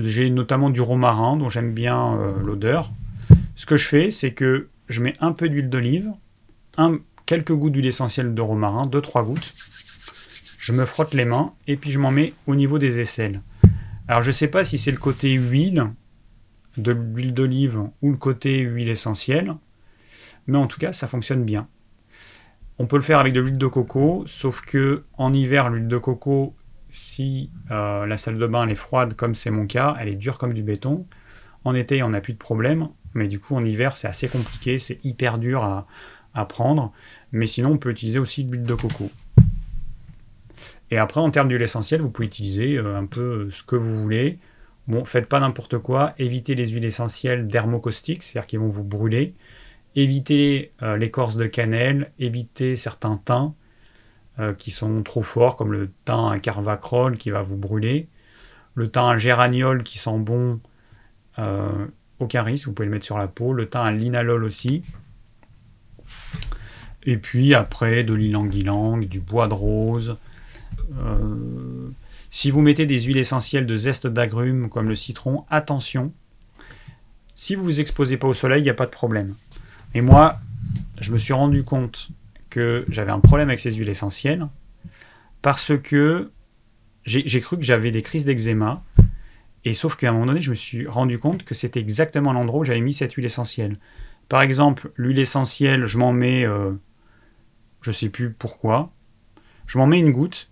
J'ai 0.00 0.28
notamment 0.28 0.70
du 0.70 0.80
romarin, 0.80 1.36
dont 1.36 1.48
j'aime 1.48 1.72
bien 1.72 2.14
euh, 2.16 2.32
l'odeur. 2.44 2.90
Ce 3.54 3.66
que 3.66 3.76
je 3.76 3.86
fais, 3.86 4.10
c'est 4.10 4.32
que 4.32 4.68
je 4.88 5.02
mets 5.02 5.12
un 5.20 5.30
peu 5.30 5.48
d'huile 5.48 5.68
d'olive, 5.68 6.10
quelques 7.28 7.52
gouttes 7.52 7.74
d'huile 7.74 7.84
essentielle 7.84 8.34
de 8.34 8.40
romarin, 8.40 8.86
2-3 8.86 9.22
gouttes. 9.26 9.52
Je 10.60 10.72
me 10.72 10.86
frotte 10.86 11.12
les 11.12 11.26
mains 11.26 11.52
et 11.66 11.76
puis 11.76 11.90
je 11.90 11.98
m'en 11.98 12.10
mets 12.10 12.32
au 12.46 12.54
niveau 12.54 12.78
des 12.78 13.00
aisselles. 13.00 13.42
Alors 14.08 14.22
je 14.22 14.28
ne 14.28 14.32
sais 14.32 14.48
pas 14.48 14.64
si 14.64 14.78
c'est 14.78 14.90
le 14.90 14.96
côté 14.96 15.34
huile 15.34 15.90
de 16.78 16.90
l'huile 16.90 17.34
d'olive 17.34 17.82
ou 18.00 18.12
le 18.12 18.16
côté 18.16 18.60
huile 18.60 18.88
essentielle. 18.88 19.54
Mais 20.46 20.56
en 20.56 20.66
tout 20.66 20.78
cas, 20.78 20.94
ça 20.94 21.06
fonctionne 21.06 21.44
bien. 21.44 21.68
On 22.78 22.86
peut 22.86 22.96
le 22.96 23.02
faire 23.02 23.18
avec 23.18 23.34
de 23.34 23.40
l'huile 23.40 23.58
de 23.58 23.66
coco, 23.66 24.22
sauf 24.24 24.62
que 24.62 25.02
en 25.18 25.34
hiver, 25.34 25.68
l'huile 25.68 25.88
de 25.88 25.98
coco, 25.98 26.54
si 26.88 27.50
euh, 27.70 28.06
la 28.06 28.16
salle 28.16 28.38
de 28.38 28.46
bain 28.46 28.66
est 28.68 28.74
froide, 28.74 29.12
comme 29.12 29.34
c'est 29.34 29.50
mon 29.50 29.66
cas, 29.66 29.94
elle 30.00 30.08
est 30.08 30.16
dure 30.16 30.38
comme 30.38 30.54
du 30.54 30.62
béton. 30.62 31.04
En 31.64 31.74
été, 31.74 32.02
on 32.02 32.08
n'a 32.08 32.22
plus 32.22 32.32
de 32.32 32.38
problème, 32.38 32.88
mais 33.12 33.28
du 33.28 33.38
coup, 33.38 33.54
en 33.54 33.62
hiver, 33.62 33.98
c'est 33.98 34.08
assez 34.08 34.28
compliqué, 34.28 34.78
c'est 34.78 35.04
hyper 35.04 35.36
dur 35.36 35.62
à, 35.62 35.86
prendre. 36.44 36.92
Mais 37.32 37.46
sinon, 37.46 37.72
on 37.72 37.78
peut 37.78 37.90
utiliser 37.90 38.18
aussi 38.18 38.44
de 38.44 38.52
l'huile 38.52 38.64
de 38.64 38.74
coco. 38.74 39.10
Et 40.90 40.98
après, 40.98 41.20
en 41.20 41.30
termes 41.30 41.48
d'huile 41.48 41.62
essentielle, 41.62 42.00
vous 42.00 42.10
pouvez 42.10 42.26
utiliser 42.26 42.76
euh, 42.76 42.96
un 42.96 43.06
peu 43.06 43.50
ce 43.50 43.62
que 43.62 43.76
vous 43.76 43.94
voulez. 44.02 44.38
Bon, 44.86 45.04
faites 45.04 45.26
pas 45.26 45.40
n'importe 45.40 45.78
quoi. 45.78 46.14
Évitez 46.18 46.54
les 46.54 46.68
huiles 46.68 46.84
essentielles 46.84 47.46
dermocaustiques, 47.46 48.22
c'est-à-dire 48.22 48.46
qui 48.46 48.56
vont 48.56 48.68
vous 48.68 48.84
brûler. 48.84 49.34
Évitez 49.96 50.70
euh, 50.82 50.96
l'écorce 50.96 51.36
de 51.36 51.46
cannelle. 51.46 52.10
Évitez 52.18 52.76
certains 52.76 53.20
thym 53.22 53.52
euh, 54.38 54.54
qui 54.54 54.70
sont 54.70 55.02
trop 55.02 55.22
forts, 55.22 55.56
comme 55.56 55.72
le 55.72 55.90
thym 56.06 56.28
à 56.28 56.38
carvacrol 56.38 57.18
qui 57.18 57.30
va 57.30 57.42
vous 57.42 57.56
brûler. 57.56 58.08
Le 58.74 58.88
thym 58.88 59.04
à 59.04 59.18
géraniol 59.18 59.82
qui 59.82 59.98
sent 59.98 60.18
bon, 60.18 60.60
aucun 62.20 62.42
risque, 62.42 62.66
vous 62.66 62.72
pouvez 62.72 62.86
le 62.86 62.92
mettre 62.92 63.04
sur 63.04 63.18
la 63.18 63.28
peau. 63.28 63.52
Le 63.52 63.68
thym 63.68 63.80
à 63.80 63.90
linalol 63.90 64.44
aussi. 64.44 64.84
Et 67.08 67.16
puis 67.16 67.54
après, 67.54 68.04
de 68.04 68.12
l'ilang-ilang, 68.12 69.00
du 69.00 69.18
bois 69.18 69.48
de 69.48 69.54
rose. 69.54 70.18
Euh, 71.00 71.88
si 72.30 72.50
vous 72.50 72.60
mettez 72.60 72.84
des 72.84 73.00
huiles 73.00 73.16
essentielles 73.16 73.64
de 73.64 73.76
zeste 73.78 74.06
d'agrumes 74.06 74.68
comme 74.68 74.90
le 74.90 74.94
citron, 74.94 75.46
attention. 75.48 76.12
Si 77.34 77.54
vous 77.54 77.64
vous 77.64 77.80
exposez 77.80 78.18
pas 78.18 78.28
au 78.28 78.34
soleil, 78.34 78.60
il 78.60 78.64
n'y 78.64 78.70
a 78.70 78.74
pas 78.74 78.84
de 78.84 78.90
problème. 78.90 79.34
Et 79.94 80.02
moi, 80.02 80.38
je 81.00 81.10
me 81.10 81.16
suis 81.16 81.32
rendu 81.32 81.64
compte 81.64 82.10
que 82.50 82.84
j'avais 82.90 83.10
un 83.10 83.20
problème 83.20 83.48
avec 83.48 83.60
ces 83.60 83.72
huiles 83.72 83.88
essentielles 83.88 84.46
parce 85.40 85.72
que 85.78 86.30
j'ai 87.06 87.40
cru 87.40 87.56
que 87.56 87.64
j'avais 87.64 87.90
des 87.90 88.02
crises 88.02 88.26
d'eczéma. 88.26 88.84
Et 89.64 89.72
sauf 89.72 89.96
qu'à 89.96 90.10
un 90.10 90.12
moment 90.12 90.26
donné, 90.26 90.42
je 90.42 90.50
me 90.50 90.54
suis 90.54 90.86
rendu 90.86 91.18
compte 91.18 91.46
que 91.46 91.54
c'était 91.54 91.80
exactement 91.80 92.34
l'endroit 92.34 92.60
où 92.60 92.64
j'avais 92.64 92.82
mis 92.82 92.92
cette 92.92 93.14
huile 93.14 93.24
essentielle. 93.24 93.78
Par 94.28 94.42
exemple, 94.42 94.90
l'huile 94.96 95.20
essentielle, 95.20 95.86
je 95.86 95.96
m'en 95.96 96.12
mets, 96.12 96.44
euh, 96.44 96.72
je 97.88 97.92
sais 97.92 98.10
plus 98.10 98.30
pourquoi, 98.30 98.92
je 99.66 99.78
m'en 99.78 99.86
mets 99.86 99.98
une 99.98 100.12
goutte, 100.12 100.48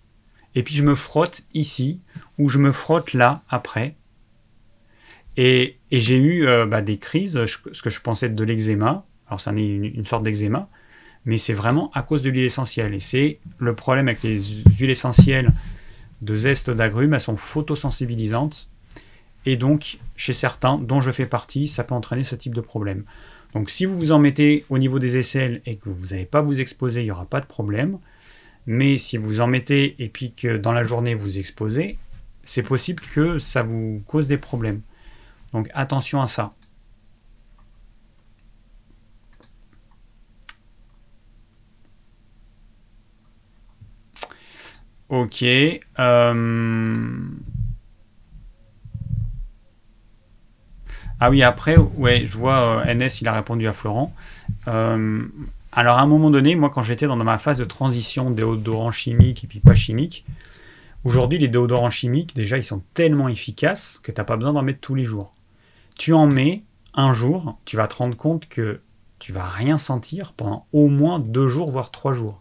et 0.54 0.62
puis 0.62 0.74
je 0.74 0.82
me 0.82 0.94
frotte 0.94 1.42
ici, 1.52 2.00
ou 2.38 2.48
je 2.48 2.58
me 2.58 2.72
frotte 2.72 3.12
là 3.12 3.42
après. 3.50 3.94
Et, 5.36 5.76
j'ai 5.92 6.16
eu 6.16 6.46
euh, 6.46 6.64
bah, 6.64 6.80
des 6.80 6.96
crises, 6.96 7.44
ce 7.44 7.82
que 7.82 7.90
je 7.90 8.00
pensais 8.00 8.26
être 8.26 8.34
de 8.34 8.44
l'eczéma, 8.44 9.04
alors 9.28 9.40
ça 9.40 9.50
en 9.50 9.56
est 9.56 9.66
une, 9.66 10.06
sorte 10.06 10.22
d'eczéma, 10.22 10.68
mais 11.26 11.36
c'est 11.36 11.52
vraiment 11.52 11.90
à 11.92 12.02
cause 12.02 12.22
de 12.22 12.30
l'huile 12.30 12.44
essentielle. 12.44 12.94
Et 12.94 13.00
c'est 13.00 13.38
le 13.58 13.74
problème 13.74 14.08
avec 14.08 14.22
les 14.22 14.40
huiles 14.78 14.90
essentielles 14.90 15.52
de 16.22 16.34
zeste 16.34 16.70
d'agrumes, 16.70 17.12
elles 17.12 17.20
sont 17.20 17.36
photosensibilisantes, 17.36 18.68
et 19.44 19.56
donc 19.56 19.98
chez 20.16 20.32
certains, 20.32 20.78
dont 20.78 21.02
je 21.02 21.10
fais 21.10 21.26
partie, 21.26 21.66
ça 21.66 21.84
peut 21.84 21.94
entraîner 21.94 22.24
ce 22.24 22.34
type 22.34 22.54
de 22.54 22.62
problème. 22.62 23.04
Donc 23.57 23.70
si 23.70 23.87
vous 23.87 23.97
vous 23.97 24.12
en 24.12 24.19
mettez 24.19 24.66
au 24.69 24.77
niveau 24.77 24.99
des 24.99 25.16
aisselles 25.16 25.62
et 25.65 25.77
que 25.77 25.89
vous 25.89 26.09
n'allez 26.09 26.27
pas 26.27 26.43
vous 26.43 26.61
exposer, 26.61 27.01
il 27.01 27.05
n'y 27.05 27.11
aura 27.11 27.24
pas 27.24 27.41
de 27.41 27.47
problème. 27.47 27.99
Mais 28.66 28.99
si 28.99 29.16
vous 29.16 29.41
en 29.41 29.47
mettez 29.47 29.97
et 29.99 30.11
puis 30.11 30.35
que 30.35 30.59
dans 30.59 30.74
la 30.74 30.83
journée 30.83 31.15
vous 31.15 31.39
exposez, 31.39 31.97
c'est 32.45 32.62
possible 32.62 33.03
que 33.15 33.39
ça 33.39 33.62
vous 33.62 34.03
cause 34.07 34.28
des 34.28 34.37
problèmes. 34.37 34.83
Donc 35.55 35.70
attention 35.73 36.20
à 36.20 36.27
ça. 36.27 36.51
Ok. 45.09 45.43
Euh, 45.99 47.15
Ah 51.18 51.30
oui, 51.30 51.43
après, 51.43 51.76
ouais, 51.76 52.24
je 52.26 52.36
vois 52.36 52.84
euh, 52.86 52.94
NS, 52.94 53.22
il 53.22 53.28
a 53.28 53.32
répondu 53.32 53.66
à 53.66 53.72
Florent. 53.72 54.14
Euh, 54.68 55.22
alors 55.72 55.98
à 55.98 56.02
un 56.02 56.06
moment 56.06 56.30
donné, 56.30 56.56
moi 56.56 56.70
quand 56.70 56.82
j'étais 56.82 57.06
dans 57.06 57.16
ma 57.16 57.38
phase 57.38 57.59
de 57.59 57.64
transition 57.64 58.30
déodorant 58.30 58.90
chimique 58.90 59.44
et 59.44 59.47
puis 59.47 59.60
pas 59.60 59.74
chimique, 59.74 60.24
aujourd'hui 61.05 61.38
les 61.38 61.48
déodorants 61.48 61.90
chimiques, 61.90 62.34
déjà 62.34 62.56
ils 62.56 62.64
sont 62.64 62.82
tellement 62.94 63.28
efficaces 63.28 64.01
que 64.02 64.10
tu 64.10 64.18
n'as 64.18 64.24
pas 64.24 64.36
besoin 64.36 64.55
d'en 64.55 64.62
mettre 64.62 64.80
tous 64.80 64.94
les 64.94 65.05
jours. 65.05 65.34
Tu 65.97 66.12
en 66.12 66.26
mets 66.26 66.62
un 66.94 67.12
jour, 67.12 67.59
tu 67.66 67.76
vas 67.76 67.88
te 67.88 67.97
rendre 67.97 68.16
compte 68.16 68.48
que 68.48 68.80
tu 69.18 69.32
vas 69.32 69.47
rien 69.47 69.76
sentir 69.78 70.32
pendant 70.34 70.66
au 70.72 70.88
moins 70.88 71.18
deux 71.18 71.48
jours, 71.48 71.70
voire 71.70 71.90
trois 71.90 72.12
jours. 72.12 72.40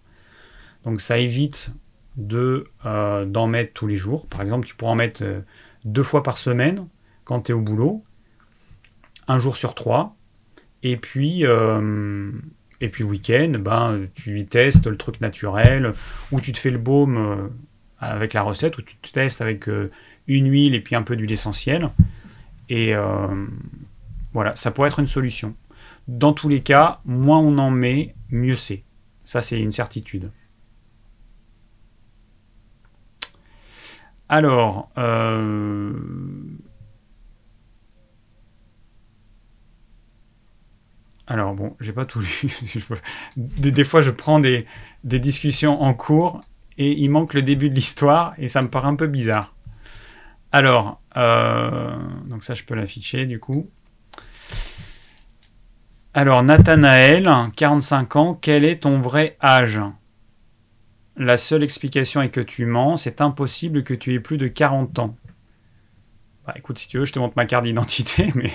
Donc 0.85 1.01
ça 1.01 1.17
évite 1.17 1.71
de 2.15 2.69
euh, 2.85 3.25
d'en 3.25 3.47
mettre 3.47 3.73
tous 3.73 3.87
les 3.87 3.97
jours. 3.97 4.27
Par 4.27 4.41
exemple, 4.41 4.65
tu 4.65 4.75
pourras 4.75 4.91
en 4.91 4.95
mettre 4.95 5.23
deux 5.83 6.03
fois 6.03 6.23
par 6.23 6.37
semaine 6.37 6.87
quand 7.25 7.41
tu 7.41 7.51
es 7.51 7.55
au 7.55 7.61
boulot 7.61 8.03
un 9.27 9.39
jour 9.39 9.57
sur 9.57 9.75
trois. 9.75 10.15
Et 10.83 10.97
puis, 10.97 11.45
euh, 11.45 12.31
et 12.79 12.89
puis 12.89 13.03
week-end, 13.03 13.53
ben, 13.59 14.05
tu 14.13 14.45
testes 14.45 14.87
le 14.87 14.97
truc 14.97 15.19
naturel, 15.21 15.93
ou 16.31 16.39
tu 16.39 16.51
te 16.51 16.59
fais 16.59 16.69
le 16.69 16.77
baume 16.77 17.17
euh, 17.17 17.47
avec 17.99 18.33
la 18.33 18.43
recette, 18.43 18.77
ou 18.77 18.81
tu 18.81 18.95
te 18.97 19.11
testes 19.11 19.41
avec 19.41 19.67
euh, 19.67 19.89
une 20.27 20.49
huile 20.49 20.75
et 20.75 20.81
puis 20.81 20.95
un 20.95 21.01
peu 21.01 21.15
d'huile 21.15 21.31
essentielle. 21.31 21.89
Et 22.69 22.93
voilà, 24.33 24.55
ça 24.55 24.71
pourrait 24.71 24.87
être 24.87 24.99
une 24.99 25.07
solution. 25.07 25.55
Dans 26.07 26.33
tous 26.33 26.49
les 26.49 26.61
cas, 26.61 26.99
moins 27.05 27.39
on 27.39 27.57
en 27.59 27.69
met, 27.69 28.15
mieux 28.31 28.55
c'est. 28.55 28.81
Ça, 29.23 29.41
c'est 29.41 29.59
une 29.59 29.71
certitude. 29.71 30.31
Alors, 34.29 34.89
Alors 41.27 41.53
bon, 41.55 41.75
j'ai 41.79 41.91
pas 41.91 42.05
tout 42.05 42.19
lu. 42.43 42.49
des, 43.37 43.83
fois, 43.83 44.01
je 44.01 44.11
prends 44.11 44.39
des, 44.39 44.65
discussions 45.03 45.81
en 45.81 45.93
cours 45.93 46.41
et 46.77 46.91
il 46.91 47.09
manque 47.09 47.33
le 47.33 47.41
début 47.41 47.69
de 47.69 47.75
l'histoire 47.75 48.33
et 48.37 48.47
ça 48.47 48.61
me 48.61 48.69
paraît 48.69 48.87
un 48.87 48.95
peu 48.95 49.07
bizarre. 49.07 49.53
Alors, 50.51 51.01
euh, 51.17 51.95
donc 52.27 52.43
ça, 52.43 52.53
je 52.53 52.63
peux 52.63 52.75
l'afficher 52.75 53.25
du 53.25 53.39
coup. 53.39 53.69
Alors, 56.13 56.43
Nathanaël, 56.43 57.29
45 57.55 58.15
ans, 58.15 58.39
quel 58.39 58.63
est 58.63 58.83
ton 58.83 59.01
vrai 59.01 59.35
âge? 59.43 59.81
La 61.17 61.37
seule 61.37 61.63
explication 61.63 62.21
est 62.21 62.29
que 62.29 62.41
tu 62.41 62.65
mens, 62.65 62.97
c'est 62.97 63.21
impossible 63.21 63.83
que 63.83 63.93
tu 63.93 64.13
aies 64.13 64.19
plus 64.19 64.37
de 64.37 64.47
40 64.47 64.99
ans. 64.99 65.15
Bah 66.45 66.53
écoute, 66.57 66.77
si 66.77 66.87
tu 66.87 66.99
veux, 66.99 67.05
je 67.05 67.13
te 67.13 67.19
montre 67.19 67.33
ma 67.35 67.45
carte 67.45 67.63
d'identité, 67.63 68.31
mais 68.35 68.51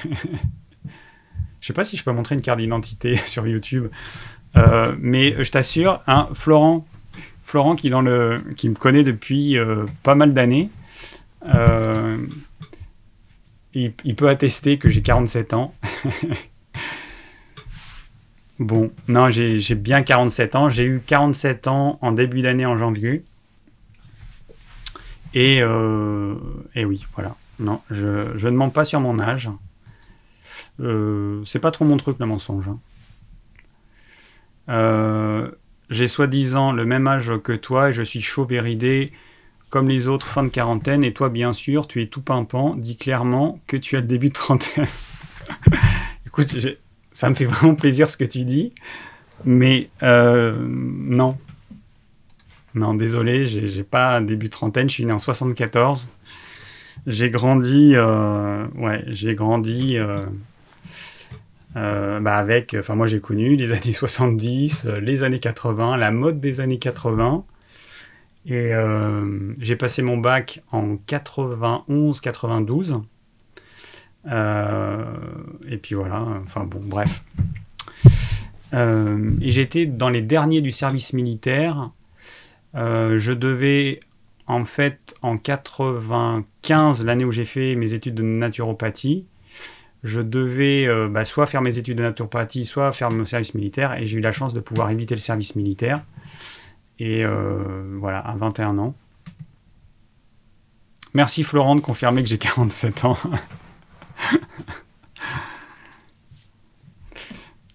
je 1.61 1.67
sais 1.67 1.73
pas 1.73 1.85
si 1.85 1.97
je 1.97 2.05
peux 2.05 2.13
montrer 2.13 2.35
une 2.35 2.43
carte 2.43 2.59
d'identité 2.59 3.17
sur 3.25 3.47
YouTube, 3.47 3.89
euh, 4.57 4.95
mais 4.99 5.43
je 5.43 5.51
t'assure, 5.51 6.03
hein, 6.07 6.29
Florent, 6.35 6.87
Florent 7.43 7.77
qui 7.77 7.91
me 7.91 8.75
connaît 8.75 9.03
depuis 9.03 9.59
euh, 9.59 9.87
pas 10.03 10.15
mal 10.15 10.35
d'années, 10.35 10.71
euh, 11.55 12.19
il, 13.75 13.93
peut 14.17 14.29
attester 14.29 14.79
que 14.79 14.89
j'ai 14.89 15.03
47 15.03 15.55
ans. 15.55 15.75
bon, 18.59 18.91
non, 19.07 19.31
j'ai 19.31 19.75
bien 19.77 20.03
47 20.03 20.57
ans. 20.57 20.69
J'ai 20.69 20.85
eu 20.85 21.01
47 21.07 21.69
ans 21.69 21.99
en 22.03 22.13
début 22.13 22.43
d'année 22.43 22.67
en 22.67 22.77
janvier. 22.77 23.25
Et, 25.35 25.59
et 25.59 26.85
oui, 26.85 27.07
voilà. 27.15 27.37
Non, 27.61 27.81
je, 27.91 28.37
je 28.37 28.49
ne 28.49 28.57
mens 28.57 28.71
pas 28.71 28.85
sur 28.85 29.01
mon 29.01 29.21
âge. 29.21 29.51
Euh, 30.81 31.43
c'est 31.45 31.59
pas 31.59 31.71
trop 31.71 31.85
mon 31.85 31.97
truc 31.97 32.19
le 32.19 32.27
mensonge. 32.27 32.69
Hein. 32.69 32.79
Euh, 34.69 35.51
j'ai 35.91 36.07
soi-disant 36.07 36.73
le 36.73 36.85
même 36.85 37.07
âge 37.07 37.33
que 37.43 37.53
toi 37.53 37.91
et 37.91 37.93
je 37.93 38.03
suis 38.03 38.21
chaud 38.21 38.45
véridé 38.45 39.13
comme 39.69 39.89
les 39.89 40.07
autres 40.09 40.27
fin 40.27 40.43
de 40.43 40.49
quarantaine 40.49 41.05
et 41.05 41.13
toi 41.13 41.29
bien 41.29 41.53
sûr 41.53 41.87
tu 41.87 42.03
es 42.03 42.07
tout 42.07 42.23
pimpant, 42.23 42.75
dis 42.75 42.97
clairement 42.97 43.61
que 43.67 43.77
tu 43.77 43.97
as 43.97 44.01
le 44.01 44.07
début 44.07 44.29
de 44.29 44.35
trentaine. 44.35 44.87
Écoute, 46.27 46.57
ça 47.13 47.29
me 47.29 47.35
fait 47.35 47.45
vraiment 47.45 47.75
plaisir 47.75 48.09
ce 48.09 48.17
que 48.17 48.25
tu 48.25 48.45
dis, 48.45 48.73
mais 49.45 49.91
euh, 50.03 50.57
non. 50.63 51.37
Non, 52.73 52.95
désolé, 52.95 53.47
j'ai 53.47 53.83
pas 53.83 54.21
début 54.21 54.47
de 54.47 54.53
trentaine, 54.53 54.89
je 54.89 54.95
suis 54.95 55.05
né 55.05 55.13
en 55.13 55.19
74. 55.19 56.09
J'ai 57.09 57.29
grandi, 57.29 57.97
ouais, 57.97 59.05
j'ai 59.09 59.35
grandi 59.35 59.99
bah 61.75 62.37
avec, 62.37 62.75
enfin 62.79 62.95
moi 62.97 63.07
j'ai 63.07 63.21
connu 63.21 63.57
les 63.57 63.73
années 63.77 63.93
70, 63.93 64.87
euh, 64.87 65.01
les 65.01 65.23
années 65.25 65.39
80, 65.39 65.97
la 65.97 66.11
mode 66.11 66.41
des 66.41 66.61
années 66.61 66.79
80. 66.79 67.45
Et 68.47 68.73
euh, 68.75 69.55
j'ai 69.59 69.77
passé 69.77 70.01
mon 70.03 70.17
bac 70.17 70.63
en 70.73 70.95
91-92. 71.07 73.03
et 75.69 75.77
puis 75.77 75.95
voilà, 75.95 76.27
enfin 76.45 76.65
bon, 76.65 76.81
bref. 76.83 77.23
et 78.73 79.51
j'étais 79.53 79.85
dans 79.85 80.09
les 80.09 80.23
derniers 80.23 80.63
du 80.63 80.71
service 80.71 81.13
militaire. 81.13 81.91
je 82.75 83.33
devais, 83.33 84.01
en 84.47 84.65
fait, 84.65 85.15
en 85.21 85.37
95, 85.37 87.05
l'année 87.05 87.27
où 87.27 87.33
j'ai 87.33 87.45
fait 87.45 87.77
mes 87.77 87.93
études 87.93 88.15
de 88.15 88.23
naturopathie, 88.23 89.27
je 90.03 90.21
devais 90.21 90.89
bah, 91.09 91.25
soit 91.25 91.47
faire 91.47 91.63
mes 91.63 91.79
études 91.79 91.99
de 91.99 92.03
naturopathie, 92.03 92.65
soit 92.65 92.93
faire 92.93 93.11
mon 93.11 93.25
service 93.25 93.55
militaire, 93.55 93.99
et 93.99 94.07
j'ai 94.07 94.19
eu 94.19 94.21
la 94.21 94.33
chance 94.33 94.55
de 94.55 94.61
pouvoir 94.61 94.91
éviter 94.91 95.15
le 95.15 95.21
service 95.21 95.57
militaire. 95.57 96.03
Et 96.99 97.25
voilà, 97.99 98.19
à 98.21 98.35
21 98.37 98.79
ans. 98.79 98.95
Merci 101.13 101.43
Florent 101.43 101.75
de 101.75 101.81
confirmer 101.81 102.23
que 102.23 102.29
j'ai 102.29 102.39
47 102.39 103.05
ans. 103.05 103.17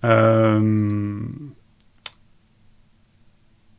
Euh, 0.03 1.19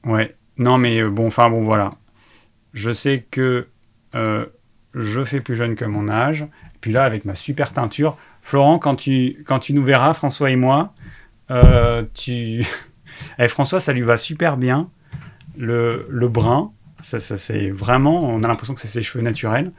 ouais. 0.05 0.35
Non, 0.59 0.77
mais 0.77 1.01
euh, 1.01 1.09
bon, 1.09 1.29
enfin 1.29 1.49
bon, 1.49 1.63
voilà. 1.63 1.91
Je 2.75 2.93
sais 2.93 3.25
que 3.31 3.69
euh, 4.17 4.47
je 4.95 5.23
fais 5.23 5.41
plus 5.41 5.55
jeune 5.55 5.77
que 5.77 5.85
mon 5.85 6.09
âge. 6.09 6.47
Puis 6.81 6.91
là, 6.91 7.05
avec 7.05 7.27
ma 7.27 7.37
super 7.37 7.73
teinture, 7.73 8.19
Florent, 8.47 8.79
quand 8.79 8.95
tu, 8.97 9.45
nous 9.71 9.83
verras, 9.83 10.15
François 10.15 10.51
et 10.51 10.57
moi, 10.57 10.93
tu. 12.15 12.65
Eh, 13.39 13.49
François, 13.49 13.81
ça 13.81 13.95
lui 13.95 14.03
va 14.03 14.19
super 14.19 14.59
bien. 14.59 14.91
Le, 15.57 16.05
brun, 16.29 16.71
ça, 17.01 17.19
c'est 17.19 17.71
vraiment. 17.71 18.29
On 18.29 18.43
a 18.43 18.49
l'impression 18.49 18.75
que 18.75 18.81
c'est 18.81 18.89
ses 18.89 19.03
cheveux 19.03 19.25
naturels. 19.25 19.73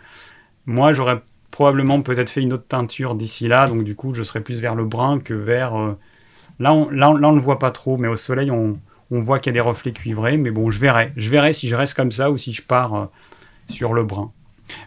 Moi, 0.65 0.91
j'aurais 0.91 1.21
probablement 1.51 2.01
peut-être 2.01 2.31
fait 2.31 2.41
une 2.41 2.51
autre 2.51 2.65
teinture 2.67 3.13
d'ici 3.13 3.47
là, 3.47 3.67
donc 3.67 3.83
du 3.83 3.95
coup, 3.95 4.15
je 4.15 4.23
serais 4.23 4.41
plus 4.41 4.59
vers 4.59 4.73
le 4.73 4.85
brun 4.85 5.19
que 5.19 5.35
vers 5.35 5.95
Là, 6.59 6.73
on, 6.73 6.89
là, 6.89 7.11
on, 7.11 7.31
le 7.31 7.39
voit 7.39 7.59
pas 7.59 7.71
trop, 7.71 7.97
mais 7.97 8.07
au 8.07 8.15
soleil, 8.15 8.49
on, 8.51 8.79
voit 9.09 9.39
qu'il 9.39 9.51
y 9.51 9.55
a 9.55 9.61
des 9.61 9.67
reflets 9.67 9.91
cuivrés. 9.91 10.37
Mais 10.37 10.51
bon, 10.51 10.69
je 10.69 10.79
verrai. 10.79 11.11
Je 11.15 11.29
verrai 11.29 11.53
si 11.53 11.67
je 11.67 11.75
reste 11.75 11.93
comme 11.93 12.11
ça 12.11 12.31
ou 12.31 12.37
si 12.37 12.53
je 12.53 12.61
pars 12.61 12.93
euh, 12.95 13.05
sur 13.69 13.93
le 13.93 14.03
brun. 14.03 14.31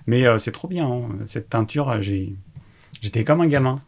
Mais 0.06 0.26
euh, 0.26 0.38
c'est 0.38 0.52
trop 0.52 0.68
bien. 0.68 0.86
Hein. 0.86 1.02
Cette 1.26 1.48
teinture, 1.48 1.88
euh, 1.88 2.02
j'étais 3.00 3.24
comme 3.24 3.40
un 3.40 3.46
gamin. 3.46 3.80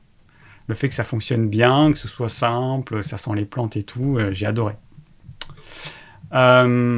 Le 0.68 0.74
fait 0.74 0.88
que 0.88 0.94
ça 0.94 1.04
fonctionne 1.04 1.48
bien, 1.48 1.92
que 1.92 1.98
ce 1.98 2.08
soit 2.08 2.28
simple, 2.28 3.02
ça 3.02 3.18
sent 3.18 3.32
les 3.34 3.44
plantes 3.44 3.76
et 3.76 3.82
tout, 3.82 4.18
j'ai 4.30 4.46
adoré. 4.46 4.74
voilà, 6.30 6.94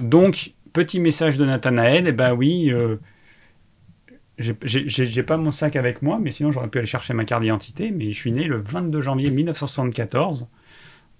donc, 0.00 0.52
petit 0.72 1.00
message 1.00 1.36
de 1.36 1.44
Nathanaël. 1.44 2.06
Eh 2.06 2.12
ben 2.12 2.32
oui, 2.32 2.72
j'ai 4.38 5.22
pas 5.22 5.36
mon 5.36 5.50
sac 5.50 5.76
avec 5.76 6.02
moi, 6.02 6.18
mais 6.20 6.30
sinon 6.30 6.52
j'aurais 6.52 6.68
pu 6.68 6.78
aller 6.78 6.86
chercher 6.86 7.14
ma 7.14 7.24
carte 7.24 7.42
d'identité. 7.42 7.90
Mais 7.90 8.12
je 8.12 8.18
suis 8.18 8.32
né 8.32 8.44
le 8.44 8.58
22 8.58 9.00
janvier 9.00 9.30
1974. 9.30 10.46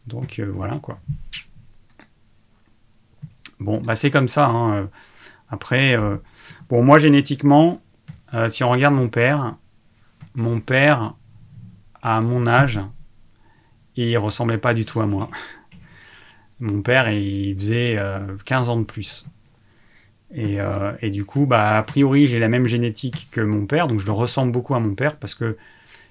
Donc 0.07 0.39
euh, 0.39 0.51
voilà 0.53 0.77
quoi. 0.77 0.99
Bon, 3.59 3.81
bah 3.81 3.95
c'est 3.95 4.11
comme 4.11 4.29
ça. 4.29 4.49
Hein. 4.49 4.91
Après, 5.49 5.97
euh, 5.97 6.17
bon, 6.69 6.83
moi 6.83 6.99
génétiquement, 6.99 7.81
euh, 8.35 8.49
si 8.51 8.65
on 8.65 8.71
regarde 8.71 8.95
mon 8.95 9.09
père, 9.09 9.55
mon 10.35 10.61
père, 10.61 11.15
à 12.03 12.21
mon 12.21 12.47
âge, 12.47 12.81
il 13.97 14.17
ressemblait 14.19 14.59
pas 14.59 14.75
du 14.75 14.85
tout 14.85 15.01
à 15.01 15.07
moi. 15.07 15.31
Mon 16.59 16.81
père, 16.81 17.11
il 17.11 17.55
faisait 17.55 17.99
15 18.47 18.71
ans 18.71 18.79
de 18.79 18.85
plus. 18.85 19.27
Euh, 20.37 20.93
et, 21.01 21.11
du 21.11 21.25
coup, 21.25 21.47
bah, 21.47 21.79
a 21.79 21.83
priori, 21.83 22.27
j'ai 22.27 22.39
la 22.39 22.49
même 22.49 22.67
génétique 22.67 23.29
que 23.31 23.41
mon 23.41 23.67
père, 23.67 23.89
donc 23.89 24.01
je 24.01 24.07
le 24.07 24.13
ressemble 24.13 24.53
beaucoup 24.53 24.75
à 24.75 24.81
mon 24.81 24.95
père, 24.95 25.17
parce 25.17 25.35
que 25.35 25.57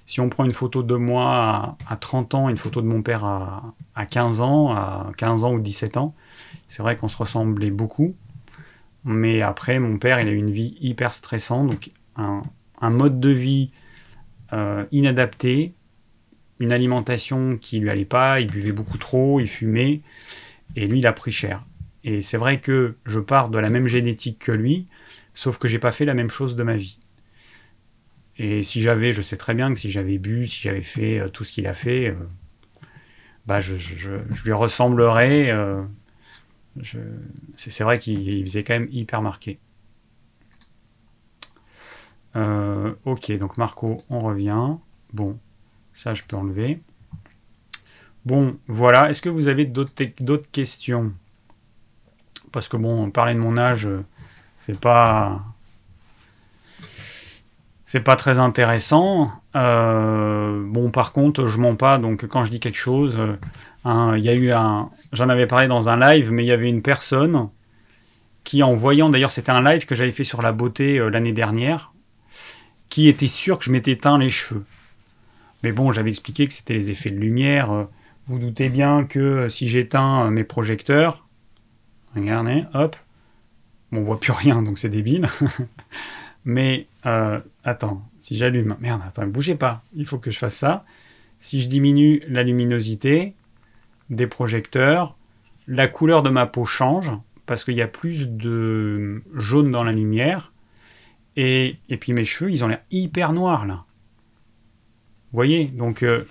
si 0.06 0.20
on 0.20 0.28
prend 0.28 0.44
une 0.44 0.52
photo 0.52 0.82
de 0.82 0.94
moi 0.94 1.76
à, 1.88 1.96
30 1.96 2.34
ans, 2.34 2.48
une 2.48 2.56
photo 2.56 2.80
de 2.80 2.86
mon 2.86 3.02
père 3.02 3.24
à, 3.24 4.06
15 4.08 4.40
ans, 4.40 4.70
à 4.70 5.10
15 5.16 5.44
ans 5.44 5.52
ou 5.52 5.60
17 5.60 5.96
ans, 5.96 6.14
c'est 6.68 6.82
vrai 6.82 6.96
qu'on 6.96 7.08
se 7.08 7.16
ressemblait 7.16 7.70
beaucoup. 7.70 8.14
Mais 9.04 9.42
après, 9.42 9.78
mon 9.78 9.98
père, 9.98 10.20
il 10.20 10.28
a 10.28 10.32
eu 10.32 10.36
une 10.36 10.50
vie 10.50 10.76
hyper 10.80 11.14
stressante, 11.14 11.68
donc 11.68 11.90
un, 12.16 12.90
mode 12.90 13.20
de 13.20 13.30
vie 13.30 13.70
euh, 14.52 14.84
inadapté, 14.92 15.72
une 16.60 16.72
alimentation 16.72 17.56
qui 17.56 17.78
lui 17.80 17.90
allait 17.90 18.04
pas, 18.04 18.40
il 18.40 18.48
buvait 18.48 18.72
beaucoup 18.72 18.98
trop, 18.98 19.40
il 19.40 19.48
fumait, 19.48 20.00
et 20.74 20.86
lui, 20.86 21.00
il 21.00 21.06
a 21.06 21.12
pris 21.12 21.32
cher. 21.32 21.64
Et 22.04 22.20
c'est 22.20 22.36
vrai 22.36 22.60
que 22.60 22.96
je 23.04 23.18
pars 23.18 23.48
de 23.48 23.58
la 23.58 23.68
même 23.68 23.88
génétique 23.88 24.38
que 24.38 24.52
lui, 24.52 24.86
sauf 25.34 25.58
que 25.58 25.68
j'ai 25.68 25.78
pas 25.78 25.92
fait 25.92 26.04
la 26.04 26.14
même 26.14 26.30
chose 26.30 26.56
de 26.56 26.62
ma 26.62 26.76
vie. 26.76 26.98
Et 28.38 28.62
si 28.62 28.82
j'avais, 28.82 29.12
je 29.12 29.22
sais 29.22 29.36
très 29.36 29.54
bien 29.54 29.72
que 29.72 29.80
si 29.80 29.90
j'avais 29.90 30.18
bu, 30.18 30.46
si 30.46 30.62
j'avais 30.62 30.82
fait 30.82 31.18
euh, 31.18 31.28
tout 31.28 31.44
ce 31.44 31.52
qu'il 31.52 31.66
a 31.66 31.72
fait, 31.72 32.08
euh, 32.08 32.14
bah 33.46 33.60
je, 33.60 33.74
lui 34.44 34.52
ressemblerais. 34.52 35.54
C'est 37.56 37.84
vrai 37.84 37.98
qu'il 37.98 38.44
faisait 38.44 38.62
quand 38.62 38.74
même 38.74 38.88
hyper 38.90 39.22
marqué. 39.22 39.58
Ok, 43.04 43.32
donc 43.38 43.56
Marco, 43.58 43.96
on 44.10 44.20
revient. 44.20 44.76
Bon, 45.12 45.38
ça 45.94 46.14
je 46.14 46.22
peux 46.22 46.36
enlever. 46.36 46.80
Bon, 48.26 48.56
voilà. 48.66 49.08
Est-ce 49.08 49.22
que 49.22 49.28
vous 49.28 49.46
avez 49.46 49.64
d'autres 49.64 50.50
questions? 50.50 51.12
Parce 52.50 52.68
que 52.68 52.76
bon, 52.76 53.08
parler 53.10 53.34
de 53.34 53.38
mon 53.38 53.56
âge, 53.56 53.86
euh, 53.86 54.04
c'est 54.58 54.78
pas. 54.78 55.40
Pas 58.04 58.16
très 58.16 58.38
intéressant. 58.38 59.30
Euh, 59.54 60.62
bon, 60.66 60.90
par 60.90 61.12
contre, 61.12 61.46
je 61.46 61.58
mens 61.58 61.76
pas, 61.76 61.96
donc 61.96 62.26
quand 62.26 62.44
je 62.44 62.50
dis 62.50 62.60
quelque 62.60 62.76
chose, 62.76 63.16
euh, 63.86 64.14
il 64.18 64.22
y 64.22 64.28
a 64.28 64.34
eu 64.34 64.52
un. 64.52 64.90
J'en 65.14 65.30
avais 65.30 65.46
parlé 65.46 65.66
dans 65.66 65.88
un 65.88 65.98
live, 65.98 66.30
mais 66.30 66.44
il 66.44 66.46
y 66.46 66.52
avait 66.52 66.68
une 66.68 66.82
personne 66.82 67.48
qui, 68.44 68.62
en 68.62 68.74
voyant, 68.74 69.08
d'ailleurs, 69.08 69.30
c'était 69.30 69.50
un 69.50 69.62
live 69.62 69.86
que 69.86 69.94
j'avais 69.94 70.12
fait 70.12 70.24
sur 70.24 70.42
la 70.42 70.52
beauté 70.52 70.98
l'année 71.08 71.32
dernière, 71.32 71.90
qui 72.88 73.08
était 73.08 73.28
sûr 73.28 73.58
que 73.58 73.64
je 73.64 73.70
m'étais 73.70 73.96
teint 73.96 74.18
les 74.18 74.30
cheveux. 74.30 74.64
Mais 75.62 75.72
bon, 75.72 75.92
j'avais 75.92 76.10
expliqué 76.10 76.46
que 76.46 76.54
c'était 76.54 76.74
les 76.74 76.90
effets 76.90 77.10
de 77.10 77.18
lumière. 77.18 77.86
Vous 78.26 78.38
doutez 78.38 78.68
bien 78.68 79.04
que 79.04 79.48
si 79.48 79.68
j'éteins 79.68 80.30
mes 80.30 80.44
projecteurs, 80.44 81.26
Regardez, 82.16 82.64
hop. 82.72 82.96
Bon, 83.92 84.00
on 84.00 84.04
voit 84.04 84.18
plus 84.18 84.32
rien, 84.32 84.62
donc 84.62 84.78
c'est 84.78 84.88
débile. 84.88 85.28
Mais, 86.44 86.86
euh, 87.04 87.38
attends, 87.64 88.02
si 88.20 88.36
j'allume... 88.36 88.76
Merde, 88.80 89.02
attends, 89.06 89.26
bougez 89.26 89.54
pas. 89.54 89.82
Il 89.94 90.06
faut 90.06 90.18
que 90.18 90.30
je 90.30 90.38
fasse 90.38 90.56
ça. 90.56 90.84
Si 91.40 91.60
je 91.60 91.68
diminue 91.68 92.22
la 92.28 92.42
luminosité 92.42 93.34
des 94.08 94.26
projecteurs, 94.26 95.14
la 95.68 95.88
couleur 95.88 96.22
de 96.22 96.30
ma 96.30 96.46
peau 96.46 96.64
change 96.64 97.12
parce 97.44 97.64
qu'il 97.64 97.74
y 97.74 97.82
a 97.82 97.86
plus 97.86 98.28
de 98.28 99.22
jaune 99.34 99.70
dans 99.70 99.84
la 99.84 99.92
lumière. 99.92 100.52
Et, 101.36 101.76
puis 102.00 102.12
mes 102.12 102.24
cheveux, 102.24 102.50
ils 102.50 102.64
ont 102.64 102.68
l'air 102.68 102.80
hyper 102.90 103.32
noirs 103.32 103.66
là. 103.66 103.84
Vous 105.32 105.38
voyez 105.38 105.66
Donc, 105.66 106.02
euh, 106.02 106.24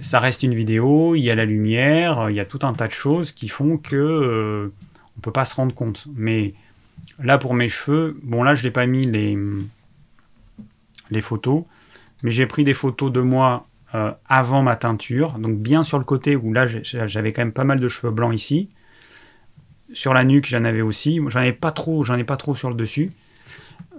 ça 0.00 0.20
reste 0.20 0.42
une 0.42 0.54
vidéo, 0.54 1.14
il 1.14 1.22
y 1.22 1.30
a 1.30 1.34
la 1.34 1.44
lumière, 1.44 2.30
il 2.30 2.36
y 2.36 2.40
a 2.40 2.44
tout 2.44 2.60
un 2.62 2.72
tas 2.72 2.86
de 2.86 2.92
choses 2.92 3.32
qui 3.32 3.48
font 3.48 3.76
que 3.76 3.96
euh, 3.96 4.72
on 5.16 5.20
peut 5.20 5.32
pas 5.32 5.44
se 5.44 5.54
rendre 5.54 5.74
compte. 5.74 6.06
Mais 6.14 6.54
là 7.22 7.38
pour 7.38 7.54
mes 7.54 7.68
cheveux, 7.68 8.18
bon 8.22 8.42
là 8.42 8.54
je 8.54 8.64
n'ai 8.64 8.70
pas 8.70 8.86
mis 8.86 9.06
les, 9.06 9.36
photos, 11.20 11.64
mais 12.22 12.30
j'ai 12.30 12.46
pris 12.46 12.64
des 12.64 12.74
photos 12.74 13.12
de 13.12 13.20
moi 13.20 13.66
euh, 13.94 14.12
avant 14.28 14.62
ma 14.62 14.76
teinture, 14.76 15.38
donc 15.38 15.58
bien 15.58 15.82
sur 15.82 15.98
le 15.98 16.04
côté 16.04 16.36
où 16.36 16.52
là 16.52 16.66
j'avais 16.66 17.32
quand 17.32 17.42
même 17.42 17.52
pas 17.52 17.64
mal 17.64 17.80
de 17.80 17.88
cheveux 17.88 18.12
blancs 18.12 18.34
ici. 18.34 18.68
Sur 19.92 20.14
la 20.14 20.22
nuque 20.24 20.46
j'en 20.46 20.64
avais 20.64 20.82
aussi, 20.82 21.20
j'en 21.28 21.50
pas 21.52 21.72
trop, 21.72 22.04
j'en 22.04 22.16
ai 22.16 22.24
pas 22.24 22.36
trop 22.36 22.54
sur 22.54 22.68
le 22.68 22.76
dessus. 22.76 23.10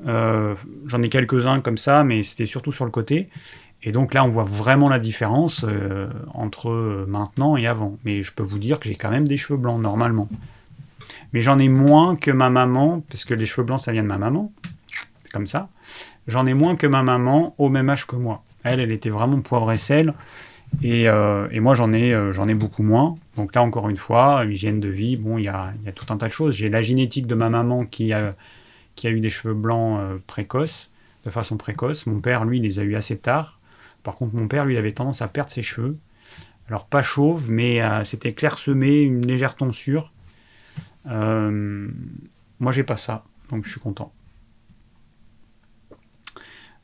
Euh, 0.07 0.55
j'en 0.85 1.01
ai 1.01 1.09
quelques-uns 1.09 1.61
comme 1.61 1.77
ça, 1.77 2.03
mais 2.03 2.23
c'était 2.23 2.45
surtout 2.45 2.71
sur 2.71 2.85
le 2.85 2.91
côté. 2.91 3.29
Et 3.81 3.91
donc 3.91 4.13
là, 4.13 4.25
on 4.25 4.29
voit 4.29 4.43
vraiment 4.43 4.89
la 4.89 4.99
différence 4.99 5.65
euh, 5.67 6.07
entre 6.33 7.05
maintenant 7.07 7.55
et 7.55 7.65
avant. 7.67 7.97
Mais 8.03 8.23
je 8.23 8.33
peux 8.33 8.43
vous 8.43 8.59
dire 8.59 8.79
que 8.79 8.89
j'ai 8.89 8.95
quand 8.95 9.09
même 9.09 9.27
des 9.27 9.37
cheveux 9.37 9.57
blancs 9.57 9.81
normalement. 9.81 10.27
Mais 11.33 11.41
j'en 11.41 11.59
ai 11.59 11.69
moins 11.69 12.15
que 12.15 12.31
ma 12.31 12.49
maman, 12.49 13.01
parce 13.09 13.23
que 13.23 13.33
les 13.33 13.45
cheveux 13.45 13.65
blancs, 13.65 13.81
ça 13.81 13.91
vient 13.91 14.03
de 14.03 14.07
ma 14.07 14.17
maman. 14.17 14.51
C'est 14.87 15.31
comme 15.31 15.47
ça. 15.47 15.69
J'en 16.27 16.45
ai 16.45 16.53
moins 16.53 16.75
que 16.75 16.87
ma 16.87 17.03
maman 17.03 17.55
au 17.57 17.69
même 17.69 17.89
âge 17.89 18.05
que 18.05 18.15
moi. 18.15 18.43
Elle, 18.63 18.79
elle 18.79 18.91
était 18.91 19.09
vraiment 19.09 19.39
poivre 19.41 19.71
et 19.71 19.77
sel. 19.77 20.13
Et, 20.83 21.07
euh, 21.07 21.47
moi, 21.61 21.73
j'en 21.73 21.93
ai, 21.93 22.13
euh, 22.13 22.31
j'en 22.33 22.47
ai 22.47 22.53
beaucoup 22.53 22.83
moins. 22.83 23.17
Donc 23.35 23.55
là, 23.55 23.63
encore 23.63 23.89
une 23.89 23.97
fois, 23.97 24.43
hygiène 24.45 24.79
de 24.79 24.89
vie, 24.89 25.17
bon, 25.17 25.37
il 25.37 25.45
y 25.45 25.47
a, 25.47 25.73
y 25.85 25.89
a, 25.89 25.91
tout 25.91 26.05
un 26.09 26.17
tas 26.17 26.27
de 26.27 26.31
choses. 26.31 26.55
J'ai 26.55 26.69
la 26.69 26.81
génétique 26.81 27.27
de 27.27 27.35
ma 27.35 27.49
maman 27.49 27.85
qui 27.85 28.13
a, 28.13 28.31
qui 28.99 29.07
a 29.07 29.11
eu 29.11 29.21
des 29.21 29.29
cheveux 29.29 29.53
blancs 29.53 30.21
précoces, 30.27 30.91
de 31.23 31.29
façon 31.29 31.57
précoce. 31.57 32.05
Mon 32.05 32.19
père, 32.19 32.43
lui, 32.43 32.59
les 32.59 32.79
a 32.79 32.83
eu 32.83 32.95
assez 32.95 33.17
tard. 33.17 33.57
Par 34.03 34.15
contre, 34.15 34.35
mon 34.35 34.47
père, 34.47 34.65
lui, 34.65 34.77
avait 34.77 34.91
tendance 34.91 35.21
à 35.21 35.27
perdre 35.27 35.51
ses 35.51 35.63
cheveux. 35.63 35.97
Alors, 36.67 36.85
pas 36.85 37.01
chauve, 37.01 37.49
mais 37.49 37.81
euh, 37.81 38.03
c'était 38.03 38.33
clairsemé, 38.33 39.01
une 39.01 39.25
légère 39.25 39.55
tonsure. 39.55 40.11
Euh, 41.07 41.87
moi, 42.59 42.71
j'ai 42.71 42.83
pas 42.83 42.97
ça, 42.97 43.23
donc 43.49 43.65
je 43.65 43.71
suis 43.71 43.79
content. 43.79 44.13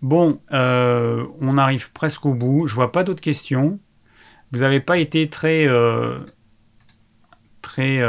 Bon, 0.02 0.40
euh, 0.52 1.26
on 1.40 1.58
arrive 1.58 1.92
presque 1.92 2.26
au 2.26 2.34
bout. 2.34 2.68
Je 2.68 2.76
vois 2.76 2.92
pas 2.92 3.04
d'autres 3.04 3.22
questions. 3.22 3.80
Vous 4.52 4.60
n'avez 4.60 4.80
pas 4.80 4.98
été 4.98 5.30
très. 5.30 5.68
très. 7.62 8.02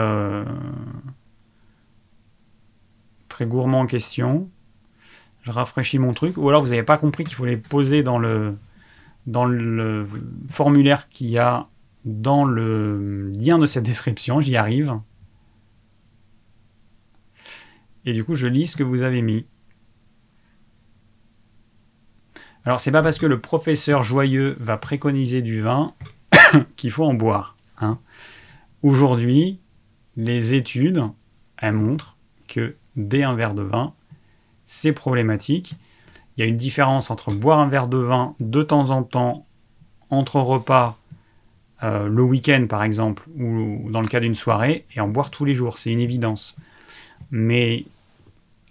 Très 3.37 3.45
gourmand 3.45 3.81
en 3.81 3.87
questions. 3.87 4.49
Je 5.43 5.51
rafraîchis 5.51 5.99
mon 5.99 6.15
truc. 6.15 6.39
Ou 6.39 6.49
alors 6.49 6.63
vous 6.63 6.71
n'avez 6.71 6.83
pas 6.83 6.97
compris 6.97 7.25
qu'il 7.25 7.35
faut 7.35 7.45
les 7.45 7.59
poser 7.59 8.03
dans 8.03 8.19
le, 8.19 8.57
dans 9.27 9.45
le 9.45 10.09
formulaire 10.49 11.11
qu'il 11.11 11.29
y 11.29 11.37
a 11.37 11.67
dans 12.07 12.47
le 12.47 13.31
lien 13.33 13.59
de 13.59 13.67
cette 13.67 13.85
description. 13.85 14.41
J'y 14.41 14.57
arrive. 14.57 14.99
Et 18.07 18.15
du 18.15 18.25
coup, 18.25 18.37
je 18.37 18.47
lis 18.47 18.69
ce 18.69 18.77
que 18.79 18.83
vous 18.83 19.03
avez 19.03 19.21
mis. 19.21 19.45
Alors, 22.65 22.81
c'est 22.81 22.91
pas 22.91 23.03
parce 23.03 23.19
que 23.19 23.27
le 23.27 23.39
professeur 23.39 24.03
joyeux 24.03 24.57
va 24.59 24.79
préconiser 24.79 25.43
du 25.43 25.61
vin 25.61 25.89
qu'il 26.77 26.91
faut 26.91 27.05
en 27.05 27.13
boire. 27.13 27.55
Hein. 27.83 27.99
Aujourd'hui, 28.83 29.59
les 30.17 30.55
études, 30.55 31.05
elles 31.59 31.75
montrent 31.75 32.17
que 32.49 32.77
dès 32.97 33.23
un 33.23 33.35
verre 33.35 33.55
de 33.55 33.63
vin, 33.63 33.93
c'est 34.67 34.93
problématique. 34.93 35.75
Il 36.37 36.41
y 36.41 36.45
a 36.45 36.47
une 36.47 36.57
différence 36.57 37.11
entre 37.11 37.33
boire 37.33 37.61
un 37.61 37.69
verre 37.69 37.89
de 37.89 37.99
vin 37.99 38.35
de 38.41 38.63
temps 38.63 38.91
en 38.91 39.03
temps 39.03 39.47
entre 40.11 40.41
repas, 40.41 40.99
euh, 41.83 42.09
le 42.09 42.23
week-end 42.23 42.67
par 42.69 42.83
exemple, 42.83 43.25
ou 43.37 43.89
dans 43.91 44.01
le 44.01 44.09
cas 44.09 44.21
d'une 44.21 44.35
soirée, 44.35 44.85
et 44.95 45.01
en 45.01 45.09
boire 45.09 45.31
tous 45.31 45.45
les 45.45 45.55
jours. 45.55 45.79
C'est 45.79 45.91
une 45.91 46.01
évidence. 46.01 46.57
Mais 47.31 47.85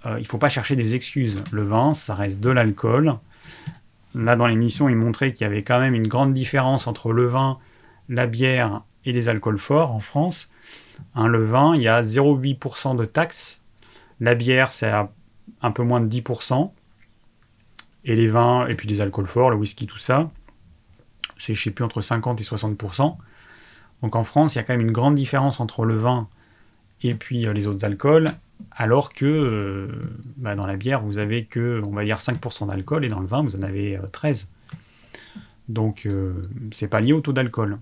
euh, 0.05 0.15
il 0.17 0.23
ne 0.23 0.27
faut 0.27 0.37
pas 0.37 0.49
chercher 0.49 0.75
des 0.75 0.95
excuses. 0.95 1.43
Le 1.51 1.63
vin, 1.63 1.93
ça 1.93 2.15
reste 2.15 2.39
de 2.39 2.49
l'alcool. 2.49 3.15
Là, 4.13 4.35
dans 4.35 4.47
l'émission, 4.47 4.87
il 4.87 4.95
montrait 4.95 5.33
qu'il 5.33 5.45
y 5.45 5.47
avait 5.47 5.63
quand 5.63 5.79
même 5.79 5.93
une 5.93 6.07
grande 6.07 6.33
différence 6.33 6.87
entre 6.87 7.11
le 7.11 7.25
vin, 7.25 7.57
la 8.07 8.27
bière 8.27 8.81
et 9.05 9.11
les 9.11 9.27
alcools 9.27 9.59
forts 9.59 9.91
en 9.91 9.99
France. 9.99 10.49
Hein, 11.15 11.27
le 11.27 11.43
vin, 11.43 11.75
il 11.75 11.81
y 11.81 11.87
a 11.87 12.01
0,8% 12.01 12.95
de 12.95 13.05
taxes. 13.05 13.61
La 14.19 14.35
bière, 14.35 14.71
c'est 14.71 14.91
un 15.61 15.71
peu 15.71 15.83
moins 15.83 16.01
de 16.01 16.07
10%. 16.07 16.71
Et 18.05 18.15
les 18.15 18.27
vins, 18.27 18.67
et 18.67 18.75
puis 18.75 18.87
les 18.87 19.01
alcools 19.01 19.27
forts, 19.27 19.49
le 19.49 19.57
whisky, 19.57 19.87
tout 19.87 19.97
ça, 19.97 20.29
c'est, 21.37 21.53
je 21.53 21.63
sais 21.63 21.71
plus, 21.71 21.83
entre 21.83 22.01
50 22.01 22.39
et 22.39 22.43
60%. 22.43 23.17
Donc 24.01 24.15
en 24.15 24.23
France, 24.23 24.53
il 24.53 24.57
y 24.57 24.61
a 24.61 24.63
quand 24.63 24.73
même 24.73 24.85
une 24.85 24.91
grande 24.91 25.15
différence 25.15 25.59
entre 25.59 25.85
le 25.85 25.95
vin 25.95 26.27
et 27.01 27.13
puis 27.15 27.47
euh, 27.47 27.53
les 27.53 27.67
autres 27.67 27.83
alcools 27.85 28.31
alors 28.71 29.13
que 29.13 29.25
euh, 29.25 29.87
bah, 30.37 30.55
dans 30.55 30.65
la 30.65 30.77
bière, 30.77 31.01
vous 31.01 31.17
avez 31.17 31.45
que, 31.45 31.81
on 31.85 31.91
va 31.91 32.05
dire, 32.05 32.19
5% 32.19 32.67
d'alcool, 32.67 33.03
et 33.03 33.09
dans 33.09 33.19
le 33.19 33.27
vin, 33.27 33.43
vous 33.43 33.55
en 33.57 33.63
avez 33.63 33.99
13. 34.13 34.49
Euh, 34.49 35.39
Donc, 35.67 36.07
c'est 36.71 36.87
pas 36.87 37.01
lié 37.01 37.11
au 37.11 37.19
taux 37.19 37.33
d'alcool. 37.33 37.79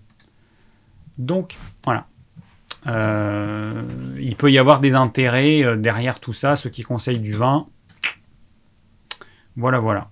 Donc, 1.19 1.55
voilà. 1.83 2.07
Il 2.85 4.35
peut 4.37 4.51
y 4.51 4.57
avoir 4.57 4.79
des 4.79 4.95
intérêts 4.95 5.77
derrière 5.77 6.19
tout 6.19 6.33
ça, 6.33 6.55
ceux 6.55 6.69
qui 6.69 6.83
conseillent 6.83 7.19
du 7.19 7.33
vin. 7.33 7.65
Voilà, 9.55 9.79
voilà. 9.79 10.09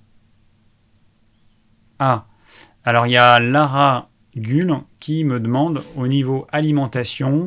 Ah, 1.99 2.25
alors 2.85 3.07
il 3.07 3.11
y 3.11 3.17
a 3.17 3.39
Lara 3.39 4.09
Gull 4.35 4.75
qui 4.99 5.23
me 5.23 5.39
demande 5.39 5.83
au 5.95 6.07
niveau 6.07 6.47
alimentation, 6.51 7.45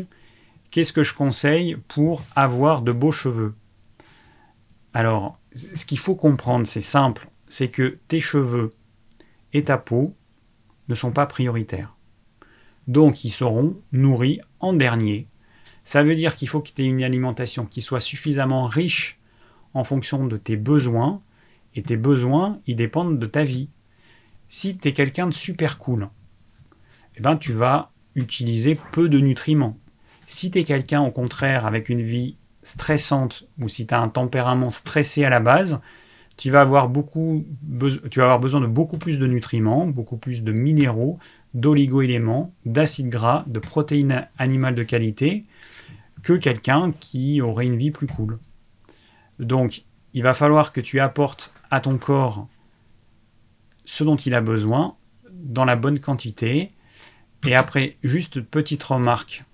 Qu'est-ce 0.74 0.92
que 0.92 1.04
je 1.04 1.14
conseille 1.14 1.76
pour 1.86 2.24
avoir 2.34 2.82
de 2.82 2.90
beaux 2.90 3.12
cheveux? 3.12 3.54
Alors, 4.92 5.38
ce 5.54 5.84
qu'il 5.84 6.00
faut 6.00 6.16
comprendre, 6.16 6.66
c'est 6.66 6.80
simple, 6.80 7.28
c'est 7.46 7.68
que 7.68 7.96
tes 8.08 8.18
cheveux 8.18 8.72
et 9.52 9.62
ta 9.62 9.78
peau 9.78 10.16
ne 10.88 10.96
sont 10.96 11.12
pas 11.12 11.26
prioritaires. 11.26 11.94
Donc, 12.86 13.24
ils 13.24 13.30
seront 13.30 13.76
nourris 13.92 14.40
en 14.60 14.72
dernier. 14.72 15.26
Ça 15.84 16.02
veut 16.02 16.14
dire 16.14 16.36
qu'il 16.36 16.48
faut 16.48 16.60
que 16.60 16.70
tu 16.74 16.82
aies 16.82 16.86
une 16.86 17.02
alimentation 17.02 17.66
qui 17.66 17.82
soit 17.82 18.00
suffisamment 18.00 18.66
riche 18.66 19.18
en 19.74 19.84
fonction 19.84 20.26
de 20.26 20.36
tes 20.36 20.56
besoins. 20.56 21.20
Et 21.76 21.82
tes 21.82 21.96
besoins, 21.96 22.58
ils 22.66 22.76
dépendent 22.76 23.18
de 23.18 23.26
ta 23.26 23.44
vie. 23.44 23.68
Si 24.48 24.76
tu 24.76 24.88
es 24.88 24.92
quelqu'un 24.92 25.26
de 25.26 25.34
super 25.34 25.78
cool, 25.78 26.08
eh 27.16 27.20
ben, 27.20 27.36
tu 27.36 27.52
vas 27.52 27.90
utiliser 28.14 28.78
peu 28.92 29.08
de 29.08 29.18
nutriments. 29.18 29.76
Si 30.26 30.50
tu 30.50 30.60
es 30.60 30.64
quelqu'un 30.64 31.02
au 31.02 31.10
contraire 31.10 31.66
avec 31.66 31.88
une 31.88 32.02
vie 32.02 32.36
stressante 32.62 33.44
ou 33.60 33.68
si 33.68 33.86
tu 33.86 33.94
as 33.94 34.00
un 34.00 34.08
tempérament 34.08 34.70
stressé 34.70 35.24
à 35.24 35.30
la 35.30 35.40
base, 35.40 35.80
tu 36.36 36.50
vas, 36.50 36.62
avoir 36.62 36.88
beaucoup, 36.88 37.44
tu 38.10 38.18
vas 38.18 38.24
avoir 38.24 38.40
besoin 38.40 38.60
de 38.60 38.66
beaucoup 38.66 38.98
plus 38.98 39.18
de 39.18 39.26
nutriments, 39.26 39.86
beaucoup 39.86 40.16
plus 40.16 40.42
de 40.42 40.52
minéraux, 40.52 41.18
d'oligo-éléments, 41.54 42.52
d'acides 42.66 43.08
gras, 43.08 43.44
de 43.46 43.58
protéines 43.58 44.26
animales 44.38 44.74
de 44.74 44.82
qualité 44.82 45.44
que 46.22 46.32
quelqu'un 46.32 46.92
qui 46.92 47.40
aurait 47.40 47.66
une 47.66 47.76
vie 47.76 47.90
plus 47.90 48.06
cool. 48.06 48.38
Donc, 49.38 49.82
il 50.14 50.22
va 50.22 50.34
falloir 50.34 50.72
que 50.72 50.80
tu 50.80 51.00
apportes 51.00 51.52
à 51.70 51.80
ton 51.80 51.98
corps 51.98 52.48
ce 53.84 54.04
dont 54.04 54.16
il 54.16 54.34
a 54.34 54.40
besoin 54.40 54.96
dans 55.30 55.64
la 55.64 55.76
bonne 55.76 56.00
quantité. 56.00 56.70
Et 57.46 57.54
après, 57.54 57.96
juste 58.02 58.40
petite 58.40 58.82
remarque 58.82 59.44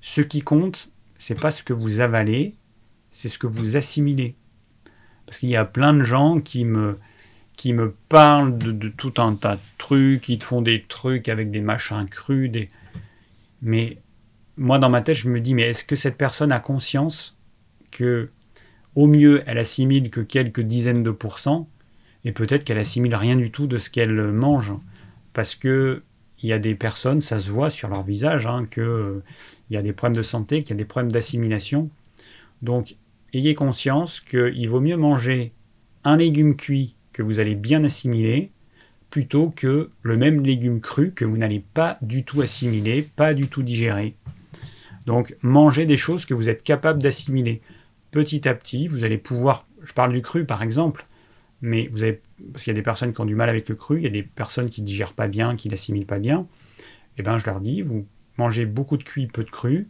ce 0.00 0.20
qui 0.20 0.42
compte, 0.42 0.90
c'est 1.18 1.40
pas 1.40 1.50
ce 1.50 1.62
que 1.62 1.72
vous 1.72 2.00
avalez, 2.00 2.54
c'est 3.10 3.28
ce 3.28 3.38
que 3.38 3.46
vous 3.46 3.76
assimilez. 3.76 4.34
Parce 5.26 5.38
qu'il 5.38 5.50
y 5.50 5.56
a 5.56 5.64
plein 5.64 5.94
de 5.94 6.02
gens 6.02 6.40
qui 6.40 6.64
me, 6.64 6.98
qui 7.60 7.74
me 7.74 7.94
parlent 8.08 8.56
de, 8.56 8.88
tout 8.88 9.12
un 9.18 9.34
tas 9.34 9.56
de 9.56 9.60
trucs, 9.76 10.22
qui 10.22 10.38
te 10.38 10.44
font 10.44 10.62
des 10.62 10.80
trucs 10.80 11.28
avec 11.28 11.50
des 11.50 11.60
machins 11.60 12.06
crus, 12.08 12.50
des... 12.50 12.68
mais 13.60 13.98
moi 14.56 14.78
dans 14.78 14.88
ma 14.88 15.02
tête 15.02 15.16
je 15.16 15.28
me 15.28 15.42
dis 15.42 15.52
mais 15.52 15.64
est-ce 15.64 15.84
que 15.84 15.94
cette 15.94 16.16
personne 16.16 16.52
a 16.52 16.58
conscience 16.58 17.36
que 17.90 18.30
au 18.94 19.06
mieux 19.06 19.42
elle 19.44 19.58
assimile 19.58 20.08
que 20.08 20.22
quelques 20.22 20.62
dizaines 20.62 21.02
de 21.02 21.10
pourcents 21.10 21.68
et 22.24 22.32
peut-être 22.32 22.64
qu'elle 22.64 22.78
assimile 22.78 23.14
rien 23.14 23.36
du 23.36 23.50
tout 23.50 23.66
de 23.66 23.76
ce 23.76 23.90
qu'elle 23.90 24.32
mange? 24.32 24.72
Parce 25.34 25.54
que 25.54 26.02
il 26.42 26.48
y 26.48 26.54
a 26.54 26.58
des 26.58 26.74
personnes, 26.74 27.20
ça 27.20 27.38
se 27.38 27.50
voit 27.50 27.68
sur 27.68 27.90
leur 27.90 28.04
visage, 28.04 28.46
hein, 28.46 28.66
que 28.70 29.20
il 29.68 29.74
y 29.74 29.76
a 29.76 29.82
des 29.82 29.92
problèmes 29.92 30.16
de 30.16 30.22
santé, 30.22 30.62
qu'il 30.62 30.70
y 30.70 30.78
a 30.78 30.82
des 30.82 30.86
problèmes 30.86 31.12
d'assimilation. 31.12 31.90
Donc, 32.62 32.96
ayez 33.34 33.54
conscience 33.54 34.20
qu'il 34.20 34.66
vaut 34.70 34.80
mieux 34.80 34.96
manger 34.96 35.52
un 36.04 36.16
légume 36.16 36.56
cuit 36.56 36.94
que 37.12 37.22
vous 37.22 37.40
allez 37.40 37.54
bien 37.54 37.84
assimiler 37.84 38.50
plutôt 39.10 39.52
que 39.54 39.90
le 40.02 40.16
même 40.16 40.44
légume 40.44 40.80
cru 40.80 41.10
que 41.10 41.24
vous 41.24 41.36
n'allez 41.36 41.60
pas 41.74 41.98
du 42.00 42.24
tout 42.24 42.40
assimiler, 42.40 43.02
pas 43.02 43.34
du 43.34 43.48
tout 43.48 43.62
digérer. 43.62 44.14
Donc, 45.06 45.34
mangez 45.42 45.86
des 45.86 45.96
choses 45.96 46.24
que 46.24 46.34
vous 46.34 46.48
êtes 46.48 46.62
capable 46.62 47.02
d'assimiler. 47.02 47.60
Petit 48.12 48.48
à 48.48 48.54
petit, 48.54 48.86
vous 48.86 49.04
allez 49.04 49.18
pouvoir, 49.18 49.66
je 49.82 49.92
parle 49.92 50.12
du 50.12 50.22
cru 50.22 50.44
par 50.44 50.62
exemple, 50.62 51.06
mais 51.62 51.88
vous 51.92 52.02
avez, 52.02 52.20
parce 52.52 52.64
qu'il 52.64 52.70
y 52.70 52.76
a 52.76 52.78
des 52.78 52.82
personnes 52.82 53.12
qui 53.12 53.20
ont 53.20 53.26
du 53.26 53.34
mal 53.34 53.48
avec 53.48 53.68
le 53.68 53.74
cru, 53.74 53.98
il 53.98 54.04
y 54.04 54.06
a 54.06 54.10
des 54.10 54.22
personnes 54.22 54.68
qui 54.68 54.82
ne 54.82 54.86
digèrent 54.86 55.12
pas 55.12 55.28
bien, 55.28 55.56
qui 55.56 55.68
l'assimilent 55.68 56.06
pas 56.06 56.18
bien, 56.18 56.40
et 56.40 56.84
eh 57.18 57.22
bien 57.22 57.38
je 57.38 57.46
leur 57.46 57.60
dis, 57.60 57.82
vous 57.82 58.06
mangez 58.38 58.66
beaucoup 58.66 58.96
de 58.96 59.04
cuit, 59.04 59.26
peu 59.26 59.44
de 59.44 59.50
cru. 59.50 59.88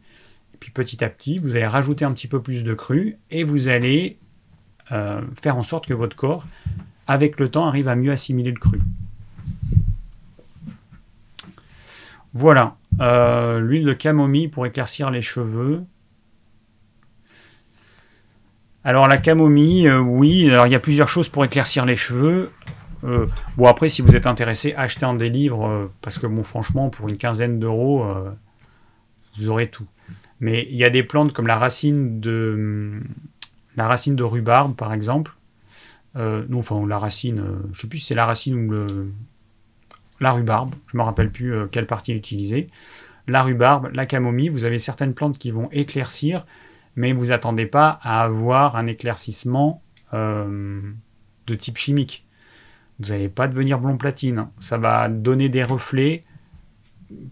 Et 0.54 0.56
puis 0.58 0.70
petit 0.70 1.04
à 1.04 1.08
petit, 1.08 1.38
vous 1.38 1.56
allez 1.56 1.66
rajouter 1.66 2.04
un 2.04 2.12
petit 2.12 2.28
peu 2.28 2.42
plus 2.42 2.64
de 2.64 2.74
cru 2.74 3.16
et 3.30 3.44
vous 3.44 3.68
allez 3.68 4.18
euh, 4.92 5.20
faire 5.40 5.56
en 5.56 5.62
sorte 5.62 5.86
que 5.86 5.94
votre 5.94 6.16
corps, 6.16 6.44
avec 7.10 7.40
le 7.40 7.48
temps, 7.48 7.66
arrive 7.66 7.88
à 7.88 7.96
mieux 7.96 8.12
assimiler 8.12 8.52
le 8.52 8.58
cru. 8.60 8.80
Voilà. 12.32 12.76
Euh, 13.00 13.58
l'huile 13.58 13.84
de 13.84 13.92
camomille 13.92 14.46
pour 14.46 14.64
éclaircir 14.64 15.10
les 15.10 15.20
cheveux. 15.20 15.82
Alors 18.84 19.08
la 19.08 19.16
camomille, 19.16 19.88
euh, 19.88 19.98
oui, 19.98 20.48
alors 20.52 20.68
il 20.68 20.72
y 20.72 20.76
a 20.76 20.78
plusieurs 20.78 21.08
choses 21.08 21.28
pour 21.28 21.44
éclaircir 21.44 21.84
les 21.84 21.96
cheveux. 21.96 22.52
Euh, 23.02 23.26
bon, 23.56 23.66
après, 23.66 23.88
si 23.88 24.02
vous 24.02 24.14
êtes 24.14 24.28
intéressé, 24.28 24.72
achetez 24.74 25.04
un 25.04 25.14
des 25.14 25.30
livres, 25.30 25.90
parce 26.02 26.16
que, 26.16 26.28
bon, 26.28 26.44
franchement, 26.44 26.90
pour 26.90 27.08
une 27.08 27.16
quinzaine 27.16 27.58
d'euros, 27.58 28.06
vous 29.36 29.48
aurez 29.48 29.68
tout. 29.68 29.86
Mais 30.38 30.68
il 30.70 30.76
y 30.76 30.84
a 30.84 30.90
des 30.90 31.02
plantes 31.02 31.32
comme 31.32 31.48
la 31.48 31.58
racine 31.58 32.20
de, 32.20 33.00
la 33.74 33.88
racine 33.88 34.14
de 34.14 34.22
rhubarbe, 34.22 34.76
par 34.76 34.92
exemple. 34.92 35.32
Non, 36.14 36.58
enfin, 36.58 36.86
la 36.86 36.98
racine, 36.98 37.42
je 37.72 37.80
sais 37.80 37.86
plus 37.86 37.98
si 37.98 38.06
c'est 38.06 38.14
la 38.14 38.26
racine 38.26 38.54
ou 38.54 38.70
le, 38.70 39.12
la 40.20 40.32
rhubarbe, 40.32 40.74
je 40.92 40.96
me 40.96 41.02
rappelle 41.02 41.30
plus 41.30 41.54
quelle 41.70 41.86
partie 41.86 42.12
utiliser. 42.12 42.68
La 43.26 43.42
rhubarbe, 43.42 43.90
la 43.92 44.06
camomille, 44.06 44.48
vous 44.48 44.64
avez 44.64 44.78
certaines 44.78 45.14
plantes 45.14 45.38
qui 45.38 45.50
vont 45.50 45.68
éclaircir, 45.70 46.44
mais 46.96 47.12
vous 47.12 47.32
attendez 47.32 47.66
pas 47.66 48.00
à 48.02 48.22
avoir 48.22 48.76
un 48.76 48.86
éclaircissement 48.86 49.82
de 50.12 51.54
type 51.56 51.78
chimique 51.78 52.24
vous 53.00 53.08
n'allez 53.08 53.30
pas 53.30 53.48
devenir 53.48 53.80
blond 53.80 53.96
platine. 53.96 54.48
Ça 54.60 54.76
va 54.76 55.08
donner 55.08 55.48
des 55.48 55.64
reflets 55.64 56.22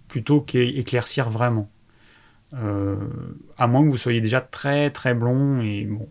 plutôt 0.08 0.40
qu'éclaircir 0.40 1.30
vraiment. 1.30 1.68
Euh, 2.54 2.96
à 3.58 3.66
moins 3.66 3.84
que 3.84 3.90
vous 3.90 3.98
soyez 3.98 4.22
déjà 4.22 4.40
très 4.40 4.90
très 4.90 5.12
blond 5.14 5.60
et 5.60 5.84
bon. 5.84 6.08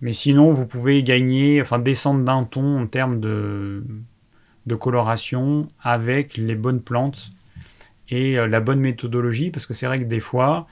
Mais 0.00 0.12
sinon, 0.12 0.52
vous 0.52 0.66
pouvez 0.66 1.02
gagner, 1.02 1.60
enfin 1.60 1.78
descendre 1.78 2.24
d'un 2.24 2.44
ton 2.44 2.82
en 2.82 2.86
termes 2.86 3.20
de, 3.20 3.84
de 4.66 4.74
coloration 4.74 5.66
avec 5.82 6.36
les 6.36 6.54
bonnes 6.54 6.80
plantes 6.80 7.30
et 8.10 8.38
euh, 8.38 8.46
la 8.46 8.60
bonne 8.60 8.80
méthodologie, 8.80 9.50
parce 9.50 9.66
que 9.66 9.74
c'est 9.74 9.86
vrai 9.86 9.98
que 9.98 10.04
des 10.04 10.20
fois, 10.20 10.66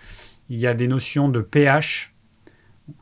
il 0.49 0.59
y 0.59 0.67
a 0.67 0.75
des 0.75 0.89
notions 0.89 1.29
de 1.29 1.41
pH. 1.41 2.13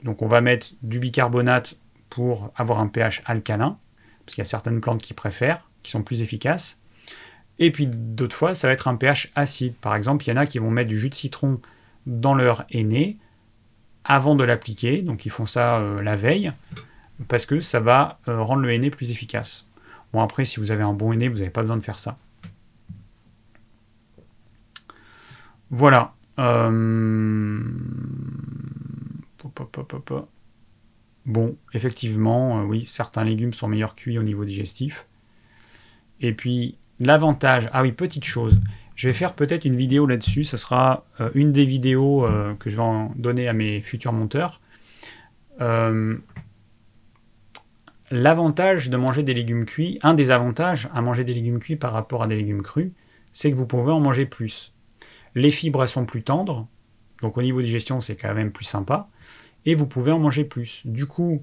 Donc 0.03 0.23
on 0.23 0.29
va 0.29 0.41
mettre 0.41 0.69
du 0.83 0.99
bicarbonate 0.99 1.77
pour 2.09 2.51
avoir 2.57 2.81
un 2.81 2.87
pH 2.87 3.23
alcalin, 3.27 3.77
parce 4.25 4.35
qu'il 4.35 4.43
y 4.43 4.47
a 4.47 4.49
certaines 4.49 4.81
plantes 4.81 5.03
qui 5.03 5.15
préfèrent, 5.15 5.63
qui 5.83 5.91
sont 5.91 6.03
plus 6.03 6.23
efficaces. 6.23 6.81
Et 7.59 7.71
puis 7.71 7.87
d'autres 7.87 8.35
fois, 8.35 8.55
ça 8.55 8.67
va 8.67 8.73
être 8.73 8.89
un 8.89 8.97
pH 8.97 9.31
acide. 9.35 9.75
Par 9.75 9.95
exemple, 9.95 10.25
il 10.25 10.31
y 10.31 10.33
en 10.33 10.37
a 10.37 10.47
qui 10.47 10.59
vont 10.59 10.71
mettre 10.71 10.89
du 10.89 10.99
jus 10.99 11.11
de 11.11 11.15
citron 11.15 11.61
dans 12.07 12.35
leur 12.35 12.65
aîné 12.71 13.19
avant 14.05 14.35
de 14.35 14.45
l'appliquer, 14.45 15.03
donc 15.03 15.27
ils 15.27 15.31
font 15.31 15.47
ça 15.47 15.79
euh, 15.79 16.03
la 16.03 16.17
veille, 16.17 16.53
parce 17.29 17.47
que 17.47 17.61
ça 17.61 17.81
va 17.81 18.19
euh, 18.29 18.43
rendre 18.43 18.63
le 18.63 18.73
aîné 18.73 18.91
plus 18.91 19.11
efficace. 19.11 19.67
Bon 20.13 20.23
après, 20.23 20.45
si 20.45 20.61
vous 20.61 20.71
avez 20.71 20.83
un 20.83 20.93
bon 20.93 21.13
aîné, 21.13 21.29
vous 21.29 21.39
n'avez 21.39 21.51
pas 21.51 21.63
besoin 21.63 21.77
de 21.77 21.83
faire 21.83 21.99
ça. 21.99 22.19
Voilà. 25.71 26.13
Euh, 26.39 27.63
bon, 31.27 31.57
effectivement, 31.73 32.61
oui, 32.63 32.87
certains 32.87 33.25
légumes 33.25 33.53
sont 33.53 33.69
meilleurs 33.69 33.95
cuits 33.95 34.19
au 34.19 34.23
niveau 34.23 34.45
digestif. 34.45 35.07
Et 36.21 36.33
puis, 36.33 36.77
l'avantage, 37.01 37.69
ah 37.73 37.83
oui, 37.83 37.93
petite 37.93 38.25
chose, 38.25 38.61
je 38.95 39.09
vais 39.09 39.15
faire 39.15 39.35
peut-être 39.35 39.65
une 39.65 39.77
vidéo 39.77 40.07
là-dessus. 40.07 40.45
Ce 40.45 40.57
sera 40.57 41.05
euh, 41.21 41.31
une 41.35 41.53
des 41.53 41.65
vidéos 41.65 42.25
euh, 42.25 42.55
que 42.55 42.71
je 42.71 42.77
vais 42.77 42.83
en 42.83 43.13
donner 43.17 43.49
à 43.49 43.53
mes 43.53 43.81
futurs 43.81 44.13
monteurs. 44.13 44.61
Euh, 45.61 46.17
l'avantage 48.11 48.91
de 48.91 48.97
manger 48.97 49.23
des 49.23 49.35
légumes 49.35 49.65
cuits, 49.65 49.99
un 50.03 50.15
des 50.15 50.31
avantages 50.31 50.89
à 50.95 51.01
manger 51.01 51.25
des 51.25 51.35
légumes 51.35 51.59
cuits 51.59 51.77
par 51.77 51.93
rapport 51.93 52.23
à 52.23 52.27
des 52.27 52.37
légumes 52.37 52.63
crus, 52.63 52.93
c'est 53.33 53.51
que 53.51 53.57
vous 53.57 53.67
pouvez 53.67 53.93
en 53.93 54.01
manger 54.01 54.27
plus. 54.27 54.73
Les 55.35 55.51
fibres 55.51 55.87
sont 55.87 56.07
plus 56.07 56.23
tendres, 56.23 56.67
donc 57.23 57.37
au 57.37 57.43
niveau 57.43 57.61
digestion 57.61 58.01
c'est 58.01 58.15
quand 58.15 58.35
même 58.35 58.53
plus 58.53 58.65
sympa, 58.65 59.09
et 59.67 59.75
vous 59.75 59.87
pouvez 59.87 60.13
en 60.13 60.21
manger 60.21 60.45
plus. 60.45 60.83
Du 60.85 61.07
coup, 61.07 61.43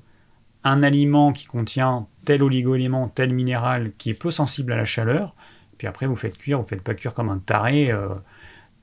un 0.63 0.83
aliment 0.83 1.33
qui 1.33 1.45
contient 1.45 2.07
tel 2.23 2.43
oligo-élément, 2.43 3.09
tel 3.09 3.33
minéral 3.33 3.91
qui 3.97 4.09
est 4.09 4.13
peu 4.13 4.31
sensible 4.31 4.71
à 4.71 4.77
la 4.77 4.85
chaleur, 4.85 5.35
puis 5.81 5.87
après, 5.87 6.05
vous 6.05 6.15
faites 6.15 6.37
cuire, 6.37 6.61
vous 6.61 6.67
faites 6.67 6.83
pas 6.83 6.93
cuire 6.93 7.15
comme 7.15 7.29
un 7.29 7.39
taré, 7.39 7.89
euh, 7.89 8.09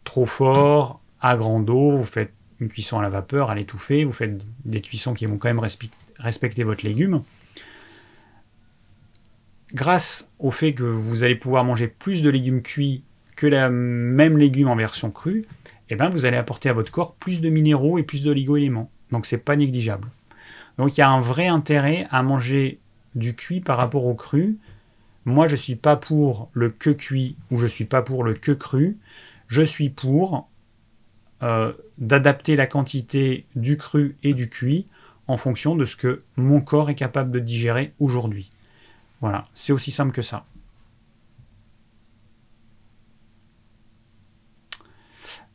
trop 0.03 0.27
fort, 0.27 1.01
à 1.21 1.37
grande 1.37 1.71
eau, 1.71 1.93
vous 1.93 2.05
faites 2.05 2.33
une 2.59 2.69
cuisson 2.69 2.99
à 2.99 3.03
la 3.03 3.09
vapeur, 3.09 3.51
à 3.51 3.55
l'étouffer, 3.55 4.03
vous 4.03 4.11
faites 4.11 4.45
des 4.65 4.81
cuissons 4.81 5.15
qui 5.15 5.25
vont 5.27 5.39
quand 5.39 5.47
même 5.47 5.65
respecter 6.19 6.65
votre 6.65 6.85
légume. 6.85 7.23
Grâce 9.75 10.29
au 10.41 10.51
fait 10.51 10.73
que 10.73 10.83
vous 10.83 11.23
allez 11.23 11.37
pouvoir 11.37 11.63
manger 11.63 11.87
plus 11.87 12.21
de 12.21 12.31
légumes 12.31 12.63
cuits 12.63 13.05
que 13.37 13.47
la 13.47 13.71
même 13.71 14.37
légume 14.37 14.67
en 14.67 14.75
version 14.75 15.13
crue, 15.13 15.47
eh 15.91 15.95
ben 15.95 16.09
vous 16.09 16.27
allez 16.27 16.37
apporter 16.37 16.69
à 16.69 16.73
votre 16.73 16.91
corps 16.91 17.15
plus 17.15 17.41
de 17.41 17.49
minéraux 17.49 17.99
et 17.99 18.03
plus 18.03 18.25
d'oligo-éléments. 18.25 18.91
Donc 19.13 19.25
c'est 19.25 19.39
pas 19.39 19.55
négligeable. 19.55 20.09
Donc 20.79 20.97
il 20.97 21.01
y 21.01 21.05
a 21.05 21.11
un 21.11 21.21
vrai 21.21 21.47
intérêt 21.47 22.09
à 22.11 22.25
manger 22.25 22.81
du 23.15 23.37
cuit 23.37 23.61
par 23.61 23.77
rapport 23.77 24.05
au 24.05 24.15
cru, 24.17 24.59
moi, 25.29 25.47
je 25.47 25.53
ne 25.53 25.59
suis 25.59 25.77
pas 25.77 25.97
pour 25.97 26.51
le 26.53 26.71
que 26.71 26.91
cuit 26.91 27.37
ou 27.51 27.59
je 27.59 27.65
ne 27.65 27.69
suis 27.69 27.85
pas 27.85 28.03
pour 28.03 28.25
le 28.25 28.35
que 28.35 28.53
cru. 28.53 28.97
Je 29.47 29.63
suis 29.63 29.91
pour 29.91 30.49
euh, 31.43 31.73
d'adapter 31.99 32.57
la 32.57 32.67
quantité 32.67 33.47
du 33.55 33.77
cru 33.77 34.17
et 34.23 34.35
du 34.35 34.49
cuit 34.49 34.87
en 35.29 35.37
fonction 35.37 35.77
de 35.77 35.85
ce 35.85 35.97
que 35.97 36.23
mon 36.37 36.61
corps 36.61 36.91
est 36.91 36.95
capable 36.95 37.31
de 37.31 37.39
digérer 37.39 37.93
aujourd'hui. 38.01 38.51
Voilà, 39.21 39.47
c'est 39.55 39.73
aussi 39.73 39.91
simple 39.91 40.13
que 40.13 40.23
ça. 40.23 40.45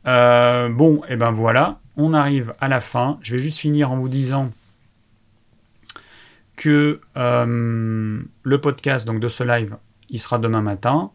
Euh, 0.06 0.68
bon, 0.68 1.02
et 1.08 1.16
ben 1.16 1.32
voilà, 1.32 1.80
on 1.96 2.14
arrive 2.14 2.52
à 2.60 2.68
la 2.68 2.80
fin. 2.80 3.18
Je 3.22 3.36
vais 3.36 3.42
juste 3.42 3.58
finir 3.58 3.90
en 3.90 3.96
vous 3.96 4.08
disant 4.08 4.50
que 6.56 7.00
euh, 7.16 8.22
le 8.42 8.60
podcast 8.60 9.06
donc 9.06 9.20
de 9.20 9.28
ce 9.28 9.42
live, 9.44 9.76
il 10.10 10.18
sera 10.18 10.38
demain 10.38 10.62
matin. 10.62 11.10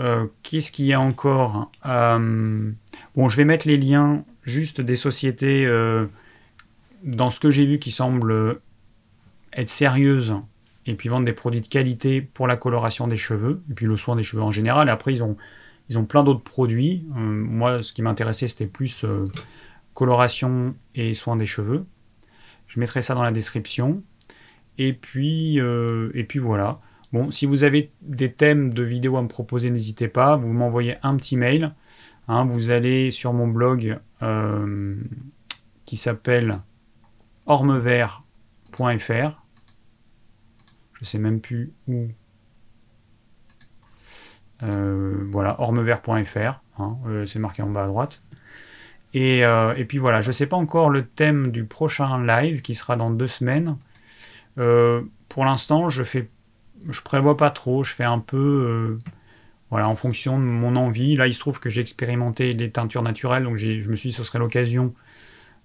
Euh, 0.00 0.26
qu'est-ce 0.42 0.72
qu'il 0.72 0.86
y 0.86 0.92
a 0.92 1.00
encore 1.00 1.70
euh, 1.86 2.70
Bon, 3.14 3.28
je 3.28 3.36
vais 3.36 3.44
mettre 3.44 3.68
les 3.68 3.76
liens 3.76 4.24
juste 4.44 4.80
des 4.80 4.96
sociétés 4.96 5.66
dans 7.04 7.30
ce 7.30 7.40
que 7.40 7.50
j'ai 7.50 7.66
vu 7.66 7.78
qui 7.78 7.90
semblent 7.90 8.60
être 9.52 9.68
sérieuses 9.68 10.34
et 10.86 10.94
puis 10.94 11.08
vendre 11.08 11.26
des 11.26 11.32
produits 11.32 11.60
de 11.60 11.68
qualité 11.68 12.20
pour 12.20 12.48
la 12.48 12.56
coloration 12.56 13.06
des 13.06 13.16
cheveux 13.16 13.62
et 13.70 13.74
puis 13.74 13.86
le 13.86 13.96
soin 13.96 14.16
des 14.16 14.24
cheveux 14.24 14.42
en 14.42 14.50
général. 14.50 14.88
Et 14.88 14.90
après, 14.90 15.12
ils 15.12 15.22
ont, 15.22 15.36
ils 15.88 15.98
ont 15.98 16.04
plein 16.04 16.24
d'autres 16.24 16.42
produits. 16.42 17.04
moi, 17.14 17.82
ce 17.82 17.92
qui 17.92 18.02
m'intéressait, 18.02 18.48
c'était 18.48 18.66
plus 18.66 19.04
coloration 19.94 20.74
et 20.94 21.14
soin 21.14 21.36
des 21.36 21.46
cheveux. 21.46 21.84
Je 22.72 22.80
mettrai 22.80 23.02
ça 23.02 23.14
dans 23.14 23.22
la 23.22 23.32
description. 23.32 24.02
Et 24.78 24.94
puis, 24.94 25.60
euh, 25.60 26.10
et 26.14 26.24
puis 26.24 26.38
voilà. 26.38 26.80
Bon, 27.12 27.30
si 27.30 27.44
vous 27.44 27.64
avez 27.64 27.90
des 28.00 28.32
thèmes 28.32 28.72
de 28.72 28.82
vidéos 28.82 29.18
à 29.18 29.22
me 29.22 29.28
proposer, 29.28 29.68
n'hésitez 29.68 30.08
pas. 30.08 30.36
Vous 30.36 30.48
m'envoyez 30.48 30.96
un 31.02 31.16
petit 31.16 31.36
mail. 31.36 31.74
Hein. 32.28 32.46
vous 32.46 32.70
allez 32.70 33.10
sur 33.10 33.34
mon 33.34 33.46
blog 33.46 33.98
euh, 34.22 34.96
qui 35.84 35.98
s'appelle 35.98 36.60
ormevert.fr. 37.44 39.42
Je 40.94 41.04
sais 41.04 41.18
même 41.18 41.40
plus 41.40 41.72
où. 41.88 42.06
Euh, 44.62 45.26
voilà, 45.30 45.60
ormevert.fr. 45.60 46.62
Hein. 46.78 46.96
c'est 47.26 47.38
marqué 47.38 47.60
en 47.60 47.68
bas 47.68 47.84
à 47.84 47.88
droite. 47.88 48.22
Euh, 49.14 49.74
et, 49.74 49.84
puis 49.84 49.98
voilà, 49.98 50.20
je 50.20 50.28
ne 50.28 50.32
sais 50.32 50.46
pas 50.46 50.56
encore 50.56 50.90
le 50.90 51.04
thème 51.04 51.50
du 51.50 51.64
prochain 51.64 52.24
live 52.24 52.62
qui 52.62 52.74
sera 52.74 52.96
dans 52.96 53.10
deux 53.10 53.26
semaines. 53.26 53.76
Euh, 54.58 55.02
pour 55.28 55.44
l'instant, 55.44 55.90
je 55.90 56.02
fais, 56.02 56.28
je 56.88 57.00
prévois 57.02 57.36
pas 57.36 57.50
trop. 57.50 57.84
Je 57.84 57.92
fais 57.92 58.04
un 58.04 58.18
peu, 58.18 58.36
euh, 58.36 58.98
voilà, 59.70 59.88
en 59.88 59.96
fonction 59.96 60.38
de 60.38 60.44
mon 60.44 60.76
envie. 60.76 61.16
Là, 61.16 61.26
il 61.26 61.34
se 61.34 61.40
trouve 61.40 61.60
que 61.60 61.68
j'ai 61.68 61.80
expérimenté 61.80 62.52
les 62.52 62.70
teintures 62.70 63.02
naturelles, 63.02 63.44
donc 63.44 63.56
je 63.56 63.88
me 63.88 63.96
suis 63.96 64.10
dit 64.10 64.16
que 64.16 64.22
ce 64.22 64.24
serait 64.24 64.38
l'occasion 64.38 64.94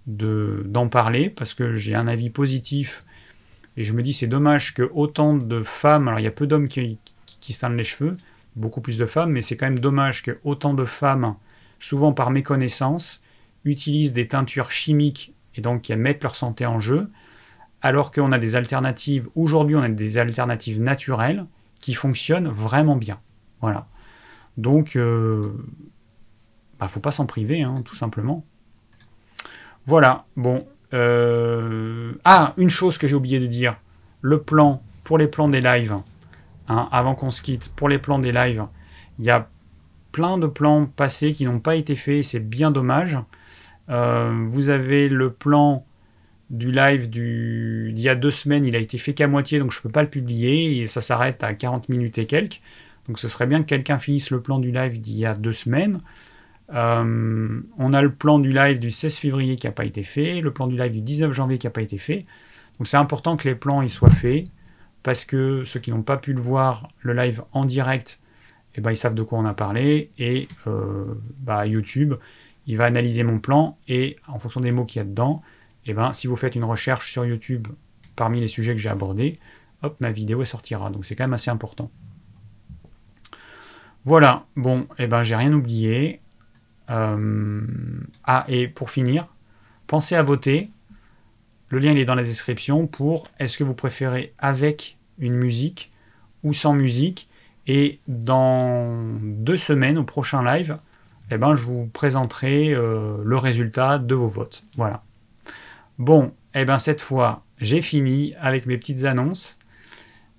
d'en 0.08 0.88
parler 0.88 1.30
parce 1.30 1.54
que 1.54 1.76
j'ai 1.76 1.96
un 1.96 2.08
avis 2.08 2.30
positif. 2.30 3.04
Et 3.76 3.84
je 3.84 3.94
me 3.94 4.02
dis 4.02 4.14
c'est 4.14 4.28
dommage 4.28 4.74
que 4.74 4.90
autant 4.94 5.36
de 5.36 5.62
femmes, 5.62 6.08
alors 6.08 6.20
il 6.20 6.24
y 6.24 6.28
a 6.28 6.32
peu 6.32 6.48
d'hommes 6.48 6.68
qui, 6.68 6.98
qui, 7.42 7.54
se 7.54 7.66
les 7.68 7.84
cheveux, 7.84 8.16
beaucoup 8.56 8.82
plus 8.82 8.98
de 8.98 9.06
femmes, 9.06 9.32
mais 9.32 9.42
c'est 9.42 9.58
quand 9.58 9.68
même 9.68 9.80
dommage 9.80 10.24
que 10.24 10.40
autant 10.44 10.74
de 10.74 10.86
femmes, 10.86 11.36
souvent 11.80 12.14
par 12.14 12.32
méconnaissance, 12.32 13.22
utilisent 13.70 14.14
des 14.14 14.28
teintures 14.28 14.72
chimiques 14.72 15.34
et 15.56 15.62
donc 15.62 15.84
qui 15.84 15.96
mettent 15.96 16.24
leur 16.24 16.36
santé 16.36 16.66
en 16.66 16.80
jeu, 16.80 17.10
alors 17.82 18.12
qu'on 18.12 18.32
a 18.32 18.40
des 18.40 18.56
alternatives, 18.56 19.28
aujourd'hui 19.36 19.76
on 19.76 19.82
a 19.82 19.90
des 19.90 20.18
alternatives 20.18 20.82
naturelles 20.82 21.46
qui 21.80 21.94
fonctionnent 21.94 22.48
vraiment 22.48 22.96
bien. 22.96 23.20
Voilà. 23.62 23.88
Donc, 24.58 24.96
il 24.96 25.02
euh, 25.02 25.42
ne 25.42 26.80
bah, 26.80 26.88
faut 26.88 27.00
pas 27.00 27.12
s'en 27.12 27.26
priver, 27.26 27.62
hein, 27.62 27.76
tout 27.86 27.96
simplement. 27.96 28.44
Voilà, 29.86 30.26
bon. 30.36 30.66
Euh, 30.94 32.14
ah, 32.26 32.54
une 32.58 32.70
chose 32.70 32.98
que 32.98 33.08
j'ai 33.08 33.16
oublié 33.16 33.40
de 33.40 33.48
dire. 33.48 33.78
Le 34.22 34.42
plan, 34.42 34.82
pour 35.04 35.18
les 35.18 35.28
plans 35.28 35.48
des 35.48 35.62
lives, 35.62 35.96
hein, 36.68 36.90
avant 36.92 37.14
qu'on 37.14 37.32
se 37.32 37.42
quitte, 37.42 37.70
pour 37.76 37.88
les 37.88 38.00
plans 38.00 38.20
des 38.20 38.32
lives, 38.32 38.64
il 39.20 39.26
y 39.26 39.30
a 39.30 39.48
plein 40.12 40.38
de 40.38 40.48
plans 40.48 40.86
passés 40.86 41.34
qui 41.34 41.46
n'ont 41.46 41.60
pas 41.60 41.76
été 41.76 41.96
faits, 41.96 42.24
c'est 42.24 42.40
bien 42.40 42.72
dommage. 42.72 43.20
Euh, 43.90 44.46
vous 44.50 44.70
avez 44.70 45.10
le 45.10 45.32
plan 45.32 45.86
du 46.50 46.72
live 46.72 47.10
d'il 47.10 48.00
y 48.00 48.10
a 48.10 48.16
deux 48.16 48.32
semaines, 48.32 48.64
il 48.66 48.76
a 48.76 48.80
été 48.80 48.98
fait 48.98 49.14
qu'à 49.14 49.28
moitié, 49.28 49.60
donc 49.60 49.72
je 49.72 49.80
ne 49.80 49.84
peux 49.84 49.90
pas 49.90 50.02
le 50.02 50.10
publier, 50.10 50.82
et 50.82 50.88
ça 50.88 51.02
s'arrête 51.02 51.44
à 51.44 51.54
40 51.54 51.90
minutes 51.90 52.18
et 52.18 52.26
quelques. 52.26 52.62
Donc 53.08 53.20
ce 53.20 53.28
serait 53.28 53.48
bien 53.48 53.62
que 53.62 53.68
quelqu'un 53.68 54.00
finisse 54.00 54.32
le 54.32 54.42
plan 54.42 54.60
du 54.60 54.72
live 54.72 55.00
d'il 55.00 55.18
y 55.18 55.26
a 55.26 55.34
deux 55.34 55.52
semaines. 55.52 56.02
Euh, 56.74 57.62
on 57.78 57.94
a 57.94 58.02
le 58.02 58.12
plan 58.12 58.40
du 58.40 58.52
live 58.52 58.80
du 58.80 58.92
16 58.92 59.18
février 59.18 59.56
qui 59.56 59.68
n'a 59.68 59.72
pas 59.72 59.86
été 59.86 60.04
fait, 60.04 60.42
le 60.42 60.52
plan 60.52 60.68
du 60.68 60.78
live 60.78 60.92
du 60.92 61.02
19 61.02 61.32
janvier 61.32 61.58
qui 61.58 61.68
n'a 61.68 61.72
pas 61.72 61.82
été 61.82 61.98
fait. 61.98 62.26
Donc 62.78 62.88
c'est 62.88 62.98
important 62.98 63.38
que 63.38 63.48
les 63.48 63.56
plans 63.56 63.88
soient 63.90 64.10
faits, 64.10 64.46
parce 65.04 65.26
que 65.26 65.64
ceux 65.66 65.80
qui 65.80 65.92
n'ont 65.92 66.04
pas 66.04 66.18
pu 66.18 66.34
le 66.34 66.42
voir, 66.42 66.90
le 67.02 67.14
live 67.14 67.44
en 67.54 67.66
direct, 67.66 68.20
eh 68.76 68.82
ben, 68.82 68.92
ils 68.92 68.98
savent 68.98 69.16
de 69.16 69.24
quoi 69.24 69.40
on 69.40 69.46
a 69.46 69.54
parlé, 69.54 70.12
et 70.20 70.48
euh, 70.68 71.06
bah, 71.40 71.66
YouTube, 71.66 72.14
il 72.68 72.78
va 72.78 72.86
analyser 72.86 73.24
mon 73.24 73.40
plan 73.40 73.78
et 73.88 74.18
en 74.28 74.40
fonction 74.40 74.62
des 74.62 74.72
mots 74.72 74.86
qu'il 74.86 75.00
y 75.00 75.02
a 75.02 75.06
dedans, 75.06 75.42
et 75.86 75.92
eh 75.92 75.94
ben, 75.94 76.12
si 76.12 76.28
vous 76.28 76.36
faites 76.36 76.56
une 76.56 76.66
recherche 76.66 77.12
sur 77.12 77.26
YouTube 77.26 77.70
parmi 78.18 78.42
les 78.42 78.48
sujets 78.48 78.74
que 78.74 78.80
j'ai 78.80 78.90
abordés, 78.90 79.40
hop, 79.84 79.96
ma 80.02 80.12
vidéo 80.12 80.44
sortira. 80.44 80.90
Donc 80.90 81.06
c'est 81.06 81.16
quand 81.16 81.24
même 81.24 81.34
assez 81.34 81.50
important. 81.50 81.90
Voilà, 84.04 84.46
bon, 84.58 84.82
et 84.98 85.04
eh 85.04 85.08
ben 85.08 85.24
j'ai 85.24 85.36
rien 85.36 85.54
oublié. 85.54 86.20
Euh, 86.90 87.62
ah, 88.26 88.46
et 88.50 88.68
pour 88.68 88.92
finir, 88.92 89.28
pensez 89.88 90.16
à 90.16 90.24
voter. 90.24 90.70
Le 91.70 91.80
lien 91.80 91.96
est 91.96 92.06
dans 92.06 92.16
la 92.16 92.24
description 92.24 92.88
pour 92.88 93.28
est-ce 93.40 93.58
que 93.58 93.64
vous 93.64 93.74
préférez 93.74 94.34
avec 94.40 94.98
une 95.20 95.36
musique 95.36 95.92
ou 96.44 96.54
sans 96.54 96.74
musique. 96.74 97.30
Et 97.68 98.00
dans 98.08 99.20
deux 99.22 99.58
semaines, 99.58 99.98
au 99.98 100.04
prochain 100.04 100.44
live, 100.44 100.78
eh 101.30 101.38
ben, 101.38 101.56
je 101.56 101.66
vous 101.66 101.88
présenterai 101.88 102.74
euh, 102.74 103.18
le 103.24 103.38
résultat 103.38 104.00
de 104.00 104.16
vos 104.16 104.28
votes. 104.28 104.64
Voilà. 104.76 105.04
Bon, 105.98 106.32
eh 106.54 106.66
ben, 106.66 106.78
cette 106.78 107.02
fois, 107.02 107.44
j'ai 107.60 107.82
fini 107.82 108.34
avec 108.40 108.66
mes 108.66 108.78
petites 108.78 109.04
annonces. 109.06 109.60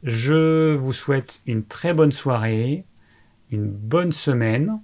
Je 0.02 0.74
vous 0.74 0.93
souhaite 0.93 1.40
une 1.47 1.65
très 1.65 1.93
bonne 1.93 2.12
soirée, 2.12 2.85
une 3.51 3.69
bonne 3.69 4.12
semaine, 4.12 4.81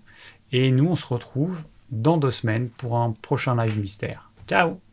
et 0.52 0.72
nous 0.72 0.86
on 0.86 0.96
se 0.96 1.06
retrouve 1.06 1.62
dans 1.90 2.16
deux 2.16 2.32
semaines 2.32 2.68
pour 2.68 2.98
un 2.98 3.12
prochain 3.12 3.54
live 3.56 3.78
mystère. 3.78 4.30
Ciao 4.48 4.83